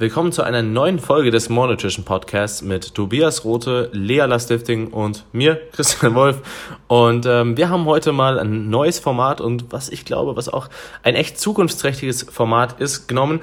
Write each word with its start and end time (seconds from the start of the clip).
Willkommen 0.00 0.32
zu 0.32 0.42
einer 0.42 0.62
neuen 0.62 0.98
Folge 0.98 1.30
des 1.30 1.50
More 1.50 1.68
Nutrition 1.68 2.06
Podcasts 2.06 2.62
mit 2.62 2.94
Tobias 2.94 3.44
Rote, 3.44 3.90
Lea 3.92 4.20
Lastifting 4.20 4.94
und 4.94 5.26
mir, 5.32 5.60
Christian 5.72 6.14
Wolf. 6.14 6.40
Und 6.88 7.26
ähm, 7.26 7.58
wir 7.58 7.68
haben 7.68 7.84
heute 7.84 8.12
mal 8.12 8.38
ein 8.38 8.70
neues 8.70 8.98
Format 8.98 9.42
und 9.42 9.70
was 9.72 9.90
ich 9.90 10.06
glaube, 10.06 10.36
was 10.36 10.48
auch 10.48 10.70
ein 11.02 11.16
echt 11.16 11.38
zukunftsträchtiges 11.38 12.22
Format 12.22 12.80
ist, 12.80 13.08
genommen. 13.08 13.40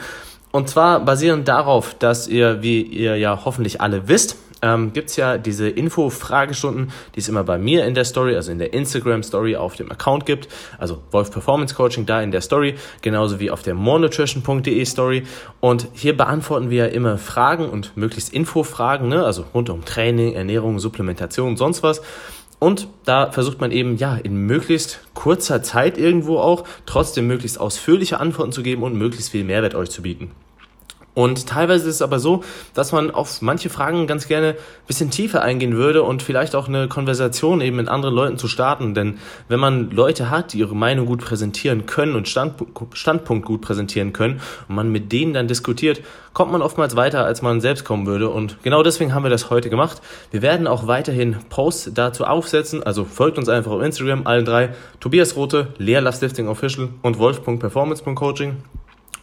Und 0.52 0.68
zwar 0.68 1.00
basierend 1.00 1.48
darauf, 1.48 1.94
dass 1.94 2.28
ihr, 2.28 2.64
wie 2.64 2.82
ihr 2.82 3.18
ja 3.18 3.46
hoffentlich 3.46 3.80
alle 3.80 4.08
wisst, 4.08 4.38
ähm, 4.62 4.94
gibt 4.94 5.10
es 5.10 5.16
ja 5.16 5.38
diese 5.38 5.70
Info-Fragestunden, 5.70 6.92
die 7.16 7.20
es 7.20 7.30
immer 7.30 7.44
bei 7.44 7.58
mir 7.58 7.86
in 7.86 7.94
der 7.94 8.06
Story, 8.06 8.36
also 8.36 8.52
in 8.52 8.60
der 8.60 8.74
Instagram-Story 8.74 9.56
auf 9.56 9.76
dem 9.76 9.92
Account 9.92 10.26
gibt. 10.26 10.48
Also 10.78 11.02
Wolf 11.12 11.32
Performance 11.32 11.76
Coaching 11.76 12.06
da 12.06 12.22
in 12.22 12.32
der 12.32 12.42
Story, 12.42 12.76
genauso 13.02 13.40
wie 13.40 13.52
auf 13.52 13.62
der 13.62 13.76
morenutrition.de 13.76 14.86
Story. 14.86 15.24
Und 15.60 15.88
hier 15.94 16.16
beantworten 16.16 16.70
wir 16.70 16.88
ja 16.88 16.92
immer 16.92 17.18
Fragen 17.18 17.70
und 17.70 17.96
möglichst 17.96 18.34
Info-Fragen, 18.34 19.08
ne? 19.08 19.24
also 19.24 19.46
rund 19.54 19.70
um 19.70 19.86
Training, 19.86 20.34
Ernährung, 20.34 20.80
Supplementation 20.80 21.50
und 21.50 21.58
sonst 21.58 21.84
was. 21.84 22.02
Und 22.60 22.88
da 23.06 23.32
versucht 23.32 23.62
man 23.62 23.72
eben, 23.72 23.98
ja, 23.98 24.16
in 24.16 24.36
möglichst 24.36 25.02
kurzer 25.14 25.62
Zeit 25.62 26.00
irgendwo 26.00 26.40
auch 26.40 26.64
trotzdem 26.88 27.28
möglichst 27.28 27.60
ausführliche 27.60 28.20
Antworten 28.20 28.52
zu 28.52 28.64
geben 28.64 28.82
und 28.82 28.96
möglichst 28.96 29.30
viel 29.30 29.44
Mehrwert 29.44 29.76
euch 29.76 29.92
zu 29.92 30.02
bieten. 30.02 30.32
Und 31.18 31.48
teilweise 31.48 31.90
ist 31.90 31.96
es 31.96 32.02
aber 32.04 32.20
so, 32.20 32.44
dass 32.76 32.92
man 32.92 33.10
auf 33.10 33.42
manche 33.42 33.72
Fragen 33.72 34.06
ganz 34.06 34.28
gerne 34.28 34.50
ein 34.50 34.86
bisschen 34.86 35.10
tiefer 35.10 35.42
eingehen 35.42 35.76
würde 35.76 36.04
und 36.04 36.22
vielleicht 36.22 36.54
auch 36.54 36.68
eine 36.68 36.88
Konversation 36.88 37.60
eben 37.60 37.78
mit 37.78 37.88
anderen 37.88 38.14
Leuten 38.14 38.38
zu 38.38 38.48
starten. 38.48 38.94
Denn 38.94 39.18
wenn 39.48 39.60
man 39.60 39.90
Leute 39.90 40.30
hat, 40.30 40.54
die 40.54 40.60
ihre 40.60 40.76
Meinung 40.76 41.08
gut 41.08 41.26
präsentieren 41.26 41.88
können 41.88 42.16
und 42.16 42.30
Standpunkt 42.30 43.48
gut 43.48 43.62
präsentieren 43.62 44.14
können 44.14 44.42
und 44.70 44.76
man 44.76 44.92
mit 44.92 45.12
denen 45.12 45.34
dann 45.34 45.48
diskutiert, 45.48 46.04
kommt 46.34 46.52
man 46.52 46.62
oftmals 46.62 46.96
weiter, 46.96 47.26
als 47.26 47.42
man 47.42 47.62
selbst 47.62 47.84
kommen 47.84 48.06
würde. 48.06 48.30
Und 48.30 48.62
genau 48.62 48.84
deswegen 48.84 49.16
haben 49.16 49.24
wir 49.24 49.32
das 49.32 49.50
heute 49.50 49.72
gemacht. 49.72 50.04
Wir 50.30 50.44
werden 50.44 50.68
auch 50.68 50.86
weiterhin 50.86 51.38
Posts 51.50 51.94
dazu 51.96 52.26
aufsetzen. 52.26 52.84
Also 52.84 53.06
folgt 53.06 53.40
uns 53.40 53.50
einfach 53.50 53.72
auf 53.72 53.82
Instagram, 53.82 54.28
allen 54.28 54.46
drei. 54.46 54.76
Tobias 55.00 55.36
Rote, 55.36 55.70
Lea 55.80 55.98
Official 55.98 56.90
und 57.02 57.18
wolf.performance.coaching. 57.18 58.58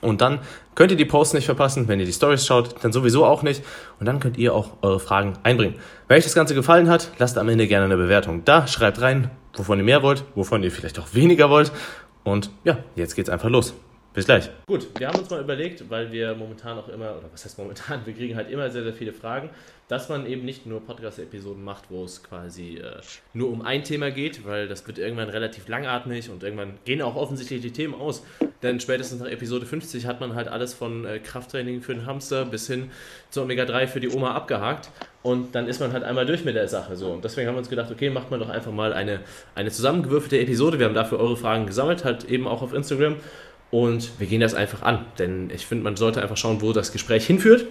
Und 0.05 0.21
dann 0.21 0.41
könnt 0.75 0.91
ihr 0.91 0.97
die 0.97 1.05
Posts 1.05 1.35
nicht 1.35 1.47
verpassen. 1.47 1.89
Wenn 1.89 1.99
ihr 1.99 2.07
die 2.07 2.13
Stories 2.13 2.47
schaut, 2.47 2.85
dann 2.85 2.93
sowieso 2.93 3.25
auch 3.25 3.43
nicht. 3.43 3.65
Und 3.99 4.07
dann 4.07 4.21
könnt 4.21 4.39
ihr 4.39 4.55
auch 4.55 4.71
eure 4.83 5.01
Fragen 5.01 5.35
einbringen. 5.43 5.77
Wenn 6.09 6.19
euch 6.19 6.25
das 6.25 6.35
Ganze 6.35 6.55
gefallen 6.55 6.89
hat, 6.89 7.11
lasst 7.19 7.39
am 7.39 7.49
Ende 7.49 7.67
gerne 7.67 7.87
eine 7.87 7.97
Bewertung 7.97 8.45
da. 8.45 8.67
Schreibt 8.67 9.01
rein, 9.01 9.31
wovon 9.55 9.79
ihr 9.79 9.85
mehr 9.85 10.03
wollt, 10.03 10.25
wovon 10.35 10.63
ihr 10.63 10.71
vielleicht 10.71 10.99
auch 10.99 11.15
weniger 11.15 11.51
wollt. 11.51 11.73
Und 12.23 12.51
ja, 12.65 12.79
jetzt 12.95 13.17
geht's 13.17 13.31
einfach 13.31 13.49
los. 13.49 13.75
Bis 14.15 14.27
gleich. 14.27 14.49
Gut, 14.69 14.87
wir 14.97 15.09
haben 15.09 15.19
uns 15.19 15.29
mal 15.29 15.41
überlegt, 15.41 15.91
weil 15.91 16.13
wir 16.13 16.37
momentan 16.37 16.79
auch 16.79 16.89
immer, 16.89 17.17
oder 17.17 17.29
was 17.33 17.45
heißt 17.45 17.59
momentan, 17.59 18.07
wir 18.07 18.15
kriegen 18.15 18.37
halt 18.37 18.49
immer 18.49 18.71
sehr, 18.71 18.85
sehr 18.85 18.95
viele 18.95 19.13
Fragen, 19.13 19.51
dass 19.89 20.09
man 20.09 20.27
eben 20.27 20.45
nicht 20.45 20.65
nur 20.65 20.81
Podcast-Episoden 20.81 21.63
macht, 21.63 21.91
wo 21.91 22.05
es 22.05 22.23
quasi 22.23 22.79
äh, 22.79 23.01
nur 23.35 23.51
um 23.51 23.63
ein 23.63 23.85
Thema 23.85 24.11
geht, 24.11 24.47
weil 24.47 24.67
das 24.67 24.87
wird 24.87 24.99
irgendwann 24.99 25.29
relativ 25.29 25.69
langatmig 25.69 26.31
und 26.31 26.43
irgendwann 26.43 26.75
gehen 26.85 27.03
auch 27.03 27.17
offensichtlich 27.17 27.61
die 27.61 27.73
Themen 27.73 27.95
aus. 27.95 28.23
Denn 28.63 28.81
spätestens 28.81 29.21
nach 29.21 29.29
Episode 29.29 29.67
50 29.67 30.07
hat 30.07 30.21
man 30.21 30.35
halt 30.35 30.49
alles 30.49 30.73
von 30.73 31.05
äh, 31.05 31.19
Krafttraining 31.19 31.83
für 31.83 31.95
den 31.95 32.07
Hamster 32.07 32.47
bis 32.47 32.67
hin 32.67 32.91
zu 33.29 33.43
Omega-3 33.43 33.87
für 33.87 34.01
die 34.01 34.09
Oma 34.09 34.33
abgehakt. 34.33 34.91
Und 35.23 35.55
dann 35.55 35.69
ist 35.69 35.81
man 35.81 35.93
halt 35.93 36.03
einmal 36.03 36.25
durch 36.25 36.45
mit 36.45 36.55
der 36.55 36.69
Sache. 36.69 36.97
So. 36.97 37.11
Und 37.11 37.25
deswegen 37.25 37.47
haben 37.49 37.55
wir 37.55 37.59
uns 37.61 37.71
gedacht, 37.71 37.91
okay, 37.91 38.09
macht 38.09 38.31
man 38.31 38.41
doch 38.41 38.49
einfach 38.49 38.73
mal 38.73 38.93
eine, 38.95 39.21
eine 39.55 39.71
zusammengewürfelte 39.71 40.39
Episode. 40.39 40.79
Wir 40.79 40.87
haben 40.87 40.95
dafür 40.95 41.19
eure 41.19 41.37
Fragen 41.37 41.67
gesammelt, 41.67 42.05
halt 42.05 42.25
eben 42.25 42.47
auch 42.49 42.63
auf 42.63 42.73
Instagram. 42.73 43.17
Und 43.71 44.19
wir 44.21 44.27
gehen 44.27 44.41
das 44.41 44.55
einfach 44.55 44.83
an, 44.83 45.05
denn 45.19 45.51
ich 45.51 45.67
finde, 45.67 45.85
man 45.85 45.97
sollte 45.97 46.23
einfach 46.23 46.37
schauen, 46.37 46.63
wo 46.63 46.73
das 46.73 46.93
Gespräch 46.93 47.27
hinführt. 47.27 47.67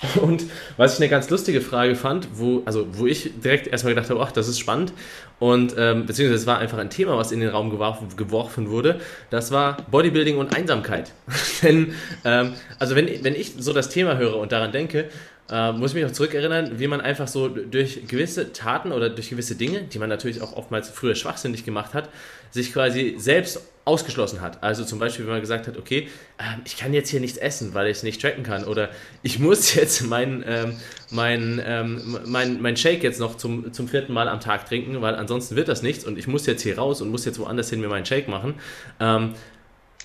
Und 0.22 0.44
was 0.76 0.94
ich 0.94 1.00
eine 1.00 1.08
ganz 1.08 1.28
lustige 1.30 1.60
Frage 1.60 1.94
fand, 1.94 2.28
wo, 2.34 2.62
also 2.64 2.86
wo 2.92 3.06
ich 3.06 3.32
direkt 3.42 3.66
erstmal 3.66 3.94
gedacht 3.94 4.10
habe, 4.10 4.20
ach, 4.20 4.32
das 4.32 4.48
ist 4.48 4.58
spannend. 4.58 4.92
Und 5.38 5.74
ähm, 5.76 6.06
beziehungsweise 6.06 6.40
es 6.40 6.46
war 6.46 6.58
einfach 6.58 6.78
ein 6.78 6.90
Thema, 6.90 7.16
was 7.16 7.32
in 7.32 7.40
den 7.40 7.50
Raum 7.50 7.70
geworfen, 7.70 8.08
geworfen 8.16 8.70
wurde. 8.70 9.00
Das 9.30 9.50
war 9.52 9.78
Bodybuilding 9.90 10.38
und 10.38 10.54
Einsamkeit. 10.54 11.12
Denn, 11.62 11.94
ähm, 12.24 12.54
also 12.78 12.96
wenn, 12.96 13.08
wenn 13.24 13.34
ich 13.34 13.54
so 13.58 13.72
das 13.72 13.88
Thema 13.88 14.16
höre 14.16 14.36
und 14.36 14.52
daran 14.52 14.72
denke, 14.72 15.08
äh, 15.50 15.72
muss 15.72 15.90
ich 15.90 15.94
mich 15.96 16.04
noch 16.04 16.12
zurückerinnern, 16.12 16.78
wie 16.78 16.86
man 16.86 17.00
einfach 17.00 17.28
so 17.28 17.48
durch 17.48 18.06
gewisse 18.06 18.52
Taten 18.52 18.92
oder 18.92 19.10
durch 19.10 19.30
gewisse 19.30 19.56
Dinge, 19.56 19.82
die 19.82 19.98
man 19.98 20.08
natürlich 20.08 20.40
auch 20.40 20.56
oftmals 20.56 20.88
früher 20.88 21.14
schwachsinnig 21.14 21.64
gemacht 21.64 21.92
hat, 21.92 22.08
sich 22.50 22.72
quasi 22.72 23.16
selbst 23.18 23.62
ausgeschlossen 23.90 24.40
hat. 24.40 24.62
Also 24.62 24.84
zum 24.84 24.98
Beispiel, 24.98 25.26
wenn 25.26 25.32
man 25.32 25.40
gesagt 25.40 25.66
hat, 25.66 25.76
okay, 25.76 26.08
äh, 26.38 26.42
ich 26.64 26.76
kann 26.76 26.94
jetzt 26.94 27.10
hier 27.10 27.20
nichts 27.20 27.36
essen, 27.36 27.74
weil 27.74 27.88
ich 27.88 27.98
es 27.98 28.02
nicht 28.02 28.20
tracken 28.22 28.44
kann 28.44 28.64
oder 28.64 28.90
ich 29.22 29.38
muss 29.38 29.74
jetzt 29.80 30.02
meinen 30.02 30.44
ähm, 30.46 30.76
mein, 31.10 31.60
ähm, 31.64 32.18
mein, 32.26 32.62
mein 32.62 32.76
Shake 32.76 33.02
jetzt 33.02 33.18
noch 33.18 33.36
zum, 33.36 33.72
zum 33.72 33.88
vierten 33.88 34.12
Mal 34.12 34.28
am 34.28 34.40
Tag 34.40 34.66
trinken, 34.66 35.02
weil 35.02 35.16
ansonsten 35.16 35.56
wird 35.56 35.68
das 35.68 35.82
nichts 35.82 36.04
und 36.04 36.18
ich 36.18 36.28
muss 36.28 36.46
jetzt 36.46 36.62
hier 36.62 36.78
raus 36.78 37.02
und 37.02 37.10
muss 37.10 37.24
jetzt 37.24 37.38
woanders 37.40 37.68
hin 37.70 37.80
mir 37.80 37.88
meinen 37.88 38.06
Shake 38.06 38.28
machen. 38.28 38.54
Ähm, 39.00 39.34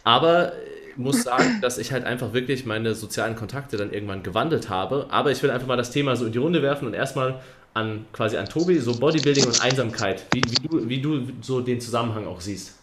aber 0.04 0.54
muss 0.98 1.24
sagen, 1.24 1.58
dass 1.62 1.78
ich 1.78 1.92
halt 1.92 2.06
einfach 2.06 2.34
wirklich 2.34 2.66
meine 2.66 2.96
sozialen 2.96 3.36
Kontakte 3.36 3.78
dann 3.78 3.94
irgendwann 3.94 4.24
gewandelt 4.24 4.70
habe. 4.70 5.08
Aber 5.10 5.32
ich 5.32 5.42
will 5.44 5.52
einfach 5.52 5.68
mal 5.68 5.78
das 5.78 5.92
Thema 5.92 6.16
so 6.16 6.26
in 6.26 6.32
die 6.32 6.38
Runde 6.38 6.62
werfen 6.62 6.88
und 6.88 6.94
erstmal 6.94 7.42
an 7.74 8.06
quasi 8.14 8.38
an 8.38 8.48
Tobi, 8.48 8.80
so 8.80 8.98
Bodybuilding 8.98 9.46
und 9.46 9.62
Einsamkeit, 9.62 10.26
wie, 10.34 10.42
wie, 10.42 10.68
du, 10.68 10.90
wie 10.90 11.02
du 11.02 11.28
so 11.42 11.60
den 11.60 11.82
Zusammenhang 11.82 12.26
auch 12.26 12.40
siehst. 12.40 12.75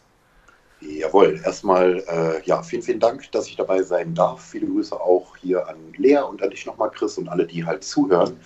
Jawohl, 0.85 1.41
erstmal 1.45 2.03
äh, 2.09 2.43
ja, 2.45 2.63
vielen, 2.63 2.83
vielen 2.83 3.01
Dank, 3.01 3.31
dass 3.33 3.47
ich 3.47 3.57
dabei 3.57 3.83
sein 3.83 4.15
darf. 4.15 4.43
Viele 4.43 4.67
Grüße 4.67 4.99
auch 5.01 5.37
hier 5.37 5.69
an 5.69 5.77
Lea 5.97 6.19
und 6.19 6.43
an 6.43 6.51
dich 6.51 6.67
nochmal, 6.67 6.91
Chris, 6.91 7.19
und 7.19 7.29
alle, 7.29 7.47
die 7.47 7.65
halt 7.65 7.85
zuhören. 7.85 8.41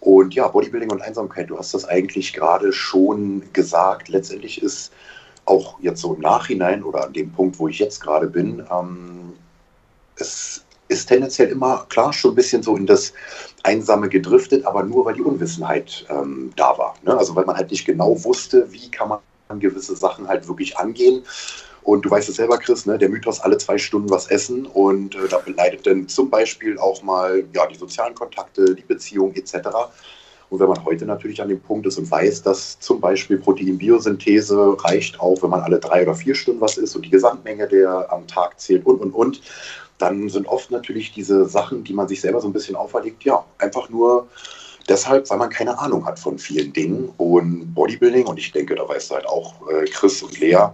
Und 0.00 0.34
ja, 0.34 0.48
Bodybuilding 0.48 0.90
und 0.90 1.02
Einsamkeit, 1.02 1.50
du 1.50 1.58
hast 1.58 1.74
das 1.74 1.84
eigentlich 1.84 2.32
gerade 2.32 2.72
schon 2.72 3.44
gesagt. 3.52 4.08
Letztendlich 4.08 4.60
ist 4.60 4.92
auch 5.44 5.78
jetzt 5.80 6.00
so 6.00 6.14
im 6.14 6.20
Nachhinein 6.20 6.82
oder 6.82 7.04
an 7.04 7.12
dem 7.12 7.30
Punkt, 7.30 7.58
wo 7.58 7.68
ich 7.68 7.78
jetzt 7.78 8.00
gerade 8.00 8.26
bin, 8.26 8.66
ähm, 8.70 9.34
es 10.16 10.64
ist 10.88 11.06
tendenziell 11.06 11.48
immer 11.48 11.86
klar 11.88 12.12
schon 12.12 12.32
ein 12.32 12.34
bisschen 12.34 12.62
so 12.62 12.76
in 12.76 12.86
das 12.86 13.12
Einsame 13.62 14.08
gedriftet, 14.08 14.66
aber 14.66 14.82
nur 14.82 15.04
weil 15.04 15.14
die 15.14 15.22
Unwissenheit 15.22 16.04
ähm, 16.10 16.52
da 16.56 16.76
war. 16.76 16.94
Ne? 17.02 17.16
Also 17.16 17.34
weil 17.34 17.44
man 17.44 17.56
halt 17.56 17.70
nicht 17.70 17.84
genau 17.84 18.22
wusste, 18.24 18.70
wie 18.72 18.90
kann 18.90 19.08
man 19.08 19.18
gewisse 19.60 19.96
Sachen 19.96 20.28
halt 20.28 20.48
wirklich 20.48 20.78
angehen. 20.78 21.22
Und 21.82 22.04
du 22.04 22.10
weißt 22.10 22.28
es 22.28 22.36
selber, 22.36 22.58
Chris, 22.58 22.86
ne, 22.86 22.96
der 22.96 23.08
Mythos, 23.08 23.40
alle 23.40 23.58
zwei 23.58 23.76
Stunden 23.76 24.08
was 24.08 24.28
essen 24.28 24.66
und 24.66 25.16
äh, 25.16 25.28
da 25.28 25.38
beleidet 25.38 25.86
dann 25.86 26.06
zum 26.06 26.30
Beispiel 26.30 26.78
auch 26.78 27.02
mal 27.02 27.44
ja, 27.52 27.66
die 27.66 27.76
sozialen 27.76 28.14
Kontakte, 28.14 28.74
die 28.74 28.82
Beziehung 28.82 29.34
etc. 29.34 29.68
Und 30.48 30.60
wenn 30.60 30.68
man 30.68 30.84
heute 30.84 31.06
natürlich 31.06 31.42
an 31.42 31.48
dem 31.48 31.60
Punkt 31.60 31.86
ist 31.86 31.98
und 31.98 32.10
weiß, 32.10 32.42
dass 32.42 32.78
zum 32.78 33.00
Beispiel 33.00 33.38
Proteinbiosynthese 33.38 34.76
reicht 34.84 35.18
auch, 35.18 35.42
wenn 35.42 35.50
man 35.50 35.62
alle 35.62 35.80
drei 35.80 36.02
oder 36.02 36.14
vier 36.14 36.34
Stunden 36.34 36.60
was 36.60 36.76
isst 36.76 36.94
und 36.94 37.04
die 37.06 37.10
Gesamtmenge 37.10 37.66
der 37.66 38.12
am 38.12 38.26
Tag 38.28 38.60
zählt 38.60 38.86
und, 38.86 39.00
und, 39.00 39.12
und, 39.12 39.40
dann 39.98 40.28
sind 40.28 40.46
oft 40.48 40.70
natürlich 40.70 41.12
diese 41.12 41.46
Sachen, 41.46 41.84
die 41.84 41.94
man 41.94 42.06
sich 42.06 42.20
selber 42.20 42.40
so 42.40 42.48
ein 42.48 42.52
bisschen 42.52 42.76
auferlegt, 42.76 43.24
ja, 43.24 43.44
einfach 43.58 43.88
nur 43.88 44.28
deshalb, 44.88 45.28
weil 45.30 45.38
man 45.38 45.50
keine 45.50 45.78
Ahnung 45.78 46.04
hat 46.06 46.18
von 46.18 46.38
vielen 46.38 46.72
Dingen. 46.72 47.12
Und 47.16 47.74
Bodybuilding, 47.74 48.26
und 48.26 48.38
ich 48.38 48.52
denke, 48.52 48.74
da 48.74 48.88
weißt 48.88 49.10
du 49.10 49.14
halt 49.14 49.26
auch 49.26 49.54
äh, 49.68 49.84
Chris 49.84 50.22
und 50.22 50.38
Lea, 50.38 50.68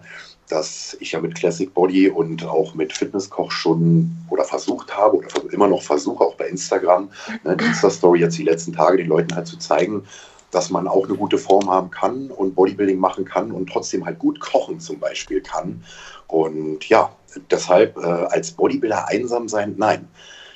dass 0.49 0.97
ich 1.01 1.13
ja 1.13 1.21
mit 1.21 1.35
Classic 1.35 1.73
Body 1.73 2.09
und 2.09 2.45
auch 2.45 2.75
mit 2.75 2.93
Fitnesskoch 2.93 3.51
schon 3.51 4.11
oder 4.31 4.45
versucht 4.45 4.97
habe 4.97 5.19
oder 5.19 5.29
immer 5.53 5.69
noch 5.69 5.83
versuche, 5.83 6.25
auch 6.25 6.37
bei 6.37 6.49
Instagram, 6.49 7.11
ne, 7.45 7.57
die 7.57 7.65
Insta-Story 7.65 8.21
jetzt 8.21 8.39
die 8.39 8.45
letzten 8.45 8.73
Tage 8.73 8.97
den 8.97 9.09
Leuten 9.09 9.35
halt 9.35 9.47
zu 9.47 9.59
zeigen, 9.59 10.05
dass 10.51 10.71
man 10.71 10.89
auch 10.89 11.07
eine 11.07 11.17
gute 11.17 11.37
Form 11.37 11.71
haben 11.71 11.91
kann 11.91 12.31
und 12.31 12.55
Bodybuilding 12.55 12.99
machen 12.99 13.25
kann 13.25 13.53
und 13.53 13.69
trotzdem 13.69 14.07
halt 14.07 14.19
gut 14.19 14.41
kochen 14.41 14.81
zum 14.81 14.99
Beispiel 14.99 15.43
kann. 15.43 15.85
Und 16.27 16.89
ja, 16.89 17.11
deshalb 17.51 17.99
äh, 17.99 18.01
als 18.01 18.53
Bodybuilder 18.53 19.09
einsam 19.09 19.49
sein, 19.49 19.75
nein. 19.77 20.09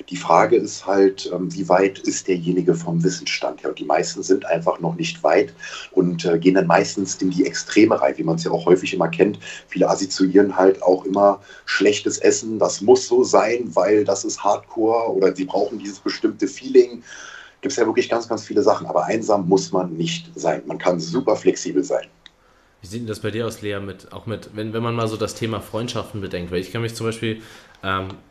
Die 0.09 0.15
Frage 0.17 0.55
ist 0.55 0.85
halt, 0.85 1.31
ähm, 1.33 1.53
wie 1.53 1.67
weit 1.69 1.99
ist 1.99 2.27
derjenige 2.27 2.73
vom 2.75 3.03
Wissensstand 3.03 3.61
her? 3.61 3.69
Und 3.69 3.79
die 3.79 3.85
meisten 3.85 4.23
sind 4.23 4.45
einfach 4.45 4.79
noch 4.79 4.95
nicht 4.95 5.23
weit 5.23 5.53
und 5.91 6.25
äh, 6.25 6.37
gehen 6.37 6.55
dann 6.55 6.67
meistens 6.67 7.15
in 7.15 7.29
die 7.29 7.45
Extreme 7.45 7.99
rein, 7.99 8.17
wie 8.17 8.23
man 8.23 8.35
es 8.35 8.43
ja 8.43 8.51
auch 8.51 8.65
häufig 8.65 8.93
immer 8.93 9.07
kennt. 9.07 9.39
Viele 9.67 9.89
assoziieren 9.89 10.55
halt 10.55 10.81
auch 10.81 11.05
immer 11.05 11.41
schlechtes 11.65 12.17
Essen, 12.17 12.59
das 12.59 12.81
muss 12.81 13.07
so 13.07 13.23
sein, 13.23 13.69
weil 13.73 14.03
das 14.03 14.25
ist 14.25 14.43
Hardcore 14.43 15.13
oder 15.13 15.35
sie 15.35 15.45
brauchen 15.45 15.79
dieses 15.79 15.99
bestimmte 15.99 16.47
Feeling. 16.47 17.03
Gibt 17.61 17.71
es 17.71 17.77
ja 17.77 17.85
wirklich 17.85 18.09
ganz, 18.09 18.27
ganz 18.27 18.43
viele 18.43 18.61
Sachen. 18.61 18.87
Aber 18.87 19.05
einsam 19.05 19.47
muss 19.47 19.71
man 19.71 19.93
nicht 19.93 20.29
sein. 20.35 20.63
Man 20.65 20.77
kann 20.77 20.99
super 20.99 21.35
flexibel 21.35 21.83
sein. 21.83 22.07
Wie 22.81 22.87
sieht 22.87 22.99
denn 22.99 23.07
das 23.07 23.21
bei 23.21 23.31
dir 23.31 23.47
aus, 23.47 23.61
Lea, 23.61 23.79
mit, 23.79 24.11
auch 24.11 24.25
mit, 24.25 24.49
wenn, 24.53 24.73
wenn 24.73 24.83
man 24.83 24.93
mal 24.93 25.07
so 25.07 25.15
das 25.15 25.35
Thema 25.35 25.61
Freundschaften 25.61 26.19
bedenkt? 26.19 26.51
Weil 26.51 26.59
ich 26.59 26.73
kann 26.73 26.81
mich 26.81 26.95
zum 26.95 27.05
Beispiel, 27.05 27.41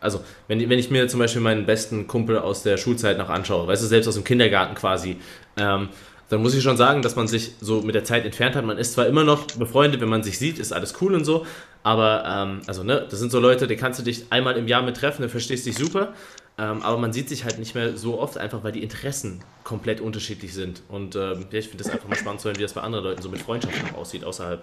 also 0.01 0.25
wenn, 0.49 0.69
wenn 0.69 0.79
ich 0.79 0.91
mir 0.91 1.09
zum 1.09 1.21
Beispiel 1.21 1.43
meinen 1.43 1.67
besten 1.67 2.07
Kumpel 2.07 2.39
aus 2.39 2.63
der 2.63 2.77
Schulzeit 2.77 3.19
noch 3.19 3.29
anschaue, 3.29 3.67
weißt 3.67 3.83
du, 3.83 3.87
selbst 3.87 4.09
aus 4.09 4.15
dem 4.15 4.25
Kindergarten 4.25 4.75
quasi, 4.75 5.17
ähm, 5.57 5.89
dann 6.31 6.41
muss 6.41 6.55
ich 6.55 6.63
schon 6.63 6.79
sagen, 6.79 7.03
dass 7.03 7.15
man 7.15 7.29
sich 7.29 7.53
so 7.61 7.83
mit 7.83 7.95
der 7.95 8.05
Zeit 8.05 8.25
entfernt 8.25 8.57
hat. 8.57 8.65
Man 8.65 8.79
ist 8.79 8.95
zwar 8.95 9.07
immer 9.07 9.23
noch 9.23 9.47
befreundet, 9.49 10.01
wenn 10.01 10.09
man 10.09 10.23
sich 10.23 10.39
sieht, 10.39 10.59
ist 10.59 10.73
alles 10.73 10.95
cool 11.03 11.15
und 11.15 11.27
so, 11.27 11.45
aber 11.83 12.25
ähm, 12.27 12.63
also 12.67 12.83
ne, 12.83 13.07
das 13.09 13.21
sind 13.21 13.31
so 13.31 13.39
Leute, 13.39 13.67
die 13.67 13.77
kannst 13.77 14.01
du 14.01 14.05
dich 14.05 14.25
einmal 14.31 14.57
im 14.57 14.67
Jahr 14.67 14.83
mit 14.83 14.97
treffen, 14.97 15.21
dann 15.23 15.31
verstehst 15.31 15.67
dich 15.67 15.77
super. 15.77 16.15
Ähm, 16.59 16.83
aber 16.83 16.99
man 16.99 17.13
sieht 17.13 17.29
sich 17.29 17.45
halt 17.45 17.59
nicht 17.59 17.75
mehr 17.75 17.97
so 17.97 18.21
oft, 18.21 18.37
einfach 18.37 18.63
weil 18.63 18.73
die 18.73 18.83
Interessen 18.83 19.43
komplett 19.65 20.01
unterschiedlich 20.01 20.53
sind. 20.53 20.83
Und 20.89 21.17
ähm, 21.17 21.47
ja, 21.51 21.59
ich 21.59 21.69
finde 21.69 21.83
das 21.83 21.93
einfach 21.93 22.09
mal 22.09 22.17
spannend 22.17 22.41
zu 22.41 22.49
hören, 22.49 22.59
wie 22.59 22.63
das 22.63 22.75
bei 22.75 22.83
anderen 22.83 23.05
Leuten 23.05 23.23
so 23.23 23.31
mit 23.31 23.41
Freundschaften 23.41 23.95
aussieht, 23.95 24.25
außerhalb. 24.25 24.63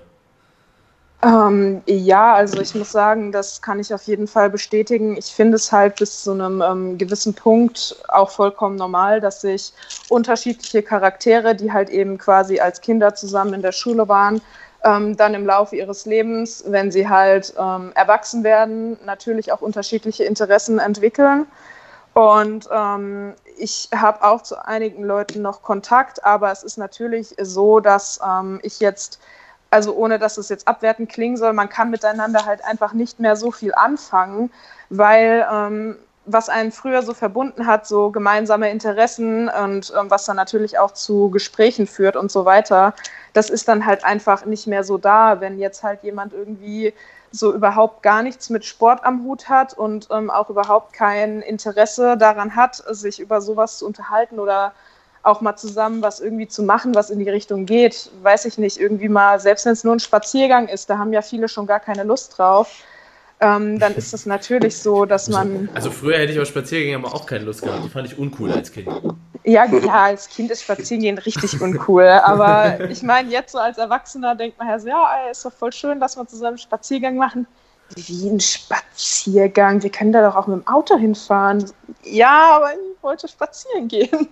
Ähm, 1.21 1.81
ja, 1.85 2.33
also 2.33 2.61
ich 2.61 2.73
muss 2.75 2.93
sagen, 2.93 3.33
das 3.33 3.61
kann 3.61 3.79
ich 3.79 3.93
auf 3.93 4.03
jeden 4.03 4.25
Fall 4.25 4.49
bestätigen. 4.49 5.17
Ich 5.17 5.33
finde 5.33 5.57
es 5.57 5.69
halt 5.69 5.97
bis 5.97 6.23
zu 6.23 6.31
einem 6.31 6.61
ähm, 6.61 6.97
gewissen 6.97 7.33
Punkt 7.33 7.97
auch 8.07 8.29
vollkommen 8.29 8.77
normal, 8.77 9.19
dass 9.19 9.41
sich 9.41 9.73
unterschiedliche 10.07 10.81
Charaktere, 10.81 11.55
die 11.55 11.73
halt 11.73 11.89
eben 11.89 12.17
quasi 12.17 12.61
als 12.61 12.79
Kinder 12.79 13.15
zusammen 13.15 13.53
in 13.55 13.61
der 13.61 13.73
Schule 13.73 14.07
waren, 14.07 14.41
ähm, 14.85 15.17
dann 15.17 15.33
im 15.33 15.45
Laufe 15.45 15.75
ihres 15.75 16.05
Lebens, 16.05 16.63
wenn 16.67 16.89
sie 16.89 17.09
halt 17.09 17.53
ähm, 17.59 17.91
erwachsen 17.95 18.45
werden, 18.45 18.97
natürlich 19.05 19.51
auch 19.51 19.59
unterschiedliche 19.59 20.23
Interessen 20.23 20.79
entwickeln. 20.79 21.47
Und 22.13 22.69
ähm, 22.71 23.33
ich 23.57 23.89
habe 23.93 24.23
auch 24.23 24.41
zu 24.41 24.65
einigen 24.65 25.03
Leuten 25.03 25.41
noch 25.41 25.63
Kontakt, 25.63 26.23
aber 26.23 26.49
es 26.49 26.63
ist 26.63 26.77
natürlich 26.77 27.35
so, 27.41 27.81
dass 27.81 28.21
ähm, 28.25 28.59
ich 28.63 28.79
jetzt 28.79 29.19
also 29.71 29.93
ohne 29.95 30.19
dass 30.19 30.37
es 30.37 30.49
jetzt 30.49 30.67
abwertend 30.67 31.09
klingen 31.09 31.37
soll, 31.37 31.53
man 31.53 31.69
kann 31.69 31.89
miteinander 31.89 32.45
halt 32.45 32.63
einfach 32.63 32.93
nicht 32.93 33.19
mehr 33.19 33.35
so 33.35 33.51
viel 33.51 33.73
anfangen, 33.73 34.51
weil 34.89 35.47
ähm, 35.51 35.95
was 36.25 36.49
einen 36.49 36.71
früher 36.71 37.01
so 37.01 37.13
verbunden 37.13 37.65
hat, 37.65 37.87
so 37.87 38.11
gemeinsame 38.11 38.69
Interessen 38.69 39.49
und 39.49 39.93
ähm, 39.97 40.09
was 40.09 40.25
dann 40.25 40.35
natürlich 40.35 40.77
auch 40.77 40.91
zu 40.91 41.29
Gesprächen 41.29 41.87
führt 41.87 42.15
und 42.15 42.31
so 42.31 42.45
weiter, 42.45 42.93
das 43.33 43.49
ist 43.49 43.67
dann 43.67 43.85
halt 43.85 44.03
einfach 44.03 44.45
nicht 44.45 44.67
mehr 44.67 44.83
so 44.83 44.97
da, 44.97 45.41
wenn 45.41 45.59
jetzt 45.59 45.83
halt 45.83 46.03
jemand 46.03 46.33
irgendwie 46.33 46.93
so 47.31 47.53
überhaupt 47.53 48.01
gar 48.01 48.23
nichts 48.23 48.49
mit 48.49 48.65
Sport 48.65 49.03
am 49.03 49.23
Hut 49.23 49.49
hat 49.49 49.73
und 49.73 50.07
ähm, 50.11 50.29
auch 50.29 50.49
überhaupt 50.49 50.93
kein 50.93 51.41
Interesse 51.41 52.17
daran 52.17 52.55
hat, 52.55 52.75
sich 52.75 53.19
über 53.19 53.39
sowas 53.41 53.77
zu 53.79 53.85
unterhalten 53.85 54.39
oder 54.39 54.73
auch 55.23 55.41
mal 55.41 55.55
zusammen 55.55 56.01
was 56.01 56.19
irgendwie 56.19 56.47
zu 56.47 56.63
machen, 56.63 56.95
was 56.95 57.09
in 57.09 57.19
die 57.19 57.29
Richtung 57.29 57.65
geht. 57.65 58.09
Weiß 58.21 58.45
ich 58.45 58.57
nicht, 58.57 58.77
irgendwie 58.77 59.09
mal, 59.09 59.39
selbst 59.39 59.65
wenn 59.65 59.73
es 59.73 59.83
nur 59.83 59.95
ein 59.95 59.99
Spaziergang 59.99 60.67
ist, 60.67 60.89
da 60.89 60.97
haben 60.97 61.13
ja 61.13 61.21
viele 61.21 61.47
schon 61.47 61.67
gar 61.67 61.79
keine 61.79 62.03
Lust 62.03 62.37
drauf. 62.37 62.83
Ähm, 63.41 63.79
dann 63.79 63.95
ist 63.95 64.13
es 64.13 64.25
natürlich 64.25 64.77
so, 64.77 65.05
dass 65.05 65.29
man. 65.29 65.69
Also 65.73 65.91
früher 65.91 66.17
hätte 66.17 66.33
ich 66.33 66.39
auf 66.39 66.47
Spaziergänge 66.47 66.97
aber 66.97 67.15
auch 67.15 67.25
keine 67.25 67.45
Lust 67.45 67.61
gehabt. 67.61 67.85
Die 67.85 67.89
fand 67.89 68.07
ich 68.07 68.17
uncool 68.17 68.51
als 68.51 68.71
Kind. 68.71 68.89
Ja, 69.45 69.65
ja, 69.65 70.03
als 70.03 70.27
Kind 70.27 70.51
ist 70.51 70.63
Spazierengehen 70.63 71.17
richtig 71.17 71.61
uncool. 71.61 72.03
Aber 72.03 72.89
ich 72.89 73.01
meine, 73.01 73.29
jetzt 73.29 73.53
so 73.53 73.57
als 73.57 73.77
Erwachsener 73.77 74.35
denkt 74.35 74.57
man 74.57 74.67
ja 74.67 74.77
so, 74.77 74.89
ja, 74.89 75.29
ist 75.31 75.45
doch 75.45 75.53
voll 75.53 75.71
schön, 75.71 76.01
dass 76.01 76.17
wir 76.17 76.27
zusammen 76.27 76.49
einen 76.49 76.57
Spaziergang 76.57 77.15
machen. 77.15 77.47
Wie 77.95 78.29
ein 78.29 78.41
Spaziergang? 78.41 79.81
Wir 79.81 79.89
können 79.89 80.11
da 80.11 80.21
doch 80.21 80.35
auch 80.35 80.47
mit 80.47 80.57
dem 80.57 80.67
Auto 80.67 80.97
hinfahren. 80.97 81.65
Ja, 82.03 82.57
aber 82.57 82.73
ich 82.73 83.01
wollte 83.01 83.27
spazieren 83.27 83.87
gehen. 83.87 84.27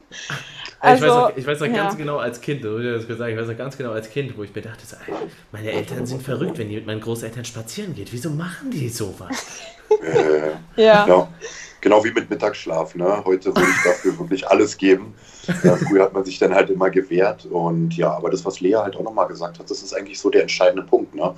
Also, 0.80 1.06
ich 1.06 1.12
weiß 1.12 1.18
noch, 1.18 1.38
ich 1.38 1.48
weiß 1.48 1.60
noch 1.62 1.68
ja. 1.68 1.74
ganz 1.74 1.98
genau 1.98 2.18
als 2.18 2.40
Kind, 2.40 2.64
ich 2.64 2.66
weiß 2.66 3.48
noch 3.48 3.58
ganz 3.58 3.78
genau 3.78 3.92
als 3.92 4.10
Kind, 4.10 4.38
wo 4.38 4.44
ich 4.44 4.54
mir 4.54 4.62
dachte, 4.62 4.84
meine 5.52 5.72
Eltern 5.72 6.06
sind 6.06 6.22
verrückt, 6.22 6.58
wenn 6.60 6.70
die 6.70 6.76
mit 6.76 6.86
meinen 6.86 7.02
Großeltern 7.02 7.46
spazieren 7.46 7.96
geht. 7.96 8.14
Wieso 8.14 8.30
machen 8.30 8.70
die 8.70 8.90
sowas? 8.90 9.62
Äh, 10.04 10.52
ja. 10.82 11.06
Genau. 11.06 11.30
genau 11.82 12.04
wie 12.04 12.12
mit 12.12 12.30
Mittagsschlaf. 12.30 12.94
Ne? 12.96 13.24
Heute 13.26 13.56
würde 13.56 13.70
ich 13.70 13.84
dafür 13.84 14.20
wirklich 14.20 14.48
alles 14.48 14.78
geben. 14.78 15.16
Ja, 15.64 15.76
früher 15.78 16.04
hat 16.04 16.14
man 16.14 16.26
sich 16.26 16.38
dann 16.38 16.54
halt 16.54 16.70
immer 16.70 16.90
gewehrt. 16.90 17.46
Und 17.46 17.96
ja, 17.98 18.12
aber 18.12 18.30
das, 18.30 18.46
was 18.46 18.60
Lea 18.60 18.76
halt 18.76 18.96
auch 18.96 19.04
nochmal 19.04 19.28
gesagt 19.28 19.58
hat, 19.58 19.70
das 19.70 19.82
ist 19.82 19.96
eigentlich 19.96 20.20
so 20.20 20.30
der 20.30 20.42
entscheidende 20.42 20.84
Punkt. 20.84 21.16
Ne? 21.16 21.34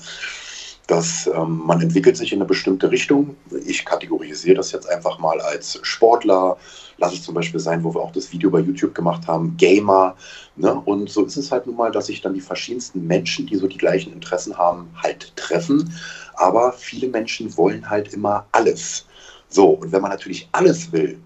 dass 0.88 1.28
ähm, 1.28 1.62
man 1.66 1.82
entwickelt 1.82 2.18
sich 2.18 2.34
in 2.34 2.40
eine 2.40 2.48
bestimmte 2.48 2.90
Richtung. 2.90 3.36
Ich 3.68 3.86
kategorisiere 3.86 4.56
das 4.56 4.72
jetzt 4.72 4.90
einfach 4.90 5.20
mal 5.20 5.40
als 5.40 5.80
Sportler. 5.84 6.58
Lass 7.00 7.14
es 7.14 7.24
zum 7.24 7.36
Beispiel 7.36 7.60
sein, 7.60 7.84
wo 7.84 7.94
wir 7.94 8.02
auch 8.02 8.12
das 8.12 8.32
Video 8.32 8.50
bei 8.50 8.60
YouTube 8.60 8.94
gemacht 8.94 9.28
haben, 9.28 9.56
Gamer. 9.58 10.16
Ne? 10.56 10.74
Und 10.74 11.10
so 11.10 11.24
ist 11.24 11.38
es 11.38 11.52
halt 11.52 11.66
nun 11.66 11.78
mal, 11.78 11.92
dass 11.92 12.08
sich 12.08 12.22
dann 12.22 12.34
die 12.34 12.42
verschiedensten 12.42 13.08
Menschen, 13.08 13.48
die 13.48 13.56
so 13.56 13.68
die 13.68 13.78
gleichen 13.78 14.14
Interessen 14.14 14.58
haben, 14.58 14.90
halt 15.02 15.36
treffen. 15.36 15.94
Aber 16.36 16.74
viele 16.74 17.08
Menschen 17.08 17.56
wollen 17.58 17.90
halt 17.90 18.14
immer 18.14 18.46
alles. 18.52 19.06
So, 19.48 19.70
und 19.70 19.92
wenn 19.92 20.02
man 20.02 20.12
natürlich 20.12 20.48
alles 20.52 20.92
will, 20.92 21.20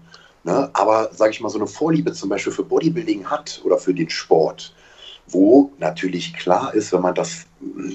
ne, 0.44 0.70
aber 0.72 1.10
sage 1.12 1.32
ich 1.32 1.40
mal, 1.40 1.48
so 1.48 1.58
eine 1.58 1.66
Vorliebe 1.66 2.12
zum 2.12 2.28
Beispiel 2.30 2.52
für 2.52 2.64
Bodybuilding 2.64 3.26
hat 3.26 3.60
oder 3.64 3.76
für 3.76 3.92
den 3.92 4.08
Sport, 4.08 4.72
wo 5.26 5.72
natürlich 5.78 6.34
klar 6.34 6.74
ist, 6.74 6.92
wenn 6.92 7.02
man 7.02 7.14
das 7.14 7.46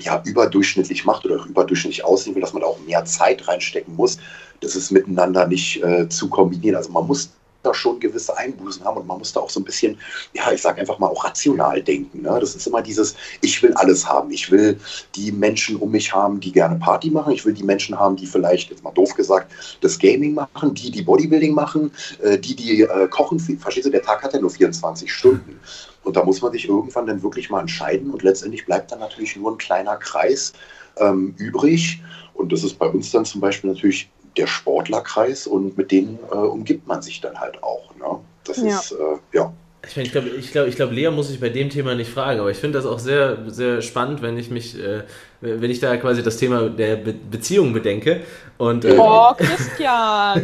ja 0.02 0.22
überdurchschnittlich 0.26 1.06
macht 1.06 1.26
oder 1.26 1.46
überdurchschnittlich 1.46 2.04
aussehen 2.04 2.36
will, 2.36 2.42
dass 2.42 2.54
man 2.54 2.64
auch 2.64 2.80
mehr 2.86 3.06
Zeit 3.06 3.48
reinstecken 3.48 3.96
muss. 3.96 4.18
Das 4.62 4.76
ist 4.76 4.92
miteinander 4.92 5.48
nicht 5.48 5.84
äh, 5.84 6.10
zu 6.10 6.30
kombinieren. 6.30 6.76
Also 6.76 6.92
man 6.92 7.08
muss 7.08 7.32
da 7.64 7.74
schon 7.74 8.00
gewisse 8.00 8.38
Einbußen 8.38 8.84
haben 8.86 8.98
und 8.98 9.08
man 9.08 9.18
muss 9.18 9.34
da 9.34 9.42
auch 9.42 9.50
so 9.50 9.60
ein 9.60 9.64
bisschen, 9.64 9.98
ja, 10.34 10.52
ich 10.52 10.62
sage 10.62 10.80
einfach 10.80 10.98
mal 11.00 11.08
auch 11.08 11.26
rational 11.26 11.82
denken. 11.82 12.22
Ne? 12.22 12.38
Das 12.40 12.56
ist 12.56 12.66
immer 12.68 12.82
dieses, 12.82 13.16
ich 13.42 13.62
will 13.62 13.74
alles 13.74 14.08
haben. 14.08 14.32
Ich 14.32 14.50
will 14.50 14.80
die 15.16 15.32
Menschen 15.32 15.76
um 15.76 15.92
mich 15.92 16.14
haben, 16.14 16.40
die 16.40 16.52
gerne 16.52 16.80
Party 16.80 17.10
machen. 17.10 17.34
Ich 17.34 17.46
will 17.46 17.54
die 17.54 17.64
Menschen 17.64 18.00
haben, 18.00 18.16
die 18.16 18.26
vielleicht, 18.26 18.70
jetzt 18.70 18.84
mal 18.84 18.92
doof 18.92 19.14
gesagt, 19.14 19.52
das 19.82 20.00
Gaming 20.00 20.34
machen, 20.34 20.74
die, 20.74 20.90
die 20.90 21.02
Bodybuilding 21.02 21.54
machen, 21.54 21.92
äh, 22.22 22.38
die, 22.38 22.56
die 22.56 22.82
äh, 22.84 23.08
kochen. 23.10 23.40
Verstehst 23.40 23.88
du, 23.88 23.92
der 23.92 24.04
Tag 24.04 24.24
hat 24.24 24.34
ja 24.34 24.40
nur 24.40 24.50
24 24.50 25.12
Stunden. 25.12 25.60
Und 26.04 26.16
da 26.16 26.24
muss 26.24 26.42
man 26.42 26.54
sich 26.54 26.68
irgendwann 26.68 27.08
dann 27.08 27.22
wirklich 27.22 27.50
mal 27.50 27.60
entscheiden 27.60 28.10
und 28.12 28.24
letztendlich 28.24 28.66
bleibt 28.66 28.92
dann 28.92 29.00
natürlich 29.00 29.36
nur 29.36 29.52
ein 29.52 29.58
kleiner 29.58 29.98
Kreis 29.98 30.54
ähm, 30.98 31.36
übrig. 31.38 32.02
Und 32.34 32.54
das 32.54 32.64
ist 32.64 32.80
bei 32.80 32.88
uns 32.88 33.12
dann 33.12 33.26
zum 33.26 33.42
Beispiel 33.42 33.70
natürlich 33.70 34.10
der 34.38 34.48
Sportlerkreis 34.48 35.48
und 35.48 35.78
mit 35.78 35.92
denen 35.92 36.20
äh, 36.32 36.36
umgibt 36.36 36.88
man 36.88 37.02
sich 37.02 37.22
dann 37.22 37.40
halt 37.40 37.64
auch. 37.64 37.96
Ne? 37.96 38.20
Das 38.44 38.58
ja. 38.58 38.80
ist, 38.80 38.92
äh, 38.92 39.38
ja. 39.38 39.54
Ich, 39.88 39.96
mein, 39.96 40.06
ich 40.06 40.12
glaube, 40.12 40.30
ich 40.30 40.52
glaub, 40.52 40.68
ich 40.68 40.76
glaub, 40.76 40.92
Lea 40.92 41.10
muss 41.10 41.32
ich 41.32 41.40
bei 41.40 41.50
dem 41.50 41.70
Thema 41.70 41.96
nicht 41.96 42.12
fragen, 42.12 42.40
aber 42.40 42.52
ich 42.52 42.58
finde 42.58 42.78
das 42.78 42.86
auch 42.86 43.00
sehr, 43.00 43.50
sehr 43.50 43.82
spannend, 43.82 44.22
wenn 44.22 44.38
ich 44.38 44.50
mich, 44.50 44.78
äh, 44.78 45.04
wenn 45.42 45.72
ich 45.72 45.80
da 45.80 45.96
quasi 45.98 46.22
das 46.22 46.38
Thema 46.38 46.70
der 46.70 46.98
Be 46.98 47.14
Beziehung 47.14 47.74
bedenke. 47.74 48.22
Und, 48.58 48.84
äh, 48.84 48.98
oh, 48.98 49.34
Christian! 49.38 50.44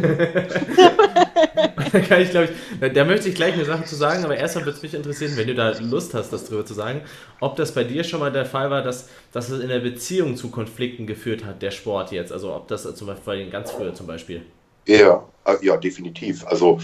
da 1.92 2.00
kann 2.00 2.22
ich, 2.22 2.30
glaube 2.30 2.48
ich, 2.80 2.92
da 2.92 3.04
möchte 3.04 3.28
ich 3.28 3.34
gleich 3.34 3.52
eine 3.52 3.66
Sache 3.66 3.84
zu 3.84 3.94
sagen, 3.94 4.24
aber 4.24 4.36
erstmal 4.36 4.64
würde 4.64 4.76
es 4.76 4.82
mich 4.82 4.94
interessieren, 4.94 5.32
wenn 5.36 5.46
du 5.46 5.54
da 5.54 5.74
Lust 5.80 6.14
hast, 6.14 6.32
das 6.32 6.46
drüber 6.46 6.64
zu 6.64 6.72
sagen, 6.72 7.02
ob 7.40 7.56
das 7.56 7.72
bei 7.72 7.84
dir 7.84 8.04
schon 8.04 8.20
mal 8.20 8.32
der 8.32 8.46
Fall 8.46 8.70
war, 8.70 8.82
dass, 8.82 9.10
dass 9.32 9.50
es 9.50 9.60
in 9.60 9.68
der 9.68 9.80
Beziehung 9.80 10.36
zu 10.36 10.50
Konflikten 10.50 11.06
geführt 11.06 11.44
hat, 11.44 11.60
der 11.60 11.70
Sport 11.70 12.10
jetzt. 12.12 12.32
Also 12.32 12.54
ob 12.54 12.68
das 12.68 12.94
zum 12.94 13.06
Beispiel 13.06 13.50
ganz 13.50 13.70
früher 13.70 13.92
zum 13.94 14.06
Beispiel. 14.06 14.42
Ja, 14.86 15.24
äh, 15.44 15.56
ja, 15.62 15.76
definitiv. 15.76 16.46
Also 16.46 16.78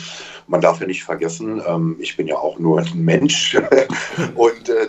man 0.48 0.60
darf 0.60 0.80
ja 0.80 0.86
nicht 0.86 1.04
vergessen, 1.04 1.62
ähm, 1.66 1.96
ich 2.00 2.16
bin 2.16 2.26
ja 2.26 2.36
auch 2.36 2.58
nur 2.58 2.80
ein 2.80 2.92
Mensch 2.94 3.54
und, 4.34 4.68
äh, 4.68 4.88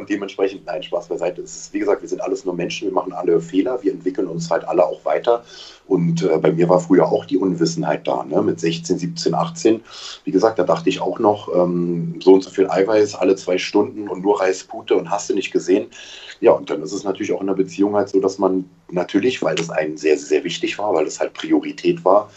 und 0.00 0.10
dementsprechend, 0.10 0.66
nein, 0.66 0.82
Spaß 0.82 1.08
beiseite. 1.08 1.42
Es 1.42 1.54
ist, 1.54 1.72
wie 1.72 1.78
gesagt, 1.78 2.02
wir 2.02 2.08
sind 2.08 2.20
alles 2.20 2.44
nur 2.44 2.54
Menschen, 2.54 2.88
wir 2.88 2.94
machen 2.94 3.12
alle 3.12 3.40
Fehler, 3.40 3.82
wir 3.82 3.92
entwickeln 3.92 4.26
uns 4.26 4.50
halt 4.50 4.66
alle 4.66 4.84
auch 4.84 5.04
weiter. 5.04 5.44
Und 5.90 6.22
äh, 6.22 6.38
bei 6.38 6.52
mir 6.52 6.68
war 6.68 6.78
früher 6.78 7.08
auch 7.08 7.24
die 7.24 7.36
Unwissenheit 7.36 8.06
da, 8.06 8.22
ne? 8.22 8.40
mit 8.42 8.60
16, 8.60 8.96
17, 8.96 9.34
18. 9.34 9.80
Wie 10.22 10.30
gesagt, 10.30 10.60
da 10.60 10.62
dachte 10.62 10.88
ich 10.88 11.00
auch 11.00 11.18
noch, 11.18 11.52
ähm, 11.52 12.14
so 12.22 12.34
und 12.34 12.44
so 12.44 12.50
viel 12.50 12.70
Eiweiß 12.70 13.16
alle 13.16 13.34
zwei 13.34 13.58
Stunden 13.58 14.06
und 14.06 14.22
nur 14.22 14.40
Reispute 14.40 14.94
und 14.94 15.10
hast 15.10 15.28
du 15.28 15.34
nicht 15.34 15.50
gesehen. 15.50 15.88
Ja, 16.38 16.52
und 16.52 16.70
dann 16.70 16.80
ist 16.80 16.92
es 16.92 17.02
natürlich 17.02 17.32
auch 17.32 17.40
in 17.40 17.48
der 17.48 17.54
Beziehung 17.54 17.96
halt 17.96 18.08
so, 18.08 18.20
dass 18.20 18.38
man 18.38 18.70
natürlich, 18.92 19.42
weil 19.42 19.56
das 19.56 19.68
einen 19.68 19.96
sehr, 19.96 20.16
sehr 20.16 20.44
wichtig 20.44 20.78
war, 20.78 20.94
weil 20.94 21.08
es 21.08 21.18
halt 21.18 21.34
Priorität 21.34 22.04
war, 22.04 22.30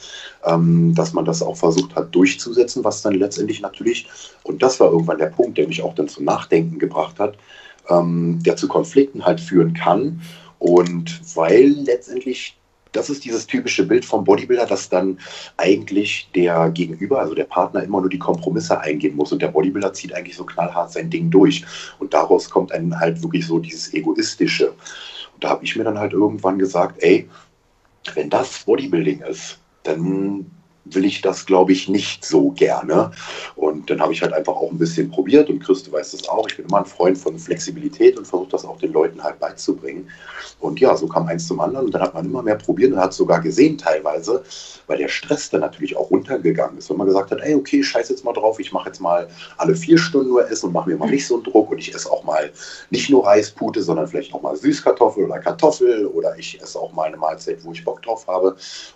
ähm, 0.46 0.96
dass 0.96 1.14
man 1.14 1.24
das 1.24 1.44
auch 1.44 1.56
versucht 1.56 1.96
hat 1.96 2.14
durchzusetzen, 2.16 2.84
was 2.84 3.04
dann 3.04 3.14
letztendlich 3.14 3.62
natürlich, 3.62 4.08
und 4.42 4.64
das 4.64 4.80
war 4.80 4.92
irgendwann 4.92 5.20
der 5.20 5.28
Punkt, 5.28 5.60
der 5.60 5.68
mich 5.68 5.84
auch 5.84 5.94
dann 5.94 6.08
zum 6.08 6.26
Nachdenken 6.26 6.80
gebracht 6.80 7.20
hat, 7.20 7.38
ähm, 7.88 8.40
der 8.42 8.56
zu 8.56 8.68
Konflikten 8.68 9.24
halt 9.24 9.40
führen 9.40 9.76
kann. 9.76 10.22
Und 10.58 11.22
weil 11.36 11.68
letztendlich 11.68 12.58
das 12.94 13.10
ist 13.10 13.26
dieses 13.26 13.46
typische 13.46 13.86
Bild 13.86 14.06
vom 14.06 14.24
Bodybuilder, 14.24 14.66
dass 14.66 14.88
dann 14.88 15.20
eigentlich 15.58 16.30
der 16.34 16.70
Gegenüber, 16.70 17.20
also 17.20 17.36
der 17.36 17.44
Partner, 17.44 17.84
immer 17.84 18.00
nur 18.00 18.10
die 18.10 18.20
Kompromisse 18.20 18.80
eingehen 18.80 19.16
muss 19.16 19.32
und 19.32 19.42
der 19.42 19.50
Bodybuilder 19.50 19.94
zieht 19.94 20.14
eigentlich 20.14 20.38
so 20.38 20.46
knallhart 20.46 20.92
sein 20.92 21.10
Ding 21.10 21.30
durch. 21.30 21.66
Und 22.00 22.14
daraus 22.14 22.50
kommt 22.50 22.72
dann 22.72 23.00
halt 23.00 23.22
wirklich 23.22 23.46
so 23.46 23.60
dieses 23.60 23.94
Egoistische. 23.94 24.70
Und 24.70 25.44
da 25.44 25.50
habe 25.50 25.66
ich 25.66 25.76
mir 25.76 25.84
dann 25.84 26.00
halt 26.00 26.14
irgendwann 26.14 26.60
gesagt, 26.60 27.02
ey, 27.04 27.28
wenn 28.14 28.30
das 28.30 28.64
Bodybuilding 28.64 29.22
ist, 29.22 29.60
dann 29.84 30.46
will 30.86 31.06
ich 31.06 31.22
das, 31.22 31.46
glaube 31.46 31.72
ich, 31.72 31.88
nicht 31.88 32.26
so 32.26 32.52
gerne. 32.52 33.12
Und 33.56 33.90
dann 33.90 34.02
habe 34.02 34.14
ich 34.14 34.22
halt 34.22 34.34
einfach 34.34 34.56
auch 34.56 34.72
ein 34.72 34.78
bisschen 34.78 35.10
probiert 35.10 35.50
und 35.50 35.60
Chris, 35.60 35.84
du 35.84 35.92
weißt 35.92 36.14
das 36.14 36.28
auch, 36.28 36.48
ich 36.50 36.58
bin 36.58 36.66
immer 36.66 36.80
ein 36.80 36.86
Freund 36.86 37.18
von 37.18 37.38
Flexibilität 37.38 38.18
und 38.18 38.28
versuche 38.28 38.50
das 38.50 38.66
auch 38.66 38.78
den 38.78 38.92
Leuten 38.92 39.24
halt 39.24 39.40
beizubringen. 39.40 40.10
Und 40.60 40.80
ja, 40.80 40.96
so 40.96 41.08
kam 41.08 41.28
eins 41.28 41.48
zum 41.48 41.60
anderen 41.60 41.86
und 41.86 41.94
dann 41.94 42.02
hat 42.02 42.14
man 42.14 42.26
immer 42.26 42.42
mehr 42.42 42.56
probiert 42.56 42.94
und 42.94 43.00
hat 43.00 43.14
sogar 43.14 43.40
gesehen 43.40 43.78
teilweise, 43.78 44.44
weil 44.88 44.98
der 44.98 45.08
Stress 45.08 45.50
dann 45.50 45.62
natürlich 45.62 45.96
auch 45.96 46.10
runtergegangen 46.10 46.78
ist. 46.78 46.90
Wenn 46.90 46.98
man 46.98 47.08
gesagt 47.08 47.32
hat, 47.32 47.40
ey, 47.42 47.56
okay, 47.56 47.82
scheiß 47.82 48.10
jetzt 48.10 48.26
mal 48.26 48.34
drauf, 48.34 48.60
ich 48.60 48.72
mache 48.72 48.90
jetzt 48.90 49.00
mal 49.00 49.28
alle 49.58 49.76
vier 49.76 49.98
Stunden 49.98 50.30
nur 50.30 50.50
Essen 50.50 50.68
und 50.68 50.74
mache 50.74 50.90
mir 50.90 50.98
mal 50.98 51.10
nicht 51.10 51.28
so 51.28 51.36
einen 51.36 51.44
Druck 51.44 51.72
und 51.72 51.80
ich 51.80 51.94
esse 51.94 52.12
auch 52.12 52.24
mal 52.24 52.52
nicht 52.90 53.10
nur 53.10 53.26
Reispute, 53.26 53.82
sondern 53.82 54.08
vielleicht 54.08 54.34
auch 54.34 54.42
mal 54.42 54.56
Süßkartoffel 54.56 55.26
oder 55.26 55.40
Kartoffel 55.40 56.08
oder 56.08 56.38
ich 56.38 56.62
esse 56.62 56.80
auch 56.80 56.92
mal 56.94 57.04
eine 57.04 57.18
Mahlzeit, 57.18 57.64
wo 57.64 57.72
ich 57.72 57.84
Bock 57.84 58.02
drauf 58.02 58.28
habe. 58.28 58.52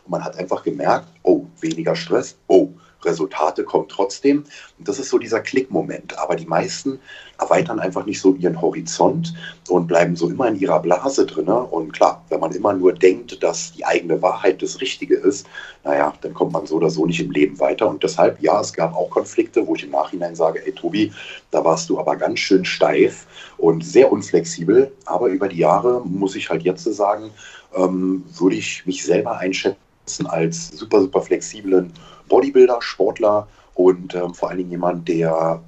Und 0.05 0.11
man 0.11 0.23
hat 0.23 0.37
einfach 0.37 0.63
gemerkt, 0.63 1.07
oh, 1.23 1.45
weniger 1.77 1.95
Stress, 1.95 2.37
oh, 2.47 2.69
Resultate 3.05 3.63
kommen 3.63 3.87
trotzdem. 3.87 4.43
Und 4.79 4.87
das 4.87 4.97
ist 4.97 5.09
so 5.09 5.19
dieser 5.19 5.39
Klickmoment. 5.39 6.17
Aber 6.17 6.35
die 6.35 6.47
meisten 6.47 6.99
erweitern 7.39 7.79
einfach 7.79 8.05
nicht 8.07 8.19
so 8.19 8.33
ihren 8.33 8.59
Horizont 8.59 9.35
und 9.69 9.85
bleiben 9.85 10.15
so 10.15 10.27
immer 10.27 10.47
in 10.47 10.59
ihrer 10.59 10.79
Blase 10.79 11.27
drin. 11.27 11.47
Und 11.47 11.93
klar, 11.93 12.25
wenn 12.29 12.39
man 12.39 12.51
immer 12.53 12.73
nur 12.73 12.93
denkt, 12.93 13.41
dass 13.43 13.73
die 13.73 13.85
eigene 13.85 14.19
Wahrheit 14.23 14.63
das 14.63 14.81
Richtige 14.81 15.15
ist, 15.15 15.45
naja, 15.83 16.11
dann 16.21 16.33
kommt 16.33 16.53
man 16.53 16.65
so 16.65 16.77
oder 16.77 16.89
so 16.89 17.05
nicht 17.05 17.19
im 17.19 17.29
Leben 17.29 17.59
weiter. 17.59 17.87
Und 17.87 18.01
deshalb, 18.01 18.41
ja, 18.41 18.59
es 18.59 18.73
gab 18.73 18.95
auch 18.95 19.11
Konflikte, 19.11 19.65
wo 19.67 19.75
ich 19.75 19.83
im 19.83 19.91
Nachhinein 19.91 20.35
sage, 20.35 20.65
ey 20.65 20.71
Tobi, 20.71 21.13
da 21.51 21.63
warst 21.63 21.89
du 21.89 21.99
aber 21.99 22.15
ganz 22.15 22.39
schön 22.39 22.65
steif 22.65 23.27
und 23.57 23.85
sehr 23.85 24.11
unflexibel. 24.11 24.91
Aber 25.05 25.27
über 25.27 25.47
die 25.47 25.59
Jahre, 25.59 26.01
muss 26.03 26.35
ich 26.35 26.49
halt 26.49 26.63
jetzt 26.63 26.83
sagen, 26.83 27.29
ähm, 27.75 28.23
würde 28.39 28.55
ich 28.55 28.85
mich 28.87 29.03
selber 29.03 29.37
einschätzen 29.37 29.86
als 30.25 30.69
super, 30.69 31.01
super 31.01 31.21
flexiblen 31.21 31.91
Bodybuilder, 32.27 32.81
Sportler 32.81 33.47
und 33.75 34.15
ähm, 34.15 34.33
vor 34.33 34.49
allen 34.49 34.59
Dingen 34.59 34.71
jemand, 34.71 35.07
der 35.07 35.61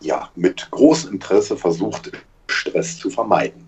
ja 0.00 0.28
mit 0.34 0.70
großem 0.70 1.12
Interesse 1.12 1.56
versucht, 1.56 2.12
Stress 2.46 2.98
zu 2.98 3.10
vermeiden. 3.10 3.66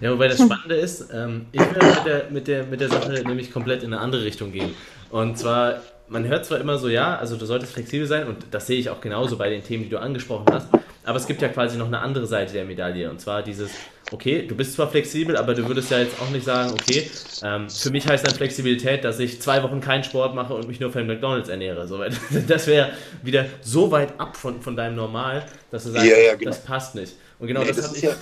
Ja, 0.00 0.12
wobei 0.12 0.28
das 0.28 0.38
Spannende 0.38 0.74
ist, 0.74 1.08
ähm, 1.12 1.46
ich 1.52 1.60
will 1.60 1.66
mit 1.68 2.04
der, 2.04 2.30
mit, 2.30 2.48
der, 2.48 2.66
mit 2.66 2.80
der 2.80 2.88
Sache 2.88 3.22
nämlich 3.26 3.52
komplett 3.52 3.82
in 3.82 3.92
eine 3.92 4.02
andere 4.02 4.24
Richtung 4.24 4.52
gehen. 4.52 4.74
Und 5.10 5.38
zwar, 5.38 5.80
man 6.08 6.26
hört 6.26 6.44
zwar 6.44 6.60
immer 6.60 6.78
so, 6.78 6.88
ja, 6.88 7.16
also 7.16 7.36
du 7.36 7.46
solltest 7.46 7.72
flexibel 7.72 8.06
sein 8.06 8.26
und 8.26 8.46
das 8.50 8.66
sehe 8.66 8.78
ich 8.78 8.90
auch 8.90 9.00
genauso 9.00 9.36
bei 9.36 9.48
den 9.48 9.62
Themen, 9.62 9.84
die 9.84 9.90
du 9.90 9.98
angesprochen 9.98 10.46
hast, 10.52 10.68
aber 11.04 11.16
es 11.18 11.26
gibt 11.26 11.42
ja 11.42 11.48
quasi 11.48 11.76
noch 11.76 11.86
eine 11.86 12.00
andere 12.00 12.26
Seite 12.26 12.52
der 12.52 12.64
Medaille 12.64 13.10
und 13.10 13.20
zwar 13.20 13.42
dieses, 13.42 13.70
okay, 14.12 14.46
du 14.46 14.54
bist 14.54 14.74
zwar 14.74 14.90
flexibel, 14.90 15.36
aber 15.36 15.54
du 15.54 15.66
würdest 15.66 15.90
ja 15.90 15.98
jetzt 15.98 16.20
auch 16.20 16.30
nicht 16.30 16.44
sagen, 16.44 16.72
okay, 16.72 17.10
ähm, 17.42 17.68
für 17.68 17.90
mich 17.90 18.06
heißt 18.06 18.26
dann 18.26 18.34
Flexibilität, 18.34 19.04
dass 19.04 19.18
ich 19.18 19.40
zwei 19.40 19.62
Wochen 19.62 19.80
keinen 19.80 20.04
Sport 20.04 20.34
mache 20.34 20.54
und 20.54 20.68
mich 20.68 20.80
nur 20.80 20.92
von 20.92 21.06
McDonalds 21.06 21.48
ernähre. 21.48 21.86
So, 21.86 22.02
das 22.48 22.66
wäre 22.66 22.90
wieder 23.22 23.46
so 23.60 23.90
weit 23.90 24.18
ab 24.18 24.36
von, 24.36 24.60
von 24.60 24.76
deinem 24.76 24.96
Normal, 24.96 25.44
dass 25.70 25.84
du 25.84 25.90
sagst, 25.90 26.06
ja, 26.06 26.16
ja, 26.16 26.34
genau. 26.34 26.50
das 26.50 26.62
passt 26.64 26.94
nicht. 26.94 27.14
Und 27.38 27.48
genau 27.48 27.60
nee, 27.60 27.68
das, 27.68 27.76
das 27.76 27.86
habe 27.88 27.96
ich. 27.98 28.02
Ja 28.04 28.14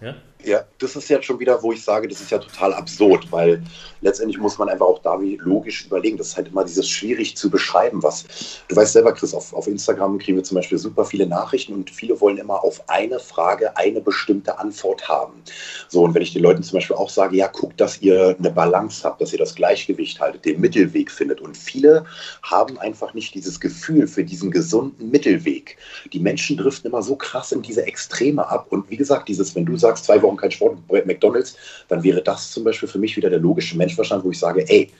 ja? 0.00 0.14
Ja, 0.44 0.64
das 0.78 0.94
ist 0.94 1.08
jetzt 1.08 1.24
schon 1.24 1.40
wieder, 1.40 1.62
wo 1.62 1.72
ich 1.72 1.82
sage, 1.82 2.06
das 2.06 2.20
ist 2.20 2.30
ja 2.30 2.38
total 2.38 2.72
absurd, 2.74 3.32
weil 3.32 3.62
letztendlich 4.00 4.38
muss 4.38 4.58
man 4.58 4.68
einfach 4.68 4.86
auch 4.86 5.00
da 5.00 5.20
wie 5.20 5.36
logisch 5.42 5.86
überlegen. 5.86 6.16
Das 6.16 6.28
ist 6.28 6.36
halt 6.36 6.48
immer 6.48 6.64
dieses 6.64 6.88
schwierig 6.88 7.36
zu 7.36 7.50
beschreiben, 7.50 8.02
was. 8.02 8.24
Du 8.68 8.76
weißt 8.76 8.92
selber, 8.92 9.12
Chris, 9.12 9.34
auf, 9.34 9.52
auf 9.52 9.66
Instagram 9.66 10.18
kriegen 10.18 10.36
wir 10.36 10.44
zum 10.44 10.56
Beispiel 10.56 10.78
super 10.78 11.04
viele 11.04 11.26
Nachrichten 11.26 11.72
und 11.72 11.90
viele 11.90 12.20
wollen 12.20 12.38
immer 12.38 12.62
auf 12.62 12.88
eine 12.88 13.18
Frage 13.18 13.76
eine 13.76 14.00
bestimmte 14.00 14.58
Antwort 14.58 15.08
haben. 15.08 15.42
So, 15.88 16.02
und 16.04 16.14
wenn 16.14 16.22
ich 16.22 16.32
den 16.32 16.42
Leuten 16.42 16.62
zum 16.62 16.76
Beispiel 16.76 16.96
auch 16.96 17.10
sage, 17.10 17.36
ja, 17.36 17.48
guckt, 17.48 17.80
dass 17.80 18.00
ihr 18.00 18.36
eine 18.38 18.50
Balance 18.50 19.02
habt, 19.02 19.20
dass 19.20 19.32
ihr 19.32 19.38
das 19.38 19.54
Gleichgewicht 19.54 20.20
haltet, 20.20 20.44
den 20.44 20.60
Mittelweg 20.60 21.10
findet. 21.10 21.40
Und 21.40 21.56
viele 21.56 22.04
haben 22.42 22.78
einfach 22.78 23.14
nicht 23.14 23.34
dieses 23.34 23.58
Gefühl 23.58 24.06
für 24.06 24.22
diesen 24.22 24.52
gesunden 24.52 25.10
Mittelweg. 25.10 25.76
Die 26.12 26.20
Menschen 26.20 26.56
driften 26.56 26.90
immer 26.90 27.02
so 27.02 27.16
krass 27.16 27.50
in 27.50 27.62
diese 27.62 27.84
Extreme 27.84 28.48
ab. 28.48 28.66
Und 28.70 28.88
wie 28.90 28.96
gesagt, 28.96 29.28
dieses, 29.28 29.54
wenn 29.56 29.64
du 29.64 29.76
sagst, 29.76 30.04
zwei 30.04 30.22
Wochen 30.22 30.25
kein 30.34 30.50
Sport 30.50 30.78
bei 30.88 31.04
McDonalds, 31.04 31.56
dann 31.88 32.02
wäre 32.02 32.22
das 32.22 32.50
zum 32.50 32.64
Beispiel 32.64 32.88
für 32.88 32.98
mich 32.98 33.16
wieder 33.16 33.30
der 33.30 33.38
logische 33.38 33.76
Menschverstand, 33.76 34.24
wo 34.24 34.30
ich 34.30 34.38
sage, 34.38 34.64
ey, 34.68 34.90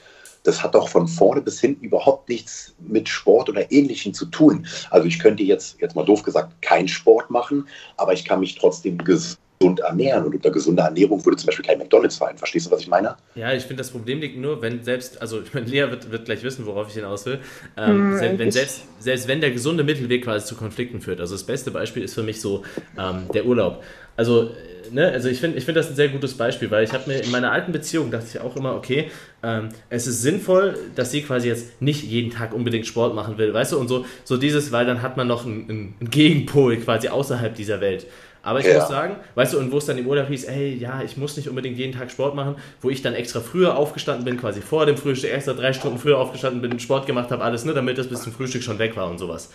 das 0.45 0.63
hat 0.63 0.75
doch 0.75 0.89
von 0.89 1.09
vorne 1.09 1.41
bis 1.41 1.61
hinten 1.61 1.85
überhaupt 1.85 2.29
nichts 2.29 2.75
mit 2.79 3.09
Sport 3.09 3.49
oder 3.49 3.71
Ähnlichem 3.73 4.15
zu 4.15 4.27
tun. 4.27 4.67
Also 4.91 5.09
ich 5.09 5.19
könnte 5.19 5.43
jetzt, 5.43 5.81
jetzt 5.81 5.97
mal 5.97 6.05
doof 6.05 6.23
gesagt, 6.23 6.63
keinen 6.63 6.87
Sport 6.87 7.31
machen, 7.31 7.67
aber 7.97 8.13
ich 8.13 8.25
kann 8.25 8.41
mich 8.41 8.55
trotzdem 8.55 8.99
gesund 8.99 9.39
gesund 9.59 9.81
ernähren. 9.81 10.25
Und 10.25 10.35
unter 10.35 10.51
gesunder 10.51 10.85
Ernährung 10.85 11.25
würde 11.25 11.37
zum 11.37 11.47
Beispiel 11.47 11.65
kein 11.65 11.79
McDonalds 11.79 12.17
fallen. 12.17 12.37
Verstehst 12.37 12.67
du, 12.67 12.71
was 12.71 12.81
ich 12.81 12.89
meine? 12.89 13.17
Ja, 13.35 13.53
ich 13.53 13.63
finde, 13.63 13.77
das 13.77 13.91
Problem 13.91 14.21
liegt 14.21 14.39
nur, 14.39 14.63
wenn 14.63 14.83
selbst, 14.83 15.21
also 15.21 15.41
ich 15.41 15.53
meine, 15.55 15.67
Lea 15.67 15.91
wird, 15.91 16.11
wird 16.11 16.25
gleich 16.25 16.43
wissen, 16.43 16.67
worauf 16.67 16.89
ich 16.89 16.95
hinaus 16.95 17.27
will, 17.27 17.41
ähm, 17.77 18.11
mhm, 18.11 18.19
selbst, 18.19 18.39
wenn 18.39 18.51
selbst, 18.51 18.83
selbst 19.01 19.29
wenn 19.29 19.41
der 19.41 19.51
gesunde 19.51 19.85
Mittelweg 19.85 20.25
quasi 20.25 20.47
zu 20.47 20.57
Konflikten 20.57 21.01
führt. 21.01 21.21
Also 21.21 21.35
das 21.35 21.45
beste 21.45 21.71
Beispiel 21.71 22.03
ist 22.03 22.15
für 22.15 22.23
mich 22.23 22.41
so 22.41 22.63
ähm, 22.99 23.29
der 23.33 23.47
Urlaub. 23.47 23.83
Also 24.17 24.51
Ne, 24.93 25.11
also 25.11 25.29
ich 25.29 25.41
finde 25.41 25.59
ich 25.59 25.65
find 25.65 25.77
das 25.77 25.89
ein 25.89 25.97
sehr 25.97 26.09
gutes 26.09 26.35
Beispiel, 26.35 26.71
weil 26.71 26.85
ich 26.85 26.93
habe 26.93 27.11
mir 27.11 27.23
in 27.23 27.31
meiner 27.31 27.53
alten 27.53 27.73
Beziehung 27.73 28.11
dachte 28.11 28.27
ich 28.35 28.41
auch 28.41 28.57
immer, 28.57 28.75
okay, 28.75 29.11
ähm, 29.43 29.69
es 29.91 30.07
ist 30.07 30.23
sinnvoll, 30.23 30.77
dass 30.95 31.11
sie 31.11 31.23
quasi 31.23 31.49
jetzt 31.49 31.81
nicht 31.81 32.05
jeden 32.05 32.31
Tag 32.31 32.53
unbedingt 32.55 32.87
Sport 32.87 33.15
machen 33.15 33.39
will, 33.39 33.53
weißt 33.53 33.73
du, 33.73 33.79
und 33.79 33.89
so, 33.89 34.05
so 34.25 34.37
dieses, 34.37 34.73
weil 34.73 34.87
dann 34.87 35.03
hat 35.03 35.17
man 35.17 35.27
noch 35.27 35.45
einen, 35.47 35.97
einen 36.01 36.11
Gegenpol 36.11 36.77
quasi 36.77 37.09
außerhalb 37.09 37.55
dieser 37.55 37.81
Welt. 37.81 38.07
Aber 38.47 38.61
ich 38.61 38.67
ja. 38.67 38.79
muss 38.79 38.87
sagen, 38.87 39.17
weißt 39.35 39.55
du, 39.55 39.59
und 39.59 39.73
wo 39.73 39.79
es 39.79 39.87
dann 39.87 39.99
im 39.99 40.07
Urlaub 40.07 40.29
hieß, 40.29 40.45
ey, 40.45 40.73
ja, 40.77 41.03
ich 41.03 41.17
muss 41.17 41.37
nicht 41.37 41.49
unbedingt 41.49 41.77
jeden 41.79 41.93
Tag 41.93 42.13
Sport 42.13 42.37
machen, 42.37 42.55
wo 42.81 42.91
ich 42.91 43.03
dann 43.03 43.13
extra 43.13 43.41
früher 43.41 43.77
aufgestanden 43.77 44.25
bin, 44.25 44.37
quasi 44.37 44.61
vor 44.61 44.87
dem 44.87 44.97
Frühstück, 44.97 45.33
extra 45.33 45.53
drei 45.53 45.73
Stunden 45.73 45.99
früher 45.99 46.17
aufgestanden 46.19 46.61
bin, 46.61 46.79
Sport 46.79 47.07
gemacht 47.07 47.33
habe, 47.33 47.43
alles, 47.43 47.65
ne, 47.65 47.75
damit 47.75 47.99
das 47.99 48.07
bis 48.07 48.23
zum 48.23 48.33
Frühstück 48.33 48.63
schon 48.63 48.79
weg 48.79 48.97
war 48.97 49.11
und 49.11 49.19
sowas. 49.19 49.51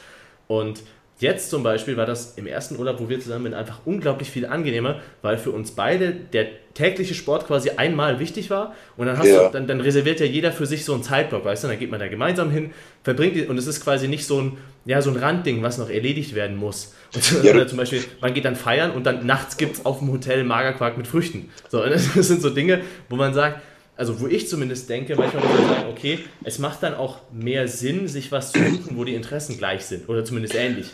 Und 0.48 0.83
Jetzt 1.22 1.51
zum 1.51 1.62
Beispiel 1.62 1.98
war 1.98 2.08
das 2.08 2.34
im 2.36 2.48
ersten 2.48 2.80
Urlaub, 2.80 3.00
wo 3.00 3.08
wir 3.08 3.20
zusammen 3.20 3.44
sind, 3.44 3.54
einfach 3.54 3.82
unglaublich 3.86 4.32
viel 4.32 4.48
angenehmer, 4.48 5.01
weil 5.22 5.38
für 5.38 5.51
uns 5.51 5.70
beide 5.70 6.13
der 6.13 6.48
tägliche 6.74 7.13
Sport 7.13 7.46
quasi 7.46 7.70
einmal 7.70 8.18
wichtig 8.20 8.50
war 8.50 8.74
und 8.98 9.06
dann, 9.06 9.20
hast 9.20 9.28
ja. 9.28 9.46
du, 9.46 9.51
dann, 9.51 9.68
dann 9.68 9.82
reserviert 9.82 10.20
ja 10.20 10.25
jeder 10.25 10.51
für 10.51 10.66
sich 10.66 10.84
so 10.84 10.96
einen 10.96 11.04
Zeitblock, 11.04 11.46
weißt 11.46 11.63
du, 11.63 11.68
dann 11.68 11.78
geht 11.78 11.92
man 11.92 12.00
da 12.00 12.08
gemeinsam 12.08 12.50
hin, 12.50 12.72
verbringt 13.04 13.48
und 13.48 13.56
es 13.60 13.68
ist 13.68 13.84
quasi 13.84 14.08
nicht 14.08 14.25
so 14.25 14.42
ein, 14.42 14.58
ja, 14.86 15.00
so 15.04 15.12
ein 15.12 15.16
Randding, 15.16 15.62
was 15.62 15.78
noch 15.78 15.92
erledigt 15.92 16.34
werden 16.34 16.58
muss. 16.58 16.96
Und, 17.13 17.44
ja. 17.44 17.54
Oder 17.54 17.68
zum 17.68 17.78
Beispiel, 17.78 18.04
man 18.20 18.34
geht 18.34 18.46
dann 18.46 18.56
feiern 18.56 18.92
und 18.92 19.06
dann 19.06 19.25
nachts 19.25 19.58
gibt 19.58 19.75
es 19.75 19.86
auf 19.86 20.00
dem 20.00 20.12
Hotel 20.12 20.44
Magerquark 20.44 20.98
mit 20.98 21.06
Früchten. 21.06 21.50
So, 21.70 21.86
das 21.86 22.13
sind 22.13 22.42
so 22.42 22.50
Dinge, 22.50 22.82
wo 23.10 23.16
man 23.16 23.34
sagt, 23.34 23.62
also 23.96 24.20
wo 24.20 24.28
ich 24.28 24.50
zumindest 24.50 24.90
denke, 24.90 25.16
manchmal 25.16 25.44
muss 25.44 25.60
man 25.60 25.68
sagen, 25.68 25.90
okay, 25.92 26.20
es 26.44 26.58
macht 26.58 26.82
dann 26.82 26.96
auch 26.96 27.20
mehr 27.32 27.68
Sinn, 27.68 28.08
sich 28.08 28.32
was 28.32 28.54
zu 28.54 28.60
suchen, 28.60 28.98
wo 28.98 29.04
die 29.04 29.13
Interessen 29.13 29.60
gleich 29.60 29.84
sind 29.86 30.10
oder 30.10 30.25
zumindest 30.25 30.56
ähnlich. 30.56 30.90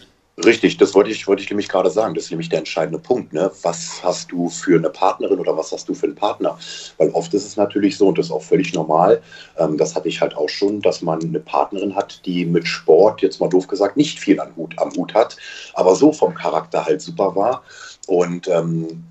Richtig, 0.46 0.78
das 0.78 0.94
wollte 0.94 1.10
ich, 1.10 1.28
wollte 1.28 1.42
ich 1.42 1.50
nämlich 1.50 1.68
gerade 1.68 1.90
sagen. 1.90 2.14
Das 2.14 2.26
ist 2.26 2.30
nämlich 2.30 2.50
der 2.50 2.60
entscheidende 2.60 3.00
Punkt. 3.00 3.34
Ne? 3.34 3.50
Was 3.64 4.04
hast 4.04 4.32
du 4.32 4.50
für 4.50 4.78
eine 4.78 4.92
Partnerin 4.92 5.40
oder 5.40 5.58
was 5.58 5.72
hast 5.72 5.90
du 5.90 5.96
für 5.96 6.06
einen 6.06 6.14
Partner? 6.16 6.60
Weil 7.00 7.10
oft 7.10 7.34
ist 7.34 7.44
es 7.44 7.58
natürlich 7.58 7.98
so, 7.98 8.10
und 8.10 8.20
das 8.20 8.28
ist 8.28 8.32
auch 8.32 8.44
völlig 8.44 8.72
normal, 8.74 9.20
ähm, 9.58 9.78
das 9.78 9.96
hatte 9.96 10.08
ich 10.10 10.22
halt 10.22 10.38
auch 10.38 10.48
schon, 10.48 10.80
dass 10.82 11.02
man 11.02 11.24
eine 11.24 11.40
Partnerin 11.40 11.96
hat, 11.96 12.24
die 12.28 12.46
mit 12.46 12.68
Sport, 12.68 13.24
jetzt 13.24 13.40
mal 13.42 13.50
doof 13.50 13.68
gesagt, 13.68 13.98
nicht 13.98 14.20
viel 14.20 14.40
am 14.40 14.56
Hut, 14.56 14.76
am 14.78 14.92
Hut 14.96 15.16
hat, 15.16 15.38
aber 15.74 15.96
so 15.96 16.12
vom 16.14 16.36
Charakter 16.36 16.86
halt 16.86 17.02
super 17.02 17.36
war. 17.36 17.64
Und 18.06 18.48
ähm, 18.48 19.04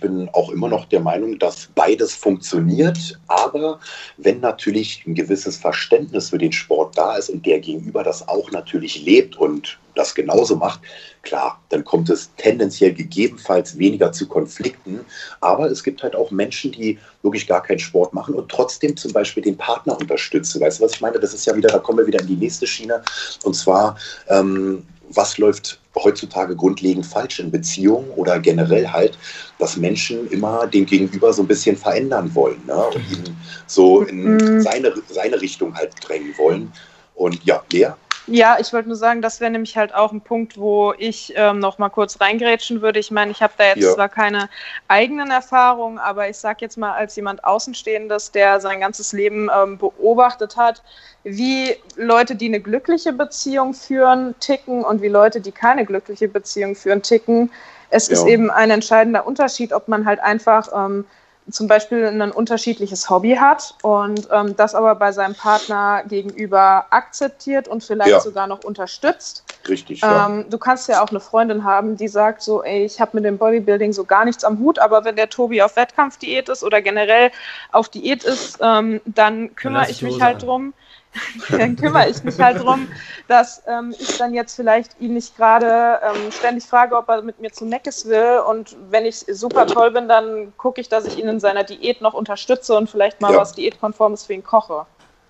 ich 0.00 0.08
bin 0.08 0.30
auch 0.32 0.48
immer 0.48 0.68
noch 0.68 0.86
der 0.86 1.00
Meinung, 1.00 1.38
dass 1.38 1.68
beides 1.74 2.14
funktioniert. 2.14 3.20
Aber 3.26 3.80
wenn 4.16 4.40
natürlich 4.40 5.04
ein 5.06 5.14
gewisses 5.14 5.58
Verständnis 5.58 6.30
für 6.30 6.38
den 6.38 6.52
Sport 6.52 6.96
da 6.96 7.16
ist 7.16 7.28
und 7.28 7.44
der 7.44 7.60
Gegenüber 7.60 8.02
das 8.02 8.26
auch 8.26 8.50
natürlich 8.50 9.04
lebt 9.04 9.36
und 9.36 9.78
das 9.94 10.14
genauso 10.14 10.56
macht, 10.56 10.80
klar, 11.20 11.60
dann 11.68 11.84
kommt 11.84 12.08
es 12.08 12.30
tendenziell 12.38 12.94
gegebenenfalls 12.94 13.76
weniger 13.76 14.10
zu 14.10 14.26
Konflikten. 14.26 15.00
Aber 15.42 15.70
es 15.70 15.84
gibt 15.84 16.02
halt 16.02 16.16
auch 16.16 16.30
Menschen, 16.30 16.72
die 16.72 16.98
wirklich 17.22 17.46
gar 17.46 17.62
keinen 17.62 17.78
Sport 17.78 18.14
machen 18.14 18.34
und 18.34 18.50
trotzdem 18.50 18.96
zum 18.96 19.12
Beispiel 19.12 19.42
den 19.42 19.58
Partner 19.58 19.98
unterstützen. 19.98 20.62
Weißt 20.62 20.80
du, 20.80 20.84
was 20.84 20.94
ich 20.94 21.02
meine? 21.02 21.20
Das 21.20 21.34
ist 21.34 21.44
ja 21.44 21.54
wieder, 21.54 21.68
da 21.68 21.78
kommen 21.78 21.98
wir 21.98 22.06
wieder 22.06 22.20
in 22.20 22.26
die 22.26 22.36
nächste 22.36 22.66
Schiene. 22.66 23.02
Und 23.44 23.54
zwar, 23.54 23.98
ähm, 24.30 24.86
was 25.14 25.38
läuft 25.38 25.80
heutzutage 25.96 26.54
grundlegend 26.54 27.04
falsch 27.04 27.40
in 27.40 27.50
Beziehungen 27.50 28.10
oder 28.10 28.38
generell 28.38 28.86
halt, 28.88 29.18
dass 29.58 29.76
Menschen 29.76 30.28
immer 30.30 30.66
den 30.66 30.86
Gegenüber 30.86 31.32
so 31.32 31.42
ein 31.42 31.48
bisschen 31.48 31.76
verändern 31.76 32.34
wollen 32.34 32.60
ne? 32.66 32.74
und 32.74 32.96
ihn 33.10 33.36
so 33.66 34.02
in 34.02 34.34
mhm. 34.34 34.60
seine, 34.62 34.92
seine 35.08 35.40
Richtung 35.40 35.74
halt 35.74 35.92
drängen 36.00 36.36
wollen. 36.38 36.72
Und 37.14 37.44
ja, 37.44 37.62
Lea? 37.70 37.90
Ja, 38.30 38.58
ich 38.60 38.72
wollte 38.72 38.88
nur 38.88 38.96
sagen, 38.96 39.22
das 39.22 39.40
wäre 39.40 39.50
nämlich 39.50 39.76
halt 39.76 39.92
auch 39.92 40.12
ein 40.12 40.20
Punkt, 40.20 40.56
wo 40.56 40.94
ich 40.96 41.32
ähm, 41.36 41.58
noch 41.58 41.78
mal 41.78 41.88
kurz 41.88 42.20
reingrätschen 42.20 42.80
würde. 42.80 43.00
Ich 43.00 43.10
meine, 43.10 43.32
ich 43.32 43.42
habe 43.42 43.52
da 43.56 43.64
jetzt 43.64 43.82
ja. 43.82 43.94
zwar 43.94 44.08
keine 44.08 44.48
eigenen 44.86 45.32
Erfahrungen, 45.32 45.98
aber 45.98 46.28
ich 46.28 46.36
sage 46.36 46.58
jetzt 46.60 46.78
mal 46.78 46.92
als 46.92 47.16
jemand 47.16 47.42
Außenstehendes, 47.42 48.30
der 48.30 48.60
sein 48.60 48.80
ganzes 48.80 49.12
Leben 49.12 49.50
ähm, 49.52 49.78
beobachtet 49.78 50.56
hat, 50.56 50.82
wie 51.24 51.76
Leute, 51.96 52.36
die 52.36 52.46
eine 52.46 52.60
glückliche 52.60 53.12
Beziehung 53.12 53.74
führen, 53.74 54.36
ticken 54.38 54.84
und 54.84 55.02
wie 55.02 55.08
Leute, 55.08 55.40
die 55.40 55.52
keine 55.52 55.84
glückliche 55.84 56.28
Beziehung 56.28 56.76
führen, 56.76 57.02
ticken. 57.02 57.50
Es 57.90 58.06
ja. 58.06 58.14
ist 58.14 58.26
eben 58.26 58.48
ein 58.50 58.70
entscheidender 58.70 59.26
Unterschied, 59.26 59.72
ob 59.72 59.88
man 59.88 60.06
halt 60.06 60.20
einfach 60.20 60.68
ähm, 60.72 61.04
zum 61.52 61.68
Beispiel 61.68 62.06
ein 62.06 62.32
unterschiedliches 62.32 63.10
Hobby 63.10 63.36
hat 63.36 63.74
und 63.82 64.28
ähm, 64.32 64.56
das 64.56 64.74
aber 64.74 64.94
bei 64.94 65.12
seinem 65.12 65.34
Partner 65.34 66.02
gegenüber 66.06 66.86
akzeptiert 66.90 67.68
und 67.68 67.84
vielleicht 67.84 68.10
ja. 68.10 68.20
sogar 68.20 68.46
noch 68.46 68.64
unterstützt. 68.64 69.44
Richtig. 69.68 70.00
Ja. 70.00 70.26
Ähm, 70.26 70.46
du 70.48 70.58
kannst 70.58 70.88
ja 70.88 71.02
auch 71.02 71.10
eine 71.10 71.20
Freundin 71.20 71.64
haben, 71.64 71.96
die 71.96 72.08
sagt 72.08 72.42
so, 72.42 72.62
ey, 72.62 72.84
ich 72.84 73.00
habe 73.00 73.12
mit 73.14 73.24
dem 73.24 73.38
Bodybuilding 73.38 73.92
so 73.92 74.04
gar 74.04 74.24
nichts 74.24 74.44
am 74.44 74.58
Hut, 74.58 74.78
aber 74.78 75.04
wenn 75.04 75.16
der 75.16 75.28
Tobi 75.28 75.62
auf 75.62 75.76
Wettkampfdiät 75.76 76.48
ist 76.48 76.64
oder 76.64 76.80
generell 76.80 77.30
auf 77.72 77.88
Diät 77.88 78.24
ist, 78.24 78.58
ähm, 78.62 79.00
dann 79.04 79.54
kümmere 79.54 79.90
ich 79.90 80.02
mich 80.02 80.20
halt 80.20 80.42
drum. 80.42 80.72
dann 81.50 81.76
kümmere 81.76 82.08
ich 82.08 82.22
mich 82.22 82.38
halt 82.38 82.58
darum, 82.58 82.88
dass 83.28 83.62
ähm, 83.66 83.94
ich 83.98 84.18
dann 84.18 84.32
jetzt 84.32 84.54
vielleicht 84.54 85.00
ihn 85.00 85.14
nicht 85.14 85.36
gerade 85.36 86.00
ähm, 86.02 86.30
ständig 86.30 86.64
frage, 86.64 86.96
ob 86.96 87.08
er 87.08 87.22
mit 87.22 87.40
mir 87.40 87.50
zu 87.50 87.64
Meckes 87.64 88.06
will. 88.06 88.42
Und 88.48 88.76
wenn 88.90 89.06
ich 89.06 89.18
super 89.28 89.66
toll 89.66 89.90
bin, 89.90 90.08
dann 90.08 90.52
gucke 90.56 90.80
ich, 90.80 90.88
dass 90.88 91.06
ich 91.06 91.18
ihn 91.18 91.28
in 91.28 91.40
seiner 91.40 91.64
Diät 91.64 92.00
noch 92.00 92.14
unterstütze 92.14 92.76
und 92.76 92.88
vielleicht 92.88 93.20
mal 93.20 93.32
ja. 93.32 93.38
was 93.38 93.52
Diätkonformes 93.54 94.24
für 94.24 94.34
ihn 94.34 94.44
koche. 94.44 94.86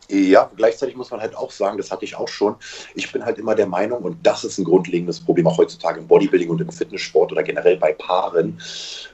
Ja, 0.08 0.50
gleichzeitig 0.56 0.96
muss 0.96 1.12
man 1.12 1.20
halt 1.20 1.36
auch 1.36 1.52
sagen, 1.52 1.78
das 1.78 1.92
hatte 1.92 2.04
ich 2.04 2.16
auch 2.16 2.26
schon. 2.26 2.56
Ich 2.94 3.12
bin 3.12 3.24
halt 3.24 3.38
immer 3.38 3.54
der 3.54 3.66
Meinung, 3.68 4.02
und 4.02 4.18
das 4.26 4.42
ist 4.42 4.58
ein 4.58 4.64
grundlegendes 4.64 5.20
Problem 5.20 5.46
auch 5.46 5.56
heutzutage 5.56 6.00
im 6.00 6.08
Bodybuilding 6.08 6.50
und 6.50 6.60
im 6.60 6.70
Fitnesssport 6.70 7.30
oder 7.30 7.44
generell 7.44 7.76
bei 7.76 7.92
Paaren. 7.92 8.60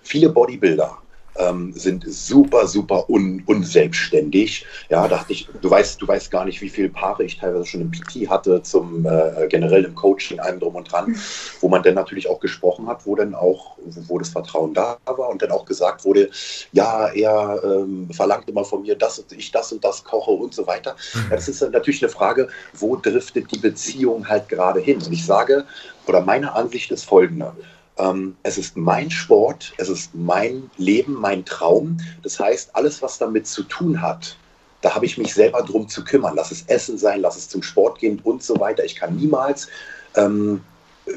Viele 0.02 0.30
Bodybuilder 0.30 0.96
ähm, 1.38 1.72
sind 1.74 2.04
super, 2.06 2.66
super 2.66 3.08
un, 3.08 3.42
unselbstständig. 3.46 4.66
Ja, 4.88 5.08
dachte 5.08 5.32
ich, 5.32 5.48
du 5.60 5.70
weißt, 5.70 6.00
du 6.00 6.08
weißt 6.08 6.30
gar 6.30 6.44
nicht, 6.44 6.60
wie 6.60 6.68
viele 6.68 6.88
Paare 6.88 7.24
ich 7.24 7.38
teilweise 7.38 7.66
schon 7.66 7.80
im 7.80 7.90
PT 7.90 8.28
hatte, 8.28 8.62
zum 8.62 9.06
äh, 9.06 9.46
generell 9.48 9.84
im 9.84 9.94
Coaching, 9.94 10.40
allem 10.40 10.60
drum 10.60 10.74
und 10.74 10.90
dran, 10.90 11.16
wo 11.60 11.68
man 11.68 11.82
dann 11.82 11.94
natürlich 11.94 12.28
auch 12.28 12.40
gesprochen 12.40 12.86
hat, 12.88 13.06
wo 13.06 13.14
dann 13.14 13.34
auch, 13.34 13.76
wo 14.08 14.18
das 14.18 14.30
Vertrauen 14.30 14.74
da 14.74 14.98
war 15.04 15.28
und 15.28 15.42
dann 15.42 15.50
auch 15.50 15.64
gesagt 15.64 16.04
wurde, 16.04 16.30
ja, 16.72 17.08
er 17.08 17.60
ähm, 17.64 18.08
verlangt 18.12 18.48
immer 18.48 18.64
von 18.64 18.82
mir, 18.82 18.96
dass 18.96 19.24
ich 19.36 19.50
das 19.50 19.72
und 19.72 19.84
das 19.84 20.04
koche 20.04 20.30
und 20.30 20.54
so 20.54 20.66
weiter. 20.66 20.96
Ja, 21.14 21.36
das 21.36 21.48
ist 21.48 21.60
natürlich 21.60 22.02
eine 22.02 22.12
Frage, 22.12 22.48
wo 22.74 22.96
driftet 22.96 23.50
die 23.52 23.58
Beziehung 23.58 24.28
halt 24.28 24.48
gerade 24.48 24.80
hin? 24.80 24.98
Und 25.04 25.12
ich 25.12 25.24
sage, 25.24 25.64
oder 26.06 26.20
meine 26.20 26.52
Ansicht 26.54 26.90
ist 26.90 27.04
folgende. 27.04 27.52
Ähm, 27.98 28.36
es 28.42 28.58
ist 28.58 28.76
mein 28.76 29.10
Sport, 29.10 29.72
es 29.78 29.88
ist 29.88 30.14
mein 30.14 30.70
Leben, 30.76 31.14
mein 31.14 31.44
Traum. 31.44 31.98
Das 32.22 32.38
heißt, 32.38 32.74
alles, 32.74 33.02
was 33.02 33.18
damit 33.18 33.46
zu 33.46 33.62
tun 33.62 34.00
hat, 34.00 34.36
da 34.82 34.94
habe 34.94 35.06
ich 35.06 35.18
mich 35.18 35.32
selber 35.34 35.62
drum 35.62 35.88
zu 35.88 36.04
kümmern. 36.04 36.34
Lass 36.36 36.50
es 36.50 36.62
Essen 36.66 36.98
sein, 36.98 37.20
lass 37.20 37.36
es 37.36 37.48
zum 37.48 37.62
Sport 37.62 37.98
gehen 37.98 38.20
und 38.22 38.42
so 38.42 38.58
weiter. 38.60 38.84
Ich 38.84 38.96
kann 38.96 39.16
niemals 39.16 39.68
ähm, 40.14 40.62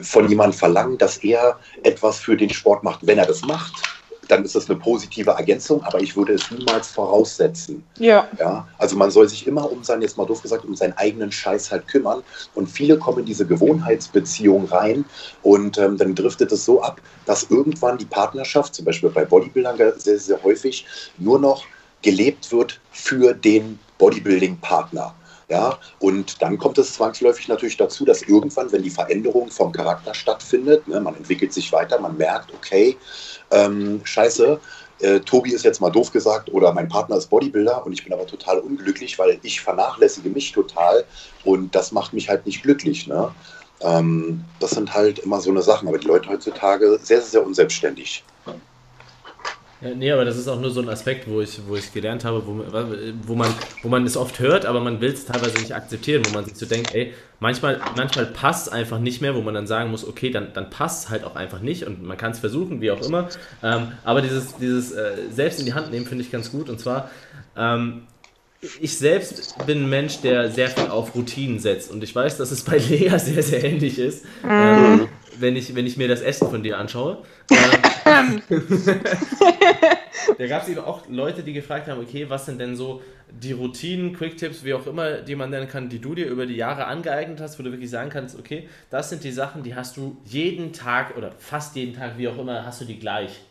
von 0.02 0.30
jemandem 0.30 0.58
verlangen, 0.58 0.98
dass 0.98 1.18
er 1.18 1.60
etwas 1.84 2.20
für 2.20 2.38
den 2.38 2.50
Sport 2.50 2.84
macht. 2.84 3.06
Wenn 3.06 3.18
er 3.18 3.26
das 3.26 3.42
macht, 3.42 3.84
dann 4.30 4.46
ist 4.46 4.56
das 4.56 4.70
eine 4.70 4.80
positive 4.80 5.32
Ergänzung, 5.32 5.84
aber 5.84 6.00
ich 6.00 6.16
würde 6.16 6.34
es 6.34 6.50
niemals 6.52 6.88
voraussetzen. 6.88 7.84
Ja. 7.98 8.28
ja. 8.40 8.68
Also 8.78 8.96
man 8.96 9.10
soll 9.10 9.28
sich 9.28 9.48
immer 9.48 9.70
um 9.70 9.84
seinen, 9.84 10.04
jetzt 10.04 10.18
mal 10.18 10.26
doof 10.26 10.42
gesagt, 10.42 10.66
um 10.66 10.76
seinen 10.76 10.94
eigenen 10.94 11.32
Scheiß 11.32 11.72
halt 11.72 11.88
kümmern. 11.88 12.22
Und 12.54 12.68
viele 12.68 12.98
kommen 12.98 13.20
in 13.20 13.26
diese 13.26 13.46
Gewohnheitsbeziehung 13.46 14.66
rein 14.66 15.04
und 15.42 15.78
ähm, 15.80 15.98
dann 15.98 16.14
driftet 16.14 16.52
es 16.52 16.64
so 16.64 16.82
ab, 16.82 17.02
dass 17.26 17.50
irgendwann 17.50 17.98
die 17.98 18.06
Partnerschaft, 18.06 18.76
zum 18.76 18.86
Beispiel 18.86 19.10
bei 19.10 19.26
Bodybuildern 19.26 19.78
sehr, 19.98 20.20
sehr 20.20 20.42
häufig, 20.44 20.86
nur 21.18 21.40
noch 21.40 21.66
gelebt 22.04 22.52
wird 22.52 22.80
für 22.92 23.34
den 23.34 23.80
Bodybuilding-Partner. 23.98 25.16
Ja, 25.50 25.80
und 25.98 26.44
dann 26.44 26.60
kommt 26.60 26.78
es 26.78 26.94
zwangsläufig 26.94 27.48
natürlich 27.48 27.76
dazu, 27.76 28.06
dass 28.06 28.22
irgendwann, 28.22 28.72
wenn 28.72 28.84
die 28.84 28.92
Veränderung 28.92 29.50
vom 29.50 29.72
Charakter 29.72 30.14
stattfindet, 30.14 30.88
ne, 30.88 31.02
man 31.02 31.16
entwickelt 31.16 31.54
sich 31.54 31.72
weiter, 31.72 32.00
man 32.00 32.18
merkt, 32.18 32.54
okay, 32.54 32.96
ähm, 33.50 34.02
scheiße, 34.04 34.60
äh, 35.00 35.20
Tobi 35.22 35.54
ist 35.54 35.66
jetzt 35.66 35.82
mal 35.82 35.90
doof 35.90 36.12
gesagt 36.12 36.52
oder 36.52 36.72
mein 36.74 36.88
Partner 36.88 37.18
ist 37.18 37.32
Bodybuilder 37.32 37.84
und 37.86 37.94
ich 37.94 38.04
bin 38.04 38.14
aber 38.14 38.28
total 38.28 38.60
unglücklich, 38.60 39.18
weil 39.18 39.40
ich 39.42 39.62
vernachlässige 39.62 40.30
mich 40.30 40.52
total 40.52 41.04
und 41.44 41.74
das 41.74 41.92
macht 41.92 42.14
mich 42.14 42.30
halt 42.30 42.46
nicht 42.46 42.62
glücklich. 42.62 43.08
Ne? 43.08 43.34
Ähm, 43.82 44.44
das 44.60 44.72
sind 44.72 44.94
halt 44.94 45.20
immer 45.20 45.40
so 45.40 45.50
eine 45.50 45.62
Sachen, 45.62 45.88
aber 45.88 45.98
die 45.98 46.08
Leute 46.08 46.30
heutzutage 46.30 47.00
sehr, 47.02 47.22
sehr, 47.22 47.32
sehr 47.32 47.46
unselbstständig. 47.46 48.24
Ja, 49.82 49.96
nee, 49.96 50.12
aber 50.12 50.26
das 50.26 50.36
ist 50.36 50.50
auch 50.50 50.60
nur 50.60 50.72
so 50.72 50.82
ein 50.82 50.90
Aspekt, 50.90 51.30
wo 51.30 51.40
ich, 51.40 51.62
wo 51.66 51.76
ich 51.78 51.94
gelernt 51.94 52.26
habe, 52.26 52.46
wo, 52.46 52.64
wo, 53.24 53.36
man, 53.36 53.54
wo 53.82 53.88
man 53.88 54.06
es 54.06 54.18
oft 54.18 54.40
hört, 54.40 54.66
aber 54.66 54.82
man 54.82 55.00
will 55.00 55.12
es 55.12 55.26
teilweise 55.26 55.58
nicht 55.58 55.74
akzeptieren, 55.74 56.24
wo 56.26 56.34
man 56.34 56.44
sich 56.44 56.58
so 56.58 56.66
denkt, 56.66 56.94
ey, 56.94 57.14
manchmal, 57.40 57.80
manchmal 57.96 58.26
passt 58.26 58.68
es 58.68 58.74
einfach 58.74 59.00
nicht 59.00 59.22
mehr, 59.22 59.36
wo 59.36 59.42
man 59.42 59.54
dann 59.54 59.68
sagen 59.68 59.90
muss, 59.90 60.06
okay, 60.06 60.32
dann, 60.32 60.52
dann 60.54 60.70
passt 60.70 61.06
es 61.06 61.10
halt 61.10 61.24
auch 61.24 61.38
einfach 61.38 61.62
nicht 61.62 61.86
und 61.88 62.04
man 62.04 62.18
kann 62.18 62.32
es 62.32 62.40
versuchen, 62.40 62.82
wie 62.82 62.92
auch 62.92 63.02
immer. 63.02 63.30
Ähm, 63.64 63.94
aber 64.04 64.22
dieses, 64.22 64.58
dieses 64.58 64.92
äh, 64.92 65.14
selbst 65.32 65.60
in 65.60 65.66
die 65.66 65.74
Hand 65.74 65.92
nehmen 65.92 66.06
finde 66.06 66.26
ich 66.26 66.32
ganz 66.32 66.52
gut 66.52 66.70
und 66.70 66.80
zwar, 66.82 67.10
ähm, 67.56 68.04
ich 68.82 68.98
selbst 68.98 69.66
bin 69.66 69.84
ein 69.84 69.90
Mensch, 69.90 70.20
der 70.20 70.52
sehr 70.52 70.68
viel 70.68 70.90
auf 70.90 71.16
Routinen 71.16 71.60
setzt 71.60 71.90
und 71.90 72.04
ich 72.04 72.14
weiß, 72.14 72.36
dass 72.36 72.52
es 72.52 72.64
bei 72.64 72.78
Lea 72.78 73.10
sehr, 73.18 73.42
sehr 73.42 73.64
ähnlich 73.64 73.98
ist. 73.98 74.26
Mhm. 74.44 74.50
Ähm, 74.50 75.08
wenn 75.40 75.56
ich, 75.56 75.74
wenn 75.74 75.86
ich 75.86 75.96
mir 75.96 76.10
das 76.10 76.22
Essen 76.22 76.50
von 76.50 76.64
dir 76.64 76.78
anschaue. 76.78 77.20
Ähm, 77.50 77.58
da 80.38 80.48
gab 80.48 80.64
es 80.64 80.70
eben 80.70 80.80
auch 80.80 81.08
Leute, 81.08 81.44
die 81.44 81.54
gefragt 81.54 81.88
haben, 81.88 82.02
okay, 82.02 82.30
was 82.30 82.46
sind 82.46 82.60
denn 82.60 82.76
so 82.76 83.02
die 83.30 83.52
Routinen, 83.52 84.14
Quick-Tipps, 84.16 84.64
wie 84.64 84.74
auch 84.74 84.88
immer, 84.88 85.18
die 85.18 85.36
man 85.36 85.50
nennen 85.50 85.68
kann, 85.68 85.90
die 85.90 86.00
du 86.00 86.16
dir 86.16 86.28
über 86.28 86.46
die 86.46 86.56
Jahre 86.56 86.86
angeeignet 86.86 87.40
hast, 87.42 87.60
wo 87.60 87.64
du 87.64 87.72
wirklich 87.72 87.90
sagen 87.90 88.10
kannst, 88.10 88.38
okay, 88.38 88.68
das 88.90 89.10
sind 89.10 89.24
die 89.24 89.32
Sachen, 89.32 89.64
die 89.64 89.76
hast 89.76 89.98
du 89.98 90.18
jeden 90.26 90.74
Tag 90.74 91.16
oder 91.18 91.32
fast 91.38 91.76
jeden 91.76 91.96
Tag, 91.96 92.18
wie 92.18 92.28
auch 92.28 92.38
immer, 92.38 92.66
hast 92.66 92.82
du 92.82 92.86
die 92.86 93.00
gleich. 93.00 93.42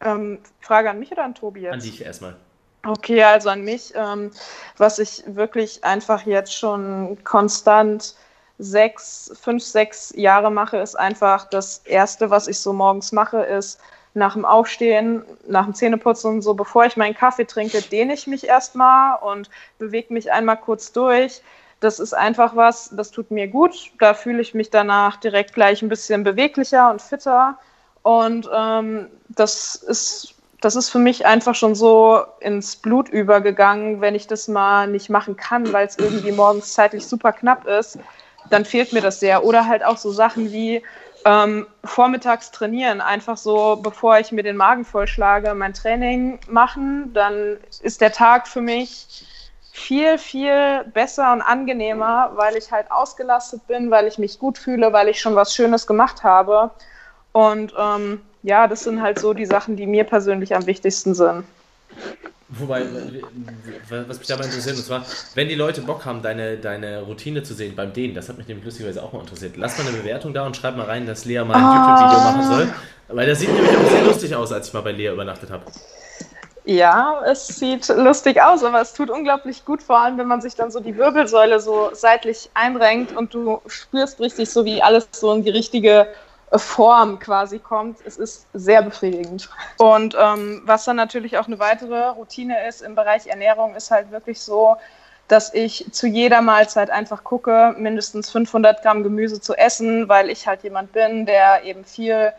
Ähm, 0.00 0.40
Frage 0.60 0.90
an 0.90 0.98
mich 0.98 1.12
oder 1.12 1.24
an 1.24 1.34
Tobi 1.34 1.60
jetzt? 1.62 1.74
An 1.74 1.80
dich 1.80 2.04
erstmal. 2.04 2.36
Okay, 2.84 3.22
also 3.22 3.48
an 3.48 3.62
mich, 3.62 3.92
ähm, 3.94 4.32
was 4.76 4.98
ich 4.98 5.22
wirklich 5.26 5.84
einfach 5.84 6.26
jetzt 6.26 6.52
schon 6.52 7.16
konstant 7.22 8.16
sechs, 8.62 9.32
fünf, 9.40 9.62
sechs 9.62 10.12
Jahre 10.16 10.50
mache, 10.50 10.78
ist 10.78 10.94
einfach 10.94 11.48
das 11.50 11.78
Erste, 11.84 12.30
was 12.30 12.48
ich 12.48 12.58
so 12.58 12.72
morgens 12.72 13.12
mache, 13.12 13.42
ist 13.42 13.80
nach 14.14 14.34
dem 14.34 14.44
Aufstehen, 14.44 15.24
nach 15.48 15.64
dem 15.64 15.74
Zähneputzen 15.74 16.34
und 16.34 16.42
so, 16.42 16.54
bevor 16.54 16.84
ich 16.84 16.96
meinen 16.96 17.14
Kaffee 17.14 17.46
trinke, 17.46 17.80
dehne 17.82 18.14
ich 18.14 18.26
mich 18.26 18.46
erstmal 18.46 19.18
und 19.18 19.48
bewege 19.78 20.12
mich 20.12 20.30
einmal 20.30 20.58
kurz 20.58 20.92
durch. 20.92 21.42
Das 21.80 21.98
ist 21.98 22.12
einfach 22.12 22.54
was, 22.54 22.90
das 22.94 23.10
tut 23.10 23.30
mir 23.30 23.48
gut. 23.48 23.90
Da 23.98 24.14
fühle 24.14 24.40
ich 24.40 24.54
mich 24.54 24.70
danach 24.70 25.16
direkt 25.16 25.54
gleich 25.54 25.82
ein 25.82 25.88
bisschen 25.88 26.22
beweglicher 26.22 26.90
und 26.90 27.02
fitter. 27.02 27.58
Und 28.02 28.48
ähm, 28.54 29.08
das 29.28 29.74
ist 29.74 30.34
das 30.62 30.76
ist 30.76 30.90
für 30.90 31.00
mich 31.00 31.26
einfach 31.26 31.56
schon 31.56 31.74
so 31.74 32.20
ins 32.38 32.76
Blut 32.76 33.08
übergegangen, 33.08 34.00
wenn 34.00 34.14
ich 34.14 34.28
das 34.28 34.46
mal 34.46 34.86
nicht 34.86 35.10
machen 35.10 35.36
kann, 35.36 35.72
weil 35.72 35.88
es 35.88 35.98
irgendwie 35.98 36.30
morgens 36.30 36.72
zeitlich 36.72 37.04
super 37.04 37.32
knapp 37.32 37.66
ist, 37.66 37.98
dann 38.50 38.64
fehlt 38.64 38.92
mir 38.92 39.00
das 39.00 39.20
sehr. 39.20 39.44
Oder 39.44 39.66
halt 39.66 39.84
auch 39.84 39.96
so 39.96 40.10
Sachen 40.10 40.52
wie 40.52 40.82
ähm, 41.24 41.66
vormittags 41.84 42.50
trainieren, 42.50 43.00
einfach 43.00 43.36
so, 43.36 43.76
bevor 43.76 44.18
ich 44.18 44.32
mir 44.32 44.42
den 44.42 44.56
Magen 44.56 44.84
vollschlage, 44.84 45.54
mein 45.54 45.74
Training 45.74 46.40
machen, 46.48 47.12
dann 47.12 47.58
ist 47.82 48.00
der 48.00 48.12
Tag 48.12 48.48
für 48.48 48.60
mich 48.60 49.24
viel, 49.72 50.18
viel 50.18 50.84
besser 50.92 51.32
und 51.32 51.40
angenehmer, 51.40 52.32
weil 52.34 52.56
ich 52.56 52.70
halt 52.72 52.90
ausgelastet 52.90 53.66
bin, 53.66 53.90
weil 53.90 54.06
ich 54.06 54.18
mich 54.18 54.38
gut 54.38 54.58
fühle, 54.58 54.92
weil 54.92 55.08
ich 55.08 55.20
schon 55.20 55.34
was 55.34 55.54
Schönes 55.54 55.86
gemacht 55.86 56.22
habe. 56.22 56.70
Und 57.32 57.72
ähm, 57.78 58.20
ja, 58.42 58.66
das 58.66 58.84
sind 58.84 59.00
halt 59.00 59.18
so 59.18 59.32
die 59.32 59.46
Sachen, 59.46 59.76
die 59.76 59.86
mir 59.86 60.04
persönlich 60.04 60.54
am 60.54 60.66
wichtigsten 60.66 61.14
sind. 61.14 61.44
Wobei, 62.58 62.84
was 64.06 64.18
mich 64.18 64.28
dabei 64.28 64.44
interessiert, 64.44 64.76
und 64.76 64.84
zwar, 64.84 65.06
wenn 65.34 65.48
die 65.48 65.54
Leute 65.54 65.80
Bock 65.80 66.04
haben, 66.04 66.20
deine, 66.20 66.58
deine 66.58 67.00
Routine 67.00 67.42
zu 67.42 67.54
sehen 67.54 67.74
beim 67.74 67.94
Dehnen, 67.94 68.14
das 68.14 68.28
hat 68.28 68.36
mich 68.36 68.46
nämlich 68.46 68.64
lustigerweise 68.64 69.02
auch 69.02 69.12
mal 69.12 69.20
interessiert. 69.20 69.56
Lass 69.56 69.78
mal 69.78 69.86
eine 69.86 69.96
Bewertung 69.96 70.34
da 70.34 70.44
und 70.44 70.54
schreib 70.56 70.76
mal 70.76 70.84
rein, 70.84 71.06
dass 71.06 71.24
Lea 71.24 71.44
mal 71.44 71.54
ein 71.54 71.62
ah. 71.62 71.98
YouTube-Video 71.98 72.20
machen 72.24 72.52
soll. 72.52 72.74
Weil 73.08 73.26
das 73.26 73.40
sieht 73.40 73.52
nämlich 73.52 73.76
auch 73.76 73.90
sehr 73.90 74.04
lustig 74.04 74.34
aus, 74.34 74.52
als 74.52 74.68
ich 74.68 74.74
mal 74.74 74.82
bei 74.82 74.92
Lea 74.92 75.12
übernachtet 75.12 75.50
habe. 75.50 75.64
Ja, 76.64 77.22
es 77.26 77.48
sieht 77.48 77.88
lustig 77.88 78.40
aus, 78.40 78.62
aber 78.62 78.80
es 78.80 78.92
tut 78.92 79.10
unglaublich 79.10 79.64
gut, 79.64 79.82
vor 79.82 79.98
allem 79.98 80.18
wenn 80.18 80.28
man 80.28 80.40
sich 80.40 80.54
dann 80.54 80.70
so 80.70 80.78
die 80.78 80.96
Wirbelsäule 80.96 81.58
so 81.58 81.90
seitlich 81.92 82.50
einrenkt 82.54 83.16
und 83.16 83.34
du 83.34 83.60
spürst 83.66 84.20
richtig 84.20 84.48
so, 84.50 84.64
wie 84.64 84.80
alles 84.80 85.08
so 85.10 85.32
in 85.32 85.42
die 85.42 85.50
richtige 85.50 86.06
Form 86.58 87.18
quasi 87.18 87.58
kommt. 87.58 87.98
Es 88.04 88.16
ist 88.16 88.46
sehr 88.52 88.82
befriedigend. 88.82 89.48
Und 89.78 90.16
ähm, 90.20 90.62
was 90.64 90.84
dann 90.84 90.96
natürlich 90.96 91.38
auch 91.38 91.46
eine 91.46 91.58
weitere 91.58 92.08
Routine 92.08 92.66
ist 92.68 92.82
im 92.82 92.94
Bereich 92.94 93.26
Ernährung, 93.26 93.74
ist 93.74 93.90
halt 93.90 94.10
wirklich 94.10 94.40
so, 94.40 94.76
dass 95.28 95.54
ich 95.54 95.86
zu 95.92 96.06
jeder 96.06 96.42
Mahlzeit 96.42 96.90
einfach 96.90 97.24
gucke, 97.24 97.74
mindestens 97.78 98.30
500 98.30 98.82
Gramm 98.82 99.02
Gemüse 99.02 99.40
zu 99.40 99.54
essen, 99.54 100.08
weil 100.08 100.28
ich 100.28 100.46
halt 100.46 100.62
jemand 100.62 100.92
bin, 100.92 101.24
der 101.24 101.64
eben 101.64 101.84
viel 101.84 102.32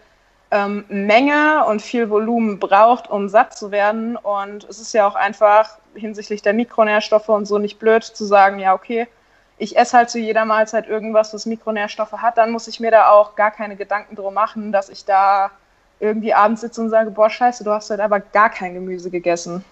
ähm, 0.52 0.86
Menge 0.90 1.66
und 1.66 1.82
viel 1.82 2.12
Volumen 2.12 2.60
braucht, 2.60 3.10
um 3.10 3.30
satt 3.30 3.58
zu 3.58 3.72
werden. 3.72 4.16
Und 4.16 4.66
es 4.66 4.80
ist 4.80 4.94
ja 4.94 5.08
auch 5.08 5.16
einfach 5.16 5.80
hinsichtlich 5.96 6.44
der 6.44 6.54
Mikronährstoffe 6.54 7.30
und 7.30 7.46
so 7.46 7.58
nicht 7.58 7.80
blöd 7.80 8.04
zu 8.04 8.26
sagen, 8.26 8.60
ja, 8.60 8.74
okay, 8.74 9.08
ich 9.64 9.78
esse 9.78 9.98
halt 9.98 10.10
zu 10.10 10.20
jeder 10.20 10.44
Mahlzeit 10.44 10.88
irgendwas, 10.88 11.34
was 11.34 11.46
Mikronährstoffe 11.46 12.12
hat, 12.12 12.38
dann 12.38 12.52
muss 12.52 12.68
ich 12.68 12.82
mir 12.82 12.92
da 12.92 13.10
auch 13.10 13.36
gar 13.36 13.50
keine 13.50 13.78
Gedanken 13.78 14.16
drum 14.16 14.34
machen, 14.34 14.74
dass 14.74 14.90
ich 14.90 15.06
da 15.06 15.52
irgendwie 16.02 16.34
abends 16.34 16.62
sitze 16.62 16.82
und 16.82 16.90
sage, 16.90 17.12
boah, 17.12 17.30
scheiße, 17.30 17.64
du 17.64 17.72
hast 17.72 17.90
heute 17.90 18.04
aber 18.04 18.20
gar 18.20 18.50
kein 18.50 18.74
Gemüse 18.74 19.10
gegessen. 19.10 19.64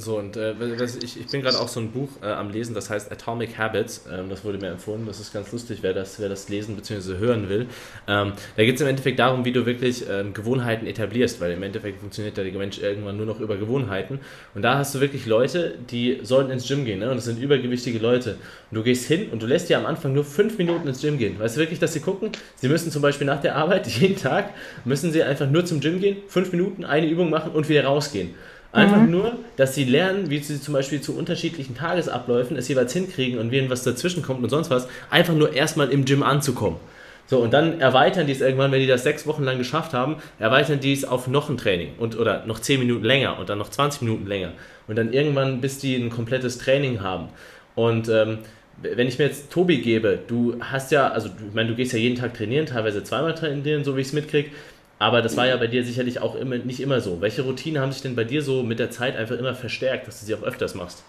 So, 0.00 0.16
und 0.16 0.36
äh, 0.36 0.54
ich, 1.02 1.20
ich 1.20 1.26
bin 1.26 1.42
gerade 1.42 1.58
auch 1.58 1.66
so 1.66 1.80
ein 1.80 1.90
Buch 1.90 2.08
äh, 2.22 2.26
am 2.26 2.50
Lesen, 2.50 2.72
das 2.72 2.88
heißt 2.88 3.10
Atomic 3.10 3.58
Habits. 3.58 4.06
Ähm, 4.10 4.28
das 4.30 4.44
wurde 4.44 4.58
mir 4.58 4.68
empfohlen. 4.68 5.04
Das 5.06 5.18
ist 5.18 5.32
ganz 5.32 5.50
lustig, 5.50 5.80
wer 5.82 5.92
das, 5.92 6.20
wer 6.20 6.28
das 6.28 6.48
lesen 6.48 6.76
bzw. 6.76 7.18
hören 7.18 7.48
will. 7.48 7.66
Ähm, 8.06 8.32
da 8.56 8.64
geht 8.64 8.76
es 8.76 8.80
im 8.80 8.86
Endeffekt 8.86 9.18
darum, 9.18 9.44
wie 9.44 9.50
du 9.50 9.66
wirklich 9.66 10.04
ähm, 10.08 10.34
Gewohnheiten 10.34 10.86
etablierst, 10.86 11.40
weil 11.40 11.50
im 11.50 11.64
Endeffekt 11.64 11.98
funktioniert 11.98 12.36
der 12.36 12.44
Mensch 12.44 12.78
irgendwann 12.78 13.16
nur 13.16 13.26
noch 13.26 13.40
über 13.40 13.56
Gewohnheiten. 13.56 14.20
Und 14.54 14.62
da 14.62 14.78
hast 14.78 14.94
du 14.94 15.00
wirklich 15.00 15.26
Leute, 15.26 15.76
die 15.90 16.20
sollten 16.22 16.52
ins 16.52 16.68
Gym 16.68 16.84
gehen, 16.84 17.00
ne? 17.00 17.10
und 17.10 17.16
das 17.16 17.24
sind 17.24 17.40
übergewichtige 17.40 17.98
Leute. 17.98 18.36
Und 18.70 18.76
du 18.76 18.84
gehst 18.84 19.08
hin 19.08 19.30
und 19.32 19.42
du 19.42 19.46
lässt 19.46 19.68
dir 19.68 19.78
am 19.78 19.86
Anfang 19.86 20.12
nur 20.12 20.24
fünf 20.24 20.58
Minuten 20.58 20.86
ins 20.86 21.00
Gym 21.00 21.18
gehen. 21.18 21.40
Weißt 21.40 21.56
du 21.56 21.60
wirklich, 21.60 21.80
dass 21.80 21.92
sie 21.92 22.00
gucken? 22.00 22.30
Sie 22.54 22.68
müssen 22.68 22.92
zum 22.92 23.02
Beispiel 23.02 23.26
nach 23.26 23.40
der 23.40 23.56
Arbeit 23.56 23.88
jeden 23.88 24.16
Tag, 24.16 24.54
müssen 24.84 25.10
sie 25.10 25.24
einfach 25.24 25.50
nur 25.50 25.64
zum 25.64 25.80
Gym 25.80 25.98
gehen, 25.98 26.18
fünf 26.28 26.52
Minuten, 26.52 26.84
eine 26.84 27.08
Übung 27.08 27.30
machen 27.30 27.50
und 27.50 27.68
wieder 27.68 27.84
rausgehen. 27.84 28.36
Einfach 28.70 29.00
mhm. 29.00 29.10
nur, 29.10 29.38
dass 29.56 29.74
sie 29.74 29.84
lernen, 29.84 30.28
wie 30.28 30.38
sie 30.40 30.60
zum 30.60 30.74
Beispiel 30.74 31.00
zu 31.00 31.16
unterschiedlichen 31.16 31.74
Tagesabläufen 31.74 32.56
es 32.56 32.68
jeweils 32.68 32.92
hinkriegen 32.92 33.38
und 33.38 33.50
wenn 33.50 33.70
was 33.70 33.82
dazwischen 33.82 34.22
kommt 34.22 34.42
und 34.42 34.50
sonst 34.50 34.70
was, 34.70 34.88
einfach 35.08 35.34
nur 35.34 35.54
erstmal 35.54 35.88
im 35.88 36.04
Gym 36.04 36.22
anzukommen. 36.22 36.78
So, 37.26 37.38
und 37.40 37.52
dann 37.52 37.80
erweitern 37.80 38.26
die 38.26 38.32
es 38.32 38.40
irgendwann, 38.40 38.72
wenn 38.72 38.80
die 38.80 38.86
das 38.86 39.02
sechs 39.02 39.26
Wochen 39.26 39.44
lang 39.44 39.58
geschafft 39.58 39.92
haben, 39.92 40.16
erweitern 40.38 40.80
die 40.80 40.92
es 40.92 41.04
auf 41.04 41.28
noch 41.28 41.50
ein 41.50 41.58
Training 41.58 41.90
und, 41.98 42.18
oder 42.18 42.44
noch 42.46 42.58
zehn 42.58 42.80
Minuten 42.80 43.04
länger 43.04 43.38
und 43.38 43.50
dann 43.50 43.58
noch 43.58 43.68
20 43.68 44.02
Minuten 44.02 44.26
länger. 44.26 44.52
Und 44.86 44.96
dann 44.96 45.12
irgendwann, 45.12 45.60
bis 45.60 45.78
die 45.78 45.94
ein 45.96 46.08
komplettes 46.08 46.56
Training 46.56 47.02
haben. 47.02 47.28
Und 47.74 48.08
ähm, 48.08 48.38
wenn 48.80 49.08
ich 49.08 49.18
mir 49.18 49.26
jetzt 49.26 49.50
Tobi 49.50 49.78
gebe, 49.82 50.18
du 50.26 50.56
hast 50.60 50.90
ja, 50.90 51.08
also 51.08 51.28
ich 51.28 51.54
meine, 51.54 51.68
du 51.68 51.74
gehst 51.74 51.92
ja 51.92 51.98
jeden 51.98 52.16
Tag 52.16 52.32
trainieren, 52.32 52.64
teilweise 52.64 53.04
zweimal 53.04 53.34
trainieren, 53.34 53.84
so 53.84 53.96
wie 53.96 54.00
ich 54.00 54.08
es 54.08 54.12
mitkriege. 54.14 54.50
Aber 54.98 55.22
das 55.22 55.36
war 55.36 55.46
ja 55.46 55.56
bei 55.56 55.68
dir 55.68 55.84
sicherlich 55.84 56.20
auch 56.20 56.34
immer, 56.34 56.58
nicht 56.58 56.80
immer 56.80 57.00
so. 57.00 57.20
Welche 57.20 57.42
Routinen 57.42 57.80
haben 57.80 57.92
sich 57.92 58.02
denn 58.02 58.16
bei 58.16 58.24
dir 58.24 58.42
so 58.42 58.62
mit 58.62 58.78
der 58.78 58.90
Zeit 58.90 59.16
einfach 59.16 59.36
immer 59.36 59.54
verstärkt, 59.54 60.08
dass 60.08 60.20
du 60.20 60.26
sie 60.26 60.34
auch 60.34 60.42
öfters 60.42 60.74
machst? 60.74 61.04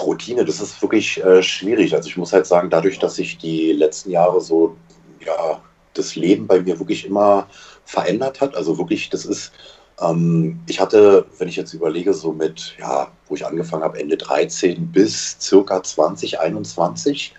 Routine, 0.00 0.44
das 0.44 0.60
ist 0.60 0.82
wirklich 0.82 1.22
äh, 1.22 1.42
schwierig. 1.42 1.94
Also 1.94 2.08
ich 2.08 2.16
muss 2.16 2.32
halt 2.32 2.46
sagen, 2.46 2.70
dadurch, 2.70 2.98
dass 2.98 3.16
sich 3.16 3.38
die 3.38 3.72
letzten 3.72 4.10
Jahre 4.10 4.40
so, 4.40 4.76
ja, 5.24 5.62
das 5.94 6.16
Leben 6.16 6.46
bei 6.46 6.60
mir 6.60 6.78
wirklich 6.78 7.06
immer 7.06 7.46
verändert 7.84 8.40
hat. 8.40 8.56
Also 8.56 8.78
wirklich, 8.78 9.10
das 9.10 9.24
ist, 9.24 9.52
ähm, 10.00 10.60
ich 10.66 10.80
hatte, 10.80 11.26
wenn 11.38 11.48
ich 11.48 11.56
jetzt 11.56 11.74
überlege, 11.74 12.14
so 12.14 12.32
mit, 12.32 12.74
ja, 12.78 13.10
wo 13.28 13.34
ich 13.34 13.46
angefangen 13.46 13.84
habe, 13.84 14.00
Ende 14.00 14.16
13 14.16 14.90
bis 14.90 15.36
circa 15.40 15.82
2021, 15.82 17.34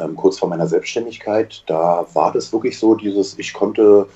ähm, 0.00 0.16
kurz 0.16 0.38
vor 0.38 0.48
meiner 0.48 0.66
Selbstständigkeit, 0.66 1.62
da 1.66 2.06
war 2.14 2.32
das 2.32 2.52
wirklich 2.52 2.78
so 2.78 2.94
dieses, 2.94 3.38
ich 3.38 3.52
konnte 3.52 4.06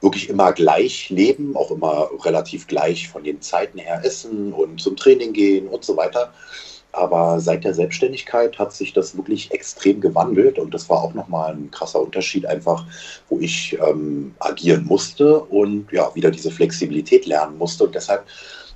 wirklich 0.00 0.28
immer 0.28 0.52
gleich 0.52 1.10
leben, 1.10 1.56
auch 1.56 1.70
immer 1.70 2.08
relativ 2.24 2.66
gleich 2.66 3.08
von 3.08 3.22
den 3.22 3.40
Zeiten 3.40 3.78
her 3.78 4.00
essen 4.04 4.52
und 4.52 4.80
zum 4.80 4.96
Training 4.96 5.32
gehen 5.32 5.68
und 5.68 5.84
so 5.84 5.96
weiter. 5.96 6.32
Aber 6.92 7.38
seit 7.38 7.62
der 7.62 7.74
Selbstständigkeit 7.74 8.58
hat 8.58 8.72
sich 8.72 8.92
das 8.92 9.16
wirklich 9.16 9.52
extrem 9.52 10.00
gewandelt 10.00 10.58
und 10.58 10.74
das 10.74 10.88
war 10.88 11.02
auch 11.02 11.14
nochmal 11.14 11.52
ein 11.52 11.70
krasser 11.70 12.00
Unterschied, 12.00 12.46
einfach 12.46 12.84
wo 13.28 13.38
ich 13.38 13.78
ähm, 13.86 14.34
agieren 14.40 14.84
musste 14.86 15.38
und 15.38 15.92
ja, 15.92 16.12
wieder 16.14 16.32
diese 16.32 16.50
Flexibilität 16.50 17.26
lernen 17.26 17.58
musste. 17.58 17.84
Und 17.84 17.94
deshalb 17.94 18.24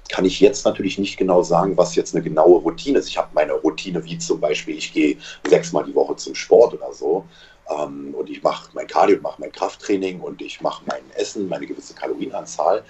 kann 0.08 0.24
ich 0.24 0.40
jetzt 0.40 0.64
natürlich 0.64 0.98
nicht 0.98 1.16
genau 1.16 1.42
sagen, 1.42 1.76
was 1.76 1.94
jetzt 1.94 2.14
eine 2.14 2.22
genaue 2.22 2.60
Routine 2.60 2.98
ist. 2.98 3.08
Ich 3.08 3.18
habe 3.18 3.28
meine 3.32 3.54
Routine, 3.54 4.04
wie 4.04 4.18
zum 4.18 4.40
Beispiel, 4.40 4.76
ich 4.76 4.92
gehe 4.92 5.16
sechsmal 5.44 5.84
die 5.84 5.94
Woche 5.94 6.16
zum 6.16 6.34
Sport 6.34 6.74
oder 6.74 6.92
so. 6.92 7.24
Ähm, 7.70 8.14
und 8.14 8.28
ich 8.28 8.42
mache 8.42 8.70
mein 8.74 8.86
Cardio, 8.86 9.18
mache 9.22 9.40
mein 9.40 9.52
Krafttraining 9.52 10.20
und 10.20 10.42
ich 10.42 10.60
mache 10.60 10.82
mein 10.86 11.02
Essen, 11.16 11.48
meine 11.48 11.66
gewisse 11.66 11.94
Kalorienanzahl. 11.94 12.84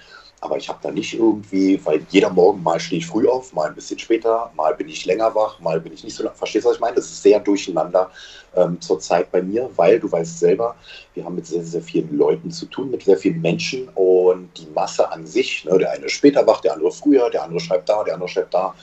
Aber 0.45 0.57
ich 0.57 0.69
habe 0.69 0.77
da 0.83 0.91
nicht 0.91 1.15
irgendwie, 1.15 1.83
weil 1.83 2.05
jeder 2.09 2.29
Morgen 2.29 2.61
mal 2.61 2.79
stehe 2.79 2.99
ich 2.99 3.07
früh 3.07 3.27
auf, 3.27 3.51
mal 3.51 3.67
ein 3.67 3.73
bisschen 3.73 3.97
später, 3.97 4.51
mal 4.55 4.75
bin 4.75 4.87
ich 4.87 5.03
länger 5.03 5.33
wach, 5.33 5.59
mal 5.59 5.81
bin 5.81 5.91
ich 5.91 6.03
nicht 6.03 6.15
so 6.15 6.23
lang. 6.23 6.35
Verstehst 6.35 6.65
du, 6.65 6.69
was 6.69 6.75
ich 6.75 6.81
meine? 6.81 6.95
Das 6.95 7.05
ist 7.05 7.23
sehr 7.23 7.39
durcheinander 7.39 8.11
ähm, 8.55 8.79
zurzeit 8.79 9.31
bei 9.31 9.41
mir, 9.41 9.69
weil 9.75 9.99
du 9.99 10.11
weißt 10.11 10.39
selber, 10.39 10.75
wir 11.15 11.25
haben 11.25 11.33
mit 11.33 11.47
sehr, 11.47 11.63
sehr 11.63 11.81
vielen 11.81 12.15
Leuten 12.15 12.51
zu 12.51 12.67
tun, 12.67 12.91
mit 12.91 13.03
sehr 13.03 13.17
vielen 13.17 13.41
Menschen 13.41 13.89
und 13.95 14.49
die 14.55 14.67
Masse 14.75 15.11
an 15.11 15.25
sich, 15.25 15.65
ne, 15.65 15.79
der 15.79 15.91
eine 15.91 16.09
später 16.09 16.45
wach, 16.45 16.61
der 16.61 16.73
andere 16.73 16.91
früher, 16.91 17.31
der 17.31 17.43
andere 17.43 17.59
schreibt 17.59 17.89
da, 17.89 18.03
der 18.03 18.13
andere 18.13 18.29
schreibt 18.29 18.53
da 18.53 18.75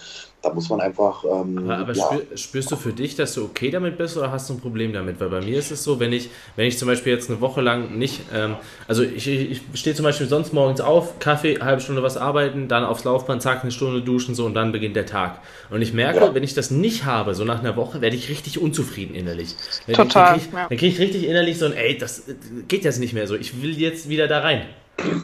da 0.42 0.52
muss 0.52 0.68
man 0.68 0.80
einfach. 0.80 1.24
Ähm, 1.24 1.58
aber, 1.58 1.78
aber 1.78 1.92
ja. 1.92 2.04
spür, 2.04 2.36
spürst 2.36 2.72
du 2.72 2.76
für 2.76 2.92
dich, 2.92 3.14
dass 3.14 3.34
du 3.34 3.44
okay 3.44 3.70
damit 3.70 3.96
bist 3.96 4.16
oder 4.16 4.32
hast 4.32 4.50
du 4.50 4.54
ein 4.54 4.60
Problem 4.60 4.92
damit? 4.92 5.20
Weil 5.20 5.28
bei 5.28 5.40
mir 5.40 5.56
ist 5.56 5.70
es 5.70 5.84
so, 5.84 6.00
wenn 6.00 6.12
ich, 6.12 6.30
wenn 6.56 6.66
ich 6.66 6.78
zum 6.78 6.88
Beispiel 6.88 7.12
jetzt 7.12 7.30
eine 7.30 7.40
Woche 7.40 7.60
lang 7.60 7.96
nicht, 7.96 8.22
ähm, 8.34 8.56
also 8.88 9.04
ich, 9.04 9.28
ich 9.28 9.62
stehe 9.74 9.94
zum 9.94 10.04
Beispiel 10.04 10.26
sonst 10.26 10.52
morgens 10.52 10.80
auf, 10.80 11.20
Kaffee, 11.20 11.60
halbe 11.60 11.80
Stunde 11.80 12.02
was 12.02 12.16
arbeiten, 12.16 12.66
dann 12.66 12.84
aufs 12.84 13.04
Laufband, 13.04 13.40
zack, 13.40 13.62
eine 13.62 13.70
Stunde 13.70 14.02
duschen, 14.02 14.34
so 14.34 14.44
und 14.44 14.54
dann 14.54 14.72
beginnt 14.72 14.96
der 14.96 15.06
Tag. 15.06 15.38
Und 15.70 15.80
ich 15.80 15.92
merke, 15.92 16.18
ja. 16.18 16.34
wenn 16.34 16.42
ich 16.42 16.54
das 16.54 16.70
nicht 16.72 17.04
habe, 17.04 17.34
so 17.34 17.44
nach 17.44 17.60
einer 17.60 17.76
Woche, 17.76 18.00
werde 18.00 18.16
ich 18.16 18.28
richtig 18.28 18.60
unzufrieden 18.60 19.14
innerlich. 19.14 19.54
Total. 19.86 19.96
Dann 19.96 20.08
kriege 20.08 20.46
ich, 20.46 20.52
ja. 20.52 20.66
krieg 20.68 20.82
ich 20.82 20.98
richtig 20.98 21.28
innerlich 21.28 21.58
so 21.58 21.66
ein, 21.66 21.74
ey, 21.74 21.96
das 21.96 22.24
geht 22.66 22.84
jetzt 22.84 22.98
nicht 22.98 23.14
mehr 23.14 23.28
so, 23.28 23.36
ich 23.36 23.62
will 23.62 23.78
jetzt 23.78 24.08
wieder 24.08 24.26
da 24.26 24.40
rein. 24.40 24.62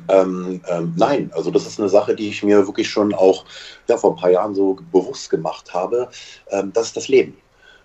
Ähm, 0.09 0.61
ähm, 0.69 0.95
nein, 0.97 1.31
also 1.35 1.51
das 1.51 1.67
ist 1.67 1.79
eine 1.79 1.89
Sache, 1.89 2.15
die 2.15 2.29
ich 2.29 2.43
mir 2.43 2.67
wirklich 2.67 2.89
schon 2.89 3.15
auch 3.15 3.45
ja, 3.89 3.97
vor 3.97 4.13
ein 4.13 4.17
paar 4.17 4.31
Jahren 4.31 4.55
so 4.55 4.79
bewusst 4.93 5.31
gemacht 5.31 5.73
habe. 5.73 6.09
Ähm, 6.51 6.73
das 6.73 6.89
ist 6.89 6.97
das 6.97 7.09
Leben. 7.09 7.37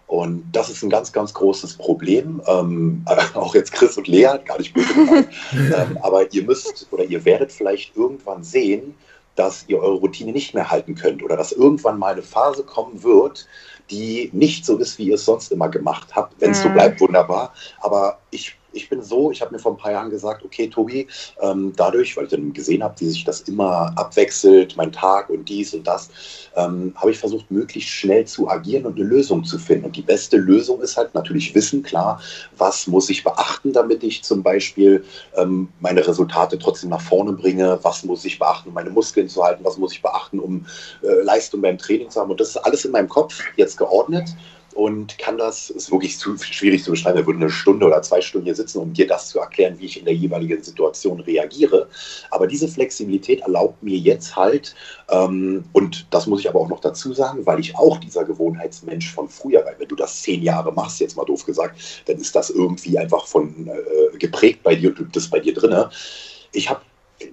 Und 0.07 0.43
das 0.51 0.69
ist 0.69 0.83
ein 0.83 0.89
ganz, 0.89 1.11
ganz 1.11 1.33
großes 1.33 1.77
Problem. 1.77 2.41
Ähm, 2.47 3.05
auch 3.33 3.55
jetzt 3.55 3.71
Chris 3.73 3.97
und 3.97 4.07
Lea, 4.07 4.37
gar 4.45 4.57
nicht 4.57 4.73
böse 4.73 4.93
ähm, 5.53 5.97
aber 6.01 6.31
ihr 6.33 6.43
müsst 6.43 6.87
oder 6.91 7.03
ihr 7.03 7.23
werdet 7.25 7.51
vielleicht 7.51 7.95
irgendwann 7.95 8.43
sehen, 8.43 8.95
dass 9.35 9.65
ihr 9.67 9.79
eure 9.79 9.95
Routine 9.95 10.31
nicht 10.31 10.53
mehr 10.53 10.69
halten 10.69 10.95
könnt 10.95 11.23
oder 11.23 11.35
dass 11.35 11.51
irgendwann 11.51 11.97
mal 11.97 12.13
eine 12.13 12.21
Phase 12.21 12.63
kommen 12.63 13.01
wird, 13.03 13.47
die 13.89 14.29
nicht 14.33 14.65
so 14.65 14.77
ist, 14.77 14.97
wie 14.97 15.07
ihr 15.07 15.15
es 15.15 15.25
sonst 15.25 15.51
immer 15.51 15.69
gemacht 15.69 16.15
habt. 16.15 16.39
Wenn 16.39 16.51
es 16.51 16.59
mhm. 16.59 16.63
so 16.63 16.69
bleibt, 16.69 17.01
wunderbar. 17.01 17.53
Aber 17.81 18.19
ich 18.29 18.55
ich 18.73 18.89
bin 18.89 19.01
so, 19.01 19.31
ich 19.31 19.41
habe 19.41 19.53
mir 19.53 19.59
vor 19.59 19.73
ein 19.73 19.77
paar 19.77 19.91
Jahren 19.91 20.09
gesagt, 20.09 20.43
okay, 20.43 20.67
Tobi, 20.67 21.07
ähm, 21.41 21.73
dadurch, 21.75 22.15
weil 22.17 22.25
ich 22.25 22.31
dann 22.31 22.53
gesehen 22.53 22.83
habe, 22.83 22.99
wie 22.99 23.09
sich 23.09 23.23
das 23.23 23.41
immer 23.41 23.93
abwechselt, 23.95 24.75
mein 24.75 24.91
Tag 24.91 25.29
und 25.29 25.47
dies 25.47 25.73
und 25.73 25.85
das, 25.85 26.09
ähm, 26.55 26.93
habe 26.95 27.11
ich 27.11 27.19
versucht, 27.19 27.49
möglichst 27.51 27.89
schnell 27.89 28.25
zu 28.25 28.49
agieren 28.49 28.85
und 28.85 28.95
eine 28.95 29.05
Lösung 29.05 29.43
zu 29.43 29.57
finden. 29.57 29.85
Und 29.85 29.95
die 29.95 30.01
beste 30.01 30.37
Lösung 30.37 30.81
ist 30.81 30.97
halt 30.97 31.13
natürlich 31.13 31.53
Wissen, 31.55 31.83
klar, 31.83 32.21
was 32.57 32.87
muss 32.87 33.09
ich 33.09 33.23
beachten, 33.23 33.73
damit 33.73 34.03
ich 34.03 34.23
zum 34.23 34.43
Beispiel 34.43 35.03
ähm, 35.35 35.69
meine 35.79 36.05
Resultate 36.05 36.57
trotzdem 36.57 36.89
nach 36.89 37.01
vorne 37.01 37.33
bringe, 37.33 37.79
was 37.83 38.03
muss 38.03 38.25
ich 38.25 38.39
beachten, 38.39 38.69
um 38.69 38.75
meine 38.75 38.89
Muskeln 38.89 39.29
zu 39.29 39.43
halten, 39.43 39.63
was 39.63 39.77
muss 39.77 39.93
ich 39.93 40.01
beachten, 40.01 40.39
um 40.39 40.65
äh, 41.01 41.23
Leistung 41.23 41.61
beim 41.61 41.77
Training 41.77 42.09
zu 42.09 42.19
haben. 42.19 42.31
Und 42.31 42.39
das 42.39 42.49
ist 42.49 42.57
alles 42.57 42.85
in 42.85 42.91
meinem 42.91 43.09
Kopf 43.09 43.41
jetzt 43.55 43.77
geordnet 43.77 44.29
und 44.75 45.17
kann 45.17 45.37
das, 45.37 45.69
ist 45.69 45.91
wirklich 45.91 46.17
zu 46.17 46.37
schwierig 46.37 46.83
zu 46.83 46.91
beschreiben, 46.91 47.17
er 47.17 47.25
würde 47.25 47.39
eine 47.39 47.49
Stunde 47.49 47.85
oder 47.85 48.01
zwei 48.01 48.21
Stunden 48.21 48.45
hier 48.45 48.55
sitzen, 48.55 48.79
um 48.79 48.93
dir 48.93 49.07
das 49.07 49.29
zu 49.29 49.39
erklären, 49.39 49.75
wie 49.79 49.85
ich 49.85 49.99
in 49.99 50.05
der 50.05 50.13
jeweiligen 50.13 50.61
Situation 50.63 51.19
reagiere. 51.21 51.87
Aber 52.31 52.47
diese 52.47 52.67
Flexibilität 52.67 53.41
erlaubt 53.41 53.81
mir 53.83 53.97
jetzt 53.97 54.35
halt, 54.35 54.75
ähm, 55.09 55.63
und 55.73 56.07
das 56.11 56.27
muss 56.27 56.41
ich 56.41 56.49
aber 56.49 56.59
auch 56.59 56.69
noch 56.69 56.79
dazu 56.79 57.13
sagen, 57.13 57.45
weil 57.45 57.59
ich 57.59 57.75
auch 57.77 57.97
dieser 57.97 58.25
Gewohnheitsmensch 58.25 59.13
von 59.13 59.29
früher, 59.29 59.63
weil 59.65 59.75
wenn 59.79 59.87
du 59.87 59.95
das 59.95 60.21
zehn 60.21 60.43
Jahre 60.43 60.71
machst, 60.71 60.99
jetzt 60.99 61.17
mal 61.17 61.25
doof 61.25 61.45
gesagt, 61.45 62.03
dann 62.05 62.17
ist 62.17 62.35
das 62.35 62.49
irgendwie 62.49 62.97
einfach 62.97 63.25
von 63.25 63.67
äh, 63.67 64.17
geprägt 64.17 64.63
bei 64.63 64.75
dir 64.75 64.93
und 64.97 65.15
das 65.15 65.29
bei 65.29 65.39
dir 65.39 65.53
drin. 65.53 65.85
Ich 66.51 66.69
habe 66.69 66.81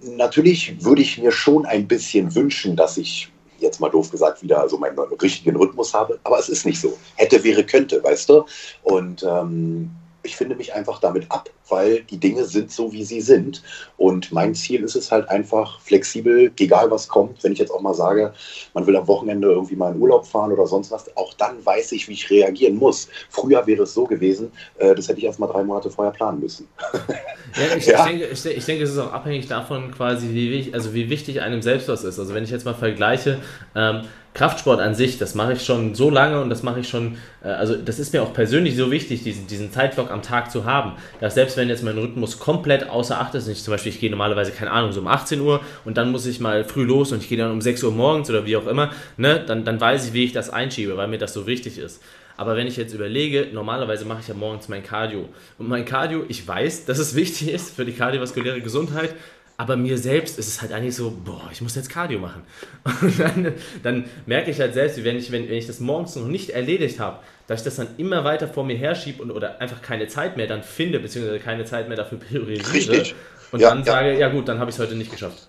natürlich 0.02 0.84
würde 0.84 1.02
ich 1.02 1.18
mir 1.18 1.32
schon 1.32 1.66
ein 1.66 1.88
bisschen 1.88 2.34
wünschen, 2.34 2.76
dass 2.76 2.96
ich 2.96 3.30
jetzt 3.60 3.80
mal 3.80 3.90
doof 3.90 4.10
gesagt, 4.10 4.42
wieder 4.42 4.68
so 4.68 4.78
meinen 4.78 4.98
richtigen 4.98 5.56
Rhythmus 5.56 5.94
habe. 5.94 6.18
Aber 6.24 6.38
es 6.38 6.48
ist 6.48 6.66
nicht 6.66 6.80
so. 6.80 6.96
Hätte, 7.16 7.42
wäre, 7.44 7.64
könnte, 7.64 8.02
weißt 8.02 8.28
du? 8.28 8.44
Und 8.82 9.22
ähm, 9.22 9.90
ich 10.22 10.36
finde 10.36 10.56
mich 10.56 10.74
einfach 10.74 11.00
damit 11.00 11.30
ab, 11.30 11.50
weil 11.68 12.02
die 12.02 12.18
Dinge 12.18 12.44
sind 12.44 12.70
so, 12.70 12.92
wie 12.92 13.04
sie 13.04 13.20
sind. 13.20 13.62
Und 13.96 14.32
mein 14.32 14.54
Ziel 14.54 14.82
ist 14.82 14.96
es 14.96 15.10
halt 15.10 15.28
einfach 15.28 15.80
flexibel, 15.80 16.52
egal 16.58 16.90
was 16.90 17.08
kommt. 17.08 17.42
Wenn 17.42 17.52
ich 17.52 17.58
jetzt 17.58 17.70
auch 17.70 17.80
mal 17.80 17.94
sage, 17.94 18.32
man 18.74 18.86
will 18.86 18.96
am 18.96 19.06
Wochenende 19.06 19.48
irgendwie 19.48 19.76
mal 19.76 19.94
in 19.94 20.00
Urlaub 20.00 20.26
fahren 20.26 20.52
oder 20.52 20.66
sonst 20.66 20.90
was, 20.90 21.16
auch 21.16 21.34
dann 21.34 21.64
weiß 21.64 21.92
ich, 21.92 22.08
wie 22.08 22.12
ich 22.12 22.28
reagieren 22.30 22.76
muss. 22.76 23.08
Früher 23.28 23.66
wäre 23.66 23.84
es 23.84 23.94
so 23.94 24.04
gewesen, 24.04 24.52
äh, 24.78 24.94
das 24.94 25.08
hätte 25.08 25.18
ich 25.18 25.24
erst 25.24 25.38
mal 25.38 25.46
drei 25.46 25.62
Monate 25.62 25.90
vorher 25.90 26.12
planen 26.12 26.40
müssen. 26.40 26.68
Ja, 27.56 27.76
ich, 27.76 27.86
ja. 27.86 27.98
Ich, 27.98 28.04
denke, 28.04 28.26
ich, 28.26 28.46
ich, 28.46 28.64
denke, 28.64 28.84
es 28.84 28.92
ist 28.92 28.98
auch 28.98 29.12
abhängig 29.12 29.48
davon, 29.48 29.90
quasi, 29.90 30.28
wie, 30.28 30.72
also 30.72 30.94
wie 30.94 31.10
wichtig 31.10 31.40
einem 31.40 31.62
selbst 31.62 31.88
was 31.88 32.04
ist. 32.04 32.16
Also 32.16 32.32
wenn 32.32 32.44
ich 32.44 32.50
jetzt 32.50 32.64
mal 32.64 32.74
vergleiche, 32.74 33.40
ähm, 33.74 34.02
Kraftsport 34.32 34.80
an 34.80 34.94
sich, 34.94 35.18
das 35.18 35.34
mache 35.34 35.54
ich 35.54 35.64
schon 35.64 35.94
so 35.94 36.08
lange 36.08 36.40
und 36.40 36.50
das 36.50 36.62
mache 36.62 36.80
ich 36.80 36.88
schon, 36.88 37.16
äh, 37.42 37.48
also 37.48 37.74
das 37.76 37.98
ist 37.98 38.12
mir 38.12 38.22
auch 38.22 38.32
persönlich 38.32 38.76
so 38.76 38.90
wichtig, 38.90 39.24
diesen, 39.24 39.46
diesen 39.48 39.72
Zeitblock 39.72 40.10
am 40.10 40.22
Tag 40.22 40.50
zu 40.50 40.64
haben, 40.64 40.92
dass 41.20 41.34
selbst 41.34 41.56
wenn 41.56 41.68
jetzt 41.68 41.82
mein 41.82 41.98
Rhythmus 41.98 42.38
komplett 42.38 42.88
außer 42.88 43.20
Acht 43.20 43.34
ist, 43.34 43.48
nicht 43.48 43.64
zum 43.64 43.72
Beispiel 43.72 43.90
ich 43.90 44.00
gehe 44.00 44.10
normalerweise, 44.10 44.52
keine 44.52 44.70
Ahnung, 44.70 44.92
so 44.92 45.00
um 45.00 45.08
18 45.08 45.40
Uhr 45.40 45.60
und 45.84 45.96
dann 45.96 46.12
muss 46.12 46.26
ich 46.26 46.38
mal 46.38 46.64
früh 46.64 46.84
los 46.84 47.10
und 47.12 47.22
ich 47.22 47.28
gehe 47.28 47.38
dann 47.38 47.50
um 47.50 47.60
6 47.60 47.82
Uhr 47.82 47.92
morgens 47.92 48.30
oder 48.30 48.46
wie 48.46 48.56
auch 48.56 48.66
immer, 48.66 48.90
ne, 49.16 49.42
dann, 49.44 49.64
dann 49.64 49.80
weiß 49.80 50.06
ich, 50.06 50.12
wie 50.12 50.24
ich 50.24 50.32
das 50.32 50.48
einschiebe, 50.48 50.96
weil 50.96 51.08
mir 51.08 51.18
das 51.18 51.32
so 51.32 51.46
wichtig 51.46 51.78
ist. 51.78 52.00
Aber 52.36 52.56
wenn 52.56 52.66
ich 52.66 52.78
jetzt 52.78 52.94
überlege, 52.94 53.48
normalerweise 53.52 54.06
mache 54.06 54.20
ich 54.22 54.28
ja 54.28 54.34
morgens 54.34 54.66
mein 54.68 54.82
Cardio. 54.82 55.28
Und 55.58 55.68
mein 55.68 55.84
Cardio, 55.84 56.24
ich 56.26 56.48
weiß, 56.48 56.86
dass 56.86 56.98
es 56.98 57.14
wichtig 57.14 57.50
ist 57.52 57.76
für 57.76 57.84
die 57.84 57.92
kardiovaskuläre 57.92 58.62
Gesundheit, 58.62 59.14
aber 59.60 59.76
mir 59.76 59.98
selbst 59.98 60.38
ist 60.38 60.48
es 60.48 60.62
halt 60.62 60.72
eigentlich 60.72 60.96
so, 60.96 61.10
boah, 61.22 61.50
ich 61.52 61.60
muss 61.60 61.74
jetzt 61.74 61.90
Cardio 61.90 62.18
machen. 62.18 62.44
Und 63.02 63.20
dann, 63.20 63.54
dann 63.82 64.04
merke 64.24 64.50
ich 64.50 64.58
halt 64.58 64.72
selbst, 64.72 64.96
wie 64.96 65.04
wenn 65.04 65.18
ich, 65.18 65.30
wenn, 65.32 65.50
wenn 65.50 65.58
ich 65.58 65.66
das 65.66 65.80
morgens 65.80 66.16
noch 66.16 66.26
nicht 66.26 66.48
erledigt 66.48 66.98
habe, 66.98 67.18
dass 67.46 67.60
ich 67.60 67.64
das 67.66 67.76
dann 67.76 67.88
immer 67.98 68.24
weiter 68.24 68.48
vor 68.48 68.64
mir 68.64 68.78
herschiebe 68.78 69.22
und 69.22 69.30
oder 69.30 69.60
einfach 69.60 69.82
keine 69.82 70.08
Zeit 70.08 70.38
mehr 70.38 70.46
dann 70.46 70.62
finde, 70.62 70.98
beziehungsweise 70.98 71.40
keine 71.40 71.66
Zeit 71.66 71.88
mehr 71.88 71.98
dafür 71.98 72.16
priorisiere. 72.18 72.72
Richtig. 72.72 73.14
Und 73.52 73.60
ja, 73.60 73.68
dann 73.68 73.80
ja. 73.80 73.84
sage, 73.84 74.18
ja 74.18 74.30
gut, 74.30 74.48
dann 74.48 74.60
habe 74.60 74.70
ich 74.70 74.76
es 74.76 74.80
heute 74.80 74.94
nicht 74.94 75.10
geschafft. 75.10 75.46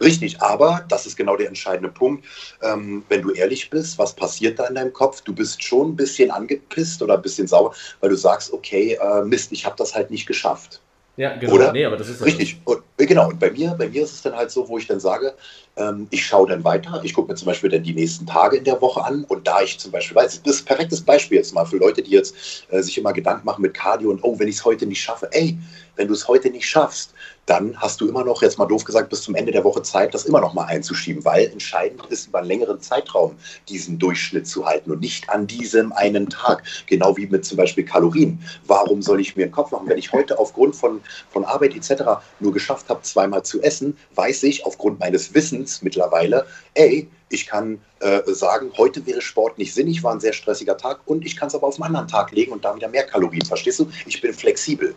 Richtig, 0.00 0.40
aber 0.40 0.86
das 0.88 1.04
ist 1.04 1.18
genau 1.18 1.36
der 1.36 1.48
entscheidende 1.48 1.90
Punkt. 1.90 2.24
Ähm, 2.62 3.04
wenn 3.10 3.20
du 3.20 3.32
ehrlich 3.32 3.68
bist, 3.68 3.98
was 3.98 4.16
passiert 4.16 4.58
da 4.58 4.68
in 4.68 4.74
deinem 4.74 4.94
Kopf? 4.94 5.20
Du 5.20 5.34
bist 5.34 5.62
schon 5.62 5.90
ein 5.90 5.96
bisschen 5.96 6.30
angepisst 6.30 7.02
oder 7.02 7.16
ein 7.16 7.22
bisschen 7.22 7.46
sauer, 7.46 7.74
weil 8.00 8.08
du 8.08 8.16
sagst, 8.16 8.54
okay, 8.54 8.98
äh, 8.98 9.22
Mist, 9.22 9.52
ich 9.52 9.66
habe 9.66 9.76
das 9.76 9.94
halt 9.94 10.10
nicht 10.10 10.26
geschafft. 10.26 10.80
Ja, 11.16 11.36
genau. 11.36 11.54
Oder? 11.54 11.72
Nee, 11.72 11.84
aber 11.84 11.96
das 11.96 12.08
ist 12.08 12.24
Richtig. 12.24 12.60
Und 12.64 12.82
Genau, 13.06 13.28
und 13.28 13.38
bei 13.38 13.50
mir, 13.50 13.70
bei 13.78 13.88
mir 13.88 14.02
ist 14.02 14.12
es 14.12 14.22
dann 14.22 14.36
halt 14.36 14.50
so, 14.50 14.68
wo 14.68 14.78
ich 14.78 14.86
dann 14.86 15.00
sage, 15.00 15.34
ähm, 15.76 16.06
ich 16.10 16.24
schaue 16.24 16.48
dann 16.48 16.64
weiter. 16.64 17.00
Ich 17.02 17.14
gucke 17.14 17.30
mir 17.30 17.36
zum 17.36 17.46
Beispiel 17.46 17.70
dann 17.70 17.82
die 17.82 17.94
nächsten 17.94 18.26
Tage 18.26 18.58
in 18.58 18.64
der 18.64 18.80
Woche 18.80 19.02
an. 19.02 19.24
Und 19.24 19.46
da 19.46 19.62
ich 19.62 19.78
zum 19.78 19.90
Beispiel 19.90 20.16
weiß, 20.16 20.42
das 20.42 20.56
ist 20.56 20.62
ein 20.62 20.66
perfektes 20.66 21.00
Beispiel 21.00 21.38
jetzt 21.38 21.54
mal 21.54 21.64
für 21.64 21.78
Leute, 21.78 22.02
die 22.02 22.10
jetzt 22.10 22.66
äh, 22.70 22.82
sich 22.82 22.98
immer 22.98 23.12
Gedanken 23.12 23.46
machen 23.46 23.62
mit 23.62 23.74
Cardio 23.74 24.10
und 24.10 24.22
oh, 24.22 24.38
wenn 24.38 24.48
ich 24.48 24.56
es 24.56 24.64
heute 24.64 24.86
nicht 24.86 25.00
schaffe, 25.00 25.28
ey, 25.32 25.58
wenn 25.96 26.08
du 26.08 26.14
es 26.14 26.28
heute 26.28 26.50
nicht 26.50 26.66
schaffst, 26.68 27.14
dann 27.50 27.76
hast 27.80 28.00
du 28.00 28.08
immer 28.08 28.24
noch, 28.24 28.42
jetzt 28.42 28.58
mal 28.58 28.66
doof 28.66 28.84
gesagt, 28.84 29.10
bis 29.10 29.22
zum 29.22 29.34
Ende 29.34 29.50
der 29.50 29.64
Woche 29.64 29.82
Zeit, 29.82 30.14
das 30.14 30.24
immer 30.24 30.40
noch 30.40 30.54
mal 30.54 30.66
einzuschieben, 30.66 31.24
weil 31.24 31.46
entscheidend 31.46 32.06
ist, 32.06 32.28
über 32.28 32.38
einen 32.38 32.46
längeren 32.46 32.80
Zeitraum 32.80 33.36
diesen 33.68 33.98
Durchschnitt 33.98 34.46
zu 34.46 34.66
halten 34.66 34.92
und 34.92 35.00
nicht 35.00 35.28
an 35.28 35.48
diesem 35.48 35.92
einen 35.92 36.28
Tag. 36.28 36.62
Genau 36.86 37.16
wie 37.16 37.26
mit 37.26 37.44
zum 37.44 37.56
Beispiel 37.56 37.84
Kalorien. 37.84 38.40
Warum 38.68 39.02
soll 39.02 39.20
ich 39.20 39.34
mir 39.34 39.42
einen 39.42 39.52
Kopf 39.52 39.72
machen, 39.72 39.88
wenn 39.88 39.98
ich 39.98 40.12
heute 40.12 40.38
aufgrund 40.38 40.76
von, 40.76 41.00
von 41.30 41.44
Arbeit 41.44 41.74
etc. 41.74 42.22
nur 42.38 42.52
geschafft 42.52 42.88
habe, 42.88 43.02
zweimal 43.02 43.42
zu 43.42 43.60
essen, 43.62 43.96
weiß 44.14 44.44
ich 44.44 44.64
aufgrund 44.64 45.00
meines 45.00 45.34
Wissens 45.34 45.82
mittlerweile, 45.82 46.46
ey, 46.74 47.10
ich 47.30 47.48
kann 47.48 47.80
äh, 47.98 48.20
sagen, 48.26 48.70
heute 48.76 49.04
wäre 49.06 49.20
Sport 49.20 49.58
nicht 49.58 49.74
sinnig, 49.74 50.04
war 50.04 50.12
ein 50.12 50.20
sehr 50.20 50.32
stressiger 50.34 50.76
Tag 50.76 51.00
und 51.04 51.26
ich 51.26 51.36
kann 51.36 51.48
es 51.48 51.56
aber 51.56 51.66
auf 51.66 51.74
einen 51.74 51.84
anderen 51.84 52.06
Tag 52.06 52.30
legen 52.30 52.52
und 52.52 52.64
da 52.64 52.76
wieder 52.76 52.88
mehr 52.88 53.06
Kalorien. 53.06 53.44
Verstehst 53.44 53.80
du? 53.80 53.90
Ich 54.06 54.20
bin 54.20 54.32
flexibel. 54.32 54.94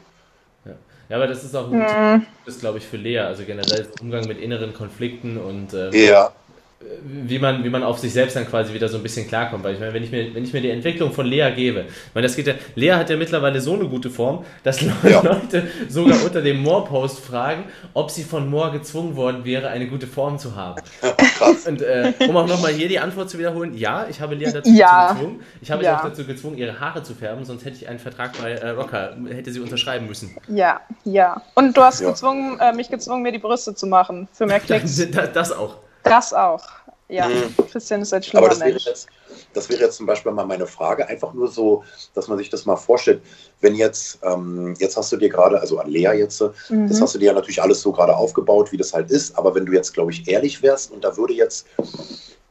Ja, 0.65 0.75
aber 1.09 1.27
das 1.27 1.43
ist 1.43 1.55
auch 1.55 1.71
ein 1.71 1.79
mhm. 1.79 2.25
das 2.45 2.59
glaube 2.59 2.77
ich, 2.77 2.85
für 2.85 2.97
Lea. 2.97 3.19
Also 3.19 3.43
generell 3.43 3.87
Umgang 4.01 4.27
mit 4.27 4.39
inneren 4.39 4.73
Konflikten 4.73 5.37
und 5.37 5.73
ähm, 5.73 5.91
ja 5.93 6.31
wie 7.03 7.39
man, 7.39 7.63
wie 7.63 7.69
man 7.69 7.83
auf 7.83 7.99
sich 7.99 8.13
selbst 8.13 8.35
dann 8.35 8.47
quasi 8.47 8.73
wieder 8.73 8.87
so 8.87 8.97
ein 8.97 9.03
bisschen 9.03 9.27
klarkommt. 9.27 9.63
Weil 9.63 9.73
ich 9.73 9.79
meine, 9.79 9.93
wenn 9.93 10.03
ich 10.03 10.11
mir, 10.11 10.33
wenn 10.33 10.43
ich 10.43 10.53
mir 10.53 10.61
die 10.61 10.69
Entwicklung 10.69 11.11
von 11.11 11.25
Lea 11.25 11.51
gebe, 11.55 11.81
ich 11.81 12.13
meine, 12.13 12.27
das 12.27 12.35
geht 12.35 12.47
ja, 12.47 12.53
Lea 12.75 12.91
hat 12.91 13.09
ja 13.09 13.17
mittlerweile 13.17 13.59
so 13.61 13.73
eine 13.73 13.85
gute 13.85 14.09
Form, 14.09 14.45
dass 14.63 14.81
ja. 14.81 14.93
Leute 15.23 15.67
sogar 15.89 16.23
unter 16.23 16.41
dem 16.41 16.61
Moore-Post 16.61 17.19
fragen, 17.19 17.65
ob 17.93 18.11
sie 18.11 18.23
von 18.23 18.49
Moore 18.49 18.71
gezwungen 18.71 19.15
worden 19.15 19.43
wäre, 19.43 19.69
eine 19.69 19.87
gute 19.87 20.07
Form 20.07 20.39
zu 20.39 20.55
haben. 20.55 20.81
Krass. 21.37 21.67
Und 21.67 21.81
äh, 21.81 22.13
um 22.27 22.35
auch 22.37 22.47
nochmal 22.47 22.71
hier 22.71 22.87
die 22.87 22.99
Antwort 22.99 23.29
zu 23.29 23.37
wiederholen, 23.37 23.75
ja, 23.75 24.07
ich 24.09 24.21
habe 24.21 24.35
Lea 24.35 24.51
dazu 24.51 24.71
ja. 24.71 25.13
gezwungen. 25.13 25.41
Ich 25.61 25.71
habe 25.71 25.83
ja. 25.83 25.91
sie 25.91 25.99
auch 25.99 26.09
dazu 26.09 26.25
gezwungen, 26.25 26.57
ihre 26.57 26.79
Haare 26.79 27.03
zu 27.03 27.13
färben, 27.13 27.45
sonst 27.45 27.65
hätte 27.65 27.77
ich 27.77 27.87
einen 27.87 27.99
Vertrag 27.99 28.37
bei 28.41 28.51
äh, 28.51 28.69
Rocker, 28.69 29.15
hätte 29.29 29.51
sie 29.51 29.59
unterschreiben 29.59 30.07
müssen. 30.07 30.35
Ja, 30.47 30.81
ja. 31.03 31.41
Und 31.55 31.75
du 31.75 31.81
hast 31.81 32.01
ja. 32.01 32.09
gezwungen, 32.09 32.59
äh, 32.59 32.73
mich 32.73 32.89
gezwungen, 32.89 33.23
mir 33.23 33.31
die 33.31 33.39
Brüste 33.39 33.75
zu 33.75 33.87
machen, 33.87 34.27
für 34.31 34.45
mehr 34.45 34.59
Klicks. 34.63 35.09
das, 35.11 35.31
das 35.33 35.51
auch. 35.51 35.82
Das 36.03 36.33
auch. 36.33 36.63
Ja, 37.09 37.27
mhm. 37.27 37.53
Christian 37.71 38.01
ist 38.01 38.13
ein 38.13 38.23
schlimmer 38.23 38.45
Aber 38.45 38.49
das 38.49 38.59
Mensch. 38.59 38.85
Wäre 38.85 38.95
jetzt, 38.95 39.07
das 39.53 39.69
wäre 39.69 39.81
jetzt 39.81 39.97
zum 39.97 40.05
Beispiel 40.05 40.31
mal 40.31 40.45
meine 40.45 40.65
Frage, 40.65 41.07
einfach 41.07 41.33
nur 41.33 41.47
so, 41.47 41.83
dass 42.15 42.27
man 42.27 42.37
sich 42.37 42.49
das 42.49 42.65
mal 42.65 42.75
vorstellt. 42.75 43.21
Wenn 43.61 43.75
jetzt, 43.75 44.19
ähm, 44.23 44.73
jetzt 44.79 44.97
hast 44.97 45.11
du 45.11 45.17
dir 45.17 45.29
gerade, 45.29 45.59
also 45.59 45.79
an 45.79 45.89
Lea 45.89 46.11
jetzt, 46.13 46.41
mhm. 46.69 46.87
das 46.87 47.01
hast 47.01 47.13
du 47.13 47.19
dir 47.19 47.27
ja 47.27 47.33
natürlich 47.33 47.61
alles 47.61 47.81
so 47.81 47.91
gerade 47.91 48.15
aufgebaut, 48.15 48.71
wie 48.71 48.77
das 48.77 48.93
halt 48.93 49.11
ist. 49.11 49.37
Aber 49.37 49.53
wenn 49.53 49.65
du 49.65 49.73
jetzt, 49.73 49.93
glaube 49.93 50.11
ich, 50.11 50.27
ehrlich 50.27 50.61
wärst 50.63 50.91
und 50.91 51.03
da 51.03 51.15
würde 51.15 51.33
jetzt, 51.33 51.67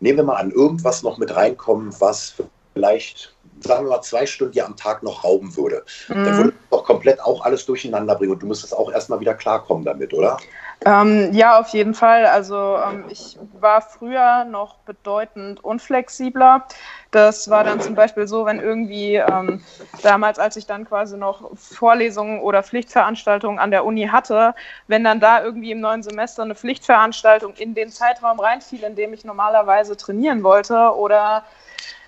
nehmen 0.01 0.19
wir 0.19 0.25
mal 0.25 0.37
an, 0.37 0.51
irgendwas 0.51 1.03
noch 1.03 1.19
mit 1.19 1.35
reinkommen, 1.35 1.93
was 1.99 2.35
vielleicht 2.75 3.35
sagen 3.65 3.85
wir 3.85 3.91
mal, 3.91 4.03
zwei 4.03 4.27
Stunden 4.27 4.53
dir 4.53 4.67
am 4.67 4.77
Tag 4.77 5.03
noch 5.03 5.25
rauben 5.25 5.57
würde, 5.57 5.85
mhm. 6.09 6.25
dann 6.25 6.37
würde 6.37 6.53
doch 6.71 6.85
komplett 6.85 7.21
auch 7.21 7.45
alles 7.45 7.65
durcheinander 7.65 8.17
bringen 8.17 8.33
und 8.33 8.43
du 8.43 8.47
müsstest 8.47 8.77
auch 8.77 8.91
erstmal 8.93 9.21
wieder 9.21 9.35
klarkommen 9.35 9.85
damit, 9.85 10.13
oder? 10.13 10.37
Ähm, 10.85 11.33
ja, 11.33 11.61
auf 11.61 11.69
jeden 11.69 11.95
Fall. 11.95 12.27
Also 12.27 12.77
ähm, 12.77 13.05
ich 13.09 13.39
war 13.61 13.81
früher 13.83 14.45
noch 14.45 14.79
bedeutend 14.79 15.63
unflexibler. 15.63 16.67
Das 17.11 17.49
war 17.51 17.63
dann 17.63 17.81
zum 17.81 17.95
Beispiel 17.95 18.27
so, 18.27 18.47
wenn 18.47 18.59
irgendwie 18.59 19.17
ähm, 19.17 19.63
damals, 20.03 20.39
als 20.39 20.57
ich 20.57 20.67
dann 20.67 20.85
quasi 20.87 21.17
noch 21.17 21.51
Vorlesungen 21.57 22.41
oder 22.41 22.63
Pflichtveranstaltungen 22.63 23.59
an 23.59 23.71
der 23.71 23.85
Uni 23.85 24.09
hatte, 24.09 24.55
wenn 24.89 25.05
dann 25.05 25.21
da 25.21 25.43
irgendwie 25.43 25.71
im 25.73 25.81
neuen 25.81 26.03
Semester 26.03 26.43
eine 26.43 26.55
Pflichtveranstaltung 26.55 27.55
in 27.55 27.75
den 27.75 27.91
Zeitraum 27.91 28.41
reinfiel, 28.41 28.83
in 28.83 28.97
dem 28.97 29.13
ich 29.13 29.25
normalerweise 29.25 29.97
trainieren 29.97 30.43
wollte 30.43 30.97
oder 30.97 31.45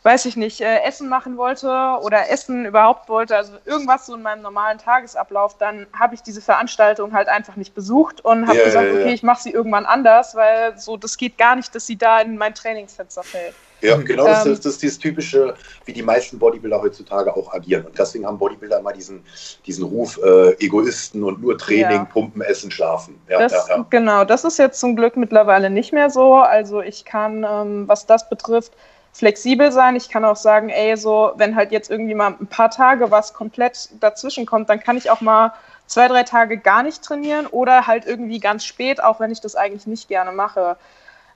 weiß 0.04 0.26
ich 0.26 0.36
nicht, 0.36 0.60
äh, 0.60 0.82
Essen 0.82 1.08
machen 1.08 1.38
wollte 1.38 1.66
oder 2.02 2.30
Essen 2.30 2.66
überhaupt 2.66 3.08
wollte, 3.08 3.36
also 3.36 3.54
irgendwas 3.64 4.04
so 4.04 4.14
in 4.14 4.22
meinem 4.22 4.42
normalen 4.42 4.76
Tagesablauf, 4.78 5.56
dann 5.56 5.86
habe 5.98 6.14
ich 6.14 6.22
diese 6.22 6.42
Veranstaltung 6.42 7.14
halt 7.14 7.28
einfach 7.28 7.56
nicht 7.56 7.74
besucht 7.74 8.22
und 8.22 8.46
habe 8.46 8.58
ja, 8.58 8.64
gesagt, 8.66 8.86
ja, 8.86 8.92
ja. 8.92 9.00
okay, 9.00 9.14
ich 9.14 9.22
mache 9.22 9.42
sie 9.42 9.50
irgendwann 9.50 9.86
anders, 9.86 10.34
weil 10.34 10.78
so 10.78 10.98
das 10.98 11.16
geht 11.16 11.38
gar 11.38 11.56
nicht, 11.56 11.74
dass 11.74 11.86
sie 11.86 11.96
da 11.96 12.20
in 12.20 12.36
mein 12.36 12.54
Trainingsfenster 12.54 13.22
fällt. 13.22 13.54
Ja, 13.80 13.96
genau, 13.96 14.24
das, 14.24 14.46
ähm, 14.46 14.52
ist, 14.52 14.64
das 14.64 14.74
ist 14.74 14.82
dieses 14.82 14.98
typische, 14.98 15.54
wie 15.84 15.92
die 15.92 16.02
meisten 16.02 16.38
Bodybuilder 16.38 16.80
heutzutage 16.80 17.34
auch 17.36 17.52
agieren. 17.52 17.84
Und 17.84 17.98
deswegen 17.98 18.24
haben 18.26 18.38
Bodybuilder 18.38 18.78
immer 18.78 18.92
diesen, 18.92 19.22
diesen 19.66 19.84
Ruf, 19.84 20.18
äh, 20.24 20.52
Egoisten 20.64 21.22
und 21.22 21.42
nur 21.42 21.58
Training, 21.58 21.90
ja. 21.90 22.04
Pumpen, 22.04 22.40
Essen, 22.40 22.70
Schlafen. 22.70 23.20
Ja, 23.28 23.40
das, 23.40 23.68
ja. 23.68 23.84
Genau, 23.90 24.24
das 24.24 24.44
ist 24.44 24.58
jetzt 24.58 24.80
zum 24.80 24.96
Glück 24.96 25.16
mittlerweile 25.16 25.68
nicht 25.68 25.92
mehr 25.92 26.08
so. 26.08 26.34
Also 26.34 26.80
ich 26.80 27.04
kann, 27.04 27.44
ähm, 27.48 27.86
was 27.86 28.06
das 28.06 28.28
betrifft, 28.30 28.72
flexibel 29.14 29.72
sein. 29.72 29.96
Ich 29.96 30.10
kann 30.10 30.24
auch 30.24 30.36
sagen, 30.36 30.68
ey, 30.68 30.96
so, 30.96 31.32
wenn 31.36 31.56
halt 31.56 31.72
jetzt 31.72 31.90
irgendwie 31.90 32.14
mal 32.14 32.34
ein 32.38 32.48
paar 32.48 32.70
Tage 32.70 33.10
was 33.10 33.32
komplett 33.32 33.88
dazwischen 34.00 34.44
kommt, 34.44 34.68
dann 34.68 34.80
kann 34.80 34.96
ich 34.96 35.08
auch 35.08 35.20
mal 35.20 35.54
zwei, 35.86 36.08
drei 36.08 36.24
Tage 36.24 36.58
gar 36.58 36.82
nicht 36.82 37.02
trainieren 37.02 37.46
oder 37.46 37.86
halt 37.86 38.06
irgendwie 38.06 38.40
ganz 38.40 38.64
spät, 38.64 39.02
auch 39.02 39.20
wenn 39.20 39.30
ich 39.30 39.40
das 39.40 39.54
eigentlich 39.54 39.86
nicht 39.86 40.08
gerne 40.08 40.32
mache. 40.32 40.76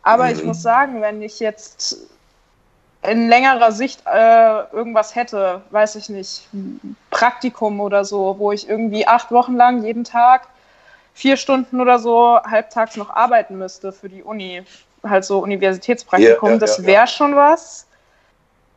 Aber 0.02 0.24
mhm. 0.24 0.32
ich 0.32 0.44
muss 0.44 0.60
sagen, 0.60 1.00
wenn 1.00 1.22
ich 1.22 1.38
jetzt 1.38 1.96
in 3.02 3.28
längerer 3.28 3.70
Sicht 3.70 4.02
äh, 4.06 4.62
irgendwas 4.72 5.14
hätte, 5.14 5.62
weiß 5.70 5.94
ich 5.94 6.08
nicht, 6.08 6.48
Praktikum 7.10 7.80
oder 7.80 8.04
so, 8.04 8.40
wo 8.40 8.50
ich 8.50 8.68
irgendwie 8.68 9.06
acht 9.06 9.30
Wochen 9.30 9.54
lang 9.54 9.84
jeden 9.84 10.02
Tag 10.02 10.48
vier 11.14 11.36
Stunden 11.36 11.80
oder 11.80 12.00
so 12.00 12.40
halbtags 12.42 12.96
noch 12.96 13.10
arbeiten 13.10 13.56
müsste 13.56 13.92
für 13.92 14.08
die 14.08 14.24
Uni, 14.24 14.64
halt 15.04 15.24
so 15.24 15.38
Universitätspraktikum, 15.38 16.48
yeah, 16.48 16.56
yeah, 16.56 16.58
das 16.58 16.84
wäre 16.84 17.06
schon 17.06 17.36
was. 17.36 17.86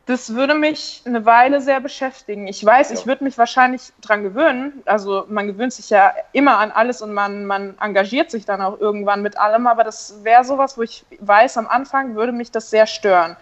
Das 0.07 0.33
würde 0.33 0.55
mich 0.55 1.03
eine 1.05 1.25
Weile 1.25 1.61
sehr 1.61 1.79
beschäftigen. 1.79 2.47
Ich 2.47 2.65
weiß, 2.65 2.89
ja. 2.89 2.95
ich 2.95 3.05
würde 3.05 3.23
mich 3.23 3.37
wahrscheinlich 3.37 3.93
dran 4.01 4.23
gewöhnen. 4.23 4.81
Also 4.85 5.25
man 5.29 5.47
gewöhnt 5.47 5.73
sich 5.73 5.89
ja 5.89 6.13
immer 6.33 6.57
an 6.57 6.71
alles 6.71 7.01
und 7.01 7.13
man, 7.13 7.45
man 7.45 7.77
engagiert 7.79 8.31
sich 8.31 8.45
dann 8.45 8.61
auch 8.61 8.79
irgendwann 8.79 9.21
mit 9.21 9.37
allem, 9.37 9.67
aber 9.67 9.83
das 9.83 10.23
wäre 10.23 10.43
sowas, 10.43 10.77
wo 10.77 10.81
ich 10.81 11.05
weiß, 11.19 11.57
am 11.57 11.67
Anfang 11.67 12.15
würde 12.15 12.31
mich 12.31 12.51
das 12.51 12.69
sehr 12.69 12.87
stören. 12.87 13.37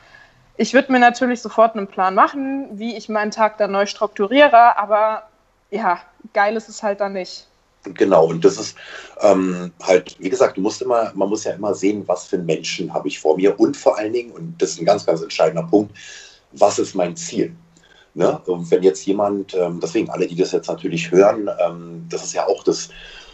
Ich 0.57 0.73
würde 0.73 0.91
mir 0.91 0.99
natürlich 0.99 1.41
sofort 1.41 1.75
einen 1.75 1.87
Plan 1.87 2.13
machen, 2.13 2.77
wie 2.77 2.97
ich 2.97 3.07
meinen 3.07 3.31
Tag 3.31 3.57
dann 3.57 3.71
neu 3.71 3.85
strukturiere, 3.85 4.77
aber 4.77 5.23
ja, 5.71 5.99
geil 6.33 6.57
ist 6.57 6.67
es 6.67 6.83
halt 6.83 6.99
dann 6.99 7.13
nicht. 7.13 7.47
Genau, 7.83 8.27
und 8.27 8.43
das 8.43 8.57
ist 8.57 8.75
ähm, 9.21 9.71
halt, 9.81 10.15
wie 10.19 10.29
gesagt, 10.29 10.57
du 10.57 10.61
musst 10.61 10.81
immer, 10.81 11.11
man 11.15 11.29
muss 11.29 11.45
ja 11.45 11.53
immer 11.53 11.73
sehen, 11.73 12.03
was 12.07 12.27
für 12.27 12.37
Menschen 12.37 12.93
habe 12.93 13.07
ich 13.07 13.19
vor 13.19 13.37
mir 13.37 13.57
und 13.57 13.77
vor 13.77 13.97
allen 13.97 14.11
Dingen, 14.11 14.31
und 14.31 14.61
das 14.61 14.71
ist 14.71 14.81
ein 14.81 14.85
ganz, 14.85 15.05
ganz 15.05 15.21
entscheidender 15.21 15.63
Punkt, 15.63 15.95
was 16.51 16.77
ist 16.77 16.93
mein 16.93 17.15
Ziel? 17.15 17.55
Ne? 18.15 18.37
Und 18.47 18.69
wenn 18.69 18.83
jetzt 18.83 19.05
jemand, 19.05 19.53
ähm, 19.53 19.79
deswegen 19.81 20.09
alle, 20.09 20.27
die 20.27 20.35
das 20.35 20.51
jetzt 20.51 20.67
natürlich 20.67 21.09
hören, 21.11 21.49
ähm, 21.59 22.05
das 22.09 22.23
ist 22.23 22.33
ja 22.33 22.47
auch 22.47 22.63
das, 22.63 22.89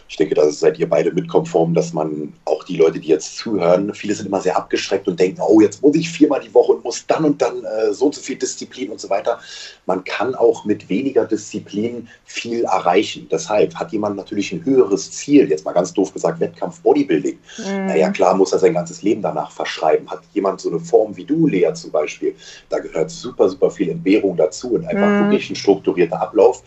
ich 0.08 0.16
denke, 0.16 0.34
da 0.34 0.48
seid 0.50 0.78
ihr 0.78 0.88
beide 0.88 1.12
mit 1.12 1.28
konform, 1.28 1.74
dass 1.74 1.92
man 1.92 2.32
auch 2.44 2.62
die 2.64 2.76
Leute, 2.76 3.00
die 3.00 3.08
jetzt 3.08 3.36
zuhören, 3.36 3.92
viele 3.94 4.14
sind 4.14 4.26
immer 4.26 4.40
sehr 4.40 4.56
abgeschreckt 4.56 5.08
und 5.08 5.18
denken, 5.18 5.40
oh, 5.40 5.60
jetzt 5.60 5.82
muss 5.82 5.96
ich 5.96 6.08
viermal 6.08 6.40
die 6.40 6.52
Woche 6.54 6.72
und 6.72 6.84
muss 6.84 7.06
dann 7.06 7.24
und 7.24 7.42
dann 7.42 7.64
äh, 7.64 7.92
so 7.92 8.06
und 8.06 8.14
so 8.14 8.20
viel 8.20 8.36
Disziplin 8.36 8.90
und 8.90 9.00
so 9.00 9.10
weiter. 9.10 9.40
Man 9.86 10.04
kann 10.04 10.34
auch 10.34 10.64
mit 10.64 10.88
weniger 10.88 11.24
Disziplin 11.24 12.08
viel 12.24 12.64
erreichen. 12.64 13.26
Deshalb 13.30 13.74
hat 13.74 13.92
jemand 13.92 14.16
natürlich 14.16 14.52
ein 14.52 14.64
höheres 14.64 15.10
Ziel, 15.10 15.48
jetzt 15.48 15.64
mal 15.64 15.72
ganz 15.72 15.92
doof 15.92 16.12
gesagt, 16.12 16.38
Wettkampf 16.40 16.80
Bodybuilding. 16.80 17.38
Mhm. 17.58 17.86
Naja, 17.86 18.10
klar 18.10 18.36
muss 18.36 18.52
er 18.52 18.58
sein 18.58 18.74
ganzes 18.74 19.02
Leben 19.02 19.22
danach 19.22 19.50
verschreiben. 19.50 20.08
Hat 20.08 20.22
jemand 20.32 20.60
so 20.60 20.70
eine 20.70 20.80
Form 20.80 21.16
wie 21.16 21.24
du, 21.24 21.46
Lea 21.46 21.72
zum 21.74 21.90
Beispiel, 21.90 22.34
da 22.68 22.78
gehört 22.78 23.10
super, 23.10 23.48
super 23.48 23.70
viel 23.70 23.88
Entbehrung 23.88 24.36
dazu 24.36 24.74
und 24.74 24.86
einfach 24.86 25.08
mhm. 25.08 25.30
wirklich 25.30 25.50
ein 25.50 25.56
strukturierter 25.56 26.20
Ablauf 26.20 26.62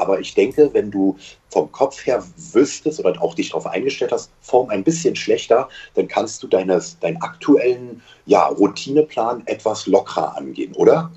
aber 0.00 0.20
ich 0.20 0.34
denke, 0.34 0.72
wenn 0.72 0.90
du 0.90 1.16
vom 1.50 1.70
Kopf 1.72 2.06
her 2.06 2.22
wüsstest 2.52 3.04
oder 3.04 3.20
auch 3.22 3.34
dich 3.34 3.50
darauf 3.50 3.66
eingestellt 3.66 4.12
hast, 4.12 4.30
Form 4.40 4.70
ein 4.70 4.82
bisschen 4.82 5.14
schlechter, 5.14 5.68
dann 5.94 6.08
kannst 6.08 6.42
du 6.42 6.46
deines, 6.46 6.98
deinen 6.98 7.20
aktuellen 7.22 8.02
ja, 8.26 8.46
Routineplan 8.46 9.42
etwas 9.46 9.86
lockerer 9.86 10.36
angehen, 10.36 10.74
oder? 10.74 11.10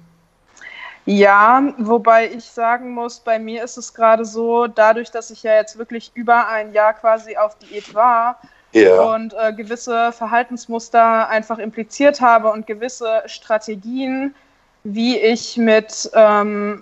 Ja, 1.06 1.74
wobei 1.78 2.30
ich 2.30 2.46
sagen 2.46 2.94
muss, 2.94 3.20
bei 3.20 3.38
mir 3.38 3.64
ist 3.64 3.78
es 3.78 3.94
gerade 3.94 4.24
so, 4.24 4.68
dadurch, 4.68 5.12
dass 5.12 5.32
ich 5.32 5.44
ja 5.44 5.56
jetzt 5.56 5.78
wirklich 5.78 6.12
über 6.14 6.48
ein 6.48 6.72
Jahr 6.72 6.94
quasi 6.94 7.36
auf 7.36 7.58
Diät 7.58 7.94
war 7.94 8.40
ja. 8.72 9.02
und 9.14 9.34
äh, 9.34 9.52
gewisse 9.54 10.14
Verhaltensmuster 10.14 11.28
einfach 11.28 11.60
impliziert 11.60 12.22
habe 12.22 12.52
und 12.52 12.68
gewisse 12.68 13.24
Strategien, 13.26 14.34
wie 14.86 15.18
ich 15.18 15.58
mit 15.58 16.10
ähm, 16.14 16.82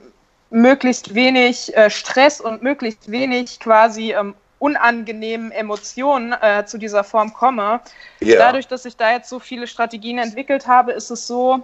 möglichst 0.52 1.16
wenig 1.16 1.76
äh, 1.76 1.90
Stress 1.90 2.40
und 2.40 2.62
möglichst 2.62 3.10
wenig 3.10 3.60
quasi 3.60 4.14
ähm, 4.14 4.36
unangenehmen 4.60 5.52
Emotionen 5.52 6.34
äh, 6.34 6.66
zu 6.66 6.78
dieser 6.78 7.04
Form 7.04 7.34
komme. 7.34 7.80
Ja. 8.20 8.38
Dadurch, 8.38 8.68
dass 8.68 8.86
ich 8.86 8.96
da 8.96 9.12
jetzt 9.12 9.28
so 9.28 9.40
viele 9.40 9.66
Strategien 9.66 10.20
entwickelt 10.20 10.68
habe, 10.68 10.92
ist 10.92 11.10
es 11.10 11.26
so, 11.26 11.64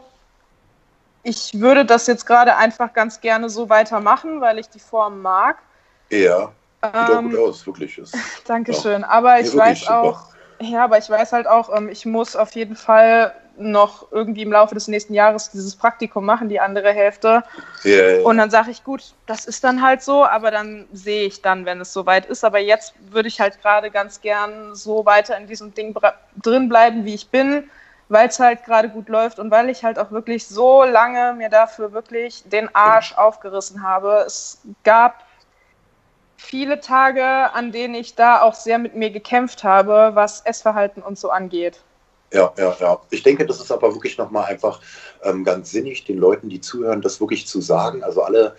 ich 1.21 1.59
würde 1.59 1.85
das 1.85 2.07
jetzt 2.07 2.25
gerade 2.25 2.55
einfach 2.55 2.93
ganz 2.93 3.21
gerne 3.21 3.49
so 3.49 3.69
weitermachen, 3.69 4.41
weil 4.41 4.57
ich 4.57 4.69
die 4.69 4.79
Form 4.79 5.21
mag. 5.21 5.57
Ja. 6.09 6.51
Sieht 6.81 6.95
auch 6.95 7.21
gut 7.21 7.37
aus, 7.37 7.67
wirklich. 7.67 7.97
Ist, 7.97 8.15
Dankeschön. 8.45 9.01
Ja. 9.01 9.09
Aber 9.09 9.39
ich 9.39 9.53
ja, 9.53 9.59
weiß 9.59 9.87
auch, 9.89 10.21
ja, 10.59 10.83
aber 10.85 10.97
ich 10.97 11.09
weiß 11.09 11.33
halt 11.33 11.45
auch, 11.45 11.75
ähm, 11.75 11.89
ich 11.89 12.05
muss 12.05 12.35
auf 12.35 12.53
jeden 12.53 12.75
Fall 12.75 13.33
noch 13.57 14.11
irgendwie 14.11 14.43
im 14.43 14.51
Laufe 14.51 14.75
des 14.75 14.87
nächsten 14.87 15.13
Jahres 15.13 15.51
dieses 15.51 15.75
Praktikum 15.75 16.25
machen, 16.25 16.49
die 16.49 16.59
andere 16.59 16.91
Hälfte. 16.91 17.43
Yeah, 17.83 18.21
Und 18.23 18.37
dann 18.37 18.49
sage 18.49 18.71
ich, 18.71 18.83
gut, 18.83 19.13
das 19.25 19.45
ist 19.45 19.63
dann 19.63 19.81
halt 19.81 20.01
so, 20.01 20.25
aber 20.25 20.51
dann 20.51 20.87
sehe 20.93 21.25
ich 21.25 21.41
dann, 21.41 21.65
wenn 21.65 21.81
es 21.81 21.93
soweit 21.93 22.25
ist. 22.27 22.43
Aber 22.43 22.59
jetzt 22.59 22.93
würde 23.11 23.27
ich 23.27 23.39
halt 23.39 23.61
gerade 23.61 23.91
ganz 23.91 24.21
gern 24.21 24.75
so 24.75 25.05
weiter 25.05 25.37
in 25.37 25.47
diesem 25.47 25.73
Ding 25.73 25.95
drin 26.41 26.69
bleiben, 26.69 27.05
wie 27.05 27.15
ich 27.15 27.29
bin, 27.29 27.69
weil 28.09 28.27
es 28.29 28.39
halt 28.39 28.63
gerade 28.63 28.89
gut 28.89 29.09
läuft 29.09 29.39
und 29.39 29.51
weil 29.51 29.69
ich 29.69 29.83
halt 29.83 29.99
auch 29.99 30.11
wirklich 30.11 30.47
so 30.47 30.83
lange 30.83 31.33
mir 31.33 31.49
dafür 31.49 31.93
wirklich 31.93 32.43
den 32.45 32.73
Arsch 32.75 33.13
aufgerissen 33.17 33.83
habe. 33.83 34.23
Es 34.25 34.61
gab 34.83 35.23
viele 36.37 36.79
Tage, 36.79 37.25
an 37.53 37.71
denen 37.71 37.95
ich 37.95 38.15
da 38.15 38.41
auch 38.41 38.53
sehr 38.53 38.77
mit 38.77 38.95
mir 38.95 39.09
gekämpft 39.09 39.63
habe, 39.63 40.11
was 40.13 40.41
Essverhalten 40.41 41.01
und 41.01 41.17
so 41.17 41.31
angeht. 41.31 41.81
Ja, 42.33 42.53
ja, 42.57 42.75
ja. 42.79 42.99
Ich 43.09 43.23
denke, 43.23 43.45
das 43.45 43.61
ist 43.61 43.71
aber 43.71 43.93
wirklich 43.93 44.17
nochmal 44.17 44.45
einfach 44.45 44.81
ähm, 45.23 45.43
ganz 45.45 45.71
sinnig, 45.71 46.03
den 46.03 46.17
Leuten, 46.17 46.49
die 46.49 46.59
zuhören, 46.59 47.01
das 47.01 47.21
wirklich 47.21 47.47
zu 47.47 47.61
sagen. 47.61 48.03
Also 48.03 48.21
alle, 48.21 48.55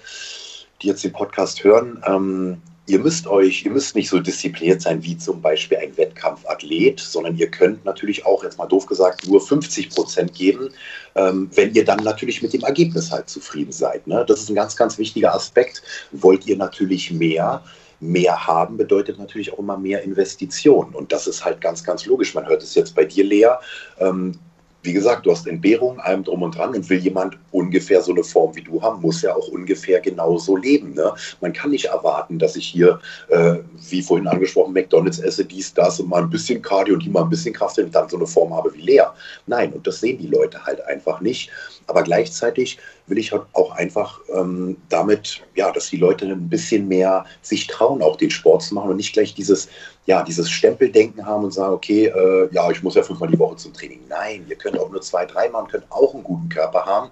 die 0.80 0.86
jetzt 0.86 1.04
den 1.04 1.12
Podcast 1.12 1.62
hören, 1.64 2.02
ähm, 2.06 2.62
ihr 2.88 2.98
müsst 2.98 3.26
euch, 3.26 3.64
ihr 3.66 3.70
müsst 3.70 3.94
nicht 3.94 4.08
so 4.08 4.18
diszipliniert 4.18 4.80
sein 4.80 5.02
wie 5.02 5.18
zum 5.18 5.42
Beispiel 5.42 5.76
ein 5.76 5.96
Wettkampfathlet, 5.96 6.98
sondern 6.98 7.36
ihr 7.36 7.50
könnt 7.50 7.84
natürlich 7.84 8.24
auch, 8.24 8.42
jetzt 8.42 8.56
mal 8.56 8.66
doof 8.66 8.86
gesagt, 8.86 9.28
nur 9.28 9.40
50 9.40 9.90
Prozent 9.90 10.32
geben, 10.32 10.70
ähm, 11.14 11.50
wenn 11.54 11.74
ihr 11.74 11.84
dann 11.84 12.02
natürlich 12.02 12.42
mit 12.42 12.54
dem 12.54 12.62
Ergebnis 12.62 13.12
halt 13.12 13.28
zufrieden 13.28 13.72
seid. 13.72 14.06
Ne? 14.06 14.24
Das 14.26 14.40
ist 14.40 14.48
ein 14.48 14.54
ganz, 14.54 14.76
ganz 14.76 14.96
wichtiger 14.96 15.34
Aspekt. 15.34 15.82
Wollt 16.12 16.46
ihr 16.46 16.56
natürlich 16.56 17.10
mehr, 17.10 17.62
mehr 18.00 18.46
haben 18.46 18.76
bedeutet 18.76 19.18
natürlich 19.18 19.52
auch 19.52 19.58
immer 19.58 19.76
mehr 19.76 20.02
Investitionen. 20.02 20.94
Und 20.94 21.12
das 21.12 21.26
ist 21.26 21.44
halt 21.44 21.60
ganz, 21.60 21.82
ganz 21.84 22.06
logisch. 22.06 22.34
Man 22.34 22.46
hört 22.46 22.62
es 22.62 22.74
jetzt 22.74 22.94
bei 22.94 23.04
dir, 23.04 23.24
Lea. 23.24 23.50
Ähm, 23.98 24.38
wie 24.82 24.92
gesagt, 24.92 25.26
du 25.26 25.32
hast 25.32 25.46
Entbehrung, 25.46 25.98
allem 26.00 26.22
drum 26.22 26.42
und 26.42 26.56
dran 26.56 26.74
und 26.74 26.88
will 26.88 26.98
jemand 26.98 27.36
ungefähr 27.50 28.00
so 28.00 28.12
eine 28.12 28.22
Form 28.22 28.54
wie 28.54 28.62
du 28.62 28.80
haben, 28.80 29.02
muss 29.02 29.22
ja 29.22 29.34
auch 29.34 29.48
ungefähr 29.48 30.00
genauso 30.00 30.56
leben. 30.56 30.94
Ne? 30.94 31.12
Man 31.40 31.52
kann 31.52 31.72
nicht 31.72 31.86
erwarten, 31.86 32.38
dass 32.38 32.54
ich 32.54 32.66
hier, 32.66 33.00
äh, 33.28 33.56
wie 33.90 34.02
vorhin 34.02 34.28
angesprochen, 34.28 34.72
McDonalds 34.72 35.18
esse, 35.18 35.44
dies, 35.44 35.74
das 35.74 35.98
und 35.98 36.08
mal 36.08 36.22
ein 36.22 36.30
bisschen 36.30 36.62
Cardio 36.62 36.94
und 36.94 37.00
hier 37.00 37.12
mal 37.12 37.24
ein 37.24 37.28
bisschen 37.28 37.52
Kraft 37.52 37.78
und 37.78 37.94
dann 37.94 38.08
so 38.08 38.16
eine 38.16 38.26
Form 38.26 38.54
habe 38.54 38.72
wie 38.74 38.80
Lea. 38.80 39.02
Nein, 39.46 39.72
und 39.72 39.86
das 39.86 40.00
sehen 40.00 40.18
die 40.18 40.28
Leute 40.28 40.64
halt 40.64 40.80
einfach 40.86 41.20
nicht. 41.20 41.50
Aber 41.88 42.02
gleichzeitig 42.02 42.78
will 43.08 43.18
ich 43.18 43.32
halt 43.32 43.42
auch 43.52 43.72
einfach 43.72 44.20
ähm, 44.34 44.76
damit, 44.88 45.42
ja, 45.54 45.70
dass 45.72 45.90
die 45.90 45.96
Leute 45.96 46.26
ein 46.26 46.48
bisschen 46.48 46.88
mehr 46.88 47.24
sich 47.42 47.66
trauen, 47.66 48.02
auch 48.02 48.16
den 48.16 48.30
Sport 48.30 48.62
zu 48.62 48.74
machen 48.74 48.90
und 48.90 48.96
nicht 48.96 49.12
gleich 49.12 49.34
dieses, 49.34 49.68
ja, 50.06 50.22
dieses 50.22 50.50
Stempeldenken 50.50 51.24
haben 51.24 51.44
und 51.44 51.52
sagen, 51.52 51.74
okay, 51.74 52.06
äh, 52.06 52.48
ja, 52.52 52.70
ich 52.70 52.82
muss 52.82 52.94
ja 52.94 53.02
fünfmal 53.02 53.30
die 53.30 53.38
Woche 53.38 53.56
zum 53.56 53.72
Training. 53.72 54.00
Nein, 54.08 54.46
ihr 54.48 54.56
könnt 54.56 54.78
auch 54.78 54.90
nur 54.90 55.00
zwei, 55.00 55.26
dreimal 55.26 55.62
und 55.62 55.70
könnt 55.70 55.90
auch 55.90 56.14
einen 56.14 56.24
guten 56.24 56.48
Körper 56.48 56.84
haben. 56.84 57.10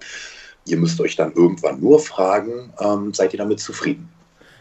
Ihr 0.65 0.77
müsst 0.77 0.99
euch 0.99 1.15
dann 1.15 1.33
irgendwann 1.33 1.79
nur 1.79 1.99
fragen, 1.99 2.73
ähm, 2.79 3.13
seid 3.13 3.33
ihr 3.33 3.39
damit 3.39 3.59
zufrieden? 3.59 4.09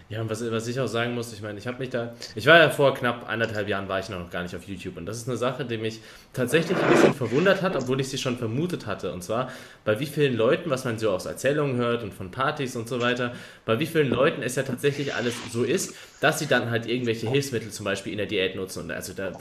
Ja, 0.09 0.21
und 0.21 0.31
was, 0.31 0.49
was 0.53 0.69
ich 0.69 0.79
auch 0.79 0.87
sagen 0.87 1.15
muss, 1.15 1.33
ich 1.33 1.43
meine, 1.43 1.59
ich 1.59 1.67
habe 1.67 1.79
mich 1.79 1.91
da, 1.91 2.15
ich 2.37 2.47
war 2.47 2.59
ja 2.59 2.71
vor 2.71 2.95
knapp 2.95 3.29
anderthalb 3.29 3.67
Jahren, 3.67 3.89
war 3.89 3.99
ich 3.99 4.09
noch 4.09 4.31
gar 4.31 4.45
nicht 4.45 4.55
auf 4.55 4.63
YouTube. 4.63 4.97
Und 4.99 5.07
das 5.07 5.17
ist 5.17 5.27
eine 5.27 5.37
Sache, 5.37 5.65
die 5.65 5.79
mich 5.79 6.01
tatsächlich 6.33 6.79
ein 6.79 6.91
bisschen 6.91 7.13
verwundert 7.13 7.61
hat, 7.61 7.75
obwohl 7.75 8.01
ich 8.01 8.09
sie 8.09 8.19
schon 8.19 8.39
vermutet 8.39 8.87
hatte. 8.87 9.13
Und 9.13 9.25
zwar, 9.25 9.51
bei 9.85 9.99
wie 9.99 10.07
vielen 10.07 10.37
Leuten, 10.37 10.71
was 10.71 10.85
man 10.85 10.97
so 10.97 11.11
aus 11.11 11.27
Erzählungen 11.27 11.77
hört 11.77 12.05
und 12.05 12.15
von 12.15 12.31
Partys 12.31 12.77
und 12.77 12.89
so 12.89 13.01
weiter, 13.01 13.35
bei 13.65 13.81
wie 13.81 13.87
vielen 13.87 14.09
Leuten 14.11 14.43
es 14.45 14.55
ja 14.55 14.63
tatsächlich 14.63 15.13
alles 15.13 15.35
so 15.51 15.65
ist, 15.65 15.93
dass 16.21 16.39
sie 16.39 16.47
dann 16.47 16.71
halt 16.71 16.87
irgendwelche 16.87 17.29
Hilfsmittel 17.31 17.71
zum 17.71 17.85
Beispiel 17.85 18.13
in 18.13 18.19
der 18.19 18.27
Diät 18.27 18.57
nutzen. 18.57 18.85
Und 18.85 18.91
also 18.91 19.13
da, 19.13 19.33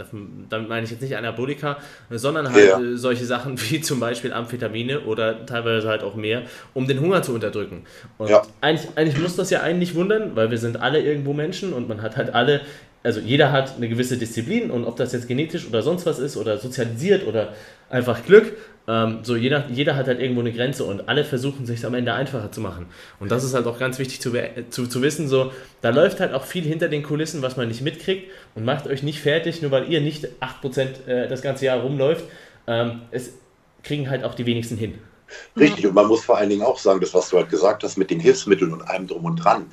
damit 0.49 0.69
meine 0.69 0.85
ich 0.85 0.91
jetzt 0.91 1.01
nicht 1.01 1.15
Anabolika, 1.15 1.77
sondern 2.09 2.51
halt 2.51 2.67
ja. 2.67 2.79
Äh, 2.79 2.97
solche 2.97 3.25
Sachen 3.25 3.59
wie 3.69 3.81
zum 3.81 3.99
Beispiel 3.99 4.33
Amphetamine 4.33 5.01
oder 5.01 5.45
teilweise 5.45 5.87
halt 5.87 6.03
auch 6.03 6.15
mehr, 6.15 6.43
um 6.73 6.87
den 6.87 6.99
Hunger 6.99 7.21
zu 7.21 7.33
unterdrücken. 7.33 7.85
Und 8.17 8.29
ja. 8.29 8.41
eigentlich, 8.61 8.89
eigentlich 8.95 9.21
muss 9.21 9.35
das 9.35 9.49
ja 9.49 9.61
eigentlich 9.61 9.95
wundern, 9.95 10.35
weil 10.35 10.51
wir 10.51 10.57
sind 10.57 10.77
alle 10.81 11.01
irgendwo 11.01 11.33
Menschen 11.33 11.73
und 11.73 11.87
man 11.87 12.01
hat 12.01 12.17
halt 12.17 12.33
alle 12.33 12.61
also 13.03 13.19
jeder 13.19 13.51
hat 13.51 13.75
eine 13.77 13.87
gewisse 13.87 14.17
Disziplin 14.17 14.71
und 14.71 14.83
ob 14.83 14.95
das 14.95 15.13
jetzt 15.13 15.27
genetisch 15.27 15.67
oder 15.67 15.83
sonst 15.83 16.07
was 16.07 16.17
ist 16.17 16.37
oder 16.37 16.57
sozialisiert 16.57 17.27
oder 17.27 17.53
einfach 17.87 18.25
Glück, 18.25 18.57
ähm, 18.87 19.19
so 19.23 19.35
jeder, 19.35 19.65
jeder 19.69 19.95
hat 19.95 20.07
halt 20.07 20.19
irgendwo 20.19 20.41
eine 20.41 20.51
Grenze 20.51 20.83
und 20.83 21.09
alle 21.09 21.23
versuchen 21.23 21.65
sich 21.65 21.85
am 21.85 21.93
Ende 21.93 22.13
einfacher 22.13 22.51
zu 22.51 22.61
machen. 22.61 22.85
Und 23.19 23.31
das 23.31 23.43
ist 23.43 23.53
halt 23.53 23.65
auch 23.65 23.79
ganz 23.79 23.97
wichtig 23.97 24.21
zu, 24.21 24.33
zu, 24.69 24.87
zu 24.87 25.01
wissen, 25.01 25.27
so, 25.27 25.51
da 25.81 25.89
läuft 25.89 26.19
halt 26.19 26.33
auch 26.33 26.45
viel 26.45 26.63
hinter 26.63 26.87
den 26.87 27.03
Kulissen, 27.03 27.41
was 27.41 27.57
man 27.57 27.67
nicht 27.67 27.81
mitkriegt 27.81 28.31
und 28.53 28.65
macht 28.65 28.87
euch 28.87 29.03
nicht 29.03 29.19
fertig, 29.19 29.61
nur 29.61 29.71
weil 29.71 29.91
ihr 29.91 30.01
nicht 30.01 30.27
8% 30.39 31.07
äh, 31.07 31.27
das 31.27 31.41
ganze 31.41 31.65
Jahr 31.65 31.79
rumläuft. 31.79 32.25
Ähm, 32.67 33.01
es 33.11 33.33
kriegen 33.83 34.09
halt 34.09 34.23
auch 34.23 34.35
die 34.35 34.45
wenigsten 34.45 34.77
hin. 34.77 34.95
Richtig, 35.57 35.87
und 35.87 35.95
man 35.95 36.07
muss 36.07 36.23
vor 36.23 36.37
allen 36.37 36.49
Dingen 36.49 36.61
auch 36.61 36.77
sagen, 36.77 36.99
das, 36.99 37.13
was 37.13 37.29
du 37.29 37.37
halt 37.37 37.49
gesagt 37.49 37.83
hast 37.83 37.97
mit 37.97 38.11
den 38.11 38.19
Hilfsmitteln 38.19 38.71
und 38.71 38.83
allem 38.83 39.07
drum 39.07 39.25
und 39.25 39.37
dran 39.37 39.65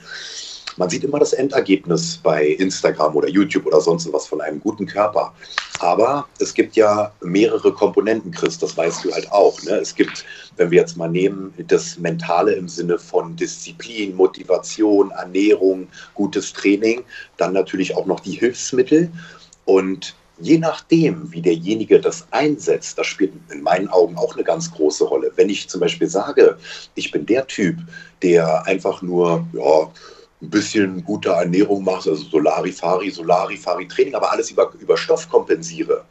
man 0.77 0.89
sieht 0.89 1.05
immer 1.05 1.19
das 1.19 1.33
Endergebnis 1.33 2.19
bei 2.23 2.47
Instagram 2.47 3.17
oder 3.17 3.29
YouTube 3.29 3.67
oder 3.67 3.81
sonst 3.81 4.11
was 4.13 4.27
von 4.27 4.41
einem 4.41 4.61
guten 4.61 4.87
Körper. 4.87 5.35
Aber 5.81 6.27
es 6.39 6.55
gibt 6.55 6.77
ja 6.77 7.13
mehrere 7.21 7.73
Komponenten, 7.73 8.31
Chris, 8.31 8.59
das 8.59 8.77
weißt 8.77 9.05
du 9.05 9.13
halt 9.13 9.31
auch. 9.33 9.61
Ne? 9.63 9.73
Es 9.73 9.95
gibt, 9.95 10.25
wenn 10.57 10.71
wir 10.71 10.81
jetzt 10.81 10.97
mal 10.97 11.09
nehmen, 11.09 11.53
das 11.69 11.99
Mentale 11.99 12.53
im 12.53 12.69
Sinne 12.69 12.99
von 12.99 13.37
Disziplin, 13.37 14.15
Motivation, 14.15 15.11
Ernährung, 15.11 15.89
gutes 16.15 16.53
Training, 16.53 17.03
dann 17.37 17.53
natürlich 17.53 17.97
auch 17.97 18.07
noch 18.07 18.21
die 18.21 18.33
Hilfsmittel. 18.33 19.11
Und 19.65 20.15
je 20.39 20.59
nachdem, 20.59 21.33
wie 21.33 21.43
derjenige 21.43 22.01
das 22.01 22.27
einsetzt, 22.31 22.99
das 22.99 23.07
spielt 23.07 23.33
in 23.51 23.63
meinen 23.63 23.89
Augen 23.89 24.17
auch 24.17 24.35
eine 24.35 24.45
ganz 24.45 24.71
große 24.73 25.05
Rolle. 25.05 25.33
Wenn 25.37 25.49
ich 25.49 25.69
zum 25.69 25.81
Beispiel 25.81 26.09
sage, 26.09 26.57
ich 26.95 27.11
bin 27.11 27.27
der 27.27 27.47
Typ, 27.47 27.77
der 28.23 28.67
einfach 28.67 29.03
nur, 29.03 29.47
ja, 29.53 29.91
ein 30.43 30.51
bisschen 30.51 31.05
gute 31.05 31.31
Ernährung 31.31 31.85
machst, 31.85 32.09
also 32.09 32.23
Solarifari, 32.25 33.11
Solarifari-Training, 33.11 34.15
aber 34.15 34.33
alles 34.33 34.51
über, 34.51 34.71
über 34.79 34.97
Stoff 34.97 35.29
kompensiere, 35.29 36.05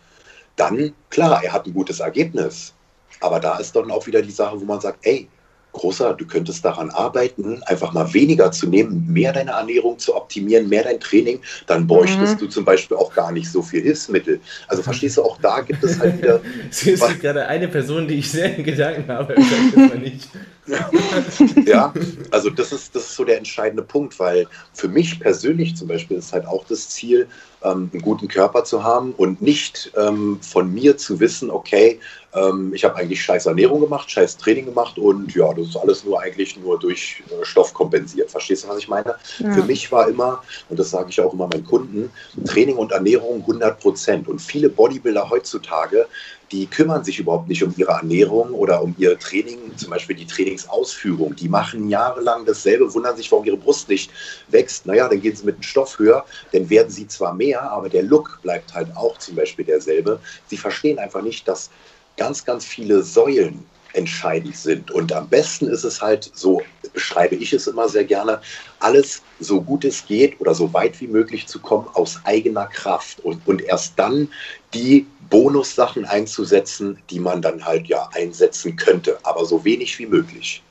dann, 0.55 0.93
klar, 1.09 1.43
er 1.43 1.51
hat 1.51 1.65
ein 1.65 1.73
gutes 1.73 1.99
Ergebnis. 1.99 2.73
Aber 3.19 3.39
da 3.39 3.57
ist 3.57 3.75
dann 3.75 3.91
auch 3.91 4.07
wieder 4.07 4.21
die 4.21 4.31
Sache, 4.31 4.59
wo 4.59 4.65
man 4.65 4.79
sagt, 4.79 4.99
ey, 5.05 5.27
Großer, 5.73 6.13
du 6.15 6.25
könntest 6.25 6.65
daran 6.65 6.89
arbeiten, 6.89 7.63
einfach 7.63 7.93
mal 7.93 8.13
weniger 8.13 8.51
zu 8.51 8.67
nehmen, 8.67 9.05
mehr 9.07 9.31
deine 9.31 9.51
Ernährung 9.51 9.97
zu 9.97 10.15
optimieren, 10.15 10.67
mehr 10.67 10.83
dein 10.83 10.99
Training, 10.99 11.39
dann 11.65 11.87
bräuchtest 11.87 12.35
mhm. 12.35 12.39
du 12.39 12.47
zum 12.47 12.65
Beispiel 12.65 12.97
auch 12.97 13.13
gar 13.13 13.31
nicht 13.31 13.49
so 13.49 13.61
viel 13.61 13.81
Hilfsmittel. 13.81 14.41
Also 14.67 14.83
verstehst 14.83 15.17
du, 15.17 15.23
auch 15.23 15.37
da 15.41 15.61
gibt 15.61 15.81
es 15.83 15.97
halt 15.99 16.17
wieder. 16.17 16.41
Es 16.69 16.83
ist 16.83 17.19
gerade 17.21 17.47
eine 17.47 17.67
Person, 17.69 18.07
die 18.07 18.15
ich 18.15 18.29
sehr 18.29 18.55
in 18.57 18.63
Gedanken 18.63 19.09
habe, 19.09 19.33
ich 19.33 19.49
sage 19.49 19.61
das 19.73 19.89
mal 19.89 19.99
nicht. 19.99 20.27
ja, 21.65 21.93
also 22.29 22.49
das 22.49 22.71
ist, 22.71 22.95
das 22.95 23.03
ist 23.03 23.15
so 23.15 23.23
der 23.23 23.37
entscheidende 23.37 23.83
Punkt, 23.83 24.19
weil 24.19 24.47
für 24.73 24.87
mich 24.87 25.19
persönlich 25.19 25.75
zum 25.75 25.87
Beispiel 25.87 26.17
ist 26.17 26.33
halt 26.33 26.45
auch 26.45 26.65
das 26.65 26.89
Ziel, 26.89 27.27
ähm, 27.63 27.89
einen 27.91 28.01
guten 28.01 28.27
Körper 28.27 28.63
zu 28.63 28.83
haben 28.83 29.13
und 29.13 29.41
nicht 29.41 29.91
ähm, 29.97 30.39
von 30.41 30.71
mir 30.73 30.97
zu 30.97 31.19
wissen, 31.19 31.49
okay, 31.49 31.99
ähm, 32.33 32.73
ich 32.73 32.83
habe 32.83 32.95
eigentlich 32.95 33.21
scheiß 33.21 33.45
Ernährung 33.45 33.81
gemacht, 33.81 34.09
scheiß 34.09 34.37
Training 34.37 34.65
gemacht 34.65 34.97
und 34.97 35.33
ja, 35.35 35.53
das 35.53 35.67
ist 35.67 35.77
alles 35.77 36.03
nur 36.03 36.21
eigentlich 36.21 36.57
nur 36.57 36.79
durch 36.79 37.23
äh, 37.29 37.43
Stoff 37.43 37.73
kompensiert. 37.73 38.31
Verstehst 38.31 38.63
du, 38.63 38.69
was 38.69 38.77
ich 38.77 38.87
meine? 38.87 39.15
Ja. 39.39 39.53
Für 39.53 39.63
mich 39.63 39.91
war 39.91 40.07
immer, 40.07 40.41
und 40.69 40.79
das 40.79 40.91
sage 40.91 41.09
ich 41.09 41.19
auch 41.19 41.33
immer 41.33 41.47
meinen 41.47 41.65
Kunden, 41.65 42.09
Training 42.45 42.77
und 42.77 42.91
Ernährung 42.91 43.41
100 43.41 43.79
Prozent. 43.79 44.27
Und 44.27 44.39
viele 44.39 44.69
Bodybuilder 44.69 45.29
heutzutage 45.29 46.07
die 46.51 46.67
kümmern 46.67 47.03
sich 47.03 47.19
überhaupt 47.19 47.47
nicht 47.47 47.63
um 47.63 47.73
ihre 47.77 47.91
Ernährung 47.91 48.51
oder 48.51 48.81
um 48.81 48.93
ihr 48.97 49.17
Training, 49.17 49.75
zum 49.77 49.89
Beispiel 49.89 50.15
die 50.15 50.25
Trainingsausführung. 50.25 51.35
Die 51.35 51.47
machen 51.47 51.89
jahrelang 51.89 52.45
dasselbe, 52.45 52.93
wundern 52.93 53.15
sich, 53.15 53.31
warum 53.31 53.45
ihre 53.45 53.57
Brust 53.57 53.87
nicht 53.87 54.11
wächst. 54.49 54.85
Naja, 54.85 55.07
dann 55.07 55.21
gehen 55.21 55.35
sie 55.35 55.45
mit 55.45 55.57
dem 55.57 55.63
Stoff 55.63 55.97
höher, 55.97 56.25
dann 56.51 56.69
werden 56.69 56.89
sie 56.89 57.07
zwar 57.07 57.33
mehr, 57.33 57.61
aber 57.61 57.89
der 57.89 58.03
Look 58.03 58.39
bleibt 58.41 58.73
halt 58.73 58.95
auch 58.95 59.17
zum 59.17 59.35
Beispiel 59.35 59.65
derselbe. 59.65 60.19
Sie 60.47 60.57
verstehen 60.57 60.99
einfach 60.99 61.21
nicht, 61.21 61.47
dass 61.47 61.69
ganz, 62.17 62.43
ganz 62.43 62.65
viele 62.65 63.01
Säulen 63.01 63.65
entscheidend 63.93 64.55
sind. 64.55 64.91
Und 64.91 65.11
am 65.13 65.27
besten 65.27 65.67
ist 65.67 65.83
es 65.83 66.01
halt, 66.01 66.31
so 66.33 66.61
beschreibe 66.93 67.35
ich 67.35 67.53
es 67.53 67.67
immer 67.67 67.89
sehr 67.89 68.05
gerne, 68.05 68.41
alles 68.79 69.21
so 69.39 69.61
gut 69.61 69.85
es 69.85 70.05
geht 70.05 70.39
oder 70.39 70.53
so 70.53 70.73
weit 70.73 70.99
wie 71.01 71.07
möglich 71.07 71.47
zu 71.47 71.59
kommen 71.59 71.87
aus 71.93 72.19
eigener 72.23 72.67
Kraft 72.67 73.19
und, 73.21 73.45
und 73.47 73.61
erst 73.61 73.97
dann 73.97 74.29
die 74.73 75.05
Bonussachen 75.31 76.05
einzusetzen, 76.05 76.99
die 77.09 77.19
man 77.19 77.41
dann 77.41 77.65
halt 77.65 77.87
ja 77.87 78.07
einsetzen 78.13 78.75
könnte, 78.75 79.17
aber 79.23 79.45
so 79.45 79.65
wenig 79.65 79.97
wie 79.97 80.05
möglich. 80.05 80.61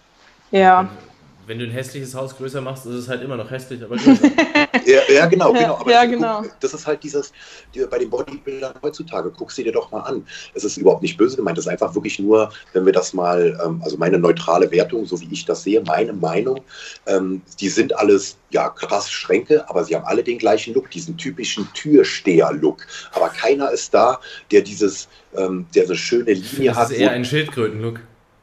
Ja. 0.53 0.89
Wenn 1.47 1.59
du 1.59 1.65
ein 1.65 1.73
hässliches 1.73 2.15
Haus 2.15 2.37
größer 2.37 2.61
machst, 2.61 2.87
ist 2.87 2.95
es 2.95 3.09
halt 3.09 3.23
immer 3.23 3.37
noch 3.37 3.51
hässlich, 3.51 3.83
aber 3.83 3.97
größer. 3.97 4.31
ja, 4.87 5.01
ja, 5.13 5.27
genau, 5.27 5.53
genau. 5.53 5.77
Aber 5.77 5.91
ja, 5.91 6.05
genau. 6.05 6.43
Guck, 6.43 6.61
das 6.61 6.75
ist 6.75 6.87
halt 6.87 7.03
dieses, 7.03 7.33
die, 7.75 7.85
bei 7.87 7.99
den 7.99 8.11
Bodybuildern 8.11 8.75
heutzutage, 8.83 9.33
guck 9.37 9.53
sie 9.53 9.65
dir 9.65 9.73
doch 9.73 9.91
mal 9.91 10.01
an. 10.01 10.27
Es 10.55 10.65
ist 10.65 10.77
überhaupt 10.77 11.03
nicht 11.03 11.17
böse 11.17 11.37
gemeint, 11.37 11.59
es 11.59 11.67
ist 11.67 11.71
einfach 11.71 11.95
wirklich 11.95 12.19
nur, 12.19 12.53
wenn 12.73 12.87
wir 12.87 12.93
das 12.93 13.13
mal, 13.13 13.59
ähm, 13.65 13.81
also 13.85 13.97
meine 13.97 14.19
neutrale 14.19 14.71
Wertung, 14.71 15.07
so 15.07 15.21
wie 15.21 15.29
ich 15.31 15.45
das 15.45 15.63
sehe, 15.63 15.83
meine 15.83 16.13
Meinung, 16.13 16.61
ähm, 17.07 17.43
die 17.61 17.69
sind 17.69 17.97
alles, 17.97 18.37
ja, 18.51 18.69
krass 18.69 19.11
Schränke, 19.11 19.69
aber 19.69 19.85
sie 19.85 19.95
haben 19.95 20.05
alle 20.05 20.23
den 20.23 20.39
gleichen 20.39 20.75
Look, 20.75 20.91
diesen 20.91 21.17
typischen 21.17 21.69
Türsteher-Look. 21.75 22.87
Aber 23.13 23.29
keiner 23.29 23.71
ist 23.71 23.95
da, 23.95 24.21
der 24.51 24.63
dieses, 24.63 25.09
ähm, 25.37 25.67
der 25.75 25.87
so 25.87 25.95
schöne 25.95 26.33
Linie 26.33 26.75
hat. 26.75 26.85
Das 26.85 26.91
ist 26.91 26.99
eher 26.99 27.11
ein 27.11 27.25
Schildkröten-Look. 27.25 28.01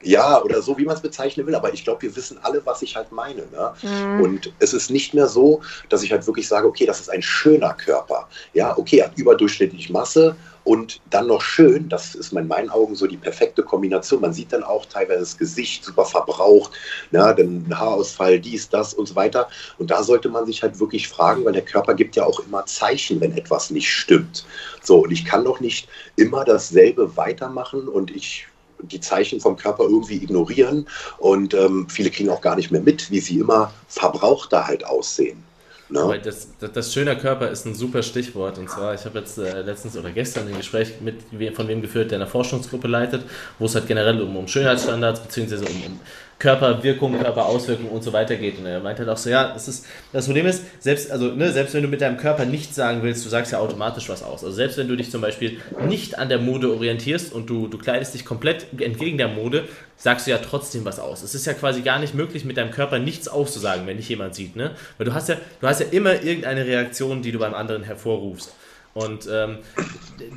Ja, 0.08 0.42
oder 0.42 0.62
so, 0.62 0.78
wie 0.78 0.86
man 0.86 0.96
es 0.96 1.02
bezeichnen 1.02 1.46
will. 1.46 1.56
Aber 1.56 1.74
ich 1.74 1.84
glaube, 1.84 2.04
wir 2.04 2.16
wissen 2.16 2.40
alle, 2.42 2.66
was 2.66 2.82
ich 2.82 2.96
halt 2.96 3.12
meine. 3.12 3.44
Ne? 3.52 3.74
Mhm. 3.82 4.22
Und 4.22 4.54
es 4.60 4.74
ist 4.74 4.90
nicht 4.90 5.14
mehr 5.14 5.28
so, 5.28 5.62
dass 5.90 6.02
ich 6.02 6.14
halt 6.14 6.26
wirklich 6.28 6.48
sage, 6.48 6.66
okay, 6.66 6.86
das 6.86 7.02
ist 7.02 7.10
ein 7.10 7.22
schöner 7.22 7.74
Körper. 7.74 8.30
Ja, 8.54 8.78
okay, 8.78 9.00
er 9.00 9.08
hat 9.08 9.18
überdurchschnittlich 9.18 9.90
Masse 9.90 10.38
und 10.64 11.02
dann 11.10 11.28
noch 11.28 11.42
schön, 11.42 11.90
das 11.90 12.16
ist 12.16 12.34
in 12.34 12.48
meinen 12.48 12.70
Augen 12.70 12.96
so 12.96 13.06
die 13.06 13.18
perfekte 13.18 13.64
Kombination. 13.64 14.22
Man 14.22 14.34
sieht 14.34 14.54
dann 14.54 14.64
auch 14.64 14.86
teilweise 14.86 15.20
das 15.20 15.38
Gesicht 15.38 15.84
super 15.84 16.06
verbraucht, 16.06 16.72
ne, 17.12 17.34
dann 17.38 17.66
Haarausfall, 17.78 18.40
dies, 18.40 18.70
das 18.70 18.94
und 18.94 19.08
so 19.08 19.16
weiter. 19.16 19.50
Und 19.78 19.92
da 19.92 20.04
sollte 20.04 20.30
man 20.30 20.46
sich 20.46 20.64
halt 20.64 20.80
wirklich 20.80 21.08
fragen, 21.08 21.44
weil 21.44 21.54
der 21.54 21.66
Körper 21.66 21.94
gibt 21.94 22.16
ja 22.16 22.26
auch 22.26 22.40
immer 22.42 22.66
Zeichen, 22.66 23.20
wenn 23.20 23.38
etwas 23.38 23.72
nicht 23.72 23.90
stimmt. 23.90 24.46
So, 24.82 25.00
und 25.00 25.12
ich 25.12 25.26
kann 25.26 25.44
doch 25.44 25.60
nicht 25.60 25.88
immer 26.16 26.46
dasselbe 26.46 27.16
weitermachen 27.18 27.88
und 27.88 28.12
ich 28.12 28.48
die 28.82 29.00
Zeichen 29.00 29.40
vom 29.40 29.58
Körper 29.58 29.84
irgendwie 29.84 30.18
ignorieren 30.18 30.88
und 31.18 31.54
ähm, 31.54 31.88
viele 31.90 32.10
kriegen 32.10 32.30
auch 32.30 32.42
gar 32.42 32.56
nicht 32.56 32.72
mehr 32.72 32.82
mit, 32.82 33.12
wie 33.12 33.20
sie 33.20 33.40
immer 33.40 33.74
verbrauchter 33.88 34.68
halt 34.68 34.86
aussehen. 34.86 35.44
Ne? 35.90 36.20
Das, 36.22 36.50
das, 36.60 36.72
das 36.74 36.94
schöner 36.94 37.16
Körper 37.16 37.50
ist 37.50 37.66
ein 37.66 37.74
super 37.74 38.04
Stichwort. 38.04 38.58
Und 38.58 38.70
zwar, 38.70 38.94
ich 38.94 39.06
habe 39.06 39.20
jetzt 39.20 39.38
äh, 39.38 39.62
letztens 39.62 39.96
oder 39.96 40.12
gestern 40.12 40.48
ein 40.48 40.58
Gespräch 40.58 40.96
mit 41.00 41.24
von 41.56 41.68
wem 41.68 41.82
geführt, 41.82 42.12
der 42.12 42.18
eine 42.18 42.28
Forschungsgruppe 42.28 42.88
leitet, 42.88 43.24
wo 43.58 43.66
es 43.66 43.76
halt 43.76 43.88
generell 43.88 44.22
um, 44.22 44.36
um 44.36 44.48
Schönheitsstandards 44.48 45.22
bzw. 45.22 45.56
Um, 45.56 45.84
um 45.86 46.00
Körperwirkung, 46.40 47.20
Körperauswirkung 47.20 47.90
und 47.90 48.04
so 48.04 48.14
weiter 48.14 48.36
geht. 48.36 48.60
Und 48.60 48.66
er 48.66 48.80
meint 48.80 49.00
halt 49.00 49.10
auch 49.10 49.18
so, 49.18 49.30
ja, 49.30 49.54
das 49.54 49.68
ist, 49.68 49.86
das 50.14 50.26
Problem 50.26 50.46
ist, 50.46 50.64
selbst, 50.80 51.12
also, 51.12 51.32
ne, 51.32 51.52
selbst 51.52 51.74
wenn 51.74 51.82
du 51.82 51.88
mit 51.88 52.02
deinem 52.02 52.18
Körper 52.18 52.46
nichts 52.46 52.76
sagen 52.76 53.02
willst, 53.02 53.26
du 53.26 53.30
sagst 53.30 53.52
ja 53.52 53.60
automatisch 53.60 54.08
was 54.10 54.22
aus. 54.22 54.44
Also 54.44 54.56
selbst 54.56 54.78
wenn 54.78 54.88
du 54.88 54.96
dich 54.96 55.10
zum 55.10 55.22
Beispiel 55.22 55.60
nicht 55.88 56.20
an 56.20 56.30
der 56.30 56.40
Mode 56.40 56.72
orientierst 56.72 57.34
und 57.34 57.50
du, 57.50 57.68
du 57.68 57.78
kleidest 57.78 58.14
dich 58.14 58.24
komplett 58.24 58.68
entgegen 58.80 59.18
der 59.18 59.30
Mode, 59.30 59.66
sagst 59.96 60.28
du 60.28 60.32
ja 60.32 60.38
trotzdem 60.38 60.86
was 60.86 61.00
aus. 61.00 61.24
Es 61.24 61.34
ist 61.34 61.48
ja 61.48 61.54
quasi 61.54 61.82
gar 61.82 62.00
nicht 62.00 62.14
möglich, 62.14 62.46
mit 62.46 62.58
deinem 62.58 62.72
Körper 62.72 63.00
nichts 63.00 63.28
auszusagen, 63.28 63.88
wenn 63.88 63.98
dich 63.98 64.10
jemand 64.10 64.36
sieht, 64.36 64.56
ne? 64.56 64.72
Weil 64.98 65.06
du 65.06 65.14
hast 65.14 65.30
ja, 65.30 65.38
du 65.60 65.68
hast 65.68 65.80
ja 65.80 65.88
immer 65.90 66.22
irgendeine 66.22 66.66
Reaktion, 66.66 67.24
die 67.24 67.32
du 67.32 67.40
beim 67.40 67.56
anderen 67.56 67.84
hervorrufst. 67.84 68.54
Und 68.98 69.30
ähm, 69.32 69.60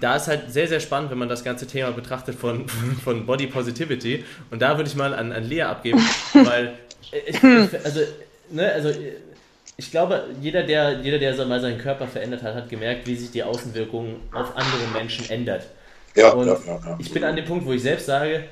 da 0.02 0.16
ist 0.16 0.28
halt 0.28 0.52
sehr, 0.52 0.68
sehr 0.68 0.80
spannend, 0.80 1.10
wenn 1.10 1.16
man 1.16 1.30
das 1.30 1.42
ganze 1.42 1.66
Thema 1.66 1.92
betrachtet 1.92 2.34
von, 2.34 2.68
von 3.04 3.24
Body 3.24 3.46
Positivity. 3.46 4.22
Und 4.50 4.60
da 4.60 4.76
würde 4.76 4.90
ich 4.90 4.96
mal 4.96 5.14
an, 5.14 5.32
an 5.32 5.44
Lea 5.44 5.62
abgeben, 5.62 5.98
weil 6.34 6.74
ich, 7.26 7.42
also, 7.42 8.00
ne, 8.50 8.70
also 8.70 8.90
ich 9.78 9.90
glaube, 9.90 10.24
jeder, 10.42 10.62
der, 10.62 11.00
jeder, 11.00 11.18
der 11.18 11.46
mal 11.46 11.58
seinen 11.58 11.78
Körper 11.78 12.06
verändert 12.06 12.42
hat, 12.42 12.54
hat 12.54 12.68
gemerkt, 12.68 13.06
wie 13.06 13.16
sich 13.16 13.30
die 13.30 13.42
Außenwirkung 13.42 14.16
auf 14.30 14.54
andere 14.54 14.88
Menschen 14.92 15.30
ändert. 15.30 15.66
Ja, 16.14 16.32
und 16.32 16.46
ja, 16.46 16.58
ja, 16.66 16.80
ja. 16.84 16.98
ich 16.98 17.10
bin 17.10 17.24
an 17.24 17.36
dem 17.36 17.46
Punkt, 17.46 17.64
wo 17.64 17.72
ich 17.72 17.80
selbst 17.80 18.04
sage, 18.04 18.44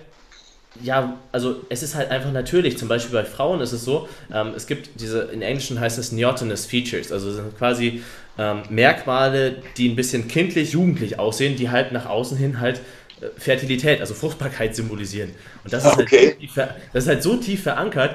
ja, 0.83 1.19
also 1.33 1.57
es 1.69 1.83
ist 1.83 1.95
halt 1.95 2.11
einfach 2.11 2.33
natürlich. 2.33 2.79
Zum 2.79 2.89
Beispiel 2.89 3.13
bei 3.13 3.25
Frauen 3.27 3.61
ist 3.61 3.73
es 3.73 3.85
so, 3.85 4.09
ähm, 4.33 4.53
es 4.57 4.67
gibt 4.67 5.01
diese, 5.01 5.23
in 5.25 5.43
Englischen 5.43 5.79
heißt 5.79 5.99
das 5.99 6.13
Neotenous 6.13 6.65
Features, 6.65 7.13
also 7.13 7.31
sind 7.31 7.59
quasi 7.59 8.03
ähm, 8.39 8.62
Merkmale, 8.70 9.62
die 9.76 9.89
ein 9.89 9.97
bisschen 9.97 10.28
kindlich, 10.28 10.72
jugendlich 10.72 11.18
aussehen, 11.18 11.57
die 11.57 11.70
halt 11.70 11.93
nach 11.93 12.07
außen 12.07 12.39
hin 12.39 12.61
halt 12.61 12.80
äh, 13.20 13.26
Fertilität, 13.36 14.01
also 14.01 14.14
Fruchtbarkeit 14.14 14.76
symbolisieren. 14.76 15.34
Und 15.64 15.72
das 15.72 15.84
ist, 15.84 15.97
halt 15.97 16.07
okay. 16.07 16.36
halt, 16.41 16.51
so 16.51 16.62
das 16.93 17.05
ist 17.05 17.09
halt 17.09 17.22
so 17.22 17.36
tief 17.36 17.62
verankert, 17.64 18.14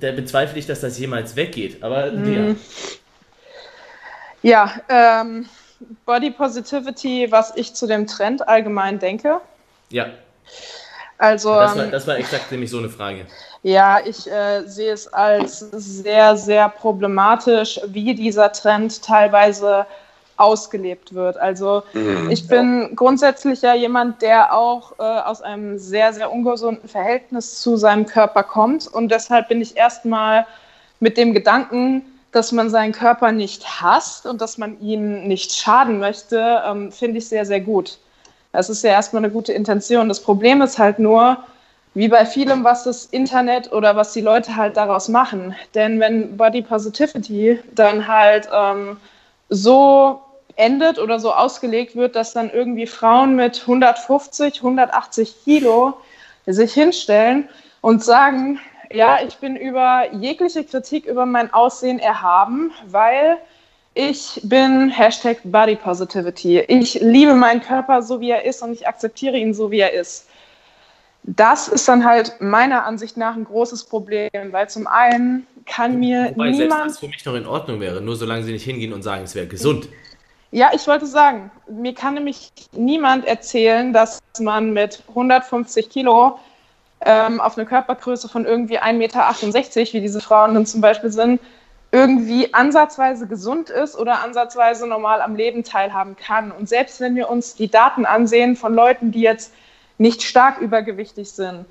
da 0.00 0.12
bezweifle 0.12 0.58
ich, 0.58 0.66
dass 0.66 0.80
das 0.80 0.98
jemals 0.98 1.36
weggeht. 1.36 1.82
Aber 1.82 2.10
mhm. 2.10 2.58
ja, 4.42 4.72
ähm, 4.88 5.46
Body 6.04 6.30
Positivity, 6.30 7.30
was 7.30 7.52
ich 7.56 7.74
zu 7.74 7.86
dem 7.86 8.06
Trend 8.06 8.46
allgemein 8.48 8.98
denke. 8.98 9.40
Ja. 9.90 10.10
Also, 11.18 11.54
das, 11.54 11.76
war, 11.76 11.84
ähm, 11.84 11.90
das 11.90 12.06
war 12.06 12.16
exakt 12.16 12.50
nämlich 12.50 12.70
so 12.70 12.78
eine 12.78 12.88
Frage. 12.88 13.26
Ja, 13.62 13.98
ich 14.04 14.30
äh, 14.30 14.62
sehe 14.66 14.92
es 14.92 15.12
als 15.12 15.58
sehr, 15.58 16.36
sehr 16.36 16.68
problematisch, 16.68 17.78
wie 17.88 18.14
dieser 18.14 18.52
Trend 18.52 19.02
teilweise 19.02 19.86
ausgelebt 20.38 21.14
wird. 21.14 21.36
Also 21.36 21.82
mhm, 21.92 22.30
ich 22.30 22.48
bin 22.48 22.82
ja. 22.82 22.88
grundsätzlich 22.94 23.60
ja 23.60 23.74
jemand, 23.74 24.22
der 24.22 24.54
auch 24.56 24.92
äh, 24.98 25.02
aus 25.02 25.42
einem 25.42 25.78
sehr, 25.78 26.14
sehr 26.14 26.32
ungesunden 26.32 26.88
Verhältnis 26.88 27.60
zu 27.60 27.76
seinem 27.76 28.06
Körper 28.06 28.42
kommt. 28.42 28.86
Und 28.86 29.10
deshalb 29.10 29.48
bin 29.48 29.60
ich 29.60 29.76
erstmal 29.76 30.46
mit 30.98 31.18
dem 31.18 31.34
Gedanken, 31.34 32.02
dass 32.32 32.52
man 32.52 32.70
seinen 32.70 32.92
Körper 32.92 33.32
nicht 33.32 33.82
hasst 33.82 34.24
und 34.24 34.40
dass 34.40 34.56
man 34.56 34.80
ihm 34.80 35.26
nicht 35.26 35.52
schaden 35.52 35.98
möchte, 35.98 36.62
ähm, 36.66 36.90
finde 36.92 37.18
ich 37.18 37.28
sehr, 37.28 37.44
sehr 37.44 37.60
gut. 37.60 37.98
Das 38.52 38.70
ist 38.70 38.82
ja 38.82 38.90
erstmal 38.90 39.22
eine 39.22 39.32
gute 39.32 39.52
Intention. 39.52 40.08
Das 40.08 40.20
Problem 40.20 40.62
ist 40.62 40.78
halt 40.78 40.98
nur, 40.98 41.38
wie 41.94 42.08
bei 42.08 42.24
vielem, 42.24 42.62
was 42.64 42.84
das 42.84 43.06
Internet 43.06 43.72
oder 43.72 43.96
was 43.96 44.12
die 44.12 44.20
Leute 44.20 44.56
halt 44.56 44.76
daraus 44.76 45.08
machen. 45.08 45.56
Denn 45.74 45.98
wenn 45.98 46.36
Body 46.36 46.62
Positivity 46.62 47.58
dann 47.74 48.06
halt 48.06 48.48
ähm, 48.52 48.96
so 49.48 50.20
endet 50.56 50.98
oder 50.98 51.18
so 51.18 51.32
ausgelegt 51.32 51.96
wird, 51.96 52.14
dass 52.14 52.32
dann 52.32 52.50
irgendwie 52.50 52.86
Frauen 52.86 53.34
mit 53.34 53.62
150, 53.62 54.56
180 54.58 55.44
Kilo 55.44 55.94
sich 56.46 56.72
hinstellen 56.72 57.48
und 57.80 58.04
sagen, 58.04 58.60
ja, 58.92 59.18
ich 59.26 59.36
bin 59.36 59.56
über 59.56 60.12
jegliche 60.12 60.64
Kritik 60.64 61.06
über 61.06 61.26
mein 61.26 61.52
Aussehen 61.52 61.98
erhaben, 61.98 62.72
weil 62.86 63.38
ich 63.94 64.40
bin 64.44 64.90
Hashtag 64.90 65.38
Body 65.44 65.76
Positivity. 65.76 66.60
Ich 66.60 66.94
liebe 67.00 67.34
meinen 67.34 67.60
Körper 67.60 68.02
so, 68.02 68.20
wie 68.20 68.30
er 68.30 68.44
ist 68.44 68.62
und 68.62 68.72
ich 68.72 68.86
akzeptiere 68.86 69.36
ihn 69.36 69.54
so, 69.54 69.70
wie 69.70 69.80
er 69.80 69.92
ist. 69.92 70.26
Das 71.36 71.68
ist 71.68 71.86
dann 71.86 72.04
halt 72.04 72.40
meiner 72.40 72.84
Ansicht 72.84 73.16
nach 73.16 73.36
ein 73.36 73.44
großes 73.44 73.84
Problem, 73.84 74.30
weil 74.50 74.68
zum 74.68 74.86
einen 74.86 75.46
kann 75.64 76.00
mir 76.00 76.30
Wobei 76.30 76.50
niemand... 76.50 76.72
Selbst 76.72 76.86
das 76.86 76.98
für 76.98 77.08
mich 77.08 77.24
noch 77.24 77.34
in 77.34 77.46
Ordnung 77.46 77.78
wäre, 77.80 78.00
nur 78.00 78.16
solange 78.16 78.42
sie 78.42 78.52
nicht 78.52 78.64
hingehen 78.64 78.92
und 78.92 79.02
sagen, 79.02 79.24
es 79.24 79.34
wäre 79.34 79.46
gesund. 79.46 79.88
Ja, 80.50 80.70
ich 80.74 80.86
wollte 80.88 81.06
sagen, 81.06 81.52
mir 81.68 81.94
kann 81.94 82.14
nämlich 82.14 82.50
niemand 82.72 83.24
erzählen, 83.26 83.92
dass 83.92 84.18
man 84.40 84.72
mit 84.72 85.04
150 85.08 85.88
Kilo 85.88 86.40
ähm, 87.02 87.40
auf 87.40 87.56
eine 87.56 87.66
Körpergröße 87.66 88.28
von 88.28 88.44
irgendwie 88.44 88.80
1,68 88.80 88.94
Meter, 88.94 89.92
wie 89.92 90.00
diese 90.00 90.20
Frauen 90.20 90.54
dann 90.54 90.66
zum 90.66 90.80
Beispiel 90.80 91.10
sind, 91.10 91.40
irgendwie 91.92 92.52
ansatzweise 92.52 93.28
gesund 93.28 93.70
ist 93.70 93.96
oder 93.96 94.22
ansatzweise 94.22 94.88
normal 94.88 95.22
am 95.22 95.36
Leben 95.36 95.62
teilhaben 95.62 96.16
kann. 96.16 96.50
Und 96.50 96.68
selbst 96.68 97.00
wenn 97.00 97.14
wir 97.14 97.28
uns 97.28 97.54
die 97.54 97.70
Daten 97.70 98.04
ansehen 98.04 98.56
von 98.56 98.74
Leuten, 98.74 99.12
die 99.12 99.20
jetzt 99.20 99.52
nicht 100.00 100.22
stark 100.22 100.58
übergewichtig 100.60 101.30
sind, 101.30 101.66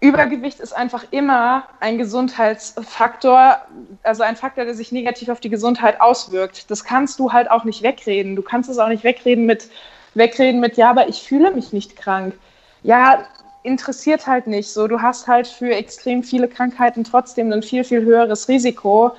Übergewicht 0.00 0.60
ist 0.60 0.76
einfach 0.76 1.04
immer 1.10 1.64
ein 1.80 1.96
Gesundheitsfaktor, 1.96 3.62
also 4.02 4.22
ein 4.22 4.36
Faktor, 4.36 4.66
der 4.66 4.74
sich 4.74 4.92
negativ 4.92 5.30
auf 5.30 5.40
die 5.40 5.48
Gesundheit 5.48 6.00
auswirkt. 6.00 6.70
Das 6.70 6.84
kannst 6.84 7.18
du 7.18 7.32
halt 7.32 7.50
auch 7.50 7.64
nicht 7.64 7.82
wegreden. 7.82 8.36
Du 8.36 8.42
kannst 8.42 8.68
es 8.68 8.78
auch 8.78 8.88
nicht 8.88 9.04
wegreden 9.04 9.46
mit, 9.46 9.70
wegreden 10.14 10.60
mit, 10.60 10.76
ja, 10.76 10.90
aber 10.90 11.08
ich 11.08 11.22
fühle 11.22 11.50
mich 11.50 11.72
nicht 11.72 11.96
krank. 11.96 12.34
Ja, 12.82 13.24
interessiert 13.62 14.26
halt 14.26 14.46
nicht 14.46 14.70
so. 14.70 14.86
Du 14.86 15.00
hast 15.00 15.28
halt 15.28 15.46
für 15.46 15.74
extrem 15.74 16.22
viele 16.22 16.46
Krankheiten 16.46 17.02
trotzdem 17.02 17.50
ein 17.50 17.62
viel, 17.62 17.82
viel 17.82 18.02
höheres 18.02 18.48
Risiko. 18.48 19.12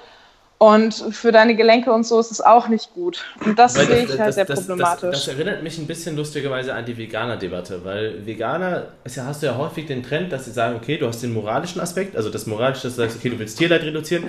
Und 0.60 0.93
für 1.12 1.32
deine 1.32 1.55
Gelenke 1.55 1.93
und 1.93 2.03
so 2.03 2.20
ist 2.20 2.32
es 2.32 2.41
auch 2.41 2.68
nicht 2.68 2.91
gut. 2.95 3.24
Und 3.45 3.60
das, 3.60 3.76
sehe 3.76 3.84
ich 3.84 4.10
halt 4.10 4.20
das, 4.20 4.36
sehr 4.36 4.45
das, 4.45 4.66
problematisch. 4.66 5.12
Das, 5.12 5.26
das, 5.26 5.36
erinnert 5.36 5.62
mich 5.62 5.78
ein 5.78 5.86
bisschen 5.86 6.16
lustigerweise 6.16 6.74
an 6.74 6.84
die 6.84 6.97
Veganer-Debatte, 6.97 7.82
weil 7.84 8.26
Veganer, 8.26 8.88
ja, 9.08 9.26
hast 9.26 9.43
du 9.43 9.45
ja 9.45 9.55
häufig 9.55 9.86
den 9.86 10.01
Trend, 10.01 10.32
dass 10.32 10.45
sie 10.45 10.51
sagen, 10.51 10.76
okay, 10.76 10.97
du 10.97 11.05
hast 11.05 11.22
den 11.22 11.32
moralischen 11.32 11.80
Aspekt, 11.80 12.16
also 12.16 12.32
das 12.32 12.47
moralische, 12.47 12.88
dass 12.88 12.95
du 12.95 13.01
sagst, 13.03 13.18
okay, 13.18 13.30
du 13.30 13.38
willst 13.38 13.60
Tierleid 13.60 13.84
reduzieren, 13.84 14.24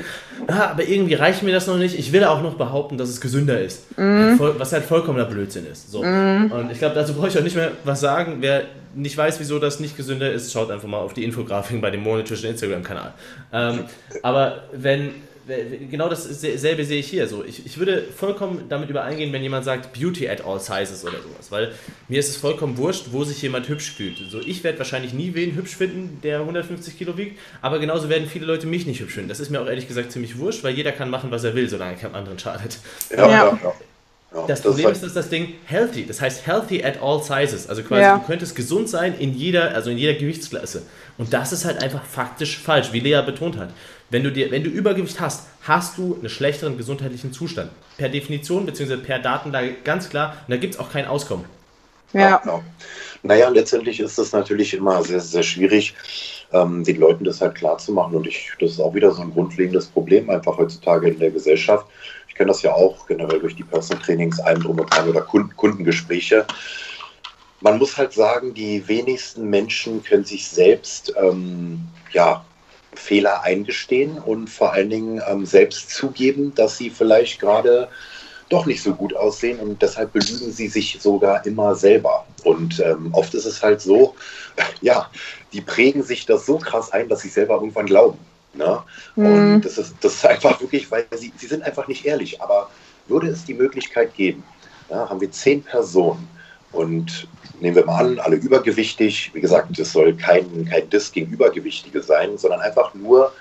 ah, 0.49 0.69
aber 0.73 0.87
irgendwie 0.87 1.15
reicht 1.15 1.43
mir 1.43 1.53
das 1.53 1.67
noch 1.67 1.79
nicht. 1.79 1.99
Ich 1.99 2.13
will 2.13 2.25
auch 2.25 2.43
noch 2.43 2.57
behaupten, 2.57 2.99
dass 2.99 3.09
es 3.09 3.23
gesünder 3.23 3.59
ist. 3.59 3.99
Mm. 3.99 4.39
Was 4.39 4.73
halt 4.75 4.85
vollkommener 4.85 5.25
Blödsinn 5.25 5.67
ist. 5.67 5.91
So. 5.91 6.03
Mm. 6.03 6.53
Und 6.53 6.71
ich 6.71 6.79
glaube, 6.79 6.95
dazu 6.95 7.15
brauche 7.15 7.29
ich 7.29 7.39
auch 7.39 7.43
nicht 7.43 7.57
mehr 7.57 7.73
was 7.85 8.01
sagen. 8.01 8.37
Wer 8.41 8.65
nicht 8.95 9.17
weiß, 9.17 9.41
wieso 9.41 9.59
das 9.59 9.81
nicht 9.81 9.97
gesünder 9.97 10.31
ist, 10.31 10.53
schaut 10.53 10.71
einfach 10.71 10.89
mal 10.89 10.99
auf 10.99 11.15
die 11.15 11.25
Infografiken 11.25 11.81
bei 11.81 11.91
dem 11.91 12.03
monetischen 12.03 12.51
Instagram-Kanal. 12.51 13.15
Ähm, 13.53 13.85
aber 14.23 14.65
wenn 14.73 15.15
genau 15.91 16.09
dasselbe 16.09 16.85
sehe 16.85 17.01
ich 17.01 17.09
hier. 17.09 17.27
So, 17.27 17.45
ich, 17.45 17.65
ich 17.65 17.79
würde 17.79 18.03
vollkommen 18.03 18.65
damit 18.69 18.91
übereingehen, 18.91 19.33
wenn 19.33 19.43
jemand 19.43 19.65
sagt 19.65 19.93
Beauty 19.93 20.29
at 20.29 20.45
all 20.45 20.61
sizes 20.61 21.05
oder 21.05 21.19
sowas, 21.23 21.51
weil 21.51 21.73
mir 22.09 22.21
ist 22.21 22.29
es 22.29 22.37
vollkommen 22.37 22.77
wurscht, 22.77 23.07
wo 23.11 23.25
sich 23.25 23.41
jemand 23.43 23.69
hübsch 23.69 23.93
fühlt. 23.93 24.19
So, 24.31 24.41
ich 24.41 24.65
werde 24.65 24.79
wahrscheinlich 24.79 25.13
nie 25.13 25.35
wen 25.35 25.55
hübsch 25.55 25.77
finden, 25.77 26.21
der 26.23 26.41
150 26.41 26.97
Kilo 26.99 27.17
wiegt, 27.17 27.39
aber 27.63 27.79
genauso 27.79 28.09
werden 28.09 28.29
viele 28.29 28.47
Leute 28.47 28.67
mich 28.67 28.87
nicht 28.87 29.01
hübsch 29.01 29.15
finden. 29.15 29.29
Das 29.29 29.41
ist 29.41 29.51
mir 29.51 29.61
auch 29.61 29.67
ehrlich 29.67 29.89
gesagt 29.89 30.13
ziemlich 30.13 30.39
wurscht, 30.39 30.65
weil 30.65 30.75
jeder 30.75 30.93
kann 30.93 31.11
machen, 31.11 31.31
was 31.31 31.45
er 31.45 31.55
will, 31.55 31.69
solange 31.69 31.93
er 31.93 31.99
keinem 31.99 32.15
anderen 32.15 32.39
schadet. 32.39 32.79
Ja, 33.11 33.29
ja. 33.29 33.59
ja. 33.63 33.75
Das, 34.49 34.63
das 34.63 34.73
Problem 34.73 34.91
ist, 34.93 35.03
dass 35.03 35.13
das 35.13 35.29
Ding 35.29 35.55
healthy, 35.67 36.07
das 36.07 36.23
heißt 36.23 36.47
healthy 36.47 36.83
at 36.83 37.03
all 37.03 37.23
sizes. 37.23 37.69
Also 37.69 37.83
quasi, 37.83 38.03
ja. 38.03 38.17
du 38.17 38.25
könntest 38.25 38.57
gesund 38.57 38.89
sein 38.89 39.15
in 39.19 39.35
jeder, 39.35 39.75
also 39.75 39.91
in 39.91 39.99
jeder 39.99 40.15
Gewichtsklasse. 40.15 40.83
Und 41.19 41.35
das 41.35 41.53
ist 41.53 41.67
halt 41.67 41.83
einfach 41.83 42.03
faktisch 42.03 42.59
falsch, 42.59 42.93
wie 42.93 43.01
Lea 43.01 43.21
betont 43.25 43.59
hat. 43.59 43.69
Wenn 44.09 44.25
du, 44.25 44.33
dir, 44.33 44.51
wenn 44.51 44.65
du 44.65 44.71
Übergewicht 44.71 45.21
hast, 45.21 45.49
hast 45.63 45.99
du 45.99 46.17
einen 46.19 46.31
schlechteren 46.31 46.79
gesundheitlichen 46.79 47.31
Zustand. 47.31 47.71
Per 47.99 48.09
Definition, 48.09 48.65
beziehungsweise 48.65 49.03
per 49.03 49.19
Datenlage 49.19 49.75
ganz 49.85 50.09
klar. 50.09 50.37
Und 50.47 50.53
da 50.53 50.57
gibt 50.57 50.75
es 50.75 50.81
auch 50.81 50.91
kein 50.91 51.07
Auskommen. 51.07 51.45
Ja. 52.15 52.41
ja. 52.43 52.63
Naja, 53.23 53.51
letztendlich 53.51 54.01
ist 54.01 54.19
es 54.19 54.33
natürlich 54.33 54.73
immer 54.73 55.03
sehr, 55.03 55.21
sehr 55.21 55.43
schwierig, 55.43 55.95
ähm, 56.53 56.85
den 56.85 56.97
Leuten 56.97 57.25
das 57.25 57.43
halt 57.43 57.57
klar 57.57 57.77
zu 57.77 57.93
machen. 57.93 58.15
Und 58.15 58.27
ich, 58.27 58.51
das 58.61 58.71
ist 58.71 58.81
auch 58.81 58.95
wieder 58.95 59.13
so 59.13 59.21
ein 59.21 59.33
grundlegendes 59.33 59.89
Problem 59.89 60.31
einfach 60.31 60.57
heutzutage 60.57 61.09
in 61.09 61.19
der 61.19 61.31
Gesellschaft. 61.31 61.87
Kenne 62.39 62.49
das 62.49 62.63
ja 62.63 62.73
auch 62.73 63.05
generell 63.09 63.41
durch 63.41 63.57
die 63.57 63.65
Personal 63.65 64.01
Trainings, 64.01 64.39
allem 64.39 64.63
drum 64.63 64.79
und 64.79 64.95
dran 64.95 65.09
oder 65.09 65.23
Kundengespräche. 65.23 66.47
Man 67.61 67.79
muss 67.79 67.97
halt 67.97 68.13
sagen, 68.13 68.55
die 68.55 68.87
wenigsten 68.87 69.51
Menschen 69.51 70.05
können 70.05 70.25
sich 70.25 70.47
selbst 70.47 71.13
ähm, 71.21 71.81
ja, 72.13 72.45
Fehler 72.95 73.43
eingestehen 73.43 74.19
und 74.19 74.49
vor 74.49 74.73
allen 74.73 74.89
Dingen 74.89 75.21
ähm, 75.29 75.47
selbst 75.47 75.91
zugeben, 75.91 76.55
dass 76.55 76.79
sie 76.79 76.91
vielleicht 76.91 77.41
gerade 77.41 77.89
doch 78.51 78.67
nicht 78.67 78.85
so 78.85 78.95
gut 78.95 79.17
aussehen 79.17 79.59
und 79.59 79.83
deshalb 79.83 80.13
belügen 80.13 80.53
sie 80.53 80.69
sich 80.69 80.99
sogar 81.01 81.45
immer 81.45 81.75
selber. 81.75 82.25
Und 82.45 82.79
ähm, 82.79 83.09
oft 83.15 83.35
ist 83.35 83.47
es 83.47 83.65
halt 83.65 83.81
so, 83.81 84.15
ja, 84.81 85.11
die 85.53 85.61
prägen 85.61 86.05
sich 86.05 86.25
das 86.25 86.47
so 86.47 86.59
krass 86.59 86.93
ein, 86.93 87.09
dass 87.09 87.23
sie 87.23 87.31
selber 87.31 87.55
irgendwann 87.55 87.87
glauben. 87.87 88.19
Ne? 88.55 88.83
Mhm. 89.17 89.27
Und 89.27 89.65
das 89.65 89.79
ist, 89.79 89.95
das 90.01 90.15
ist 90.15 90.27
einfach 90.27 90.61
wirklich, 90.61 90.91
weil 90.91 91.07
sie, 91.17 91.33
sie 91.37 91.47
sind 91.47 91.63
einfach 91.63 91.89
nicht 91.89 92.05
ehrlich. 92.05 92.41
Aber 92.41 92.71
würde 93.07 93.29
es 93.29 93.45
die 93.45 93.55
Möglichkeit 93.55 94.15
geben, 94.15 94.43
ja, 94.91 95.09
haben 95.09 95.21
wir 95.21 95.31
zehn 95.31 95.63
Personen 95.63 96.29
und 96.73 97.29
nehmen 97.61 97.77
wir 97.77 97.85
mal 97.85 98.05
an, 98.05 98.19
alle 98.19 98.37
übergewichtig. 98.37 99.31
Wie 99.35 99.41
gesagt, 99.41 99.79
es 99.79 99.93
soll 99.93 100.15
kein, 100.17 100.67
kein 100.67 100.89
Diss 100.91 101.13
gegen 101.13 101.33
Übergewichtige 101.33 102.03
sein, 102.03 102.39
sondern 102.39 102.61
einfach 102.61 102.95
nur, 102.95 103.33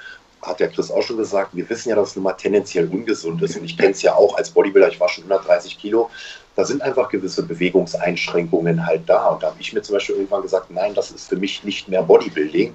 hat 0.42 0.60
der 0.60 0.70
Chris 0.70 0.92
auch 0.92 1.02
schon 1.02 1.18
gesagt, 1.18 1.56
wir 1.56 1.70
wissen 1.70 1.90
ja, 1.90 1.96
dass 1.96 2.10
es 2.10 2.16
nun 2.16 2.24
mal 2.24 2.34
tendenziell 2.34 2.88
ungesund 2.88 3.42
ist. 3.42 3.58
Und 3.58 3.66
ich 3.66 3.78
kenne 3.78 3.92
es 3.92 4.02
ja 4.02 4.16
auch 4.16 4.38
als 4.38 4.50
Bodybuilder, 4.52 4.90
ich 4.90 5.00
war 5.00 5.10
schon 5.10 5.26
130 5.26 5.78
Kilo. 5.78 6.10
Da 6.56 6.66
sind 6.66 6.82
einfach 6.82 7.10
gewisse 7.10 7.44
Bewegungseinschränkungen 7.44 8.86
halt 8.86 9.04
da. 9.08 9.28
Und 9.28 9.44
da 9.44 9.48
habe 9.48 9.58
ich 9.60 9.74
mir 9.74 9.82
zum 9.82 9.96
Beispiel 9.96 10.16
irgendwann 10.16 10.42
gesagt, 10.42 10.72
nein, 10.72 10.94
das 10.96 11.12
ist 11.12 11.30
für 11.30 11.36
mich 11.36 11.64
nicht 11.64 11.88
mehr 11.88 12.02
Bodybuilding. 12.02 12.74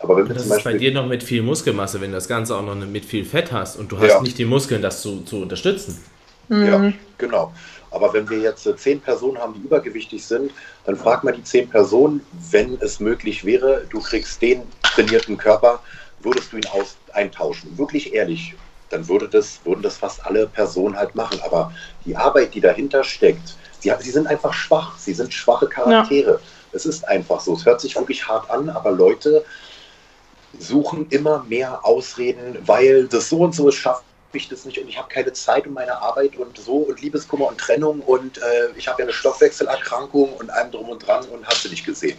Aber 0.00 0.16
wenn 0.16 0.28
das 0.28 0.42
zum 0.42 0.50
Beispiel, 0.50 0.72
ist 0.72 0.76
bei 0.76 0.78
dir 0.78 0.92
noch 0.92 1.06
mit 1.06 1.22
viel 1.22 1.42
Muskelmasse, 1.42 2.00
wenn 2.00 2.10
du 2.10 2.16
das 2.16 2.28
Ganze 2.28 2.56
auch 2.56 2.62
noch 2.62 2.74
mit 2.74 3.04
viel 3.04 3.24
Fett 3.24 3.52
hast 3.52 3.76
und 3.76 3.90
du 3.90 3.98
hast 3.98 4.08
ja. 4.08 4.20
nicht 4.20 4.38
die 4.38 4.44
Muskeln, 4.44 4.82
das 4.82 5.02
zu, 5.02 5.22
zu 5.22 5.42
unterstützen. 5.42 5.98
Mhm. 6.48 6.66
Ja, 6.66 6.92
genau. 7.18 7.52
Aber 7.90 8.12
wenn 8.12 8.28
wir 8.28 8.38
jetzt 8.38 8.66
äh, 8.66 8.76
zehn 8.76 9.00
Personen 9.00 9.38
haben, 9.38 9.54
die 9.54 9.60
übergewichtig 9.60 10.24
sind, 10.24 10.52
dann 10.84 10.96
fragt 10.96 11.24
man 11.24 11.34
die 11.34 11.42
zehn 11.42 11.68
Personen, 11.68 12.20
wenn 12.50 12.78
es 12.80 13.00
möglich 13.00 13.44
wäre, 13.44 13.84
du 13.90 14.00
kriegst 14.00 14.40
den 14.42 14.62
trainierten 14.82 15.36
Körper, 15.36 15.80
würdest 16.20 16.52
du 16.52 16.58
ihn 16.58 16.66
aus, 16.72 16.96
eintauschen? 17.12 17.76
Wirklich 17.78 18.14
ehrlich, 18.14 18.54
dann 18.90 19.06
würde 19.08 19.28
das, 19.28 19.60
würden 19.64 19.82
das 19.82 19.96
fast 19.96 20.24
alle 20.24 20.46
Personen 20.46 20.96
halt 20.96 21.14
machen. 21.14 21.40
Aber 21.44 21.72
die 22.04 22.16
Arbeit, 22.16 22.54
die 22.54 22.60
dahinter 22.60 23.04
steckt, 23.04 23.56
sie, 23.80 23.92
sie 24.00 24.10
sind 24.10 24.26
einfach 24.26 24.52
schwach, 24.52 24.98
sie 24.98 25.14
sind 25.14 25.32
schwache 25.32 25.66
Charaktere. 25.66 26.32
Ja. 26.32 26.40
Es 26.72 26.84
ist 26.84 27.06
einfach 27.08 27.40
so. 27.40 27.54
Es 27.54 27.64
hört 27.64 27.80
sich 27.80 27.96
wirklich 27.96 28.28
hart 28.28 28.50
an, 28.50 28.68
aber 28.68 28.90
Leute 28.90 29.44
suchen 30.58 31.06
immer 31.10 31.44
mehr 31.48 31.84
Ausreden, 31.84 32.58
weil 32.66 33.06
das 33.08 33.28
so 33.28 33.40
und 33.40 33.54
so 33.54 33.68
es 33.68 33.74
schafft 33.74 34.04
ich 34.32 34.48
das 34.48 34.64
nicht 34.64 34.78
und 34.78 34.88
ich 34.88 34.98
habe 34.98 35.08
keine 35.08 35.32
Zeit 35.32 35.66
um 35.66 35.72
meine 35.72 36.02
Arbeit 36.02 36.36
und 36.36 36.58
so 36.58 36.76
und 36.76 37.00
Liebeskummer 37.00 37.48
und 37.48 37.58
Trennung 37.58 38.00
und 38.00 38.38
äh, 38.38 38.68
ich 38.76 38.86
habe 38.86 39.00
ja 39.00 39.06
eine 39.06 39.12
Stoffwechselerkrankung 39.12 40.34
und 40.34 40.50
allem 40.50 40.70
drum 40.70 40.90
und 40.90 41.06
dran 41.06 41.24
und 41.26 41.46
hast 41.46 41.64
du 41.64 41.70
nicht 41.70 41.86
gesehen. 41.86 42.18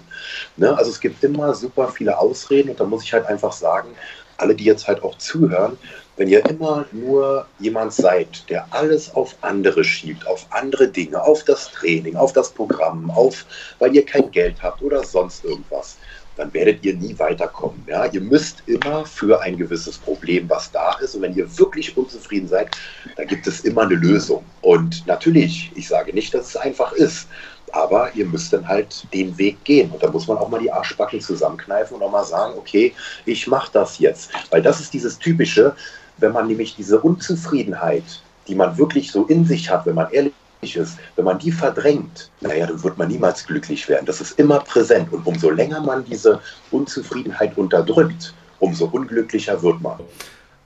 Ne? 0.58 0.76
Also 0.76 0.90
es 0.90 1.00
gibt 1.00 1.24
immer 1.24 1.54
super 1.54 1.88
viele 1.90 2.18
Ausreden 2.18 2.70
und 2.70 2.80
da 2.80 2.84
muss 2.86 3.04
ich 3.04 3.14
halt 3.14 3.28
einfach 3.28 3.52
sagen, 3.52 3.90
alle, 4.38 4.56
die 4.56 4.64
jetzt 4.64 4.88
halt 4.88 5.04
auch 5.04 5.18
zuhören, 5.18 5.78
wenn 6.18 6.28
ihr 6.28 6.46
immer 6.50 6.86
nur 6.92 7.46
jemand 7.60 7.94
seid, 7.94 8.50
der 8.50 8.68
alles 8.72 9.14
auf 9.16 9.36
andere 9.42 9.84
schiebt, 9.84 10.26
auf 10.28 10.48
andere 10.50 10.88
Dinge, 10.88 11.22
auf 11.22 11.44
das 11.44 11.72
Training, 11.72 12.16
auf 12.16 12.34
das 12.34 12.50
Programm, 12.50 13.10
auf, 13.12 13.46
weil 13.80 13.96
ihr 13.96 14.06
kein 14.06 14.30
Geld 14.32 14.62
habt 14.62 14.82
oder 14.82 15.04
sonst 15.04 15.46
irgendwas, 15.46 15.98
dann 16.40 16.54
werdet 16.54 16.86
ihr 16.86 16.96
nie 16.96 17.20
weiterkommen. 17.20 17.84
Ja? 17.86 18.06
Ihr 18.06 18.22
müsst 18.22 18.64
immer 18.66 19.06
für 19.06 19.42
ein 19.42 19.58
gewisses 19.58 19.98
Problem, 19.98 20.50
was 20.50 20.72
da 20.72 20.94
ist, 21.00 21.14
und 21.14 21.22
wenn 21.22 21.36
ihr 21.36 21.58
wirklich 21.58 21.96
unzufrieden 21.98 22.48
seid, 22.48 22.70
dann 23.18 23.28
gibt 23.28 23.46
es 23.46 23.60
immer 23.62 23.82
eine 23.82 23.96
Lösung. 23.96 24.44
Und 24.62 25.06
natürlich, 25.06 25.70
ich 25.76 25.90
sage 25.90 26.14
nicht, 26.14 26.34
dass 26.34 26.48
es 26.48 26.56
einfach 26.56 26.94
ist, 26.94 27.28
aber 27.74 28.16
ihr 28.16 28.26
müsst 28.26 28.54
dann 28.54 28.66
halt 28.66 29.06
den 29.14 29.38
Weg 29.38 29.64
gehen. 29.66 29.92
Und 29.92 30.02
da 30.02 30.10
muss 30.10 30.28
man 30.28 30.38
auch 30.38 30.48
mal 30.48 30.62
die 30.62 30.72
Arschbacken 30.72 31.20
zusammenkneifen 31.20 31.98
und 31.98 32.04
auch 32.04 32.12
mal 32.12 32.24
sagen, 32.24 32.54
okay, 32.58 32.94
ich 33.26 33.46
mache 33.46 33.72
das 33.74 34.00
jetzt. 34.00 34.32
Weil 34.50 34.62
das 34.62 34.80
ist 34.80 34.94
dieses 34.94 35.20
Typische, 35.20 35.76
wenn 36.18 36.32
man 36.32 36.48
nämlich 36.48 36.76
diese 36.76 37.00
Unzufriedenheit, 37.02 38.24
die 38.48 38.56
man 38.56 38.78
wirklich 38.78 39.12
so 39.12 39.26
in 39.26 39.46
sich 39.46 39.70
hat, 39.70 39.86
wenn 39.86 39.96
man 39.96 40.10
ehrlich 40.12 40.34
ist, 40.62 40.98
wenn 41.16 41.26
man 41.26 41.40
die 41.40 41.52
verdrängt, 41.52 42.30
naja, 42.42 42.68
dann 42.68 42.84
wird 42.84 42.98
man 42.98 43.08
niemals 43.08 43.46
glücklich 43.46 43.88
werden. 43.88 44.06
Das 44.06 44.22
ist 44.22 44.38
immer 44.40 44.60
präsent. 44.60 45.12
Und 45.12 45.26
umso 45.26 45.50
länger 45.50 45.82
man 45.82 46.04
diese 46.06 46.40
Unzufriedenheit 46.72 47.58
unterdrückt, 47.58 48.34
umso 48.60 48.86
unglücklicher 48.86 49.62
wird 49.62 49.82
man. 49.82 50.00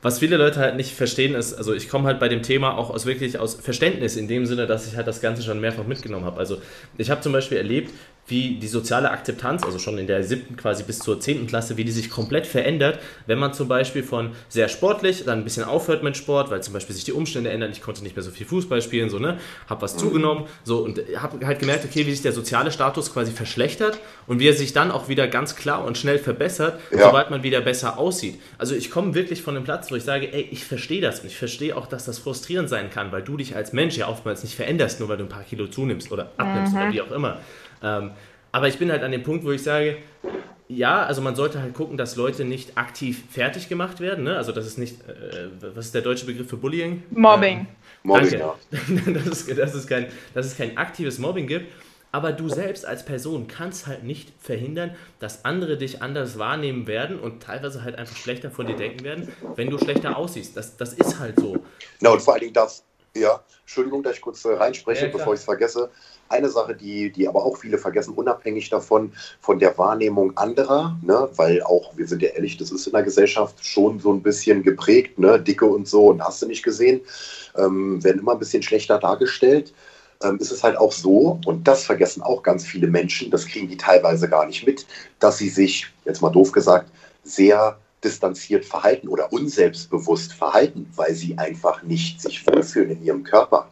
Was 0.01 0.19
viele 0.19 0.35
Leute 0.35 0.59
halt 0.59 0.75
nicht 0.75 0.93
verstehen 0.93 1.33
ist, 1.33 1.53
also 1.53 1.73
ich 1.73 1.87
komme 1.87 2.07
halt 2.07 2.19
bei 2.19 2.27
dem 2.27 2.43
Thema 2.43 2.77
auch 2.77 2.89
aus 2.89 3.05
wirklich 3.05 3.39
aus 3.39 3.55
Verständnis 3.55 4.17
in 4.17 4.27
dem 4.27 4.45
Sinne, 4.45 4.67
dass 4.67 4.85
ich 4.85 4.97
halt 4.97 5.07
das 5.07 5.21
Ganze 5.21 5.43
schon 5.43 5.61
mehrfach 5.61 5.85
mitgenommen 5.85 6.25
habe. 6.25 6.39
Also 6.39 6.57
ich 6.97 7.09
habe 7.09 7.21
zum 7.21 7.31
Beispiel 7.31 7.57
erlebt, 7.57 7.91
wie 8.27 8.55
die 8.55 8.67
soziale 8.67 9.11
Akzeptanz, 9.11 9.63
also 9.63 9.79
schon 9.79 9.97
in 9.97 10.07
der 10.07 10.23
siebten 10.23 10.55
quasi 10.55 10.83
bis 10.83 10.99
zur 10.99 11.19
zehnten 11.19 11.45
Klasse, 11.45 11.75
wie 11.75 11.83
die 11.83 11.91
sich 11.91 12.09
komplett 12.09 12.47
verändert, 12.47 12.99
wenn 13.27 13.37
man 13.37 13.53
zum 13.53 13.67
Beispiel 13.67 14.01
von 14.01 14.31
sehr 14.47 14.69
sportlich 14.69 15.25
dann 15.25 15.39
ein 15.39 15.43
bisschen 15.43 15.65
aufhört 15.65 16.03
mit 16.03 16.15
Sport, 16.15 16.49
weil 16.49 16.63
zum 16.63 16.73
Beispiel 16.73 16.95
sich 16.95 17.03
die 17.03 17.11
Umstände 17.11 17.49
ändern, 17.49 17.71
ich 17.71 17.81
konnte 17.81 18.01
nicht 18.01 18.15
mehr 18.15 18.23
so 18.23 18.31
viel 18.31 18.45
Fußball 18.45 18.81
spielen, 18.81 19.09
so, 19.09 19.19
ne, 19.19 19.37
hab 19.69 19.81
was 19.81 19.95
mhm. 19.95 19.99
zugenommen, 19.99 20.45
so, 20.63 20.79
und 20.79 21.01
hab 21.21 21.43
halt 21.43 21.59
gemerkt, 21.59 21.83
okay, 21.83 22.05
wie 22.05 22.11
sich 22.11 22.21
der 22.21 22.31
soziale 22.31 22.71
Status 22.71 23.11
quasi 23.11 23.31
verschlechtert 23.31 23.99
und 24.25 24.39
wie 24.39 24.47
er 24.47 24.53
sich 24.53 24.71
dann 24.71 24.91
auch 24.91 25.09
wieder 25.09 25.27
ganz 25.27 25.57
klar 25.57 25.83
und 25.83 25.97
schnell 25.97 26.17
verbessert, 26.17 26.79
ja. 26.91 27.05
sobald 27.05 27.29
man 27.29 27.43
wieder 27.43 27.59
besser 27.59 27.97
aussieht. 27.97 28.39
Also 28.57 28.73
ich 28.73 28.89
komme 28.89 29.15
wirklich 29.15 29.41
von 29.41 29.55
einem 29.55 29.65
Platz, 29.65 29.91
wo 29.91 29.95
ich 29.95 30.03
sage, 30.03 30.31
ey, 30.31 30.47
ich 30.49 30.63
verstehe 30.63 31.01
das 31.01 31.19
und 31.19 31.27
ich 31.27 31.37
verstehe 31.37 31.75
auch, 31.75 31.87
dass 31.87 32.05
das 32.05 32.19
frustrierend 32.19 32.69
sein 32.69 32.89
kann, 32.89 33.11
weil 33.11 33.21
du 33.21 33.35
dich 33.35 33.55
als 33.55 33.73
Mensch 33.73 33.97
ja 33.97 34.07
oftmals 34.07 34.43
nicht 34.43 34.55
veränderst, 34.55 35.01
nur 35.01 35.09
weil 35.09 35.17
du 35.17 35.23
ein 35.23 35.29
paar 35.29 35.43
Kilo 35.43 35.67
zunimmst 35.67 36.11
oder 36.11 36.31
abnimmst 36.37 36.73
mhm. 36.73 36.79
oder 36.79 36.93
wie 36.93 37.01
auch 37.01 37.11
immer. 37.11 37.39
Ähm, 37.83 38.11
aber 38.51 38.67
ich 38.67 38.77
bin 38.77 38.91
halt 38.91 39.03
an 39.03 39.11
dem 39.11 39.23
Punkt, 39.23 39.45
wo 39.45 39.51
ich 39.51 39.63
sage, 39.63 39.97
ja, 40.67 41.03
also 41.05 41.21
man 41.21 41.35
sollte 41.35 41.61
halt 41.61 41.73
gucken, 41.73 41.97
dass 41.97 42.15
Leute 42.15 42.45
nicht 42.45 42.77
aktiv 42.77 43.23
fertig 43.29 43.69
gemacht 43.69 43.99
werden. 43.99 44.23
Ne? 44.23 44.37
Also 44.37 44.51
das 44.51 44.65
ist 44.65 44.77
nicht, 44.77 45.01
äh, 45.07 45.49
was 45.75 45.87
ist 45.87 45.95
der 45.95 46.01
deutsche 46.01 46.25
Begriff 46.25 46.49
für 46.49 46.57
Bullying? 46.57 47.03
Mobbing. 47.11 47.59
Ähm, 47.59 47.67
Mobbing, 48.03 48.29
danke. 48.29 48.37
ja. 48.37 49.13
dass, 49.13 49.47
es, 49.47 49.55
dass, 49.55 49.73
es 49.73 49.87
kein, 49.87 50.07
dass 50.33 50.45
es 50.45 50.57
kein 50.57 50.77
aktives 50.77 51.19
Mobbing 51.19 51.47
gibt. 51.47 51.71
Aber 52.11 52.31
du 52.31 52.47
selbst 52.47 52.85
als 52.85 53.03
Person 53.03 53.47
kannst 53.47 53.87
halt 53.87 54.03
nicht 54.03 54.33
verhindern, 54.39 54.91
dass 55.17 55.45
andere 55.45 55.77
dich 55.77 56.03
anders 56.03 56.37
wahrnehmen 56.37 56.85
werden 56.85 57.19
und 57.19 57.41
teilweise 57.41 57.83
halt 57.83 57.95
einfach 57.95 58.15
schlechter 58.15 58.51
von 58.51 58.67
dir 58.67 58.75
denken 58.75 59.03
werden, 59.03 59.29
wenn 59.55 59.71
du 59.71 59.79
schlechter 59.79 60.15
aussiehst. 60.15 60.55
Das, 60.55 60.77
das 60.77 60.93
ist 60.93 61.17
halt 61.17 61.39
so. 61.39 61.57
Na, 62.01 62.11
und 62.11 62.21
vor 62.21 62.33
allen 62.33 62.41
Dingen 62.41 62.53
das, 62.53 62.85
ja, 63.15 63.41
Entschuldigung, 63.61 64.03
dass 64.03 64.15
ich 64.15 64.21
kurz 64.21 64.43
äh, 64.45 64.53
reinspreche, 64.53 65.05
ja, 65.05 65.11
bevor 65.11 65.33
ich 65.33 65.39
es 65.39 65.45
vergesse. 65.45 65.89
Eine 66.29 66.49
Sache, 66.49 66.75
die, 66.75 67.11
die 67.11 67.27
aber 67.27 67.43
auch 67.43 67.57
viele 67.57 67.77
vergessen, 67.77 68.13
unabhängig 68.15 68.69
davon, 68.69 69.13
von 69.39 69.59
der 69.59 69.77
Wahrnehmung 69.77 70.35
anderer, 70.35 70.97
ne, 71.03 71.29
weil 71.35 71.61
auch, 71.61 71.95
wir 71.95 72.07
sind 72.07 72.23
ja 72.23 72.29
ehrlich, 72.29 72.57
das 72.57 72.71
ist 72.71 72.87
in 72.87 72.93
der 72.93 73.03
Gesellschaft 73.03 73.63
schon 73.63 73.99
so 73.99 74.11
ein 74.11 74.23
bisschen 74.23 74.63
geprägt, 74.63 75.19
ne, 75.19 75.39
Dicke 75.39 75.65
und 75.65 75.87
so, 75.87 76.07
und 76.07 76.21
hast 76.23 76.41
du 76.41 76.47
nicht 76.47 76.63
gesehen, 76.63 77.01
ähm, 77.55 78.03
werden 78.03 78.19
immer 78.19 78.33
ein 78.33 78.39
bisschen 78.39 78.63
schlechter 78.63 78.97
dargestellt. 78.97 79.73
Ähm, 80.23 80.37
ist 80.39 80.51
es 80.51 80.63
halt 80.63 80.77
auch 80.77 80.91
so, 80.91 81.39
und 81.45 81.67
das 81.67 81.83
vergessen 81.83 82.23
auch 82.23 82.41
ganz 82.41 82.65
viele 82.65 82.87
Menschen, 82.87 83.29
das 83.29 83.45
kriegen 83.45 83.67
die 83.67 83.77
teilweise 83.77 84.29
gar 84.29 84.45
nicht 84.45 84.65
mit, 84.65 84.87
dass 85.19 85.37
sie 85.37 85.49
sich, 85.49 85.87
jetzt 86.05 86.21
mal 86.21 86.31
doof 86.31 86.51
gesagt, 86.51 86.89
sehr 87.23 87.77
distanziert 88.03 88.65
verhalten 88.65 89.07
oder 89.07 89.31
unselbstbewusst 89.31 90.33
verhalten, 90.33 90.89
weil 90.95 91.13
sie 91.13 91.37
einfach 91.37 91.83
nicht 91.83 92.21
sich 92.21 92.45
wohlfühlen 92.47 92.91
in 92.91 93.03
ihrem 93.03 93.23
Körper. 93.23 93.69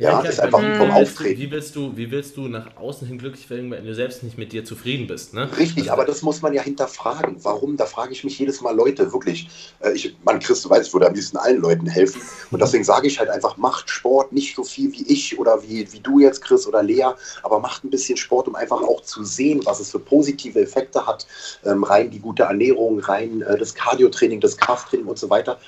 Ja, 0.00 0.22
ja 0.22 0.28
ist 0.30 0.40
einfach 0.40 0.60
vom 0.60 0.90
Auftreten. 0.90 1.38
Wie 1.38 1.50
willst, 1.50 1.76
du, 1.76 1.94
wie 1.94 2.10
willst 2.10 2.34
du 2.38 2.48
nach 2.48 2.74
außen 2.76 3.06
hin 3.06 3.18
glücklich 3.18 3.50
werden, 3.50 3.70
wenn 3.70 3.84
du 3.84 3.94
selbst 3.94 4.22
nicht 4.22 4.38
mit 4.38 4.50
dir 4.50 4.64
zufrieden 4.64 5.06
bist? 5.06 5.34
Ne? 5.34 5.46
Richtig, 5.58 5.82
also, 5.82 5.92
aber 5.92 6.06
das 6.06 6.22
muss 6.22 6.40
man 6.40 6.54
ja 6.54 6.62
hinterfragen. 6.62 7.36
Warum? 7.42 7.76
Da 7.76 7.84
frage 7.84 8.12
ich 8.12 8.24
mich 8.24 8.38
jedes 8.38 8.62
Mal 8.62 8.74
Leute, 8.74 9.12
wirklich. 9.12 9.50
Äh, 9.80 9.92
ich, 9.92 10.16
Mann, 10.24 10.40
Chris, 10.40 10.62
du 10.62 10.70
weißt, 10.70 10.86
ich 10.86 10.92
würde 10.94 11.06
am 11.06 11.14
liebsten 11.14 11.36
allen 11.36 11.60
Leuten 11.60 11.86
helfen. 11.86 12.22
Und 12.50 12.62
deswegen 12.62 12.82
sage 12.82 13.08
ich 13.08 13.18
halt 13.18 13.28
einfach, 13.28 13.58
macht 13.58 13.90
Sport 13.90 14.32
nicht 14.32 14.56
so 14.56 14.64
viel 14.64 14.90
wie 14.92 15.06
ich 15.06 15.38
oder 15.38 15.62
wie, 15.62 15.92
wie 15.92 16.00
du 16.00 16.18
jetzt, 16.18 16.40
Chris 16.40 16.66
oder 16.66 16.82
Lea, 16.82 17.08
aber 17.42 17.60
macht 17.60 17.84
ein 17.84 17.90
bisschen 17.90 18.16
Sport, 18.16 18.48
um 18.48 18.54
einfach 18.54 18.80
auch 18.80 19.02
zu 19.02 19.22
sehen, 19.22 19.60
was 19.64 19.80
es 19.80 19.90
für 19.90 19.98
positive 19.98 20.58
Effekte 20.60 21.06
hat. 21.06 21.26
Ähm, 21.66 21.84
rein 21.84 22.10
die 22.10 22.20
gute 22.20 22.44
Ernährung, 22.44 23.00
rein 23.00 23.42
äh, 23.42 23.58
das 23.58 23.74
Cardiotraining, 23.74 24.40
das 24.40 24.56
Krafttraining 24.56 25.06
und 25.06 25.18
so 25.18 25.28
weiter 25.28 25.58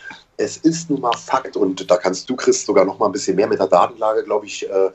es 0.42 0.56
ist 0.58 0.90
nun 0.90 1.00
mal 1.00 1.16
Fakt, 1.16 1.56
und 1.56 1.88
da 1.90 1.96
kannst 1.96 2.28
du, 2.28 2.36
Chris, 2.36 2.66
sogar 2.66 2.84
noch 2.84 2.98
mal 2.98 3.06
ein 3.06 3.12
bisschen 3.12 3.36
mehr 3.36 3.46
mit 3.46 3.60
der 3.60 3.68
Datenlage, 3.68 4.24
glaube 4.24 4.46
ich, 4.46 4.68
äh, 4.68 4.90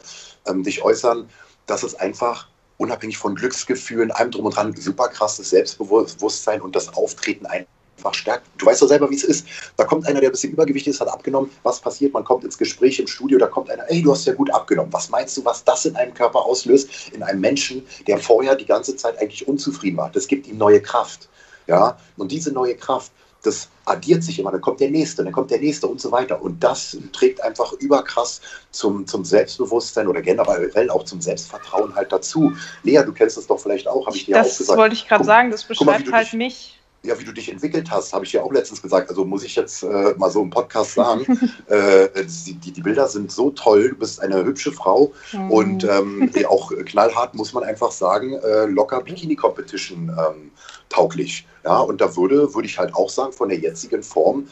ähm, 0.45 0.63
dich 0.63 0.83
äußern, 0.83 1.29
dass 1.65 1.83
es 1.83 1.95
einfach 1.95 2.47
unabhängig 2.77 3.17
von 3.17 3.33
Glücksgefühlen, 3.33 4.11
allem 4.11 4.31
drum 4.31 4.45
und 4.45 4.55
dran, 4.55 4.75
super 4.75 5.07
krasses 5.07 5.49
Selbstbewusstsein 5.49 6.61
und 6.61 6.75
das 6.75 6.93
Auftreten 6.93 7.45
einfach 7.45 8.13
stärkt. 8.13 8.45
Du 8.57 8.65
weißt 8.65 8.81
doch 8.81 8.87
selber, 8.87 9.09
wie 9.09 9.15
es 9.15 9.23
ist. 9.23 9.47
Da 9.77 9.85
kommt 9.85 10.05
einer, 10.05 10.19
der 10.19 10.29
ein 10.29 10.33
bisschen 10.33 10.53
übergewichtig 10.53 10.93
ist, 10.93 11.01
hat 11.01 11.07
abgenommen. 11.07 11.49
Was 11.63 11.79
passiert? 11.79 12.13
Man 12.13 12.23
kommt 12.23 12.43
ins 12.43 12.57
Gespräch 12.57 12.99
im 12.99 13.07
Studio, 13.07 13.39
da 13.39 13.47
kommt 13.47 13.71
einer, 13.71 13.89
ey, 13.89 14.01
du 14.01 14.11
hast 14.11 14.25
ja 14.25 14.33
gut 14.33 14.53
abgenommen. 14.53 14.93
Was 14.93 15.09
meinst 15.09 15.35
du, 15.37 15.45
was 15.45 15.63
das 15.63 15.85
in 15.85 15.95
einem 15.95 16.13
Körper 16.13 16.45
auslöst? 16.45 16.89
In 17.13 17.23
einem 17.23 17.39
Menschen, 17.39 17.87
der 18.05 18.19
vorher 18.19 18.55
die 18.55 18.65
ganze 18.65 18.95
Zeit 18.95 19.17
eigentlich 19.19 19.47
unzufrieden 19.47 19.97
war. 19.97 20.11
Das 20.11 20.27
gibt 20.27 20.45
ihm 20.45 20.57
neue 20.57 20.81
Kraft. 20.81 21.29
Ja, 21.65 21.97
und 22.17 22.31
diese 22.31 22.51
neue 22.51 22.75
Kraft, 22.75 23.11
das 23.47 23.69
addiert 23.85 24.23
sich 24.23 24.37
immer, 24.39 24.51
dann 24.51 24.61
kommt 24.61 24.79
der 24.79 24.91
nächste, 24.91 25.23
dann 25.23 25.33
kommt 25.33 25.49
der 25.49 25.59
nächste 25.59 25.87
und 25.87 25.99
so 25.99 26.11
weiter. 26.11 26.41
Und 26.41 26.63
das 26.63 26.97
trägt 27.13 27.41
einfach 27.41 27.73
überkrass 27.73 28.41
zum, 28.71 29.07
zum 29.07 29.23
Selbstbewusstsein 29.25 30.07
oder 30.07 30.21
generell 30.21 30.89
auch 30.89 31.03
zum 31.03 31.21
Selbstvertrauen 31.21 31.95
halt 31.95 32.11
dazu. 32.11 32.53
Lea, 32.83 33.01
du 33.03 33.13
kennst 33.13 33.37
das 33.37 33.47
doch 33.47 33.59
vielleicht 33.59 33.87
auch, 33.87 34.05
habe 34.05 34.15
ich 34.15 34.25
dir 34.25 34.35
das 34.35 34.47
auch 34.47 34.57
gesagt. 34.57 34.69
Das 34.69 34.77
wollte 34.77 34.95
ich 34.95 35.07
gerade 35.07 35.23
sagen, 35.23 35.51
das 35.51 35.63
beschreibt 35.63 36.07
mal, 36.07 36.13
halt 36.13 36.27
dich, 36.27 36.33
mich. 36.33 36.79
Ja, 37.07 37.17
wie 37.19 37.23
du 37.23 37.31
dich 37.31 37.49
entwickelt 37.49 37.89
hast, 37.89 38.11
habe 38.11 38.25
ich 38.25 38.33
ja 38.33 38.43
auch 38.43 38.51
letztens 38.51 38.81
gesagt. 38.81 39.09
Also 39.09 39.23
muss 39.23 39.43
ich 39.43 39.55
jetzt 39.55 39.81
äh, 39.83 40.13
mal 40.17 40.29
so 40.29 40.41
im 40.41 40.49
Podcast 40.49 40.93
sagen. 40.93 41.25
äh, 41.67 42.09
die, 42.45 42.71
die, 42.71 42.81
Bilder 42.81 43.07
sind 43.07 43.31
so 43.31 43.51
toll. 43.51 43.91
Du 43.91 43.95
bist 43.95 44.21
eine 44.21 44.43
hübsche 44.43 44.73
Frau 44.73 45.13
mhm. 45.31 45.51
und 45.51 45.83
ähm, 45.85 46.29
auch 46.49 46.71
knallhart, 46.85 47.33
muss 47.33 47.53
man 47.53 47.63
einfach 47.63 47.91
sagen, 47.91 48.33
äh, 48.33 48.65
locker 48.65 49.01
Bikini-Competition 49.01 50.09
ähm, 50.09 50.51
tauglich. 50.89 51.47
Ja, 51.63 51.79
und 51.79 52.01
da 52.01 52.15
würde, 52.15 52.53
würde 52.53 52.67
ich 52.67 52.77
halt 52.77 52.93
auch 52.93 53.09
sagen, 53.09 53.31
von 53.31 53.49
der 53.49 53.57
jetzigen 53.57 54.03
Form 54.03 54.47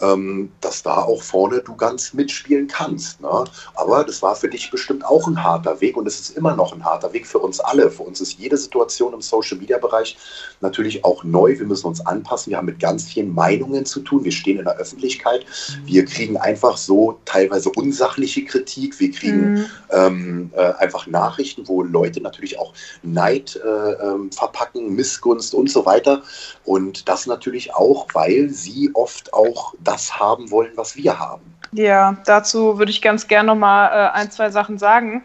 ähm, 0.00 0.50
dass 0.60 0.82
da 0.82 0.98
auch 0.98 1.22
vorne 1.22 1.60
du 1.60 1.74
ganz 1.74 2.14
mitspielen 2.14 2.68
kannst. 2.68 3.20
Ne? 3.20 3.44
Aber 3.74 4.04
das 4.04 4.22
war 4.22 4.36
für 4.36 4.48
dich 4.48 4.70
bestimmt 4.70 5.04
auch 5.04 5.26
ein 5.26 5.42
harter 5.42 5.80
Weg 5.80 5.96
und 5.96 6.06
es 6.06 6.20
ist 6.20 6.36
immer 6.36 6.54
noch 6.54 6.72
ein 6.72 6.84
harter 6.84 7.12
Weg 7.12 7.26
für 7.26 7.38
uns 7.38 7.60
alle. 7.60 7.90
Für 7.90 8.04
uns 8.04 8.20
ist 8.20 8.38
jede 8.38 8.56
Situation 8.56 9.12
im 9.14 9.20
Social-Media-Bereich 9.20 10.16
natürlich 10.60 11.04
auch 11.04 11.24
neu. 11.24 11.58
Wir 11.58 11.66
müssen 11.66 11.86
uns 11.86 12.04
anpassen. 12.04 12.50
Wir 12.50 12.58
haben 12.58 12.66
mit 12.66 12.80
ganz 12.80 13.04
vielen 13.04 13.34
Meinungen 13.34 13.84
zu 13.84 14.00
tun. 14.00 14.24
Wir 14.24 14.32
stehen 14.32 14.58
in 14.58 14.64
der 14.64 14.76
Öffentlichkeit. 14.76 15.44
Wir 15.84 16.04
kriegen 16.04 16.36
einfach 16.36 16.76
so 16.76 17.18
teilweise 17.24 17.70
unsachliche 17.70 18.44
Kritik. 18.44 18.98
Wir 19.00 19.10
kriegen 19.10 19.52
mhm. 19.52 19.66
ähm, 19.90 20.50
äh, 20.54 20.72
einfach 20.74 21.06
Nachrichten, 21.06 21.66
wo 21.66 21.82
Leute 21.82 22.20
natürlich 22.20 22.58
auch 22.58 22.72
Neid 23.02 23.60
äh, 23.64 23.68
äh, 23.68 24.30
verpacken, 24.30 24.94
Missgunst 24.94 25.54
und 25.54 25.70
so 25.70 25.84
weiter. 25.86 26.22
Und 26.64 27.08
das 27.08 27.26
natürlich 27.26 27.74
auch, 27.74 28.06
weil 28.12 28.50
sie 28.50 28.90
oft 28.94 29.32
auch 29.32 29.74
das 29.88 30.18
haben 30.18 30.50
wollen, 30.50 30.72
was 30.76 30.96
wir 30.96 31.18
haben. 31.18 31.54
Ja, 31.72 32.16
dazu 32.24 32.78
würde 32.78 32.90
ich 32.90 33.02
ganz 33.02 33.26
gerne 33.28 33.48
noch 33.48 33.56
mal 33.56 33.88
äh, 33.88 34.10
ein, 34.12 34.30
zwei 34.30 34.50
Sachen 34.50 34.78
sagen. 34.78 35.24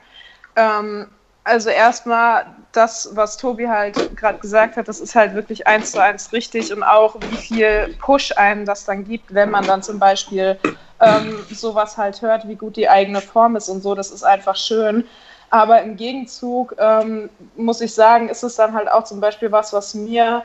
Ähm, 0.55 1.07
also 1.43 1.69
erstmal 1.69 2.45
das, 2.71 3.09
was 3.13 3.37
Tobi 3.37 3.67
halt 3.67 4.15
gerade 4.15 4.39
gesagt 4.39 4.77
hat, 4.77 4.87
das 4.87 4.99
ist 4.99 5.15
halt 5.15 5.35
wirklich 5.35 5.67
eins 5.67 5.91
zu 5.91 6.01
eins 6.01 6.31
richtig 6.31 6.73
und 6.73 6.83
auch 6.83 7.15
wie 7.29 7.35
viel 7.35 7.95
Push 7.99 8.35
einem 8.37 8.65
das 8.65 8.85
dann 8.85 9.03
gibt, 9.03 9.33
wenn 9.33 9.51
man 9.51 9.65
dann 9.65 9.83
zum 9.83 9.99
Beispiel 9.99 10.57
ähm, 10.99 11.45
sowas 11.51 11.97
halt 11.97 12.21
hört, 12.21 12.47
wie 12.47 12.55
gut 12.55 12.77
die 12.77 12.89
eigene 12.89 13.21
Form 13.21 13.55
ist 13.55 13.69
und 13.69 13.81
so, 13.81 13.93
das 13.93 14.11
ist 14.11 14.23
einfach 14.23 14.55
schön. 14.55 15.05
Aber 15.49 15.81
im 15.81 15.97
Gegenzug 15.97 16.75
ähm, 16.79 17.29
muss 17.55 17.81
ich 17.81 17.93
sagen, 17.93 18.29
ist 18.29 18.43
es 18.43 18.55
dann 18.55 18.73
halt 18.73 18.89
auch 18.89 19.03
zum 19.03 19.19
Beispiel 19.19 19.51
was, 19.51 19.71
was 19.73 19.93
mir 19.93 20.43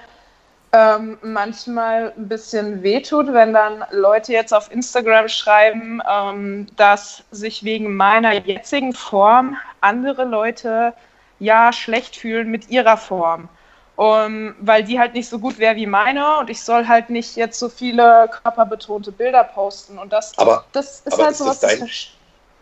ähm, 0.78 1.18
manchmal 1.22 2.12
ein 2.16 2.28
bisschen 2.28 2.82
wehtut, 2.82 3.32
wenn 3.32 3.52
dann 3.52 3.84
Leute 3.90 4.32
jetzt 4.32 4.54
auf 4.54 4.70
Instagram 4.70 5.28
schreiben, 5.28 6.00
ähm, 6.08 6.66
dass 6.76 7.24
sich 7.30 7.64
wegen 7.64 7.94
meiner 7.96 8.34
jetzigen 8.34 8.92
Form 8.92 9.56
andere 9.80 10.24
Leute 10.24 10.92
ja 11.40 11.72
schlecht 11.72 12.16
fühlen 12.16 12.50
mit 12.50 12.68
ihrer 12.70 12.96
Form. 12.96 13.48
Um, 13.96 14.54
weil 14.60 14.84
die 14.84 15.00
halt 15.00 15.14
nicht 15.14 15.28
so 15.28 15.40
gut 15.40 15.58
wäre 15.58 15.74
wie 15.74 15.86
meine 15.86 16.38
und 16.38 16.50
ich 16.50 16.62
soll 16.62 16.86
halt 16.86 17.10
nicht 17.10 17.34
jetzt 17.34 17.58
so 17.58 17.68
viele 17.68 18.30
körperbetonte 18.44 19.10
Bilder 19.10 19.42
posten. 19.42 19.98
Und 19.98 20.12
das, 20.12 20.38
aber, 20.38 20.64
das 20.70 21.00
ist 21.00 21.18
halt. 21.18 21.40
Dein, 21.40 21.80
das 21.80 22.08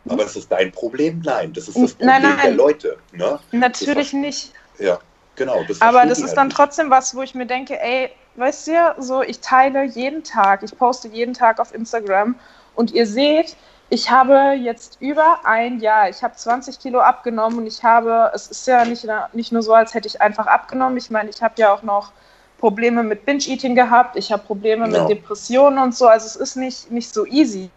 aber 0.09 0.25
ist 0.25 0.37
das 0.37 0.49
dein 0.49 0.73
Problem? 0.73 1.21
Nein, 1.23 1.53
das 1.53 1.69
ist 1.69 1.77
das 1.77 1.93
Problem 1.93 2.09
nein, 2.09 2.23
nein, 2.23 2.39
der 2.43 2.53
Leute. 2.53 2.97
Ne? 3.13 3.39
Natürlich 3.53 4.15
nicht. 4.15 4.53
Ja. 4.79 4.99
Genau, 5.37 5.63
das 5.69 5.81
Aber 5.81 6.05
das 6.07 6.19
ist 6.19 6.29
halt 6.29 6.37
dann 6.39 6.47
nicht. 6.49 6.57
trotzdem 6.57 6.91
was, 6.91 7.15
wo 7.15 7.23
ich 7.23 7.35
mir 7.35 7.47
denke, 7.47 7.81
ey, 7.81 8.11
weißt 8.37 8.69
du, 8.69 8.73
so 8.99 9.23
ich 9.23 9.41
teile 9.41 9.85
jeden 9.85 10.25
Tag, 10.25 10.63
ich 10.63 10.77
poste 10.77 11.09
jeden 11.09 11.35
Tag 11.35 11.61
auf 11.61 11.75
Instagram 11.75 12.35
und 12.75 12.91
ihr 12.93 13.07
seht, 13.07 13.57
ich 13.89 14.11
habe 14.11 14.57
jetzt 14.61 14.97
über 15.01 15.41
ein 15.45 15.79
Jahr, 15.81 16.09
ich 16.09 16.23
habe 16.23 16.35
20 16.35 16.81
Kilo 16.81 17.01
abgenommen 17.01 17.59
und 17.59 17.67
ich 17.67 17.85
habe, 17.85 18.33
es 18.35 18.49
ist 18.49 18.67
ja 18.67 18.85
nicht, 18.85 19.07
nicht 19.33 19.53
nur 19.53 19.63
so, 19.63 19.75
als 19.75 19.95
hätte 19.95 20.09
ich 20.09 20.21
einfach 20.21 20.47
abgenommen. 20.47 20.97
Ich 20.97 21.11
meine, 21.11 21.31
ich 21.31 21.41
habe 21.41 21.55
ja 21.59 21.73
auch 21.73 21.83
noch 21.83 22.11
Probleme 22.59 23.03
mit 23.03 23.25
Binge-Eating 23.27 23.75
gehabt, 23.75 24.17
ich 24.17 24.33
habe 24.33 24.43
Probleme 24.43 24.87
genau. 24.87 25.01
mit 25.01 25.19
Depressionen 25.19 25.79
und 25.79 25.95
so, 25.95 26.09
also 26.09 26.27
es 26.27 26.37
ist 26.37 26.57
nicht, 26.57 26.91
nicht 26.91 27.13
so 27.13 27.27
easy. 27.27 27.71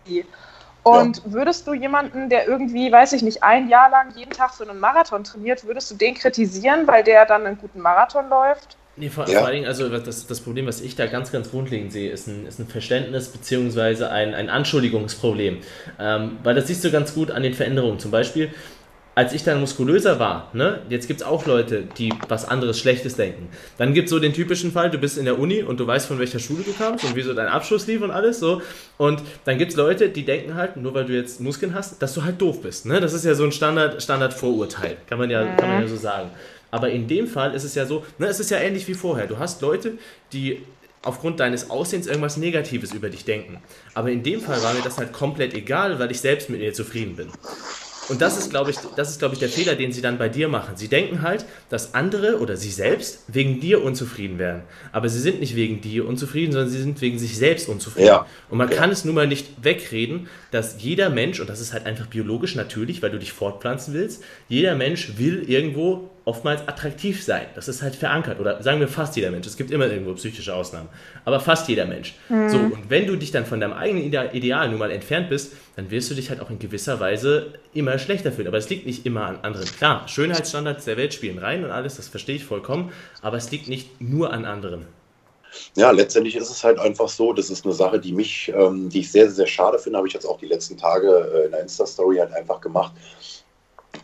Und 0.83 1.17
ja. 1.17 1.23
würdest 1.25 1.67
du 1.67 1.73
jemanden, 1.73 2.29
der 2.29 2.47
irgendwie, 2.47 2.91
weiß 2.91 3.13
ich 3.13 3.21
nicht, 3.21 3.43
ein 3.43 3.69
Jahr 3.69 3.89
lang 3.89 4.15
jeden 4.15 4.31
Tag 4.31 4.53
für 4.53 4.67
einen 4.67 4.79
Marathon 4.79 5.23
trainiert, 5.23 5.65
würdest 5.65 5.91
du 5.91 5.95
den 5.95 6.15
kritisieren, 6.15 6.87
weil 6.87 7.03
der 7.03 7.25
dann 7.25 7.45
einen 7.45 7.57
guten 7.57 7.81
Marathon 7.81 8.29
läuft? 8.29 8.77
Nee, 8.95 9.09
vor, 9.09 9.29
ja. 9.29 9.39
vor 9.39 9.47
allen 9.47 9.55
Dingen, 9.55 9.67
also 9.67 9.87
das, 9.87 10.27
das 10.27 10.41
Problem, 10.41 10.67
was 10.67 10.81
ich 10.81 10.95
da 10.95 11.05
ganz, 11.05 11.31
ganz 11.31 11.51
grundlegend 11.51 11.93
sehe, 11.93 12.11
ist 12.11 12.27
ein, 12.27 12.45
ist 12.45 12.59
ein 12.59 12.67
Verständnis 12.67 13.29
bzw. 13.29 14.05
Ein, 14.05 14.33
ein 14.33 14.49
Anschuldigungsproblem. 14.49 15.59
Ähm, 15.99 16.37
weil 16.43 16.55
das 16.55 16.67
siehst 16.67 16.83
du 16.83 16.91
ganz 16.91 17.13
gut 17.13 17.31
an 17.31 17.43
den 17.43 17.53
Veränderungen. 17.53 17.99
Zum 17.99 18.11
Beispiel, 18.11 18.49
als 19.15 19.33
ich 19.33 19.43
dann 19.43 19.59
muskulöser 19.59 20.19
war, 20.19 20.49
ne, 20.53 20.81
jetzt 20.89 21.07
gibt 21.07 21.21
es 21.21 21.27
auch 21.27 21.45
Leute, 21.45 21.83
die 21.97 22.13
was 22.29 22.47
anderes 22.47 22.79
Schlechtes 22.79 23.15
denken. 23.15 23.49
Dann 23.77 23.93
gibt 23.93 24.05
es 24.05 24.11
so 24.11 24.19
den 24.19 24.33
typischen 24.33 24.71
Fall, 24.71 24.89
du 24.89 24.97
bist 24.97 25.17
in 25.17 25.25
der 25.25 25.37
Uni 25.37 25.61
und 25.61 25.79
du 25.79 25.85
weißt, 25.85 26.07
von 26.07 26.19
welcher 26.19 26.39
Schule 26.39 26.63
du 26.63 26.71
kamst 26.73 27.03
und 27.03 27.15
wie 27.15 27.21
so 27.21 27.33
dein 27.33 27.47
Abschluss 27.47 27.85
lief 27.87 28.01
und 28.01 28.11
alles 28.11 28.39
so. 28.39 28.61
Und 28.97 29.21
dann 29.45 29.57
gibt 29.57 29.71
es 29.71 29.77
Leute, 29.77 30.09
die 30.09 30.23
denken 30.23 30.55
halt, 30.55 30.77
nur 30.77 30.93
weil 30.93 31.05
du 31.05 31.13
jetzt 31.13 31.41
Muskeln 31.41 31.73
hast, 31.73 32.01
dass 32.01 32.13
du 32.13 32.23
halt 32.23 32.41
doof 32.41 32.61
bist. 32.61 32.85
Ne? 32.85 33.01
Das 33.01 33.13
ist 33.13 33.25
ja 33.25 33.35
so 33.35 33.43
ein 33.43 33.51
Standard, 33.51 34.01
Standard-Vorurteil, 34.01 34.97
kann, 35.07 35.17
man 35.17 35.29
ja, 35.29 35.55
kann 35.55 35.69
man 35.69 35.81
ja 35.81 35.87
so 35.87 35.97
sagen. 35.97 36.29
Aber 36.71 36.89
in 36.89 37.07
dem 37.07 37.27
Fall 37.27 37.55
ist 37.55 37.63
es 37.63 37.75
ja 37.75 37.85
so, 37.85 38.05
ne, 38.19 38.27
es 38.27 38.39
ist 38.39 38.51
ja 38.51 38.59
ähnlich 38.59 38.87
wie 38.87 38.93
vorher. 38.93 39.27
Du 39.27 39.39
hast 39.39 39.61
Leute, 39.61 39.93
die 40.31 40.61
aufgrund 41.01 41.39
deines 41.39 41.69
Aussehens 41.69 42.07
irgendwas 42.07 42.37
Negatives 42.37 42.93
über 42.93 43.09
dich 43.09 43.25
denken. 43.25 43.57
Aber 43.93 44.11
in 44.11 44.23
dem 44.23 44.41
Fall 44.41 44.61
war 44.61 44.73
mir 44.73 44.81
das 44.81 44.97
halt 44.97 45.13
komplett 45.13 45.53
egal, 45.53 45.99
weil 45.99 46.11
ich 46.11 46.21
selbst 46.21 46.49
mit 46.49 46.59
mir 46.59 46.73
zufrieden 46.73 47.15
bin. 47.15 47.29
Und 48.09 48.21
das 48.21 48.37
ist, 48.37 48.49
glaube 48.49 48.71
ich, 48.71 48.77
das 48.95 49.11
ist, 49.11 49.19
glaube 49.19 49.35
ich, 49.35 49.39
der 49.39 49.49
Fehler, 49.49 49.75
den 49.75 49.91
sie 49.91 50.01
dann 50.01 50.17
bei 50.17 50.29
dir 50.29 50.47
machen. 50.47 50.75
Sie 50.75 50.87
denken 50.87 51.21
halt, 51.21 51.45
dass 51.69 51.93
andere 51.93 52.39
oder 52.39 52.57
sie 52.57 52.71
selbst 52.71 53.23
wegen 53.27 53.59
dir 53.59 53.83
unzufrieden 53.83 54.39
wären. 54.39 54.63
Aber 54.91 55.09
sie 55.09 55.19
sind 55.19 55.39
nicht 55.39 55.55
wegen 55.55 55.81
dir 55.81 56.07
unzufrieden, 56.07 56.51
sondern 56.51 56.69
sie 56.69 56.81
sind 56.81 56.99
wegen 57.01 57.19
sich 57.19 57.37
selbst 57.37 57.69
unzufrieden. 57.69 58.07
Ja. 58.07 58.25
Und 58.49 58.57
man 58.57 58.69
kann 58.69 58.89
es 58.89 59.05
nun 59.05 59.15
mal 59.15 59.27
nicht 59.27 59.63
wegreden, 59.63 60.27
dass 60.51 60.81
jeder 60.81 61.09
Mensch, 61.09 61.39
und 61.39 61.49
das 61.49 61.59
ist 61.59 61.71
halt 61.73 61.85
einfach 61.85 62.07
biologisch 62.07 62.55
natürlich, 62.55 63.01
weil 63.01 63.11
du 63.11 63.19
dich 63.19 63.31
fortpflanzen 63.31 63.93
willst, 63.93 64.23
jeder 64.47 64.75
Mensch 64.75 65.17
will 65.17 65.43
irgendwo 65.47 66.09
oftmals 66.29 66.61
attraktiv 66.67 67.23
sein. 67.23 67.47
Das 67.55 67.67
ist 67.67 67.81
halt 67.81 67.95
verankert. 67.95 68.39
Oder 68.39 68.61
sagen 68.61 68.79
wir 68.79 68.87
fast 68.87 69.15
jeder 69.15 69.31
Mensch. 69.31 69.47
Es 69.47 69.57
gibt 69.57 69.71
immer 69.71 69.87
irgendwo 69.87 70.13
psychische 70.13 70.53
Ausnahmen. 70.53 70.87
Aber 71.25 71.39
fast 71.39 71.67
jeder 71.67 71.85
Mensch. 71.85 72.13
Mhm. 72.29 72.49
So, 72.49 72.57
und 72.57 72.89
wenn 72.89 73.07
du 73.07 73.15
dich 73.15 73.31
dann 73.31 73.47
von 73.47 73.59
deinem 73.59 73.73
eigenen 73.73 74.03
Ideal 74.03 74.69
nun 74.69 74.77
mal 74.77 74.91
entfernt 74.91 75.29
bist, 75.29 75.53
dann 75.75 75.89
wirst 75.89 76.11
du 76.11 76.15
dich 76.15 76.29
halt 76.29 76.39
auch 76.39 76.51
in 76.51 76.59
gewisser 76.59 76.99
Weise 76.99 77.53
immer 77.73 77.97
schlechter 77.97 78.31
fühlen. 78.31 78.47
Aber 78.47 78.57
es 78.57 78.69
liegt 78.69 78.85
nicht 78.85 79.07
immer 79.07 79.25
an 79.25 79.39
anderen. 79.41 79.65
Klar, 79.65 80.07
Schönheitsstandards 80.07 80.85
der 80.85 80.97
Welt 80.97 81.15
spielen 81.15 81.39
rein 81.39 81.65
und 81.65 81.71
alles, 81.71 81.95
das 81.95 82.07
verstehe 82.07 82.35
ich 82.35 82.45
vollkommen. 82.45 82.91
Aber 83.23 83.37
es 83.37 83.49
liegt 83.49 83.67
nicht 83.67 83.99
nur 83.99 84.31
an 84.31 84.45
anderen. 84.45 84.85
Ja, 85.75 85.89
letztendlich 85.89 86.35
ist 86.35 86.51
es 86.51 86.63
halt 86.63 86.77
einfach 86.77 87.09
so, 87.09 87.33
das 87.33 87.49
ist 87.49 87.65
eine 87.65 87.73
Sache, 87.73 87.99
die 87.99 88.13
mich, 88.13 88.53
ähm, 88.55 88.87
die 88.89 88.99
ich 88.99 89.11
sehr, 89.11 89.31
sehr 89.31 89.47
schade 89.47 89.79
finde, 89.79 89.97
habe 89.97 90.07
ich 90.07 90.13
jetzt 90.13 90.25
auch 90.25 90.37
die 90.37 90.45
letzten 90.45 90.77
Tage 90.77 91.07
äh, 91.07 91.45
in 91.45 91.51
der 91.51 91.61
Insta-Story 91.61 92.17
halt 92.17 92.33
einfach 92.33 92.61
gemacht 92.61 92.93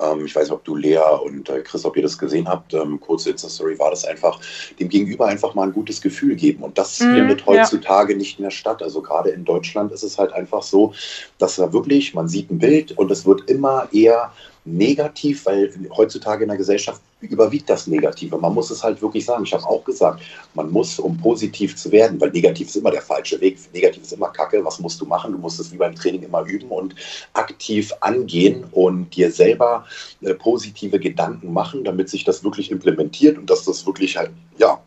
Ähm, 0.02 0.26
ich 0.26 0.36
weiß 0.36 0.44
nicht, 0.44 0.52
ob 0.52 0.64
du 0.64 0.76
Lea 0.76 1.00
und 1.24 1.50
äh, 1.50 1.62
Chris, 1.62 1.86
ob 1.86 1.96
ihr 1.96 2.04
das 2.04 2.18
gesehen 2.18 2.48
habt. 2.48 2.74
Ähm, 2.74 3.00
kurze 3.00 3.32
Insta-Story 3.32 3.80
war 3.80 3.92
das 3.92 4.06
einfach, 4.06 4.40
dem 4.80 4.90
Gegenüber 4.90 5.28
einfach 5.28 5.54
mal 5.54 5.64
ein 5.64 5.74
gutes 5.74 6.02
Gefühl 6.02 6.36
geben. 6.36 6.64
Und 6.64 6.78
das 6.78 7.00
mm, 7.00 7.14
findet 7.14 7.46
heutzutage 7.46 8.14
ja. 8.14 8.18
nicht 8.18 8.40
mehr 8.40 8.52
statt. 8.52 8.82
Also 8.82 9.02
gerade 9.02 9.30
in 9.30 9.46
Deutschland 9.46 9.92
ist 9.92 10.04
es 10.04 10.18
halt 10.18 10.34
einfach 10.34 10.64
so, 10.64 10.94
dass 11.38 11.56
da 11.56 11.72
wirklich, 11.72 12.14
man 12.14 12.28
sieht 12.28 12.52
ein 12.52 12.60
Bild 12.60 12.98
und 12.98 13.12
es 13.12 13.26
wird 13.26 13.50
immer 13.50 13.88
eher 13.92 14.32
negativ, 14.66 15.46
weil 15.46 15.72
heutzutage 15.96 16.44
in 16.44 16.50
der 16.50 16.58
Gesellschaft 16.58 17.00
überwiegt 17.22 17.70
das 17.70 17.88
Negative. 17.88 18.38
Man 18.38 18.54
muss 18.54 18.72
es 18.72 18.84
halt 18.84 19.02
wirklich 19.02 19.26
sagen. 19.26 19.44
Ich 19.44 19.54
habe 19.54 19.66
auch 19.66 19.84
gesagt, 19.84 20.22
man 20.54 20.72
muss, 20.72 21.00
um 21.00 21.18
positiv 21.18 21.76
zu 21.76 21.92
werden, 21.92 22.20
weil 22.20 22.32
negativ 22.32 22.68
ist 22.68 22.76
immer 22.76 22.92
der 22.92 23.02
falsche 23.02 23.40
Weg. 23.42 23.58
Negativ 23.74 24.04
ist 24.04 24.14
immer 24.14 24.30
Kacke. 24.30 24.64
Was 24.66 24.80
musst 24.80 25.00
du 25.00 25.06
machen? 25.06 25.32
Du 25.32 25.38
musst 25.38 25.60
es 25.60 25.72
wie 25.72 25.78
beim 25.78 25.96
Training 25.96 26.24
immer 26.24 26.44
üben 26.44 26.70
und 26.70 26.96
aktiv 27.34 27.94
angehen 28.02 28.66
und 28.72 29.16
dir 29.16 29.32
selber 29.32 29.86
äh, 30.22 30.34
positive 30.34 31.00
Gedanken 31.00 31.54
machen, 31.54 31.84
damit 31.84 32.10
sich 32.10 32.24
das 32.24 32.44
wirklich 32.44 32.72
implementiert 32.72 33.38
und 33.38 33.50
dass 33.50 33.66
das 33.66 33.86
wirklich 33.86 34.18
halt, 34.18 34.32
ja, 34.58 34.82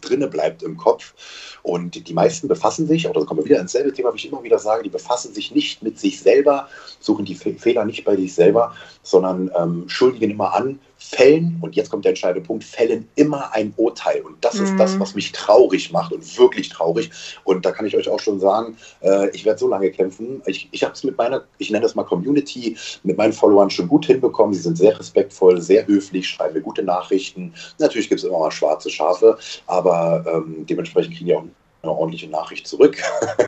drinne 0.00 0.28
bleibt 0.28 0.62
im 0.62 0.76
Kopf. 0.76 1.14
Und 1.64 2.08
die 2.08 2.12
meisten 2.12 2.46
befassen 2.46 2.86
sich, 2.86 3.08
oder 3.08 3.24
kommen 3.24 3.40
wir 3.40 3.46
wieder 3.46 3.58
ins 3.58 3.72
selbe 3.72 3.90
Thema, 3.90 4.12
wie 4.12 4.18
ich 4.18 4.28
immer 4.28 4.42
wieder 4.42 4.58
sage, 4.58 4.82
die 4.82 4.90
befassen 4.90 5.32
sich 5.32 5.54
nicht 5.54 5.82
mit 5.82 5.98
sich 5.98 6.20
selber, 6.20 6.68
suchen 7.00 7.24
die 7.24 7.34
Fehler 7.34 7.86
nicht 7.86 8.04
bei 8.04 8.16
sich 8.16 8.34
selber, 8.34 8.74
sondern 9.02 9.50
ähm, 9.56 9.88
schuldigen 9.88 10.30
immer 10.30 10.52
an, 10.52 10.78
fällen, 11.10 11.58
und 11.60 11.76
jetzt 11.76 11.90
kommt 11.90 12.04
der 12.04 12.10
entscheidende 12.10 12.46
Punkt, 12.46 12.64
fällen 12.64 13.08
immer 13.14 13.52
ein 13.52 13.72
Urteil. 13.76 14.22
Und 14.22 14.42
das 14.44 14.54
mhm. 14.54 14.64
ist 14.64 14.76
das, 14.78 14.94
mhm. 14.94 15.00
was 15.00 15.14
mich 15.14 15.32
traurig 15.32 15.92
macht 15.92 16.12
und 16.12 16.38
wirklich 16.38 16.68
traurig. 16.70 17.10
Und 17.44 17.64
da 17.64 17.72
kann 17.72 17.86
ich 17.86 17.96
euch 17.96 18.08
auch 18.08 18.20
schon 18.20 18.40
sagen, 18.40 18.76
äh, 19.02 19.28
ich 19.30 19.44
werde 19.44 19.58
so 19.58 19.68
lange 19.68 19.90
kämpfen. 19.90 20.42
Ich, 20.46 20.68
ich 20.72 20.82
habe 20.82 20.94
es 20.94 21.04
mit 21.04 21.16
meiner, 21.18 21.44
ich 21.58 21.70
nenne 21.70 21.82
das 21.82 21.94
mal 21.94 22.04
Community, 22.04 22.76
mit 23.02 23.18
meinen 23.18 23.32
Followern 23.32 23.70
schon 23.70 23.88
gut 23.88 24.06
hinbekommen. 24.06 24.54
Sie 24.54 24.60
sind 24.60 24.78
sehr 24.78 24.98
respektvoll, 24.98 25.60
sehr 25.60 25.86
höflich, 25.86 26.28
schreiben 26.28 26.54
mir 26.54 26.62
gute 26.62 26.82
Nachrichten. 26.82 27.52
Natürlich 27.78 28.08
gibt 28.08 28.20
es 28.20 28.26
immer 28.26 28.38
mal 28.38 28.50
schwarze 28.50 28.90
Schafe, 28.90 29.38
aber 29.66 30.24
ähm, 30.26 30.64
dementsprechend 30.66 31.14
kriegen 31.14 31.26
die 31.26 31.34
auch 31.36 31.44
eine 31.84 31.92
ordentliche 31.92 32.28
Nachricht 32.28 32.66
zurück. 32.66 32.96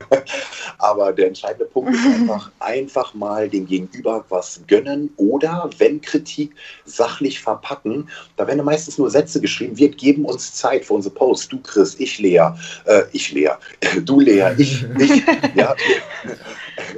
Aber 0.77 1.11
der 1.11 1.27
entscheidende 1.27 1.65
Punkt 1.65 1.93
ist 1.93 2.05
einfach, 2.05 2.51
einfach 2.59 3.13
mal 3.13 3.49
dem 3.49 3.65
Gegenüber 3.65 4.23
was 4.29 4.61
gönnen 4.67 5.13
oder, 5.17 5.69
wenn 5.77 6.01
Kritik, 6.01 6.55
sachlich 6.85 7.41
verpacken. 7.41 8.09
Da 8.35 8.47
werden 8.47 8.63
meistens 8.63 8.97
nur 8.97 9.09
Sätze 9.09 9.41
geschrieben. 9.41 9.77
Wir 9.77 9.89
geben 9.89 10.25
uns 10.25 10.53
Zeit 10.53 10.85
für 10.85 10.93
unsere 10.93 11.13
Posts. 11.15 11.49
Du, 11.49 11.59
Chris, 11.61 11.95
ich, 11.99 12.19
Lea, 12.19 12.49
äh, 12.85 13.03
ich, 13.11 13.31
Lea, 13.31 13.51
du, 14.03 14.19
Lea, 14.19 14.51
ich, 14.57 14.85
ich, 14.99 15.23
ja, 15.55 15.75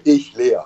ich, 0.03 0.33
Lea. 0.35 0.57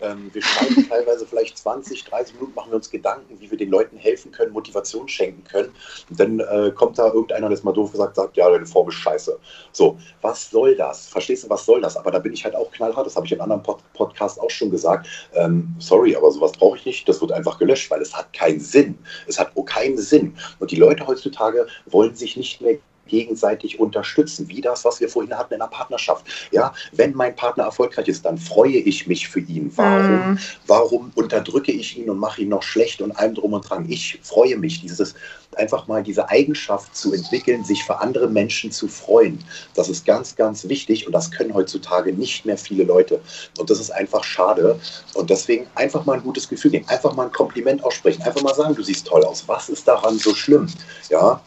Ähm, 0.00 0.30
wir 0.32 0.42
schreiben 0.42 0.86
teilweise 0.88 1.26
vielleicht 1.26 1.56
20, 1.56 2.04
30 2.04 2.34
Minuten, 2.34 2.54
machen 2.54 2.70
wir 2.70 2.76
uns 2.76 2.90
Gedanken, 2.90 3.40
wie 3.40 3.50
wir 3.50 3.56
den 3.56 3.70
Leuten 3.70 3.96
helfen 3.96 4.32
können, 4.32 4.52
Motivation 4.52 5.08
schenken 5.08 5.44
können. 5.44 5.72
Und 6.10 6.20
dann 6.20 6.40
äh, 6.40 6.72
kommt 6.74 6.98
da 6.98 7.06
irgendeiner, 7.06 7.48
der 7.48 7.56
ist 7.56 7.64
mal 7.64 7.72
doof 7.72 7.92
gesagt, 7.92 8.16
sagt, 8.16 8.36
ja, 8.36 8.50
deine 8.50 8.66
Form 8.66 8.88
ist 8.88 8.96
scheiße. 8.96 9.38
So, 9.72 9.98
was 10.20 10.50
soll 10.50 10.76
das? 10.76 11.08
Verstehst 11.08 11.44
du, 11.44 11.50
was 11.50 11.64
soll 11.64 11.80
das? 11.80 11.96
Aber 11.96 12.10
da 12.10 12.18
bin 12.18 12.32
ich 12.32 12.44
halt 12.44 12.54
auch 12.54 12.70
knallhart, 12.72 13.06
das 13.06 13.16
habe 13.16 13.26
ich 13.26 13.32
in 13.32 13.40
anderen 13.40 13.62
Pod 13.62 13.78
Podcasts 13.94 14.38
auch 14.38 14.50
schon 14.50 14.70
gesagt. 14.70 15.06
Ähm, 15.34 15.74
sorry, 15.78 16.16
aber 16.16 16.30
sowas 16.30 16.52
brauche 16.52 16.76
ich 16.76 16.86
nicht. 16.86 17.08
Das 17.08 17.20
wird 17.20 17.32
einfach 17.32 17.58
gelöscht, 17.58 17.90
weil 17.90 18.02
es 18.02 18.14
hat 18.14 18.32
keinen 18.32 18.60
Sinn. 18.60 18.98
Es 19.26 19.38
hat 19.38 19.52
keinen 19.66 19.98
Sinn. 19.98 20.36
Und 20.58 20.70
die 20.70 20.76
Leute 20.76 21.06
heutzutage 21.06 21.66
wollen 21.86 22.14
sich 22.14 22.36
nicht 22.36 22.60
mehr 22.60 22.78
gegenseitig 23.06 23.80
unterstützen, 23.80 24.48
wie 24.48 24.60
das, 24.60 24.84
was 24.84 25.00
wir 25.00 25.08
vorhin 25.08 25.36
hatten 25.36 25.54
in 25.54 25.60
der 25.60 25.66
Partnerschaft. 25.66 26.26
Ja, 26.50 26.72
wenn 26.92 27.14
mein 27.14 27.36
Partner 27.36 27.64
erfolgreich 27.64 28.08
ist, 28.08 28.24
dann 28.24 28.38
freue 28.38 28.76
ich 28.76 29.06
mich 29.06 29.28
für 29.28 29.40
ihn. 29.40 29.72
Warum, 29.76 30.32
mm. 30.34 30.38
warum 30.66 31.12
unterdrücke 31.14 31.72
ich 31.72 31.98
ihn 31.98 32.10
und 32.10 32.18
mache 32.18 32.42
ihn 32.42 32.48
noch 32.48 32.62
schlecht 32.62 33.00
und 33.02 33.12
allem 33.12 33.34
drum 33.34 33.52
und 33.52 33.68
dran? 33.68 33.86
Ich 33.88 34.18
freue 34.22 34.56
mich, 34.56 34.80
dieses 34.80 35.14
einfach 35.56 35.86
mal 35.86 36.02
diese 36.02 36.28
Eigenschaft 36.28 36.94
zu 36.96 37.12
entwickeln, 37.12 37.64
sich 37.64 37.84
für 37.84 38.00
andere 38.00 38.28
Menschen 38.28 38.70
zu 38.70 38.88
freuen. 38.88 39.38
Das 39.74 39.88
ist 39.88 40.04
ganz, 40.04 40.36
ganz 40.36 40.68
wichtig 40.68 41.06
und 41.06 41.12
das 41.12 41.30
können 41.30 41.54
heutzutage 41.54 42.12
nicht 42.12 42.44
mehr 42.44 42.58
viele 42.58 42.84
Leute. 42.84 43.20
Und 43.58 43.70
das 43.70 43.80
ist 43.80 43.90
einfach 43.90 44.24
schade. 44.24 44.78
Und 45.14 45.30
deswegen 45.30 45.66
einfach 45.74 46.04
mal 46.04 46.14
ein 46.14 46.22
gutes 46.22 46.48
Gefühl 46.48 46.72
geben, 46.72 46.88
einfach 46.88 47.14
mal 47.14 47.26
ein 47.26 47.32
Kompliment 47.32 47.84
aussprechen, 47.84 48.22
einfach 48.22 48.42
mal 48.42 48.54
sagen, 48.54 48.74
du 48.74 48.82
siehst 48.82 49.06
toll 49.06 49.24
aus. 49.24 49.44
Was 49.46 49.68
ist 49.68 49.86
daran 49.86 50.18
so 50.18 50.34
schlimm? 50.34 50.66
Ja, 51.08 51.40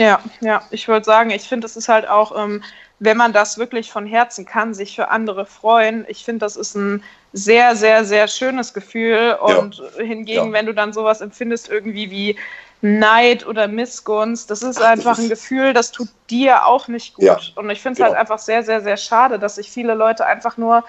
ja, 0.00 0.18
ja, 0.40 0.62
ich 0.70 0.88
würde 0.88 1.04
sagen, 1.04 1.28
ich 1.28 1.42
finde, 1.42 1.66
es 1.66 1.76
ist 1.76 1.90
halt 1.90 2.08
auch, 2.08 2.34
ähm, 2.34 2.62
wenn 3.00 3.18
man 3.18 3.34
das 3.34 3.58
wirklich 3.58 3.92
von 3.92 4.06
Herzen 4.06 4.46
kann, 4.46 4.72
sich 4.72 4.96
für 4.96 5.08
andere 5.08 5.44
freuen. 5.44 6.06
Ich 6.08 6.24
finde, 6.24 6.38
das 6.38 6.56
ist 6.56 6.74
ein 6.74 7.04
sehr, 7.34 7.76
sehr, 7.76 8.06
sehr 8.06 8.26
schönes 8.26 8.72
Gefühl. 8.72 9.36
Und 9.38 9.76
ja. 9.76 10.02
hingegen, 10.02 10.46
ja. 10.46 10.52
wenn 10.52 10.64
du 10.64 10.72
dann 10.72 10.94
sowas 10.94 11.20
empfindest, 11.20 11.68
irgendwie 11.68 12.10
wie 12.10 12.36
Neid 12.80 13.46
oder 13.46 13.68
Missgunst, 13.68 14.50
das 14.50 14.62
ist 14.62 14.80
einfach 14.80 15.18
ein 15.18 15.28
Gefühl, 15.28 15.74
das 15.74 15.92
tut 15.92 16.08
dir 16.30 16.64
auch 16.64 16.88
nicht 16.88 17.14
gut. 17.16 17.24
Ja. 17.24 17.38
Und 17.56 17.68
ich 17.68 17.82
finde 17.82 17.94
es 17.94 18.00
halt 18.00 18.12
genau. 18.12 18.18
halt 18.18 18.30
einfach 18.30 18.38
sehr, 18.38 18.62
sehr, 18.62 18.80
sehr 18.80 18.96
schade, 18.96 19.38
dass 19.38 19.56
sich 19.56 19.70
viele 19.70 19.92
Leute 19.92 20.24
einfach 20.24 20.56
nur 20.56 20.82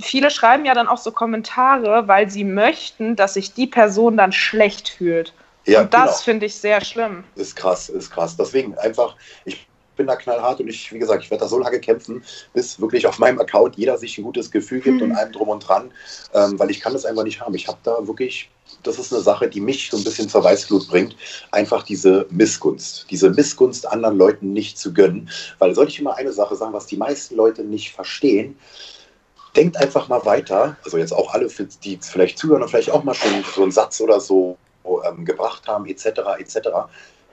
viele 0.00 0.30
schreiben 0.30 0.64
ja 0.64 0.74
dann 0.74 0.88
auch 0.88 0.98
so 0.98 1.12
Kommentare, 1.12 2.08
weil 2.08 2.28
sie 2.28 2.44
möchten, 2.44 3.14
dass 3.14 3.34
sich 3.34 3.54
die 3.54 3.68
Person 3.68 4.16
dann 4.16 4.32
schlecht 4.32 4.88
fühlt. 4.88 5.32
Ja, 5.66 5.82
und 5.82 5.92
das 5.92 6.04
genau. 6.04 6.16
finde 6.16 6.46
ich 6.46 6.54
sehr 6.54 6.82
schlimm. 6.84 7.24
Ist 7.34 7.56
krass, 7.56 7.88
ist 7.88 8.10
krass. 8.10 8.36
Deswegen 8.36 8.76
einfach, 8.78 9.16
ich 9.44 9.66
bin 10.00 10.06
da 10.06 10.16
knallhart 10.16 10.60
und 10.60 10.68
ich, 10.68 10.90
wie 10.92 10.98
gesagt, 10.98 11.22
ich 11.22 11.30
werde 11.30 11.44
da 11.44 11.48
so 11.48 11.58
lange 11.58 11.78
kämpfen, 11.78 12.24
bis 12.54 12.80
wirklich 12.80 13.06
auf 13.06 13.18
meinem 13.18 13.38
Account 13.38 13.76
jeder 13.76 13.98
sich 13.98 14.16
ein 14.16 14.24
gutes 14.24 14.50
Gefühl 14.50 14.80
gibt 14.80 14.96
mhm. 14.96 15.10
und 15.10 15.12
allem 15.16 15.30
drum 15.32 15.48
und 15.50 15.68
dran, 15.68 15.90
ähm, 16.32 16.58
weil 16.58 16.70
ich 16.70 16.80
kann 16.80 16.94
das 16.94 17.04
einfach 17.04 17.24
nicht 17.24 17.40
haben. 17.40 17.54
Ich 17.54 17.68
habe 17.68 17.76
da 17.82 18.06
wirklich, 18.06 18.50
das 18.82 18.98
ist 18.98 19.12
eine 19.12 19.22
Sache, 19.22 19.48
die 19.48 19.60
mich 19.60 19.90
so 19.90 19.98
ein 19.98 20.04
bisschen 20.04 20.30
zur 20.30 20.42
Weißglut 20.42 20.88
bringt, 20.88 21.16
einfach 21.50 21.82
diese 21.82 22.26
Missgunst, 22.30 23.06
diese 23.10 23.28
Missgunst 23.28 23.86
anderen 23.86 24.16
Leuten 24.16 24.54
nicht 24.54 24.78
zu 24.78 24.94
gönnen, 24.94 25.28
weil 25.58 25.74
soll 25.74 25.88
ich 25.88 26.00
immer 26.00 26.16
eine 26.16 26.32
Sache 26.32 26.56
sagen, 26.56 26.72
was 26.72 26.86
die 26.86 26.96
meisten 26.96 27.36
Leute 27.36 27.62
nicht 27.62 27.92
verstehen, 27.92 28.58
denkt 29.54 29.76
einfach 29.76 30.08
mal 30.08 30.24
weiter, 30.24 30.76
also 30.82 30.96
jetzt 30.96 31.12
auch 31.12 31.34
alle, 31.34 31.48
die 31.84 31.98
vielleicht 32.00 32.38
zuhören 32.38 32.62
und 32.62 32.70
vielleicht 32.70 32.90
auch 32.90 33.04
mal 33.04 33.14
schon 33.14 33.44
so 33.54 33.62
einen 33.62 33.72
Satz 33.72 34.00
oder 34.00 34.18
so 34.18 34.56
ähm, 34.84 35.24
gebracht 35.24 35.66
haben, 35.66 35.86
etc., 35.86 36.20
etc., 36.38 36.68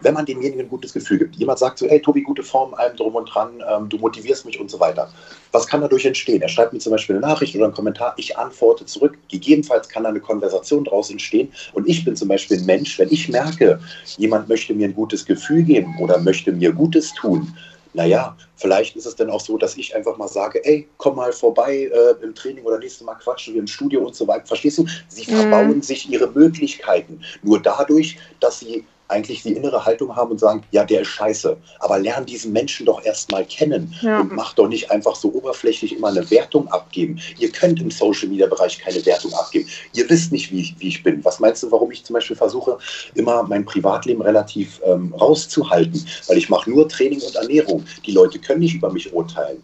wenn 0.02 0.14
man 0.14 0.26
demjenigen 0.26 0.62
ein 0.62 0.70
gutes 0.70 0.94
Gefühl 0.94 1.18
gibt. 1.18 1.36
Jemand 1.38 1.60
sagt 1.60 1.80
so, 1.80 1.88
hey 1.88 2.02
Tobi, 2.02 2.22
gute 2.22 2.44
Form, 2.44 2.74
allem 2.76 2.96
drum 2.96 3.16
und 3.16 3.26
dran, 3.26 3.64
ähm, 3.68 3.90
du 3.90 3.98
motivierst 3.98 4.46
mich 4.46 4.60
und 4.60 4.70
so 4.70 4.80
weiter. 4.80 5.10
Was 5.52 5.68
kann 5.68 5.82
dadurch 5.82 6.06
entstehen? 6.06 6.42
Er 6.42 6.50
schreibt 6.50 6.74
mir 6.74 6.80
zum 6.80 6.92
Beispiel 6.92 7.16
eine 7.16 7.26
Nachricht 7.26 7.56
oder 7.56 7.66
einen 7.66 7.74
Kommentar, 7.74 8.14
ich 8.18 8.38
antworte 8.38 8.86
zurück. 8.86 9.18
Gegebenenfalls 9.30 9.90
kann 9.90 10.04
da 10.04 10.10
eine 10.10 10.20
Konversation 10.20 10.84
daraus 10.84 11.10
entstehen. 11.10 11.52
Und 11.74 11.88
ich 11.88 12.06
bin 12.06 12.16
zum 12.16 12.28
Beispiel 12.28 12.58
ein 12.58 12.66
Mensch, 12.66 13.00
wenn 13.00 13.10
ich 13.12 13.28
merke, 13.30 13.80
jemand 14.18 14.48
möchte 14.50 14.74
mir 14.74 14.88
ein 14.88 14.96
gutes 14.96 15.26
Gefühl 15.26 15.64
geben 15.64 15.96
oder 16.00 16.20
möchte 16.20 16.52
mir 16.52 16.72
Gutes 16.72 17.14
tun, 17.14 17.54
naja, 17.98 18.38
vielleicht 18.56 18.96
ist 18.96 19.08
es 19.08 19.16
dann 19.16 19.32
auch 19.32 19.40
so, 19.40 19.58
dass 19.58 19.76
ich 19.76 19.96
einfach 19.96 20.18
mal 20.18 20.28
sage, 20.28 20.64
ey, 20.64 20.88
komm 20.98 21.16
mal 21.16 21.34
vorbei 21.34 21.90
äh, 21.92 22.24
im 22.24 22.36
Training 22.36 22.64
oder 22.64 22.78
nächstes 22.78 23.04
Mal 23.04 23.16
quatschen 23.16 23.56
wir 23.56 23.60
im 23.62 23.66
Studio 23.66 24.06
und 24.06 24.16
so 24.16 24.28
weiter. 24.28 24.46
Verstehst 24.46 24.78
du? 24.78 24.86
Sie 25.08 25.30
mhm. 25.30 25.38
verbauen 25.38 25.82
sich 25.82 26.08
ihre 26.08 26.28
Möglichkeiten 26.28 27.22
nur 27.42 27.60
dadurch, 27.60 28.20
dass 28.40 28.60
sie 28.60 28.86
eigentlich 29.08 29.44
die 29.44 29.54
innere 29.54 29.86
Haltung 29.86 30.16
haben 30.16 30.32
und 30.32 30.40
sagen, 30.40 30.64
ja, 30.72 30.84
der 30.84 31.02
ist 31.02 31.08
scheiße. 31.08 31.58
Aber 31.80 32.00
lern 32.00 32.26
diesen 32.26 32.52
Menschen 32.54 32.86
doch 32.86 33.04
erstmal 33.04 33.46
kennen 33.46 33.94
ja. 34.02 34.22
und 34.22 34.34
mach 34.34 34.54
doch 34.54 34.68
nicht 34.68 34.92
einfach 34.92 35.16
so 35.16 35.34
oberflächlich 35.34 35.96
immer 35.96 36.10
eine 36.10 36.30
Wertung 36.30 36.68
abgeben. 36.70 37.20
Ihr 37.40 37.52
könnt 37.52 37.80
im 37.80 37.92
Social 37.92 38.28
Media 38.28 38.48
Bereich 38.48 38.80
keine 38.80 39.06
Wertung 39.06 39.34
abgeben. 39.34 39.70
Ihr 39.94 40.10
wisst 40.10 40.32
nicht, 40.32 40.52
wie 40.52 40.62
ich, 40.62 40.76
wie 40.80 40.88
ich 40.90 41.04
bin. 41.04 41.24
Was 41.24 41.40
meinst 41.40 41.64
du, 41.64 41.72
warum 41.72 41.92
ich 41.92 42.04
zum 42.04 42.14
Beispiel 42.16 42.36
versuche, 42.36 42.78
immer 43.16 43.44
mein 43.44 43.66
Privatleben 43.66 44.22
relativ 44.22 44.82
ähm, 44.86 45.14
rauszuhalten? 45.14 46.06
Weil 46.28 46.38
ich 46.38 46.50
mache 46.50 46.70
nur 46.70 46.88
Training 46.88 47.22
und 47.22 47.36
Ernährung. 47.36 47.86
Die 48.06 48.12
Leute 48.12 48.40
können 48.40 48.60
nicht 48.60 48.76
über 48.76 48.92
mich 48.92 49.14
urteilen. 49.14 49.62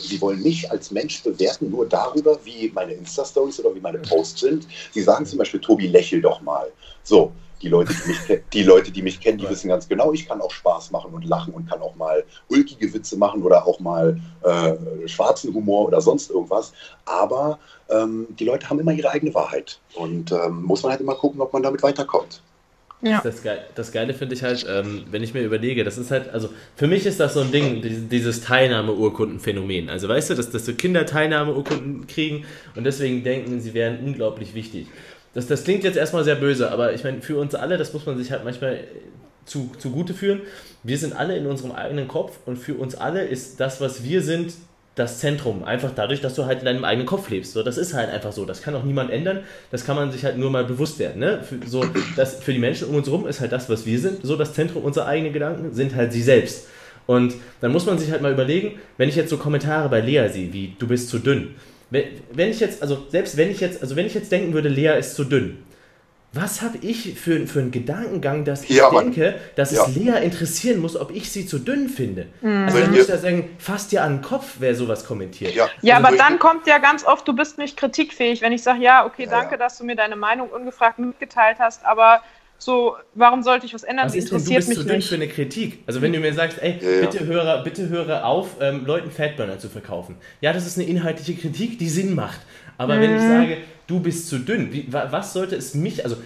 Sie 0.00 0.20
wollen 0.20 0.42
mich 0.42 0.68
als 0.70 0.90
Mensch 0.90 1.22
bewerten, 1.22 1.70
nur 1.70 1.86
darüber, 1.86 2.38
wie 2.44 2.72
meine 2.74 2.92
Insta-Stories 2.94 3.60
oder 3.60 3.74
wie 3.74 3.80
meine 3.80 3.98
Posts 3.98 4.40
sind. 4.40 4.66
Sie 4.92 5.02
sagen 5.02 5.24
zum 5.24 5.38
Beispiel, 5.38 5.60
Tobi, 5.60 5.86
lächel 5.86 6.20
doch 6.20 6.40
mal. 6.40 6.72
So, 7.04 7.30
die 7.62 7.68
Leute, 7.68 7.94
die 7.94 8.08
mich, 8.08 8.42
die 8.52 8.62
Leute, 8.62 8.90
die 8.90 9.02
mich 9.02 9.20
kennen, 9.20 9.38
die 9.38 9.48
wissen 9.48 9.68
ganz 9.68 9.88
genau, 9.88 10.12
ich 10.12 10.28
kann 10.28 10.40
auch 10.40 10.50
Spaß 10.50 10.90
machen 10.90 11.14
und 11.14 11.24
lachen 11.24 11.54
und 11.54 11.68
kann 11.68 11.80
auch 11.80 11.94
mal 11.96 12.24
ulkige 12.48 12.92
Witze 12.92 13.16
machen 13.16 13.42
oder 13.42 13.66
auch 13.66 13.80
mal 13.80 14.20
äh, 14.42 15.08
schwarzen 15.08 15.54
Humor 15.54 15.86
oder 15.86 16.00
sonst 16.00 16.30
irgendwas. 16.30 16.72
Aber 17.04 17.58
ähm, 17.88 18.26
die 18.38 18.44
Leute 18.44 18.68
haben 18.68 18.80
immer 18.80 18.92
ihre 18.92 19.10
eigene 19.10 19.34
Wahrheit. 19.34 19.80
Und 19.94 20.32
ähm, 20.32 20.62
muss 20.64 20.82
man 20.82 20.92
halt 20.92 21.00
immer 21.00 21.14
gucken, 21.14 21.40
ob 21.40 21.52
man 21.52 21.62
damit 21.62 21.82
weiterkommt. 21.82 22.42
Ja. 23.02 23.20
Das, 23.22 23.42
Geile, 23.42 23.60
das 23.74 23.92
Geile 23.92 24.14
finde 24.14 24.34
ich 24.34 24.42
halt, 24.42 24.66
ähm, 24.68 25.04
wenn 25.10 25.22
ich 25.22 25.34
mir 25.34 25.42
überlege, 25.42 25.84
das 25.84 25.98
ist 25.98 26.10
halt, 26.10 26.30
also 26.30 26.48
für 26.76 26.86
mich 26.86 27.04
ist 27.04 27.20
das 27.20 27.34
so 27.34 27.40
ein 27.40 27.52
Ding, 27.52 28.08
dieses 28.08 28.40
Teilnahmeurkundenphänomen. 28.40 29.90
Also 29.90 30.08
weißt 30.08 30.30
du, 30.30 30.34
dass, 30.34 30.50
dass 30.50 30.64
so 30.64 30.72
Kinder 30.74 31.04
Teilnahmeurkunden 31.04 32.06
kriegen 32.06 32.46
und 32.74 32.84
deswegen 32.84 33.22
denken, 33.22 33.60
sie 33.60 33.74
wären 33.74 33.98
unglaublich 34.04 34.54
wichtig 34.54 34.86
das, 35.36 35.46
das 35.46 35.64
klingt 35.64 35.84
jetzt 35.84 35.98
erstmal 35.98 36.24
sehr 36.24 36.36
böse, 36.36 36.70
aber 36.72 36.94
ich 36.94 37.04
meine, 37.04 37.20
für 37.20 37.36
uns 37.36 37.54
alle, 37.54 37.76
das 37.76 37.92
muss 37.92 38.06
man 38.06 38.16
sich 38.16 38.30
halt 38.30 38.42
manchmal 38.42 38.80
zu, 39.44 39.70
zugute 39.78 40.14
führen. 40.14 40.40
Wir 40.82 40.96
sind 40.96 41.14
alle 41.14 41.36
in 41.36 41.46
unserem 41.46 41.72
eigenen 41.72 42.08
Kopf 42.08 42.38
und 42.46 42.56
für 42.56 42.72
uns 42.72 42.94
alle 42.94 43.22
ist 43.22 43.60
das, 43.60 43.82
was 43.82 44.02
wir 44.02 44.22
sind, 44.22 44.54
das 44.94 45.18
Zentrum. 45.18 45.62
Einfach 45.62 45.90
dadurch, 45.94 46.22
dass 46.22 46.34
du 46.36 46.46
halt 46.46 46.60
in 46.60 46.64
deinem 46.64 46.84
eigenen 46.84 47.06
Kopf 47.06 47.28
lebst. 47.28 47.52
So, 47.52 47.62
das 47.62 47.76
ist 47.76 47.92
halt 47.92 48.08
einfach 48.08 48.32
so. 48.32 48.46
Das 48.46 48.62
kann 48.62 48.74
auch 48.74 48.82
niemand 48.82 49.10
ändern. 49.10 49.40
Das 49.70 49.84
kann 49.84 49.94
man 49.94 50.10
sich 50.10 50.24
halt 50.24 50.38
nur 50.38 50.50
mal 50.50 50.64
bewusst 50.64 50.98
werden. 50.98 51.20
Ne? 51.20 51.42
Für, 51.42 51.58
so, 51.68 51.84
das, 52.16 52.42
für 52.42 52.54
die 52.54 52.58
Menschen 52.58 52.88
um 52.88 52.94
uns 52.94 53.06
herum 53.06 53.26
ist 53.26 53.42
halt 53.42 53.52
das, 53.52 53.68
was 53.68 53.84
wir 53.84 54.00
sind. 54.00 54.24
So 54.24 54.36
das 54.36 54.54
Zentrum 54.54 54.84
unserer 54.84 55.04
eigenen 55.04 55.34
Gedanken 55.34 55.74
sind 55.74 55.94
halt 55.94 56.14
sie 56.14 56.22
selbst. 56.22 56.68
Und 57.04 57.34
dann 57.60 57.72
muss 57.72 57.84
man 57.84 57.98
sich 57.98 58.10
halt 58.10 58.22
mal 58.22 58.32
überlegen, 58.32 58.80
wenn 58.96 59.10
ich 59.10 59.16
jetzt 59.16 59.28
so 59.28 59.36
Kommentare 59.36 59.90
bei 59.90 60.00
Lea 60.00 60.28
sehe, 60.30 60.50
wie 60.54 60.74
du 60.78 60.88
bist 60.88 61.10
zu 61.10 61.18
dünn. 61.18 61.54
Wenn 61.90 62.50
ich 62.50 62.60
jetzt, 62.60 62.82
also 62.82 63.06
selbst 63.10 63.36
wenn 63.36 63.50
ich 63.50 63.60
jetzt, 63.60 63.80
also 63.80 63.96
wenn 63.96 64.06
ich 64.06 64.14
jetzt 64.14 64.32
denken 64.32 64.52
würde, 64.52 64.68
Lea 64.68 64.98
ist 64.98 65.14
zu 65.14 65.24
dünn, 65.24 65.64
was 66.32 66.60
habe 66.60 66.78
ich 66.78 67.18
für, 67.18 67.46
für 67.46 67.60
einen 67.60 67.70
Gedankengang, 67.70 68.44
dass 68.44 68.64
ich 68.64 68.76
ja, 68.76 68.90
denke, 68.90 69.36
dass 69.54 69.72
ja. 69.72 69.84
es 69.84 69.96
Lea 69.96 70.22
interessieren 70.22 70.80
muss, 70.80 70.96
ob 70.96 71.10
ich 71.10 71.32
sie 71.32 71.46
zu 71.46 71.58
dünn 71.58 71.88
finde? 71.88 72.26
Mhm. 72.42 72.66
Also 72.66 72.78
dann 72.78 72.90
muss 72.92 73.08
ja 73.08 73.16
sagen, 73.16 73.56
fasst 73.58 73.92
dir 73.92 74.02
an 74.02 74.16
den 74.16 74.22
Kopf, 74.22 74.56
wer 74.58 74.74
sowas 74.74 75.06
kommentiert. 75.06 75.54
Ja, 75.54 75.68
ja 75.80 75.96
also 75.96 76.08
aber 76.08 76.16
dann 76.16 76.38
kommt 76.38 76.66
ja 76.66 76.78
ganz 76.78 77.04
oft, 77.04 77.26
du 77.26 77.32
bist 77.32 77.58
nicht 77.58 77.76
kritikfähig, 77.76 78.42
wenn 78.42 78.52
ich 78.52 78.62
sage, 78.62 78.82
ja, 78.82 79.06
okay, 79.06 79.26
danke, 79.30 79.56
dass 79.56 79.78
du 79.78 79.84
mir 79.84 79.96
deine 79.96 80.16
Meinung 80.16 80.50
ungefragt 80.50 80.98
mitgeteilt 80.98 81.56
hast, 81.58 81.84
aber 81.84 82.22
so, 82.58 82.96
warum 83.14 83.42
sollte 83.42 83.66
ich 83.66 83.74
was 83.74 83.82
ändern? 83.82 84.06
Was 84.06 84.14
ist 84.14 84.30
denn, 84.30 84.38
du 84.38 84.54
bist 84.54 84.68
mich 84.68 84.78
zu 84.78 84.84
dünn 84.84 85.02
für 85.02 85.14
eine 85.16 85.28
Kritik? 85.28 85.82
Also 85.86 86.00
wenn 86.00 86.12
du 86.12 86.20
mir 86.20 86.32
sagst, 86.32 86.60
ey, 86.62 86.78
ja, 86.80 87.06
bitte 87.06 87.26
höre, 87.26 87.62
bitte 87.62 87.88
höre 87.88 88.24
auf, 88.24 88.56
ähm, 88.60 88.86
Leuten 88.86 89.10
Fatburner 89.10 89.58
zu 89.58 89.68
verkaufen. 89.68 90.16
Ja, 90.40 90.52
das 90.52 90.66
ist 90.66 90.78
eine 90.78 90.86
inhaltliche 90.86 91.34
Kritik, 91.34 91.78
die 91.78 91.88
Sinn 91.88 92.14
macht. 92.14 92.40
Aber 92.78 92.96
mhm. 92.96 93.00
wenn 93.00 93.16
ich 93.16 93.22
mhm. 93.22 93.28
sage, 93.28 93.56
du 93.86 94.00
bist 94.00 94.28
zu 94.28 94.38
dünn, 94.38 94.72
wie, 94.72 94.86
was 94.88 95.32
sollte 95.32 95.56
es 95.56 95.74
mich, 95.74 96.04
also 96.04 96.16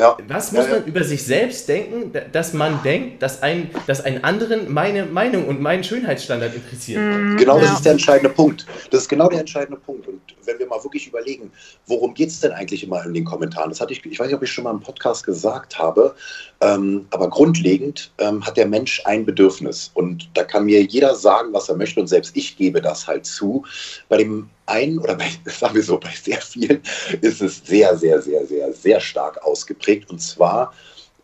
ja. 0.00 0.16
Was 0.28 0.50
muss 0.52 0.64
ja, 0.64 0.72
ja. 0.72 0.78
man 0.78 0.88
über 0.88 1.04
sich 1.04 1.22
selbst 1.22 1.68
denken, 1.68 2.12
dass 2.32 2.54
man 2.54 2.82
denkt, 2.82 3.22
dass 3.22 3.42
ein, 3.42 3.70
dass 3.86 4.00
einen 4.02 4.24
anderen 4.24 4.72
meine 4.72 5.04
Meinung 5.04 5.46
und 5.46 5.60
meinen 5.60 5.84
Schönheitsstandard 5.84 6.54
interessiert? 6.54 7.02
Mhm. 7.02 7.36
Genau, 7.36 7.60
das 7.60 7.72
ist 7.74 7.84
der 7.84 7.92
entscheidende 7.92 8.30
Punkt. 8.30 8.66
Das 8.90 9.02
ist 9.02 9.08
genau 9.08 9.28
der 9.28 9.40
entscheidende 9.40 9.78
Punkt. 9.78 10.08
Und 10.08 10.20
wenn 10.46 10.58
wir 10.58 10.66
mal 10.66 10.82
wirklich 10.82 11.06
überlegen, 11.06 11.52
worum 11.86 12.14
geht 12.14 12.30
es 12.30 12.40
denn 12.40 12.52
eigentlich 12.52 12.82
immer 12.82 13.04
in 13.04 13.12
den 13.12 13.26
Kommentaren? 13.26 13.68
Das 13.68 13.80
hatte 13.80 13.92
ich, 13.92 14.04
ich 14.06 14.18
weiß 14.18 14.28
nicht, 14.28 14.36
ob 14.36 14.42
ich 14.42 14.50
schon 14.50 14.64
mal 14.64 14.70
im 14.70 14.80
Podcast 14.80 15.24
gesagt 15.24 15.78
habe, 15.78 16.14
ähm, 16.62 17.06
aber 17.10 17.28
grundlegend 17.28 18.10
ähm, 18.18 18.44
hat 18.44 18.56
der 18.56 18.66
Mensch 18.66 19.02
ein 19.04 19.26
Bedürfnis. 19.26 19.90
Und 19.92 20.30
da 20.32 20.44
kann 20.44 20.64
mir 20.64 20.82
jeder 20.82 21.14
sagen, 21.14 21.52
was 21.52 21.68
er 21.68 21.76
möchte, 21.76 22.00
und 22.00 22.06
selbst 22.06 22.34
ich 22.36 22.56
gebe 22.56 22.80
das 22.80 23.06
halt 23.06 23.26
zu. 23.26 23.64
Bei 24.08 24.16
dem 24.16 24.48
einen 24.70 24.98
oder 24.98 25.16
bei, 25.16 25.28
sagen 25.50 25.74
wir 25.74 25.82
so, 25.82 25.98
bei 25.98 26.10
sehr 26.10 26.40
vielen 26.40 26.82
ist 27.20 27.42
es 27.42 27.62
sehr, 27.64 27.96
sehr, 27.96 28.22
sehr, 28.22 28.46
sehr, 28.46 28.72
sehr 28.72 29.00
stark 29.00 29.42
ausgeprägt. 29.42 30.10
Und 30.10 30.20
zwar 30.20 30.72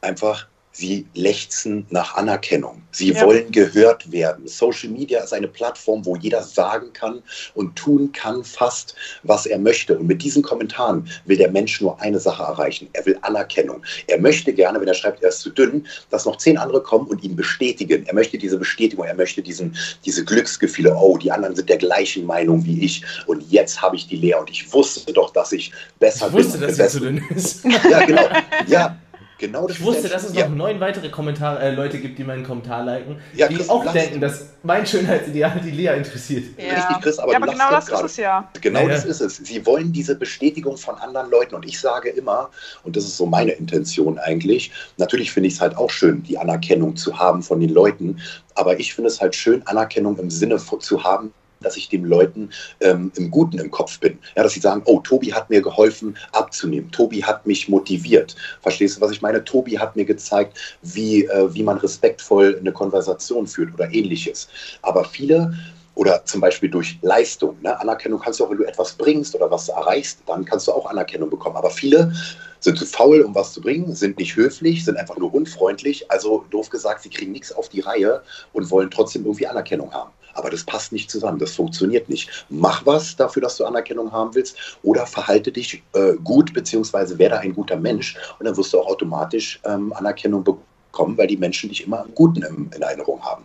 einfach 0.00 0.46
Sie 0.76 1.06
lechzen 1.14 1.86
nach 1.88 2.16
Anerkennung. 2.16 2.82
Sie 2.90 3.10
ja. 3.10 3.24
wollen 3.24 3.50
gehört 3.50 4.12
werden. 4.12 4.46
Social 4.46 4.90
Media 4.90 5.20
ist 5.20 5.32
eine 5.32 5.48
Plattform, 5.48 6.04
wo 6.04 6.16
jeder 6.16 6.42
sagen 6.42 6.92
kann 6.92 7.22
und 7.54 7.76
tun 7.76 8.12
kann 8.12 8.44
fast, 8.44 8.94
was 9.22 9.46
er 9.46 9.58
möchte. 9.58 9.98
Und 9.98 10.06
mit 10.06 10.22
diesen 10.22 10.42
Kommentaren 10.42 11.08
will 11.24 11.38
der 11.38 11.50
Mensch 11.50 11.80
nur 11.80 11.98
eine 12.02 12.20
Sache 12.20 12.42
erreichen. 12.42 12.90
Er 12.92 13.06
will 13.06 13.16
Anerkennung. 13.22 13.82
Er 14.06 14.20
möchte 14.20 14.52
gerne, 14.52 14.78
wenn 14.78 14.86
er 14.86 14.92
schreibt, 14.92 15.22
er 15.22 15.30
ist 15.30 15.40
zu 15.40 15.48
dünn, 15.48 15.86
dass 16.10 16.26
noch 16.26 16.36
zehn 16.36 16.58
andere 16.58 16.82
kommen 16.82 17.06
und 17.06 17.24
ihn 17.24 17.36
bestätigen. 17.36 18.04
Er 18.04 18.14
möchte 18.14 18.36
diese 18.36 18.58
Bestätigung, 18.58 19.06
er 19.06 19.14
möchte 19.14 19.40
diesen, 19.40 19.74
diese 20.04 20.26
Glücksgefühle. 20.26 20.94
Oh, 20.94 21.16
die 21.16 21.32
anderen 21.32 21.56
sind 21.56 21.70
der 21.70 21.78
gleichen 21.78 22.26
Meinung 22.26 22.66
wie 22.66 22.84
ich. 22.84 23.02
Und 23.24 23.50
jetzt 23.50 23.80
habe 23.80 23.96
ich 23.96 24.08
die 24.08 24.16
Lehre. 24.16 24.40
Und 24.40 24.50
ich 24.50 24.70
wusste 24.74 25.10
doch, 25.14 25.32
dass 25.32 25.52
ich 25.52 25.72
besser 25.98 26.26
ich 26.26 26.34
wusste, 26.34 26.58
bin. 26.58 26.68
dass 26.68 26.76
sie 26.76 26.98
zu 26.98 27.00
dünn 27.00 27.24
ist. 27.34 27.64
Ja, 27.64 28.04
genau. 28.04 28.28
Ja, 28.66 28.98
Genau 29.38 29.66
das 29.66 29.76
ich 29.76 29.82
wusste, 29.82 30.08
dass 30.08 30.24
es 30.24 30.32
noch 30.32 30.48
neun 30.48 30.80
weitere 30.80 31.10
Kommentar 31.10 31.60
äh, 31.60 31.70
Leute 31.70 31.98
gibt, 31.98 32.18
die 32.18 32.24
meinen 32.24 32.44
Kommentar 32.44 32.84
liken, 32.84 33.18
ja, 33.34 33.48
die 33.48 33.68
auch 33.68 33.92
denken, 33.92 34.20
dass 34.20 34.46
mein 34.62 34.86
Schönheitsideal 34.86 35.60
die 35.62 35.72
Lea 35.72 35.94
interessiert. 35.94 36.44
Ja. 36.56 36.74
Richtig, 36.74 37.02
Chris, 37.02 37.18
aber, 37.18 37.32
ja, 37.32 37.38
aber 37.38 37.52
genau 37.52 37.70
das 37.70 37.88
ist 37.88 38.02
es 38.02 38.16
ja. 38.16 38.50
Genau 38.60 38.88
das 38.88 39.04
ist 39.04 39.20
es. 39.20 39.36
Sie 39.36 39.64
wollen 39.66 39.92
diese 39.92 40.14
Bestätigung 40.14 40.78
von 40.78 40.94
anderen 40.96 41.30
Leuten 41.30 41.54
und 41.54 41.66
ich 41.66 41.78
sage 41.78 42.08
immer, 42.08 42.50
und 42.84 42.96
das 42.96 43.04
ist 43.04 43.18
so 43.18 43.26
meine 43.26 43.52
Intention 43.52 44.18
eigentlich, 44.18 44.72
natürlich 44.96 45.30
finde 45.30 45.48
ich 45.48 45.54
es 45.54 45.60
halt 45.60 45.76
auch 45.76 45.90
schön, 45.90 46.22
die 46.22 46.38
Anerkennung 46.38 46.96
zu 46.96 47.18
haben 47.18 47.42
von 47.42 47.60
den 47.60 47.70
Leuten, 47.70 48.18
aber 48.54 48.80
ich 48.80 48.94
finde 48.94 49.08
es 49.08 49.20
halt 49.20 49.34
schön, 49.34 49.66
Anerkennung 49.66 50.18
im 50.18 50.30
Sinne 50.30 50.56
zu 50.56 51.04
haben, 51.04 51.32
dass 51.60 51.76
ich 51.76 51.88
den 51.88 52.04
Leuten 52.04 52.50
ähm, 52.80 53.12
im 53.16 53.30
Guten 53.30 53.58
im 53.58 53.70
Kopf 53.70 53.98
bin. 54.00 54.18
Ja, 54.36 54.42
dass 54.42 54.52
sie 54.52 54.60
sagen, 54.60 54.82
oh, 54.84 55.00
Tobi 55.00 55.32
hat 55.32 55.50
mir 55.50 55.62
geholfen 55.62 56.16
abzunehmen. 56.32 56.90
Tobi 56.90 57.22
hat 57.22 57.46
mich 57.46 57.68
motiviert. 57.68 58.36
Verstehst 58.62 58.96
du, 58.96 59.00
was 59.00 59.10
ich 59.10 59.22
meine? 59.22 59.44
Tobi 59.44 59.78
hat 59.78 59.96
mir 59.96 60.04
gezeigt, 60.04 60.58
wie, 60.82 61.24
äh, 61.24 61.54
wie 61.54 61.62
man 61.62 61.78
respektvoll 61.78 62.56
eine 62.58 62.72
Konversation 62.72 63.46
führt 63.46 63.74
oder 63.74 63.92
ähnliches. 63.92 64.48
Aber 64.82 65.04
viele 65.04 65.54
oder 65.96 66.24
zum 66.26 66.42
Beispiel 66.42 66.68
durch 66.68 66.98
Leistung. 67.00 67.56
Ne? 67.62 67.78
Anerkennung 67.80 68.20
kannst 68.20 68.38
du 68.38 68.44
auch, 68.44 68.50
wenn 68.50 68.58
du 68.58 68.64
etwas 68.64 68.92
bringst 68.92 69.34
oder 69.34 69.50
was 69.50 69.68
erreichst, 69.68 70.20
dann 70.26 70.44
kannst 70.44 70.68
du 70.68 70.72
auch 70.72 70.86
Anerkennung 70.86 71.30
bekommen. 71.30 71.56
Aber 71.56 71.70
viele 71.70 72.12
sind 72.60 72.78
zu 72.78 72.84
faul, 72.84 73.22
um 73.22 73.34
was 73.34 73.54
zu 73.54 73.62
bringen, 73.62 73.94
sind 73.94 74.18
nicht 74.18 74.36
höflich, 74.36 74.84
sind 74.84 74.98
einfach 74.98 75.16
nur 75.16 75.32
unfreundlich. 75.32 76.10
Also 76.10 76.44
doof 76.50 76.68
gesagt, 76.68 77.02
sie 77.02 77.08
kriegen 77.08 77.32
nichts 77.32 77.50
auf 77.50 77.70
die 77.70 77.80
Reihe 77.80 78.22
und 78.52 78.70
wollen 78.70 78.90
trotzdem 78.90 79.24
irgendwie 79.24 79.46
Anerkennung 79.46 79.92
haben. 79.92 80.10
Aber 80.36 80.50
das 80.50 80.64
passt 80.64 80.92
nicht 80.92 81.10
zusammen, 81.10 81.38
das 81.38 81.54
funktioniert 81.54 82.08
nicht. 82.08 82.46
Mach 82.48 82.84
was 82.84 83.16
dafür, 83.16 83.42
dass 83.42 83.56
du 83.56 83.64
Anerkennung 83.64 84.12
haben 84.12 84.34
willst 84.34 84.78
oder 84.82 85.06
verhalte 85.06 85.50
dich 85.50 85.82
äh, 85.94 86.14
gut, 86.22 86.52
beziehungsweise 86.52 87.18
werde 87.18 87.38
ein 87.38 87.54
guter 87.54 87.76
Mensch 87.76 88.16
und 88.38 88.46
dann 88.46 88.56
wirst 88.56 88.72
du 88.72 88.80
auch 88.80 88.86
automatisch 88.86 89.60
ähm, 89.64 89.92
Anerkennung 89.92 90.44
bekommen, 90.44 91.16
weil 91.16 91.26
die 91.26 91.36
Menschen 91.36 91.68
dich 91.68 91.84
immer 91.84 92.04
im 92.04 92.14
Guten 92.14 92.42
in, 92.42 92.70
in 92.74 92.82
Erinnerung 92.82 93.22
haben. 93.24 93.44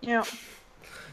Ja. 0.00 0.22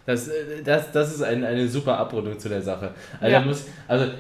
Das, 0.06 0.28
äh, 0.28 0.62
das, 0.64 0.92
das 0.92 1.14
ist 1.14 1.22
ein, 1.22 1.44
eine 1.44 1.68
super 1.68 1.98
Abrundung 1.98 2.38
zu 2.40 2.50
der 2.50 2.62
Sache. 2.62 2.94
Also, 3.20 3.32
ja. 3.32 3.40
muss, 3.42 3.66
also 3.88 4.12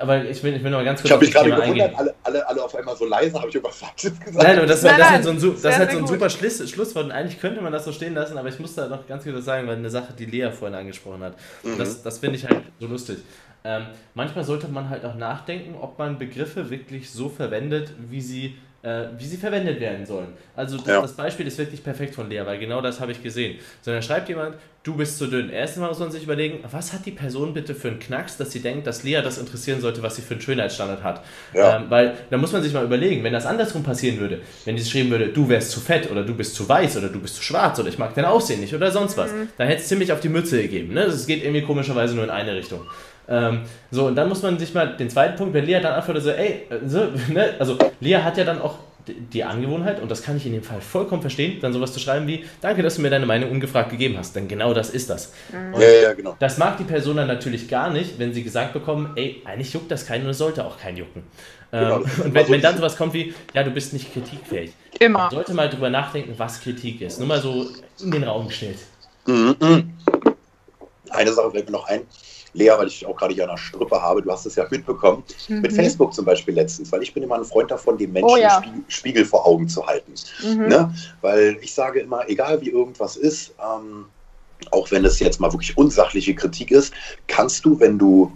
aber 0.00 0.24
ich 0.24 0.42
will, 0.42 0.56
ich 0.56 0.64
will 0.64 0.70
noch 0.70 0.78
mal 0.78 0.84
ganz 0.84 1.00
kurz 1.00 1.06
Ich 1.06 1.12
habe 1.12 1.24
mich 1.24 1.34
gerade 1.34 1.50
gewundert, 1.50 1.94
alle, 1.94 2.14
alle, 2.22 2.48
alle 2.48 2.64
auf 2.64 2.74
einmal 2.74 2.96
so 2.96 3.04
leise, 3.04 3.38
habe 3.38 3.48
ich 3.48 3.54
irgendwas 3.54 3.78
Falsches 3.78 4.18
gesagt? 4.18 4.46
Nein, 4.46 4.58
aber 4.58 4.66
das, 4.66 4.82
nein, 4.82 4.94
das, 4.96 4.98
nein, 4.98 5.10
halt 5.10 5.24
so 5.24 5.30
ein, 5.30 5.62
das 5.62 5.78
halt 5.78 5.92
so 5.92 5.98
ein 5.98 6.06
super 6.06 6.30
Schluss, 6.30 6.70
Schlusswort. 6.70 7.04
Und 7.04 7.12
eigentlich 7.12 7.38
könnte 7.40 7.60
man 7.60 7.72
das 7.72 7.84
so 7.84 7.92
stehen 7.92 8.14
lassen, 8.14 8.38
aber 8.38 8.48
ich 8.48 8.58
muss 8.58 8.74
da 8.74 8.88
noch 8.88 9.06
ganz 9.06 9.24
kurz 9.24 9.44
sagen, 9.44 9.68
weil 9.68 9.76
eine 9.76 9.90
Sache, 9.90 10.14
die 10.18 10.24
Lea 10.24 10.50
vorhin 10.50 10.76
angesprochen 10.76 11.22
hat. 11.22 11.34
Mhm. 11.62 11.76
Das, 11.76 12.02
das 12.02 12.18
finde 12.18 12.36
ich 12.36 12.46
halt 12.46 12.62
so 12.78 12.86
lustig. 12.86 13.18
Ähm, 13.62 13.86
manchmal 14.14 14.44
sollte 14.44 14.68
man 14.68 14.88
halt 14.88 15.04
auch 15.04 15.16
nachdenken, 15.16 15.74
ob 15.78 15.98
man 15.98 16.18
Begriffe 16.18 16.70
wirklich 16.70 17.10
so 17.10 17.28
verwendet, 17.28 17.92
wie 18.08 18.22
sie 18.22 18.56
äh, 18.82 19.04
wie 19.18 19.26
sie 19.26 19.36
verwendet 19.36 19.78
werden 19.78 20.06
sollen. 20.06 20.28
Also 20.56 20.78
das, 20.78 20.86
ja. 20.86 21.02
das, 21.02 21.12
Beispiel 21.12 21.46
ist 21.46 21.58
wirklich 21.58 21.84
perfekt 21.84 22.14
von 22.14 22.30
Lea, 22.30 22.42
weil 22.44 22.58
genau 22.58 22.80
das 22.80 23.00
habe 23.00 23.12
ich 23.12 23.22
gesehen. 23.22 23.58
Sondern 23.82 24.02
schreibt 24.02 24.28
jemand, 24.28 24.56
du 24.82 24.96
bist 24.96 25.18
zu 25.18 25.26
dünn. 25.26 25.50
Erstmal 25.50 25.90
muss 25.90 25.98
man 25.98 26.10
sich 26.10 26.22
überlegen, 26.22 26.60
was 26.70 26.92
hat 26.94 27.04
die 27.04 27.10
Person 27.10 27.52
bitte 27.52 27.74
für 27.74 27.88
einen 27.88 27.98
Knacks, 27.98 28.38
dass 28.38 28.52
sie 28.52 28.60
denkt, 28.60 28.86
dass 28.86 29.02
Lea 29.02 29.20
das 29.22 29.36
interessieren 29.36 29.80
sollte, 29.82 30.02
was 30.02 30.16
sie 30.16 30.22
für 30.22 30.32
einen 30.32 30.40
Schönheitsstandard 30.40 31.02
hat. 31.02 31.22
Ja. 31.52 31.76
Ähm, 31.76 31.86
weil 31.90 32.14
da 32.30 32.38
muss 32.38 32.52
man 32.52 32.62
sich 32.62 32.72
mal 32.72 32.84
überlegen, 32.84 33.22
wenn 33.22 33.34
das 33.34 33.44
andersrum 33.44 33.82
passieren 33.82 34.18
würde, 34.18 34.40
wenn 34.64 34.76
die 34.76 34.82
geschrieben 34.82 35.10
würde, 35.10 35.28
du 35.28 35.48
wärst 35.48 35.70
zu 35.72 35.80
fett 35.80 36.10
oder 36.10 36.24
du 36.24 36.34
bist 36.34 36.54
zu 36.54 36.66
weiß 36.66 36.96
oder 36.96 37.10
du 37.10 37.20
bist 37.20 37.36
zu 37.36 37.42
schwarz 37.42 37.78
oder 37.78 37.88
ich 37.88 37.98
mag 37.98 38.14
dein 38.14 38.24
Aussehen 38.24 38.60
nicht 38.60 38.74
oder 38.74 38.90
sonst 38.90 39.16
was, 39.18 39.30
mhm. 39.32 39.48
dann 39.58 39.68
hätte 39.68 39.82
es 39.82 39.88
ziemlich 39.88 40.10
auf 40.10 40.20
die 40.20 40.30
Mütze 40.30 40.60
gegeben. 40.62 40.94
Ne? 40.94 41.04
Das 41.04 41.26
geht 41.26 41.44
irgendwie 41.44 41.62
komischerweise 41.62 42.14
nur 42.14 42.24
in 42.24 42.30
eine 42.30 42.54
Richtung. 42.54 42.86
Ähm, 43.28 43.62
so, 43.90 44.06
und 44.06 44.16
dann 44.16 44.28
muss 44.28 44.42
man 44.42 44.58
sich 44.58 44.74
mal 44.74 44.96
den 44.96 45.08
zweiten 45.08 45.36
Punkt, 45.36 45.54
wenn 45.54 45.64
Lea 45.64 45.80
dann 45.80 45.94
antwortet 45.94 46.24
so, 46.24 46.30
ey, 46.30 46.66
äh, 46.68 46.78
so, 46.86 47.08
ne? 47.28 47.54
also 47.58 47.78
Lea 48.00 48.16
hat 48.16 48.36
ja 48.36 48.44
dann 48.44 48.60
auch 48.60 48.78
die 49.06 49.44
Angewohnheit, 49.44 50.00
und 50.00 50.10
das 50.10 50.22
kann 50.22 50.36
ich 50.36 50.46
in 50.46 50.52
dem 50.52 50.62
Fall 50.62 50.80
vollkommen 50.80 51.22
verstehen, 51.22 51.58
dann 51.60 51.72
sowas 51.72 51.92
zu 51.92 52.00
schreiben 52.00 52.26
wie, 52.26 52.44
danke, 52.60 52.82
dass 52.82 52.96
du 52.96 53.02
mir 53.02 53.10
deine 53.10 53.26
Meinung 53.26 53.50
ungefragt 53.50 53.90
gegeben 53.90 54.16
hast, 54.18 54.36
denn 54.36 54.48
genau 54.48 54.74
das 54.74 54.90
ist 54.90 55.10
das. 55.10 55.32
Mhm. 55.52 55.80
Ja, 55.80 55.88
ja, 56.02 56.12
genau. 56.12 56.36
Das 56.38 56.58
mag 56.58 56.76
die 56.78 56.84
Person 56.84 57.16
dann 57.16 57.28
natürlich 57.28 57.68
gar 57.68 57.90
nicht, 57.90 58.18
wenn 58.18 58.32
sie 58.32 58.42
gesagt 58.42 58.72
bekommen, 58.72 59.12
ey, 59.16 59.42
eigentlich 59.44 59.72
juckt 59.72 59.90
das 59.90 60.06
keinen 60.06 60.24
und 60.24 60.30
es 60.30 60.38
sollte 60.38 60.64
auch 60.64 60.78
keinen 60.78 60.98
jucken. 60.98 61.22
Genau, 61.70 61.98
ähm, 61.98 62.10
und 62.24 62.34
wenn, 62.34 62.48
wenn 62.48 62.60
dann 62.60 62.76
sowas 62.76 62.96
kommt 62.96 63.14
wie, 63.14 63.34
ja, 63.54 63.62
du 63.62 63.70
bist 63.70 63.92
nicht 63.92 64.12
kritikfähig. 64.12 64.72
Immer. 64.98 65.20
Man 65.20 65.30
sollte 65.30 65.54
mal 65.54 65.68
drüber 65.68 65.90
nachdenken, 65.90 66.34
was 66.36 66.60
Kritik 66.60 67.00
ist. 67.00 67.18
Nur 67.18 67.28
mal 67.28 67.40
so 67.40 67.68
in 68.02 68.10
den 68.10 68.24
Raum 68.24 68.48
gestellt. 68.48 68.78
Mhm. 69.26 69.56
mhm. 69.60 69.92
Eine 71.10 71.32
Sache 71.32 71.50
fällt 71.50 71.66
mir 71.66 71.72
noch 71.72 71.88
ein 71.88 72.02
Lea, 72.52 72.70
weil 72.76 72.88
ich 72.88 73.06
auch 73.06 73.16
gerade 73.16 73.34
hier 73.34 73.44
an 73.44 73.50
der 73.50 73.56
Strippe 73.56 74.00
habe, 74.00 74.22
du 74.22 74.30
hast 74.30 74.46
es 74.46 74.56
ja 74.56 74.66
mitbekommen, 74.70 75.22
mhm. 75.48 75.60
mit 75.60 75.72
Facebook 75.72 76.12
zum 76.14 76.24
Beispiel 76.24 76.54
letztens, 76.54 76.90
weil 76.92 77.02
ich 77.02 77.14
bin 77.14 77.22
immer 77.22 77.36
ein 77.36 77.44
Freund 77.44 77.70
davon, 77.70 77.96
den 77.96 78.12
Menschen 78.12 78.30
oh, 78.30 78.36
ja. 78.36 78.62
Spiegel, 78.62 78.84
Spiegel, 78.88 79.24
vor 79.24 79.46
Augen 79.46 79.68
zu 79.68 79.86
halten. 79.86 80.14
Mhm. 80.42 80.68
Ne? 80.68 80.94
Weil 81.20 81.58
ich 81.60 81.74
sage 81.74 82.00
immer, 82.00 82.28
egal 82.28 82.60
wie 82.60 82.70
irgendwas 82.70 83.16
ist, 83.16 83.54
ähm, 83.60 84.06
auch 84.70 84.90
wenn 84.90 85.04
es 85.04 85.18
jetzt 85.20 85.40
mal 85.40 85.52
wirklich 85.52 85.76
unsachliche 85.76 86.34
Kritik 86.34 86.70
ist, 86.70 86.92
kannst 87.26 87.64
du, 87.64 87.78
wenn 87.80 87.98
du 87.98 88.32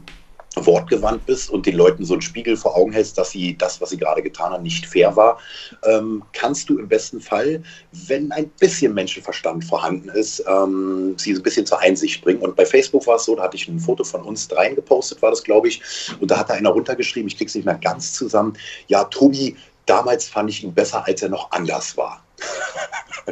wortgewandt 0.56 1.26
bist 1.26 1.50
und 1.50 1.66
den 1.66 1.76
Leuten 1.76 2.04
so 2.04 2.14
einen 2.14 2.22
Spiegel 2.22 2.56
vor 2.56 2.76
Augen 2.76 2.92
hältst, 2.92 3.18
dass 3.18 3.30
sie 3.30 3.56
das, 3.56 3.80
was 3.80 3.90
sie 3.90 3.96
gerade 3.96 4.22
getan 4.22 4.52
haben, 4.52 4.62
nicht 4.62 4.86
fair 4.86 5.14
war, 5.16 5.38
ähm, 5.84 6.22
kannst 6.32 6.68
du 6.68 6.78
im 6.78 6.88
besten 6.88 7.20
Fall, 7.20 7.62
wenn 7.92 8.32
ein 8.32 8.48
bisschen 8.60 8.94
Menschenverstand 8.94 9.64
vorhanden 9.64 10.08
ist, 10.10 10.44
ähm, 10.46 11.14
sie 11.18 11.34
ein 11.34 11.42
bisschen 11.42 11.66
zur 11.66 11.80
Einsicht 11.80 12.22
bringen. 12.22 12.40
Und 12.40 12.56
bei 12.56 12.66
Facebook 12.66 13.06
war 13.06 13.16
es 13.16 13.24
so, 13.24 13.36
da 13.36 13.44
hatte 13.44 13.56
ich 13.56 13.68
ein 13.68 13.78
Foto 13.80 14.04
von 14.04 14.22
uns 14.22 14.48
dreien 14.48 14.74
gepostet, 14.74 15.22
war 15.22 15.30
das, 15.30 15.42
glaube 15.42 15.68
ich, 15.68 15.82
und 16.20 16.30
da 16.30 16.38
hat 16.38 16.50
da 16.50 16.54
einer 16.54 16.70
runtergeschrieben, 16.70 17.28
ich 17.28 17.36
krieg's 17.36 17.54
nicht 17.54 17.64
mehr 17.64 17.78
ganz 17.78 18.12
zusammen, 18.12 18.56
ja, 18.88 19.04
Tobi, 19.04 19.56
damals 19.86 20.28
fand 20.28 20.50
ich 20.50 20.64
ihn 20.64 20.74
besser, 20.74 21.06
als 21.06 21.22
er 21.22 21.28
noch 21.28 21.50
anders 21.50 21.96
war. 21.96 22.23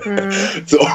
Mhm. 0.05 0.33
So, 0.67 0.87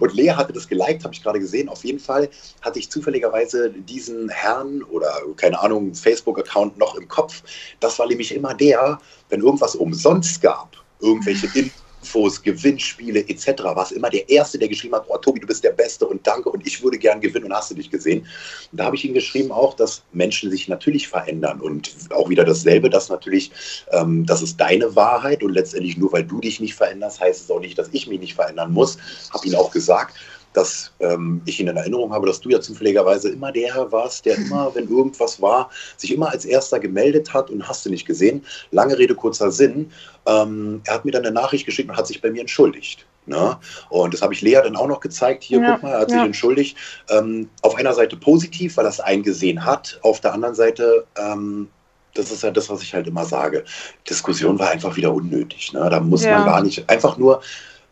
und 0.00 0.14
Lea 0.14 0.30
hatte 0.30 0.52
das 0.52 0.66
geliked, 0.66 1.04
habe 1.04 1.14
ich 1.14 1.22
gerade 1.22 1.38
gesehen. 1.38 1.68
Auf 1.68 1.84
jeden 1.84 2.00
Fall 2.00 2.28
hatte 2.62 2.78
ich 2.78 2.90
zufälligerweise 2.90 3.70
diesen 3.70 4.28
Herrn 4.28 4.82
oder 4.82 5.12
keine 5.36 5.60
Ahnung, 5.60 5.94
Facebook-Account 5.94 6.76
noch 6.76 6.96
im 6.96 7.06
Kopf. 7.08 7.42
Das 7.78 7.98
war 7.98 8.06
nämlich 8.06 8.34
immer 8.34 8.54
der, 8.54 8.98
wenn 9.28 9.40
irgendwas 9.40 9.76
umsonst 9.76 10.42
gab, 10.42 10.76
irgendwelche 11.00 11.46
In 11.58 11.70
Infos, 12.00 12.42
Gewinnspiele 12.42 13.20
etc. 13.28 13.62
war 13.62 13.82
es 13.82 13.92
immer 13.92 14.10
der 14.10 14.28
Erste, 14.28 14.58
der 14.58 14.68
geschrieben 14.68 14.94
hat, 14.94 15.04
oh 15.08 15.18
Tobi, 15.18 15.40
du 15.40 15.46
bist 15.46 15.62
der 15.62 15.72
Beste 15.72 16.06
und 16.06 16.26
danke 16.26 16.48
und 16.48 16.66
ich 16.66 16.82
würde 16.82 16.98
gern 16.98 17.20
gewinnen 17.20 17.46
und 17.46 17.52
hast 17.52 17.70
du 17.70 17.74
dich 17.74 17.90
gesehen. 17.90 18.26
Und 18.72 18.80
da 18.80 18.84
habe 18.84 18.96
ich 18.96 19.04
ihm 19.04 19.14
geschrieben 19.14 19.52
auch, 19.52 19.74
dass 19.74 20.02
Menschen 20.12 20.50
sich 20.50 20.68
natürlich 20.68 21.08
verändern 21.08 21.60
und 21.60 21.94
auch 22.10 22.28
wieder 22.28 22.44
dasselbe, 22.44 22.90
dass 22.90 23.08
natürlich, 23.08 23.52
ähm, 23.92 24.24
das 24.26 24.42
ist 24.42 24.58
deine 24.60 24.96
Wahrheit 24.96 25.42
und 25.42 25.52
letztendlich 25.52 25.96
nur 25.96 26.12
weil 26.12 26.24
du 26.24 26.40
dich 26.40 26.60
nicht 26.60 26.74
veränderst, 26.74 27.20
heißt 27.20 27.44
es 27.44 27.50
auch 27.50 27.60
nicht, 27.60 27.78
dass 27.78 27.88
ich 27.92 28.06
mich 28.06 28.20
nicht 28.20 28.34
verändern 28.34 28.72
muss. 28.72 28.98
Habe 29.32 29.46
ihn 29.46 29.54
auch 29.54 29.70
gesagt 29.70 30.14
dass 30.52 30.92
ähm, 31.00 31.42
ich 31.44 31.60
ihn 31.60 31.68
in 31.68 31.76
Erinnerung 31.76 32.12
habe, 32.12 32.26
dass 32.26 32.40
du 32.40 32.50
ja 32.50 32.60
zufälligerweise 32.60 33.30
immer 33.30 33.52
der 33.52 33.90
warst, 33.92 34.26
der 34.26 34.36
immer, 34.36 34.74
wenn 34.74 34.88
irgendwas 34.88 35.40
war, 35.40 35.70
sich 35.96 36.12
immer 36.12 36.30
als 36.30 36.44
erster 36.44 36.80
gemeldet 36.80 37.32
hat 37.32 37.50
und 37.50 37.68
hast 37.68 37.86
du 37.86 37.90
nicht 37.90 38.06
gesehen. 38.06 38.44
Lange 38.70 38.98
Rede, 38.98 39.14
kurzer 39.14 39.50
Sinn. 39.50 39.90
Ähm, 40.26 40.80
er 40.84 40.94
hat 40.94 41.04
mir 41.04 41.12
dann 41.12 41.24
eine 41.24 41.34
Nachricht 41.34 41.66
geschickt 41.66 41.88
und 41.88 41.96
hat 41.96 42.06
sich 42.06 42.20
bei 42.20 42.30
mir 42.30 42.40
entschuldigt. 42.40 43.06
Ne? 43.26 43.56
Und 43.90 44.12
das 44.12 44.22
habe 44.22 44.34
ich 44.34 44.40
Lea 44.40 44.60
dann 44.62 44.76
auch 44.76 44.88
noch 44.88 45.00
gezeigt. 45.00 45.44
Hier, 45.44 45.60
ja, 45.60 45.72
guck 45.72 45.82
mal, 45.84 45.92
er 45.92 46.00
hat 46.00 46.10
ja. 46.10 46.16
sich 46.16 46.26
entschuldigt. 46.26 46.76
Ähm, 47.10 47.48
auf 47.62 47.76
einer 47.76 47.94
Seite 47.94 48.16
positiv, 48.16 48.76
weil 48.76 48.86
er 48.86 48.90
es 48.90 49.00
eingesehen 49.00 49.64
hat. 49.64 50.00
Auf 50.02 50.20
der 50.20 50.32
anderen 50.32 50.54
Seite 50.54 51.06
ähm, 51.16 51.68
das 52.14 52.30
ist 52.32 52.42
ja 52.42 52.50
das, 52.50 52.68
was 52.68 52.82
ich 52.82 52.94
halt 52.94 53.06
immer 53.06 53.24
sage. 53.24 53.64
Diskussion 54.08 54.58
war 54.58 54.70
einfach 54.70 54.96
wieder 54.96 55.12
unnötig. 55.12 55.72
Ne? 55.72 55.88
Da 55.90 56.00
muss 56.00 56.24
ja. 56.24 56.38
man 56.38 56.46
gar 56.46 56.62
nicht 56.62 56.88
einfach 56.90 57.16
nur 57.18 57.40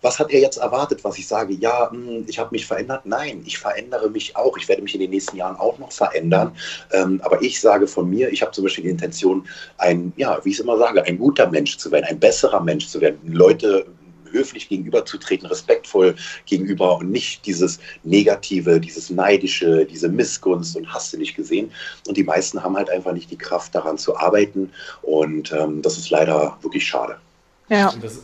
was 0.03 0.19
hat 0.19 0.31
er 0.31 0.41
jetzt 0.41 0.59
erwartet, 0.59 1.03
was 1.05 1.19
ich 1.19 1.27
sage, 1.27 1.55
ja, 1.55 1.91
hm, 1.91 2.25
ich 2.27 2.39
habe 2.39 2.51
mich 2.53 2.67
verändert? 2.67 3.03
Nein, 3.05 3.43
ich 3.45 3.59
verändere 3.59 4.11
mich 4.11 4.37
auch. 4.37 4.57
Ich 4.57 4.69
werde 4.69 4.83
mich 4.83 4.95
in 4.95 5.01
den 5.01 5.11
nächsten 5.11 5.37
Jahren 5.37 5.57
auch 5.57 5.79
noch 5.79 5.93
verändern. 5.93 6.53
Ähm, 6.93 7.21
aber 7.25 7.43
ich 7.43 7.61
sage 7.61 7.87
von 7.87 8.09
mir, 8.09 8.31
ich 8.31 8.43
habe 8.43 8.53
zum 8.53 8.65
Beispiel 8.65 8.85
die 8.85 8.91
Intention, 8.91 9.47
ein, 9.79 10.13
ja, 10.17 10.39
wie 10.45 10.51
ich 10.51 10.57
es 10.57 10.61
immer 10.61 10.79
sage, 10.79 11.03
ein 11.05 11.19
guter 11.19 11.49
Mensch 11.51 11.79
zu 11.79 11.91
werden, 11.91 12.05
ein 12.05 12.21
besserer 12.21 12.61
Mensch 12.61 12.87
zu 12.87 13.01
werden, 13.01 13.19
Leute 13.27 13.87
höflich 14.31 14.69
gegenüberzutreten, 14.69 15.49
respektvoll 15.49 16.15
gegenüber 16.47 16.99
und 16.99 17.11
nicht 17.11 17.47
dieses 17.47 17.79
Negative, 18.05 18.81
dieses 18.81 19.11
Neidische, 19.11 19.87
diese 19.87 20.09
Missgunst 20.09 20.77
und 20.77 20.93
hast 20.93 21.13
du 21.13 21.17
nicht 21.17 21.35
gesehen. 21.35 21.71
Und 22.07 22.17
die 22.17 22.25
meisten 22.25 22.63
haben 22.63 22.77
halt 22.77 22.91
einfach 22.91 23.13
nicht 23.13 23.31
die 23.31 23.39
Kraft 23.39 23.75
daran 23.75 23.99
zu 23.99 24.17
arbeiten 24.17 24.71
und 25.03 25.51
ähm, 25.53 25.83
das 25.83 25.99
ist 25.99 26.11
leider 26.11 26.59
wirklich 26.63 26.87
schade. 26.87 27.17
Ja. 27.69 27.93
Das 28.01 28.21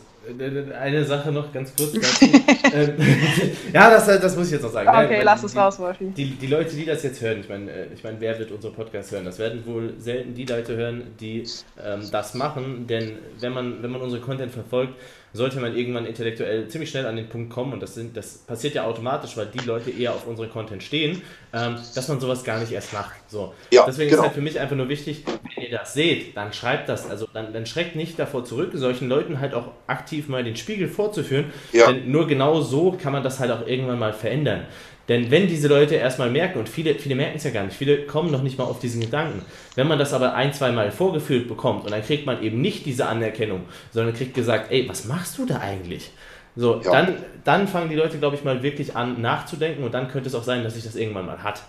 eine 0.79 1.05
Sache 1.05 1.33
noch 1.33 1.53
ganz 1.53 1.75
kurz 1.77 1.93
dazu. 1.95 2.25
Ähm, 2.73 2.95
ja, 3.73 3.91
das, 3.91 4.07
das 4.07 4.37
muss 4.37 4.47
ich 4.47 4.53
jetzt 4.53 4.63
noch 4.63 4.73
sagen. 4.73 4.89
Okay, 4.89 5.17
Nein, 5.17 5.25
lass 5.25 5.43
es 5.43 5.57
raus, 5.57 5.79
Wolfi. 5.79 6.07
Die, 6.07 6.31
die 6.31 6.47
Leute, 6.47 6.75
die 6.75 6.85
das 6.85 7.03
jetzt 7.03 7.21
hören, 7.21 7.41
ich 7.41 7.49
meine, 7.49 7.71
äh, 7.71 7.87
ich 7.95 8.03
mein, 8.03 8.17
wer 8.21 8.39
wird 8.39 8.51
unseren 8.51 8.75
Podcast 8.75 9.13
hören? 9.13 9.25
Das 9.25 9.39
werden 9.39 9.65
wohl 9.67 9.95
selten 9.99 10.35
die 10.35 10.45
Leute 10.45 10.77
hören, 10.77 11.03
die 11.21 11.45
ähm, 11.83 12.03
das 12.11 12.35
machen, 12.35 12.87
denn 12.87 13.19
wenn 13.41 13.53
man, 13.53 13.83
wenn 13.83 13.91
man 13.91 14.01
unsere 14.01 14.21
Content 14.23 14.53
verfolgt, 14.53 14.95
sollte 15.35 15.59
man 15.59 15.77
irgendwann 15.77 16.07
intellektuell 16.07 16.69
ziemlich 16.69 16.91
schnell 16.91 17.07
an 17.07 17.17
den 17.17 17.29
Punkt 17.29 17.53
kommen, 17.53 17.73
und 17.73 17.83
das, 17.83 17.95
sind, 17.95 18.17
das 18.17 18.39
passiert 18.39 18.75
ja 18.75 18.85
automatisch, 18.85 19.37
weil 19.37 19.47
die 19.47 19.59
Leute 19.67 19.91
eher 19.91 20.13
auf 20.13 20.29
unseren 20.29 20.49
Content 20.49 20.83
stehen, 20.83 21.23
ähm, 21.53 21.77
dass 21.95 22.09
man 22.09 22.21
sowas 22.21 22.45
gar 22.45 22.61
nicht 22.61 22.71
erst 22.71 22.93
macht. 22.93 23.15
So. 23.29 23.53
Ja, 23.73 23.85
Deswegen 23.85 24.11
genau. 24.11 24.23
ist 24.23 24.27
halt 24.29 24.35
für 24.35 24.41
mich 24.41 24.61
einfach 24.61 24.77
nur 24.77 24.89
wichtig, 24.89 25.25
wenn 25.57 25.65
ihr 25.65 25.71
das 25.71 25.93
seht, 25.93 26.37
dann 26.37 26.53
schreibt 26.53 26.89
das, 26.89 27.11
also 27.11 27.27
dann, 27.33 27.53
dann 27.53 27.67
schreckt 27.67 27.97
nicht 27.97 28.17
davor 28.17 28.45
zurück, 28.45 28.71
solchen 28.75 29.09
Leuten 29.09 29.41
halt 29.41 29.55
auch 29.55 29.73
aktiv 29.89 30.29
mal 30.29 30.45
den 30.45 30.55
Spiegel 30.55 30.89
vorzuführen, 30.89 31.53
ja. 31.73 31.91
denn 31.91 32.11
nur 32.13 32.29
genau 32.29 32.61
so 32.61 32.93
kann 32.93 33.13
man 33.13 33.25
das 33.25 33.41
halt 33.41 33.51
auch 33.51 33.67
irgendwann 33.67 33.99
mal 33.99 34.13
verändern. 34.13 34.67
Denn 35.09 35.31
wenn 35.31 35.49
diese 35.49 35.69
Leute 35.69 35.97
erstmal 35.97 36.31
merken, 36.31 36.59
und 36.59 36.69
viele, 36.69 36.95
viele 36.95 37.15
merken 37.15 37.37
es 37.37 37.45
ja 37.45 37.51
gar 37.51 37.65
nicht, 37.65 37.77
viele 37.77 38.07
kommen 38.07 38.31
noch 38.31 38.43
nicht 38.43 38.59
mal 38.59 38.65
auf 38.65 38.79
diesen 38.79 39.01
Gedanken, 39.01 39.43
wenn 39.75 39.87
man 39.87 39.99
das 39.99 40.13
aber 40.13 40.35
ein, 40.35 40.53
zwei 40.53 40.73
Mal 40.73 40.91
vorgeführt 40.91 41.47
bekommt 41.47 41.85
und 41.85 41.91
dann 41.91 42.03
kriegt 42.03 42.25
man 42.25 42.43
eben 42.43 42.61
nicht 42.61 42.87
diese 42.87 43.07
Anerkennung, 43.07 43.65
sondern 43.91 44.15
kriegt 44.15 44.35
gesagt, 44.35 44.71
ey, 44.71 44.89
was 44.89 45.05
machst 45.05 45.39
du 45.39 45.45
da 45.45 45.61
eigentlich? 45.61 46.11
So, 46.57 46.81
ja. 46.81 46.91
dann, 46.91 47.17
dann 47.43 47.69
fangen 47.69 47.91
die 47.91 47.97
Leute, 47.97 48.19
glaube 48.19 48.37
ich, 48.37 48.45
mal 48.45 48.63
wirklich 48.63 48.97
an 48.97 49.21
nachzudenken 49.21 49.85
und 49.85 49.93
dann 49.93 50.09
könnte 50.09 50.29
es 50.29 50.35
auch 50.35 50.45
sein, 50.45 50.63
dass 50.63 50.75
sich 50.75 50.85
das 50.85 50.95
irgendwann 50.95 51.27
mal 51.27 51.43
hat. 51.43 51.63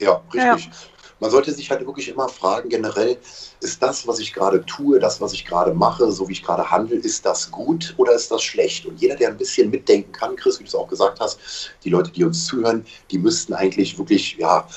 Ja, 0.00 0.20
richtig. 0.32 0.66
Ja 0.66 0.93
man 1.24 1.30
sollte 1.30 1.54
sich 1.54 1.70
halt 1.70 1.86
wirklich 1.86 2.08
immer 2.08 2.28
fragen, 2.28 2.68
generell, 2.68 3.16
ist 3.62 3.82
das, 3.82 4.06
was 4.06 4.18
ich 4.18 4.34
gerade 4.34 4.62
tue, 4.66 4.98
das, 4.98 5.22
was 5.22 5.32
ich 5.32 5.46
gerade 5.46 5.72
mache, 5.72 6.12
so 6.12 6.28
wie 6.28 6.32
ich 6.32 6.42
gerade 6.42 6.70
handle, 6.70 6.98
ist 6.98 7.24
das 7.24 7.50
gut 7.50 7.94
oder 7.96 8.12
ist 8.12 8.30
das 8.30 8.42
schlecht? 8.42 8.84
Und 8.84 9.00
jeder, 9.00 9.16
der 9.16 9.30
ein 9.30 9.38
bisschen 9.38 9.70
mitdenken 9.70 10.12
kann, 10.12 10.36
Chris, 10.36 10.58
wie 10.58 10.64
du 10.64 10.68
es 10.68 10.74
auch 10.74 10.86
gesagt 10.86 11.20
hast, 11.20 11.40
die 11.82 11.88
Leute, 11.88 12.10
die 12.10 12.24
uns 12.24 12.44
zuhören, 12.44 12.84
die 13.10 13.16
müssten 13.16 13.54
eigentlich 13.54 13.96
wirklich, 13.96 14.36
ja, 14.36 14.68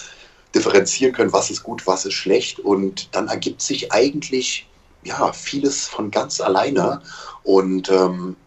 differenzieren 0.56 1.12
können, 1.12 1.34
was 1.34 1.52
ist 1.52 1.64
gut, 1.64 1.86
was 1.86 2.06
ist 2.06 2.14
schlecht. 2.14 2.62
Und 2.62 3.14
dann 3.14 3.28
ergibt 3.28 3.62
sich 3.62 3.92
eigentlich, 3.92 4.70
ja, 5.04 5.34
vieles 5.34 5.86
von 5.88 6.12
ganz 6.12 6.40
alleine. 6.40 7.02
Und 7.44 7.92
ähm, 7.92 8.38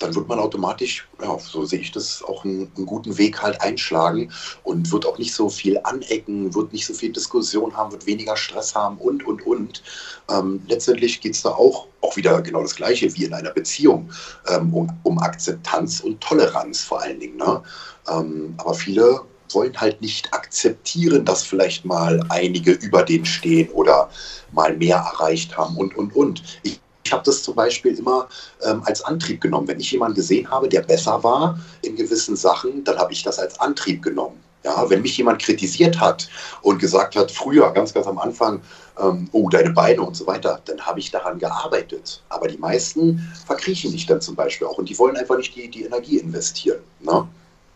dann 0.00 0.14
wird 0.14 0.28
man 0.28 0.38
automatisch, 0.38 1.06
ja, 1.22 1.38
so 1.38 1.64
sehe 1.64 1.78
ich 1.78 1.92
das, 1.92 2.22
auch 2.22 2.44
einen, 2.44 2.72
einen, 2.76 2.86
guten 2.86 3.16
Weg 3.18 3.40
halt 3.40 3.60
einschlagen 3.60 4.32
und 4.64 4.90
wird 4.90 5.06
auch 5.06 5.18
nicht 5.18 5.34
so 5.34 5.48
viel 5.48 5.78
anecken, 5.84 6.54
wird 6.54 6.72
nicht 6.72 6.86
so 6.86 6.94
viel 6.94 7.12
Diskussion 7.12 7.76
haben, 7.76 7.92
wird 7.92 8.06
weniger 8.06 8.36
Stress 8.36 8.74
haben 8.74 8.96
und, 8.98 9.24
und, 9.26 9.46
und. 9.46 9.82
Ähm, 10.30 10.62
letztendlich 10.66 11.20
geht 11.20 11.34
es 11.34 11.42
da 11.42 11.50
auch, 11.50 11.86
auch 12.00 12.16
wieder 12.16 12.40
genau 12.42 12.62
das 12.62 12.74
Gleiche 12.74 13.14
wie 13.14 13.24
in 13.24 13.34
einer 13.34 13.50
Beziehung, 13.50 14.10
ähm, 14.48 14.72
um, 14.74 14.90
um, 15.02 15.18
Akzeptanz 15.18 16.00
und 16.00 16.20
Toleranz 16.20 16.80
vor 16.80 17.02
allen 17.02 17.20
Dingen. 17.20 17.36
Ne? 17.36 17.62
Ähm, 18.08 18.54
aber 18.56 18.74
viele 18.74 19.20
wollen 19.52 19.78
halt 19.78 20.00
nicht 20.00 20.32
akzeptieren, 20.32 21.24
dass 21.24 21.42
vielleicht 21.42 21.84
mal 21.84 22.20
einige 22.28 22.72
über 22.72 23.02
den 23.02 23.24
stehen 23.24 23.68
oder 23.70 24.08
mal 24.52 24.76
mehr 24.76 24.96
erreicht 24.96 25.56
haben 25.58 25.76
und, 25.76 25.96
und, 25.96 26.14
und. 26.14 26.42
Ich 26.62 26.80
ich 27.04 27.12
habe 27.12 27.22
das 27.24 27.42
zum 27.42 27.54
Beispiel 27.54 27.98
immer 27.98 28.28
ähm, 28.62 28.82
als 28.84 29.02
Antrieb 29.02 29.40
genommen. 29.40 29.68
Wenn 29.68 29.80
ich 29.80 29.90
jemanden 29.90 30.14
gesehen 30.14 30.50
habe, 30.50 30.68
der 30.68 30.82
besser 30.82 31.22
war 31.22 31.58
in 31.82 31.96
gewissen 31.96 32.36
Sachen, 32.36 32.84
dann 32.84 32.98
habe 32.98 33.12
ich 33.12 33.22
das 33.22 33.38
als 33.38 33.58
Antrieb 33.60 34.02
genommen. 34.02 34.38
Ja, 34.62 34.90
wenn 34.90 35.00
mich 35.00 35.16
jemand 35.16 35.40
kritisiert 35.40 35.98
hat 35.98 36.28
und 36.60 36.78
gesagt 36.78 37.16
hat, 37.16 37.30
früher, 37.30 37.72
ganz, 37.72 37.94
ganz 37.94 38.06
am 38.06 38.18
Anfang, 38.18 38.60
ähm, 39.00 39.26
oh, 39.32 39.48
deine 39.48 39.70
Beine 39.70 40.02
und 40.02 40.14
so 40.14 40.26
weiter, 40.26 40.60
dann 40.66 40.78
habe 40.82 40.98
ich 41.00 41.10
daran 41.10 41.38
gearbeitet. 41.38 42.22
Aber 42.28 42.46
die 42.46 42.58
meisten 42.58 43.26
verkriechen 43.46 43.90
dich 43.92 44.04
dann 44.04 44.20
zum 44.20 44.36
Beispiel 44.36 44.66
auch 44.66 44.76
und 44.76 44.90
die 44.90 44.98
wollen 44.98 45.16
einfach 45.16 45.38
nicht 45.38 45.56
die, 45.56 45.70
die 45.70 45.84
Energie 45.84 46.18
investieren. 46.18 46.80
Ne? 47.00 47.26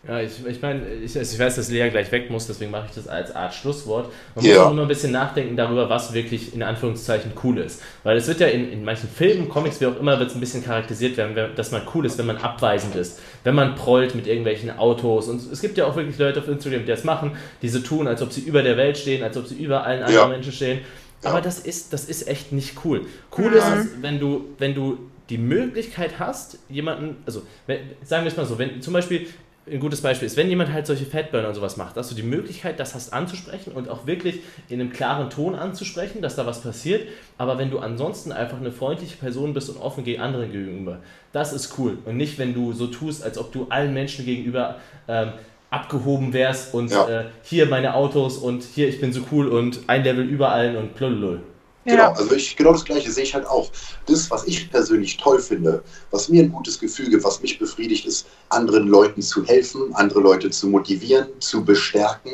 Ja, 0.07 0.21
ich, 0.21 0.45
ich 0.47 0.61
meine, 0.61 0.87
ich, 1.03 1.17
ich 1.17 1.39
weiß, 1.39 1.57
dass 1.57 1.71
Lea 1.71 1.89
gleich 1.89 2.13
weg 2.13 2.31
muss, 2.31 2.47
deswegen 2.47 2.71
mache 2.71 2.87
ich 2.89 2.95
das 2.95 3.09
als 3.09 3.35
Art 3.35 3.55
Schlusswort. 3.55 4.13
Man 4.35 4.45
ja. 4.45 4.55
muss 4.55 4.67
auch 4.67 4.75
nur 4.75 4.85
ein 4.85 4.89
bisschen 4.89 5.13
nachdenken 5.13 5.57
darüber, 5.57 5.89
was 5.89 6.13
wirklich 6.13 6.55
in 6.55 6.63
Anführungszeichen 6.63 7.33
cool 7.43 7.59
ist. 7.59 7.81
Weil 8.03 8.19
es 8.19 8.29
wird 8.29 8.41
ja 8.41 8.49
in, 8.49 8.71
in 8.71 8.85
manchen 8.85 9.09
Filmen, 9.09 9.49
Comics, 9.49 9.81
wie 9.81 9.87
auch 9.87 9.99
immer, 9.99 10.19
wird 10.19 10.29
es 10.29 10.37
ein 10.37 10.41
bisschen 10.41 10.63
charakterisiert 10.63 11.17
werden, 11.17 11.35
dass 11.57 11.71
man 11.71 11.83
cool 11.95 12.05
ist, 12.05 12.19
wenn 12.19 12.27
man 12.27 12.37
abweisend 12.37 12.95
ist, 12.97 13.19
wenn 13.45 13.55
man 13.55 13.77
prollt 13.77 14.15
mit 14.15 14.27
irgendwelchen 14.27 14.77
Autos. 14.79 15.29
Und 15.29 15.41
es 15.51 15.63
gibt 15.63 15.79
ja 15.79 15.87
auch 15.87 15.97
wirklich 15.97 16.19
Leute 16.19 16.41
auf 16.41 16.49
Instagram, 16.49 16.81
die 16.81 16.87
das 16.87 17.05
machen, 17.05 17.33
die 17.63 17.71
so 17.71 17.79
tun, 17.79 18.07
als 18.07 18.21
ob 18.21 18.31
sie 18.31 18.43
über 18.43 18.63
der 18.63 18.77
Welt 18.77 18.99
stehen, 18.99 19.23
als 19.23 19.39
ob 19.39 19.47
sie 19.47 19.57
über 19.57 19.85
allen 19.85 20.03
anderen 20.03 20.29
ja. 20.29 20.29
Menschen 20.29 20.53
stehen. 20.53 20.81
Aber 21.23 21.41
das 21.41 21.61
ist, 21.61 21.95
das 21.95 22.05
ist 22.05 22.29
echt 22.29 22.53
nicht 22.53 22.85
cool. 22.85 23.07
Cool 23.37 23.51
mhm. 23.51 23.57
ist 23.57 23.69
es, 23.69 23.87
wenn 24.03 24.21
du, 24.21 24.45
wenn 24.59 24.75
du 24.75 24.99
die 25.31 25.39
Möglichkeit 25.39 26.19
hast, 26.19 26.59
jemanden, 26.69 27.17
also 27.25 27.43
wenn, 27.67 27.79
sagen 28.03 28.25
wir 28.25 28.31
es 28.31 28.37
mal 28.37 28.45
so, 28.45 28.59
wenn 28.59 28.83
zum 28.83 28.93
Beispiel 28.93 29.27
ein 29.71 29.81
gutes 29.81 30.03
Beispiel 30.03 30.27
ist, 30.27 30.37
wenn 30.37 30.49
jemand 30.49 30.73
halt 30.73 30.87
solche 30.87 31.07
Fatburner 31.07 31.49
und 31.49 31.55
sowas 31.55 31.77
macht, 31.77 31.97
dass 31.97 32.09
du 32.11 32.15
die 32.15 32.23
Möglichkeit, 32.23 32.79
das 32.79 32.95
hast 32.95 33.13
anzusprechen 33.13 33.73
und 33.73 33.89
auch 33.89 34.07
wirklich 34.07 34.41
in 34.69 34.81
einem 34.81 34.93
klaren 34.93 35.31
Ton 35.31 35.55
anzusprechen, 35.55 36.21
dass 36.21 36.37
da 36.37 36.45
was 36.45 36.61
passiert. 36.61 37.09
Aber 37.39 37.57
wenn 37.57 37.71
du 37.71 37.79
ansonsten 37.79 38.31
einfach 38.31 38.59
eine 38.59 38.73
freundliche 38.73 39.17
Person 39.17 39.55
bist 39.55 39.71
und 39.71 39.79
offen 39.79 40.05
gegen 40.05 40.21
andere 40.21 40.47
gegenüber, 40.49 40.99
das 41.33 41.53
ist 41.53 41.79
cool. 41.79 41.99
Und 42.05 42.17
nicht, 42.17 42.39
wenn 42.39 42.53
du 42.53 42.73
so 42.73 42.89
tust, 42.89 43.23
als 43.23 43.39
ob 43.39 43.53
du 43.53 43.67
allen 43.71 43.95
Menschen 43.95 44.27
gegenüber 44.27 44.77
ähm, 45.09 45.33
abgehoben 45.71 46.33
wärst 46.33 46.75
und 46.75 46.91
ja. 46.91 47.09
äh, 47.09 47.25
hier 47.43 47.67
meine 47.67 47.95
Autos 47.95 48.37
und 48.39 48.63
hier 48.63 48.89
ich 48.89 49.01
bin 49.01 49.13
so 49.13 49.23
cool 49.33 49.49
und 49.49 49.81
ein 49.89 50.05
Level 50.05 50.25
über 50.25 50.53
allen 50.53 50.77
und 50.77 50.95
blululul. 50.95 51.41
Genau, 51.85 52.13
also 52.13 52.35
ich, 52.35 52.57
genau 52.57 52.73
das 52.73 52.85
Gleiche 52.85 53.11
sehe 53.11 53.25
ich 53.25 53.35
halt 53.35 53.47
auch. 53.47 53.71
Das, 54.07 54.31
was 54.31 54.45
ich 54.45 54.71
persönlich 54.71 55.19
toll 55.19 55.39
finde, 55.39 55.83
was 56.11 56.29
mir 56.29 56.43
ein 56.43 56.51
gutes 56.51 56.79
Gefühl 56.79 57.11
gibt, 57.11 57.25
was 57.25 57.43
mich 57.43 57.59
befriedigt, 57.59 58.07
ist, 58.07 58.27
anderen 58.49 58.89
Leuten 58.89 59.21
zu 59.21 59.45
helfen, 59.45 59.95
andere 59.95 60.21
Leute 60.21 60.51
zu 60.51 60.69
motivieren, 60.69 61.29
zu 61.41 61.63
bestärken. 61.63 62.33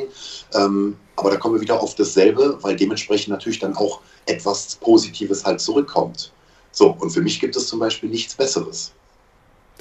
Ähm, 0.53 0.95
aber 1.17 1.31
da 1.31 1.37
kommen 1.37 1.55
wir 1.55 1.61
wieder 1.61 1.81
auf 1.81 1.95
dasselbe, 1.95 2.57
weil 2.61 2.75
dementsprechend 2.77 3.29
natürlich 3.29 3.59
dann 3.59 3.75
auch 3.75 3.99
etwas 4.25 4.75
Positives 4.75 5.43
halt 5.43 5.59
zurückkommt. 5.59 6.31
So, 6.71 6.95
und 6.99 7.09
für 7.09 7.21
mich 7.21 7.39
gibt 7.39 7.55
es 7.57 7.67
zum 7.67 7.79
Beispiel 7.79 8.09
nichts 8.09 8.33
Besseres. 8.35 8.93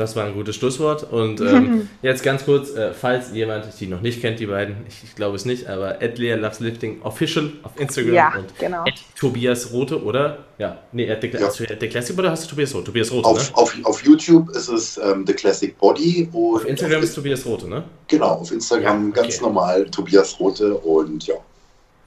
Das 0.01 0.16
war 0.16 0.24
ein 0.24 0.32
gutes 0.32 0.57
Schlusswort. 0.57 1.12
Und 1.12 1.42
ähm, 1.42 1.90
jetzt 2.03 2.22
ganz 2.22 2.46
kurz, 2.46 2.74
äh, 2.74 2.94
falls 2.94 3.34
jemand 3.34 3.66
die 3.78 3.86
noch 3.86 4.01
nicht 4.01 4.22
kennt, 4.22 4.40
die 4.40 4.46
beiden, 4.46 4.76
ich, 4.88 5.05
ich 5.05 5.14
glaube 5.14 5.36
es 5.36 5.44
nicht, 5.44 5.66
aber 5.68 5.98
Lea 6.01 6.36
Loves 6.36 6.61
Lifting 6.61 7.03
Official 7.03 7.51
auf 7.62 7.78
Instagram 7.78 8.14
Ja, 8.14 8.32
und 8.34 8.59
genau. 8.59 8.82
Tobias 9.18 9.74
Rote, 9.74 10.03
oder? 10.03 10.38
Ja, 10.57 10.78
nee, 10.92 11.07
hat 11.11 11.22
der, 11.22 11.30
Ja. 11.38 11.46
hast 11.48 11.61
du 11.61 11.66
der 11.66 11.76
Classic 11.90 12.18
oder 12.18 12.30
hast 12.30 12.44
du 12.46 12.48
Tobias 12.48 12.74
Rote? 12.74 12.84
Tobias 12.86 13.12
Rote, 13.12 13.28
Auf, 13.28 13.51
ne? 13.51 13.57
auf, 13.59 13.76
auf 13.82 14.03
YouTube 14.03 14.48
ist 14.57 14.68
es 14.68 14.96
ähm, 14.96 15.24
The 15.26 15.34
Classic 15.34 15.76
Body 15.76 16.30
und 16.32 16.57
Auf 16.57 16.64
Instagram 16.66 17.03
ist 17.03 17.14
Tobias 17.14 17.44
Rote, 17.44 17.68
ne? 17.68 17.84
genau, 18.09 18.28
auf 18.36 18.51
Instagram 18.51 19.03
Ja, 19.05 19.09
okay. 19.11 19.20
ganz 19.20 19.40
normal 19.42 19.84
Tobias 19.90 20.40
Rote 20.40 20.78
und 20.78 21.26
ja. 21.26 21.34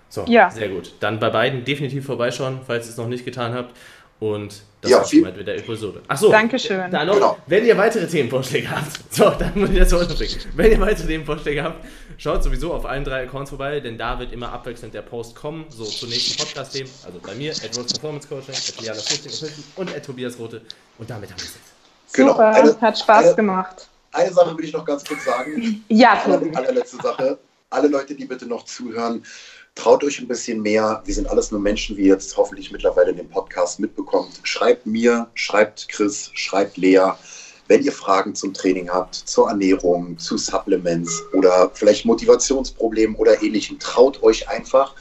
So, 0.09 0.25
Ja. 0.27 0.49
sehr 0.49 0.69
gut. 0.69 0.93
Dann 0.99 1.19
bei 1.19 1.29
beiden 1.29 1.63
definitiv 1.63 2.05
vorbeischauen, 2.07 2.59
falls 2.65 2.87
ihr 2.87 2.91
es 2.91 2.97
noch 2.97 3.07
nicht 3.07 3.23
getan 3.23 3.53
habt. 3.53 3.75
Und 4.23 4.61
das 4.79 4.89
Ja, 4.91 5.03
soweit 5.03 5.35
mit 5.35 5.47
der 5.47 5.57
Episode. 5.57 6.01
Achso, 6.07 6.29
Dankeschön. 6.31 6.89
Da 6.91 7.03
noch, 7.03 7.15
Genau. 7.15 7.37
wenn 7.45 7.65
ihr 7.65 7.77
weitere 7.77 8.07
Themenvorschläge 8.07 8.69
habt, 8.71 8.91
so, 9.13 9.29
dann 9.31 9.51
muss 9.55 9.69
ich 9.69 9.79
das 9.79 9.89
so 9.89 9.99
unterbringen. 9.99 10.37
Wenn 10.55 10.71
ihr 10.71 10.79
weitere 10.79 11.07
Themenvorschläge 11.07 11.61
habt, 11.61 11.85
schaut 12.17 12.41
sowieso 12.41 12.73
auf 12.73 12.85
allen 12.85 13.03
drei 13.03 13.23
Accounts 13.23 13.49
vorbei, 13.49 13.81
denn 13.81 13.97
da 13.97 14.17
wird 14.19 14.31
immer 14.31 14.53
abwechselnd 14.53 14.93
der 14.93 15.01
Post 15.01 15.35
kommen, 15.35 15.65
so 15.69 15.83
zu 15.83 16.07
nächsten 16.07 16.37
Podcast-Themen. 16.41 16.89
Also 17.05 17.19
bei 17.19 17.35
mir, 17.35 17.51
at 17.51 17.77
Rose 17.77 17.87
Performance 17.93 18.27
Coaching, 18.29 18.55
at 18.55 18.79
Liana 18.81 18.99
und 19.75 19.93
at 19.93 20.05
Tobias 20.05 20.39
Rote. 20.39 20.61
Und 20.97 21.09
damit 21.09 21.29
haben 21.29 21.39
wir 21.39 21.45
es 21.45 21.55
jetzt. 21.55 22.13
Genau. 22.15 22.31
Super, 22.31 22.47
Eine- 22.55 22.79
hat 22.79 22.97
Spaß 22.99 23.25
eine- 23.25 23.35
gemacht. 23.35 23.87
Eine 24.13 24.31
Sache 24.31 24.57
will 24.57 24.63
ich 24.63 24.71
noch 24.71 24.85
ganz 24.85 25.03
kurz 25.03 25.25
sagen. 25.25 25.83
Ja, 25.89 26.15
Tobi. 26.23 26.55
allerletzte 26.55 26.97
Sache. 26.97 27.37
Alle 27.71 27.87
Leute, 27.89 28.13
die 28.15 28.25
bitte 28.25 28.45
noch 28.45 28.63
zuhören, 28.63 29.23
traut 29.75 30.03
euch 30.03 30.19
ein 30.19 30.27
bisschen 30.27 30.61
mehr. 30.61 31.01
Wir 31.05 31.13
sind 31.13 31.27
alles 31.27 31.51
nur 31.51 31.59
Menschen, 31.59 31.97
wie 31.97 32.03
ihr 32.03 32.13
jetzt 32.13 32.37
hoffentlich 32.37 32.71
mittlerweile 32.71 33.11
in 33.11 33.17
dem 33.17 33.29
Podcast 33.29 33.79
mitbekommt. 33.79 34.39
Schreibt 34.43 34.85
mir, 34.85 35.27
schreibt 35.33 35.89
Chris, 35.89 36.29
schreibt 36.33 36.77
Lea. 36.77 37.11
Wenn 37.67 37.83
ihr 37.83 37.93
Fragen 37.93 38.35
zum 38.35 38.53
Training 38.53 38.89
habt, 38.89 39.15
zur 39.15 39.49
Ernährung, 39.49 40.17
zu 40.17 40.37
Supplements 40.37 41.23
oder 41.33 41.71
vielleicht 41.73 42.05
Motivationsproblemen 42.05 43.15
oder 43.15 43.41
ähnlichem, 43.41 43.79
traut 43.79 44.21
euch 44.21 44.49
einfach. 44.49 44.95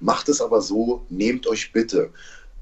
Macht 0.00 0.28
es 0.28 0.40
aber 0.40 0.60
so, 0.60 1.04
nehmt 1.08 1.46
euch 1.46 1.72
bitte 1.72 2.10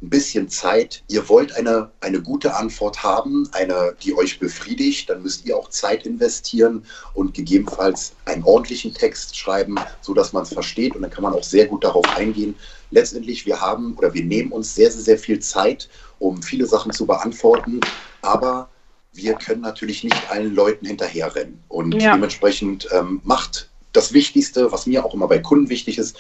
ein 0.05 0.11
bisschen 0.11 0.49
Zeit. 0.49 1.03
Ihr 1.09 1.29
wollt 1.29 1.57
eine, 1.57 1.91
eine 2.01 2.21
gute 2.21 2.55
Antwort 2.55 3.03
haben, 3.03 3.49
eine, 3.53 3.97
die 4.03 4.17
euch 4.17 4.39
befriedigt, 4.39 5.09
dann 5.09 5.23
müsst 5.23 5.47
ihr 5.47 5.57
auch 5.57 5.71
Zeit 5.71 6.05
investieren 6.07 6.85
und 7.15 7.35
gegebenenfalls 7.35 8.13
einen 8.27 8.45
ordentlichen 8.45 8.93
Text 8.93 9.37
schreiben, 9.37 9.77
sodass 10.03 10.33
man 10.33 10.43
es 10.43 10.53
versteht 10.53 10.95
und 10.95 11.03
dann 11.03 11.11
kann 11.11 11.25
man 11.25 11.33
auch 11.33 11.43
sehr 11.43 11.67
gut 11.67 11.85
darauf 11.85 12.05
eingehen. 12.17 12.55
Letztendlich, 12.91 13.47
wir 13.47 13.61
haben 13.61 13.97
oder 13.97 14.13
wir 14.13 14.25
nehmen 14.25 14.53
uns 14.53 14.75
sehr, 14.75 14.91
sehr, 14.91 15.03
sehr 15.03 15.19
viel 15.19 15.41
Zeit, 15.41 15.89
um 16.19 16.43
viele 16.43 16.67
Sachen 16.67 16.93
zu 16.93 17.07
beantworten, 17.07 17.81
aber 18.21 18.71
wir 19.13 19.35
können 19.35 19.63
natürlich 19.63 20.05
nicht 20.05 20.31
allen 20.31 20.55
Leuten 20.55 20.87
hinterherrennen. 20.87 21.63
Und 21.69 21.95
Ja. 21.95 22.15
dementsprechend 22.15 22.89
ähm, 22.93 23.21
macht 23.25 23.71
das 23.93 24.13
Wichtigste, 24.13 24.71
was 24.73 24.87
mir 24.87 25.05
auch 25.05 25.15
immer 25.15 25.29
bei 25.29 25.39
Kunden 25.39 25.71
wichtig 25.71 25.99
ist, 25.99 26.17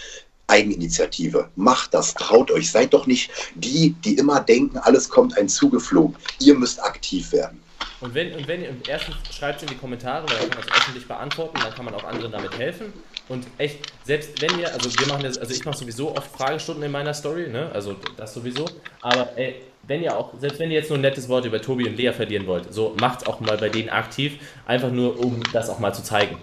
Eigeninitiative. 0.47 1.49
Macht 1.57 1.95
das, 1.95 2.15
traut 2.15 2.51
euch. 2.51 2.71
Seid 2.71 2.93
doch 2.95 3.07
nicht 3.07 3.31
die, 3.55 3.95
die 4.05 4.17
immer 4.17 4.41
denken, 4.41 4.79
alles 4.79 5.09
kommt 5.09 5.37
ein 5.39 5.49
zugeflogen. 5.49 6.17
Ihr 6.41 6.55
müsst 6.55 6.83
aktiv 6.83 7.33
werden. 7.33 7.61
Und 8.01 8.15
wenn, 8.15 8.35
und 8.35 8.47
wenn 8.47 8.63
ihr 8.63 8.75
erstens 8.87 9.17
schreibt 9.31 9.59
es 9.59 9.63
in 9.63 9.69
die 9.71 9.77
Kommentare, 9.77 10.29
weil 10.29 10.39
dann 10.39 10.51
kann 10.51 10.59
man 10.61 10.69
es 10.69 10.77
öffentlich 10.83 11.09
beantworten, 11.09 11.59
dann 11.63 11.75
kann 11.75 11.85
man 11.87 11.95
auch 11.95 12.05
anderen 12.05 12.33
damit 12.33 12.59
helfen. 12.59 12.93
Und 13.29 13.47
echt, 13.57 13.81
selbst 14.05 14.43
wenn 14.43 14.59
ihr, 14.59 14.71
also 14.73 14.91
wir 14.99 15.07
machen 15.07 15.23
das, 15.23 15.39
also 15.39 15.55
ich 15.55 15.65
mache 15.65 15.79
sowieso 15.79 16.15
oft 16.15 16.31
Fragestunden 16.31 16.85
in 16.85 16.93
meiner 16.93 17.15
Story, 17.15 17.49
ne? 17.49 17.71
Also 17.73 17.97
das 18.19 18.35
sowieso. 18.35 18.67
Aber 19.01 19.37
ey, 19.39 19.63
wenn 19.87 20.03
ihr 20.03 20.15
auch, 20.17 20.39
selbst 20.39 20.59
wenn 20.59 20.71
ihr 20.71 20.79
jetzt 20.79 20.91
nur 20.91 20.99
ein 20.99 21.03
nettes 21.03 21.29
Wort 21.29 21.47
über 21.47 21.61
Tobi 21.63 21.89
und 21.89 21.97
Lea 21.97 22.13
verlieren 22.13 22.47
wollt, 22.47 22.73
so 22.73 22.95
macht's 23.01 23.27
auch 23.27 23.41
mal 23.41 23.57
bei 23.57 23.71
denen 23.71 23.89
aktiv, 23.89 24.35
einfach 24.67 24.91
nur 24.91 25.19
um 25.19 25.43
das 25.53 25.71
auch 25.71 25.79
mal 25.79 25.95
zu 25.95 26.03
zeigen. 26.03 26.37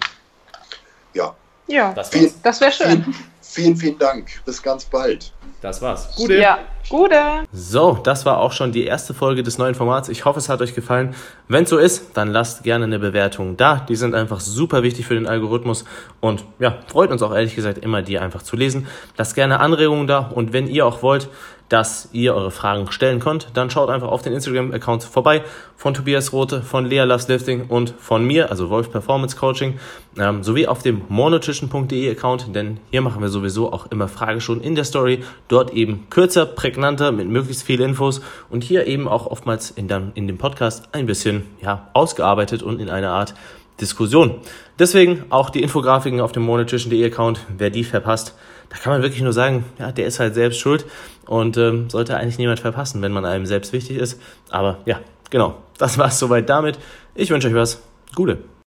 Ja, 1.14 1.36
Ja, 1.68 1.94
Das 1.94 2.10
das 2.42 2.62
wäre 2.62 2.72
schön. 2.72 3.14
Vielen, 3.52 3.76
vielen, 3.76 3.98
Dank. 3.98 4.44
Bis 4.46 4.62
ganz 4.62 4.86
bald. 4.86 5.32
Das 5.62 5.82
war's. 5.82 6.16
Gute. 6.16 6.40
Ja, 6.40 6.60
gute. 6.90 7.16
So, 7.52 8.00
das 8.04 8.26
war 8.26 8.40
auch 8.40 8.52
schon 8.52 8.72
die 8.72 8.86
erste 8.86 9.14
Folge 9.14 9.44
des 9.44 9.58
neuen 9.58 9.76
Formats. 9.76 10.10
Ich 10.10 10.26
hoffe, 10.26 10.40
es 10.40 10.50
hat 10.50 10.62
euch 10.62 10.74
gefallen. 10.74 11.14
Wenn 11.48 11.66
so 11.66 11.78
ist, 11.78 12.18
dann 12.18 12.30
lasst 12.30 12.64
gerne 12.64 12.86
eine 12.86 12.98
Bewertung 12.98 13.58
da. 13.58 13.86
Die 13.88 13.96
sind 13.96 14.16
einfach 14.16 14.40
super 14.40 14.82
wichtig 14.82 15.06
für 15.06 15.14
den 15.14 15.28
Algorithmus 15.28 15.86
und 16.20 16.46
ja, 16.58 16.80
freut 16.88 17.12
uns 17.12 17.22
auch 17.22 17.34
ehrlich 17.34 17.56
gesagt 17.56 17.78
immer, 17.78 18.02
die 18.02 18.18
einfach 18.18 18.42
zu 18.42 18.56
lesen. 18.56 18.88
Lasst 19.18 19.36
gerne 19.36 19.60
Anregungen 19.60 20.08
da 20.08 20.20
und 20.20 20.52
wenn 20.52 20.68
ihr 20.68 20.86
auch 20.86 21.04
wollt, 21.04 21.30
dass 21.72 22.10
ihr 22.12 22.36
eure 22.36 22.52
Fragen 22.52 22.92
stellen 22.92 23.22
könnt, 23.22 23.48
dann 23.54 23.70
schaut 23.70 23.90
einfach 23.90 24.10
auf 24.10 24.22
den 24.22 24.34
Instagram-Account 24.34 25.06
vorbei 25.06 25.42
von 25.78 25.94
Tobias 25.94 26.34
Rote, 26.34 26.62
von 26.62 26.86
Lea 26.86 27.04
Loves 27.04 27.30
Lifting 27.30 27.68
und 27.68 27.94
von 27.98 28.26
mir, 28.26 28.50
also 28.50 28.70
Wolf 28.70 28.92
Performance 28.92 29.38
Coaching, 29.38 29.80
ähm, 30.20 30.44
sowie 30.44 30.68
auf 30.68 30.84
dem 30.84 31.04
morenutrition.de 31.08 32.12
Account, 32.12 32.54
denn 32.54 32.82
hier 32.90 33.02
machen 33.02 33.22
wir 33.22 33.30
sowieso 33.30 33.72
auch 33.72 33.90
immer 33.90 34.10
Fragestunden 34.10 34.66
in 34.66 34.76
der 34.76 34.84
Story, 34.84 35.24
dort 35.48 35.72
eben 35.72 36.10
kürzer, 36.10 36.46
prägnanter, 36.46 37.14
mit 37.14 37.30
möglichst 37.30 37.64
viel 37.64 37.80
Infos 37.80 38.20
und 38.50 38.66
hier 38.66 38.86
eben 38.86 39.08
auch 39.08 39.26
oftmals 39.26 39.72
in, 39.72 39.88
dann, 39.88 40.12
in 40.16 40.28
dem 40.28 40.38
Podcast 40.38 40.90
ein 40.92 41.06
bisschen 41.06 41.44
ja, 41.62 41.88
ausgearbeitet 41.94 42.64
und 42.64 42.82
in 42.82 42.90
einer 42.90 43.12
Art 43.12 43.34
Diskussion. 43.80 44.42
Deswegen 44.78 45.24
auch 45.30 45.50
die 45.50 45.64
Infografiken 45.64 46.20
auf 46.20 46.34
dem 46.34 46.44
monetrition.de 46.44 47.06
Account, 47.06 47.40
wer 47.58 47.70
die 47.70 47.86
verpasst, 47.86 48.36
da 48.72 48.78
kann 48.78 48.94
man 48.94 49.02
wirklich 49.02 49.22
nur 49.22 49.34
sagen, 49.34 49.66
ja, 49.80 49.92
der 49.92 50.08
ist 50.08 50.20
halt 50.20 50.34
selbst 50.34 50.60
schuld 50.60 50.86
und 51.26 51.58
ähm, 51.58 51.90
sollte 51.90 52.16
eigentlich 52.16 52.38
niemand 52.38 52.62
verpassen, 52.62 53.02
wenn 53.02 53.12
man 53.12 53.26
einem 53.26 53.46
selbst 53.46 53.74
wichtig 53.74 53.98
ist. 53.98 54.20
Aber 54.50 54.80
ja, 54.86 55.02
genau, 55.30 55.56
das 55.78 55.98
war's 55.98 56.18
soweit 56.18 56.50
damit. 56.50 56.80
Ich 57.14 57.30
wünsche 57.30 57.50
euch 57.50 57.54
was. 57.54 57.84
Gute. 58.16 58.38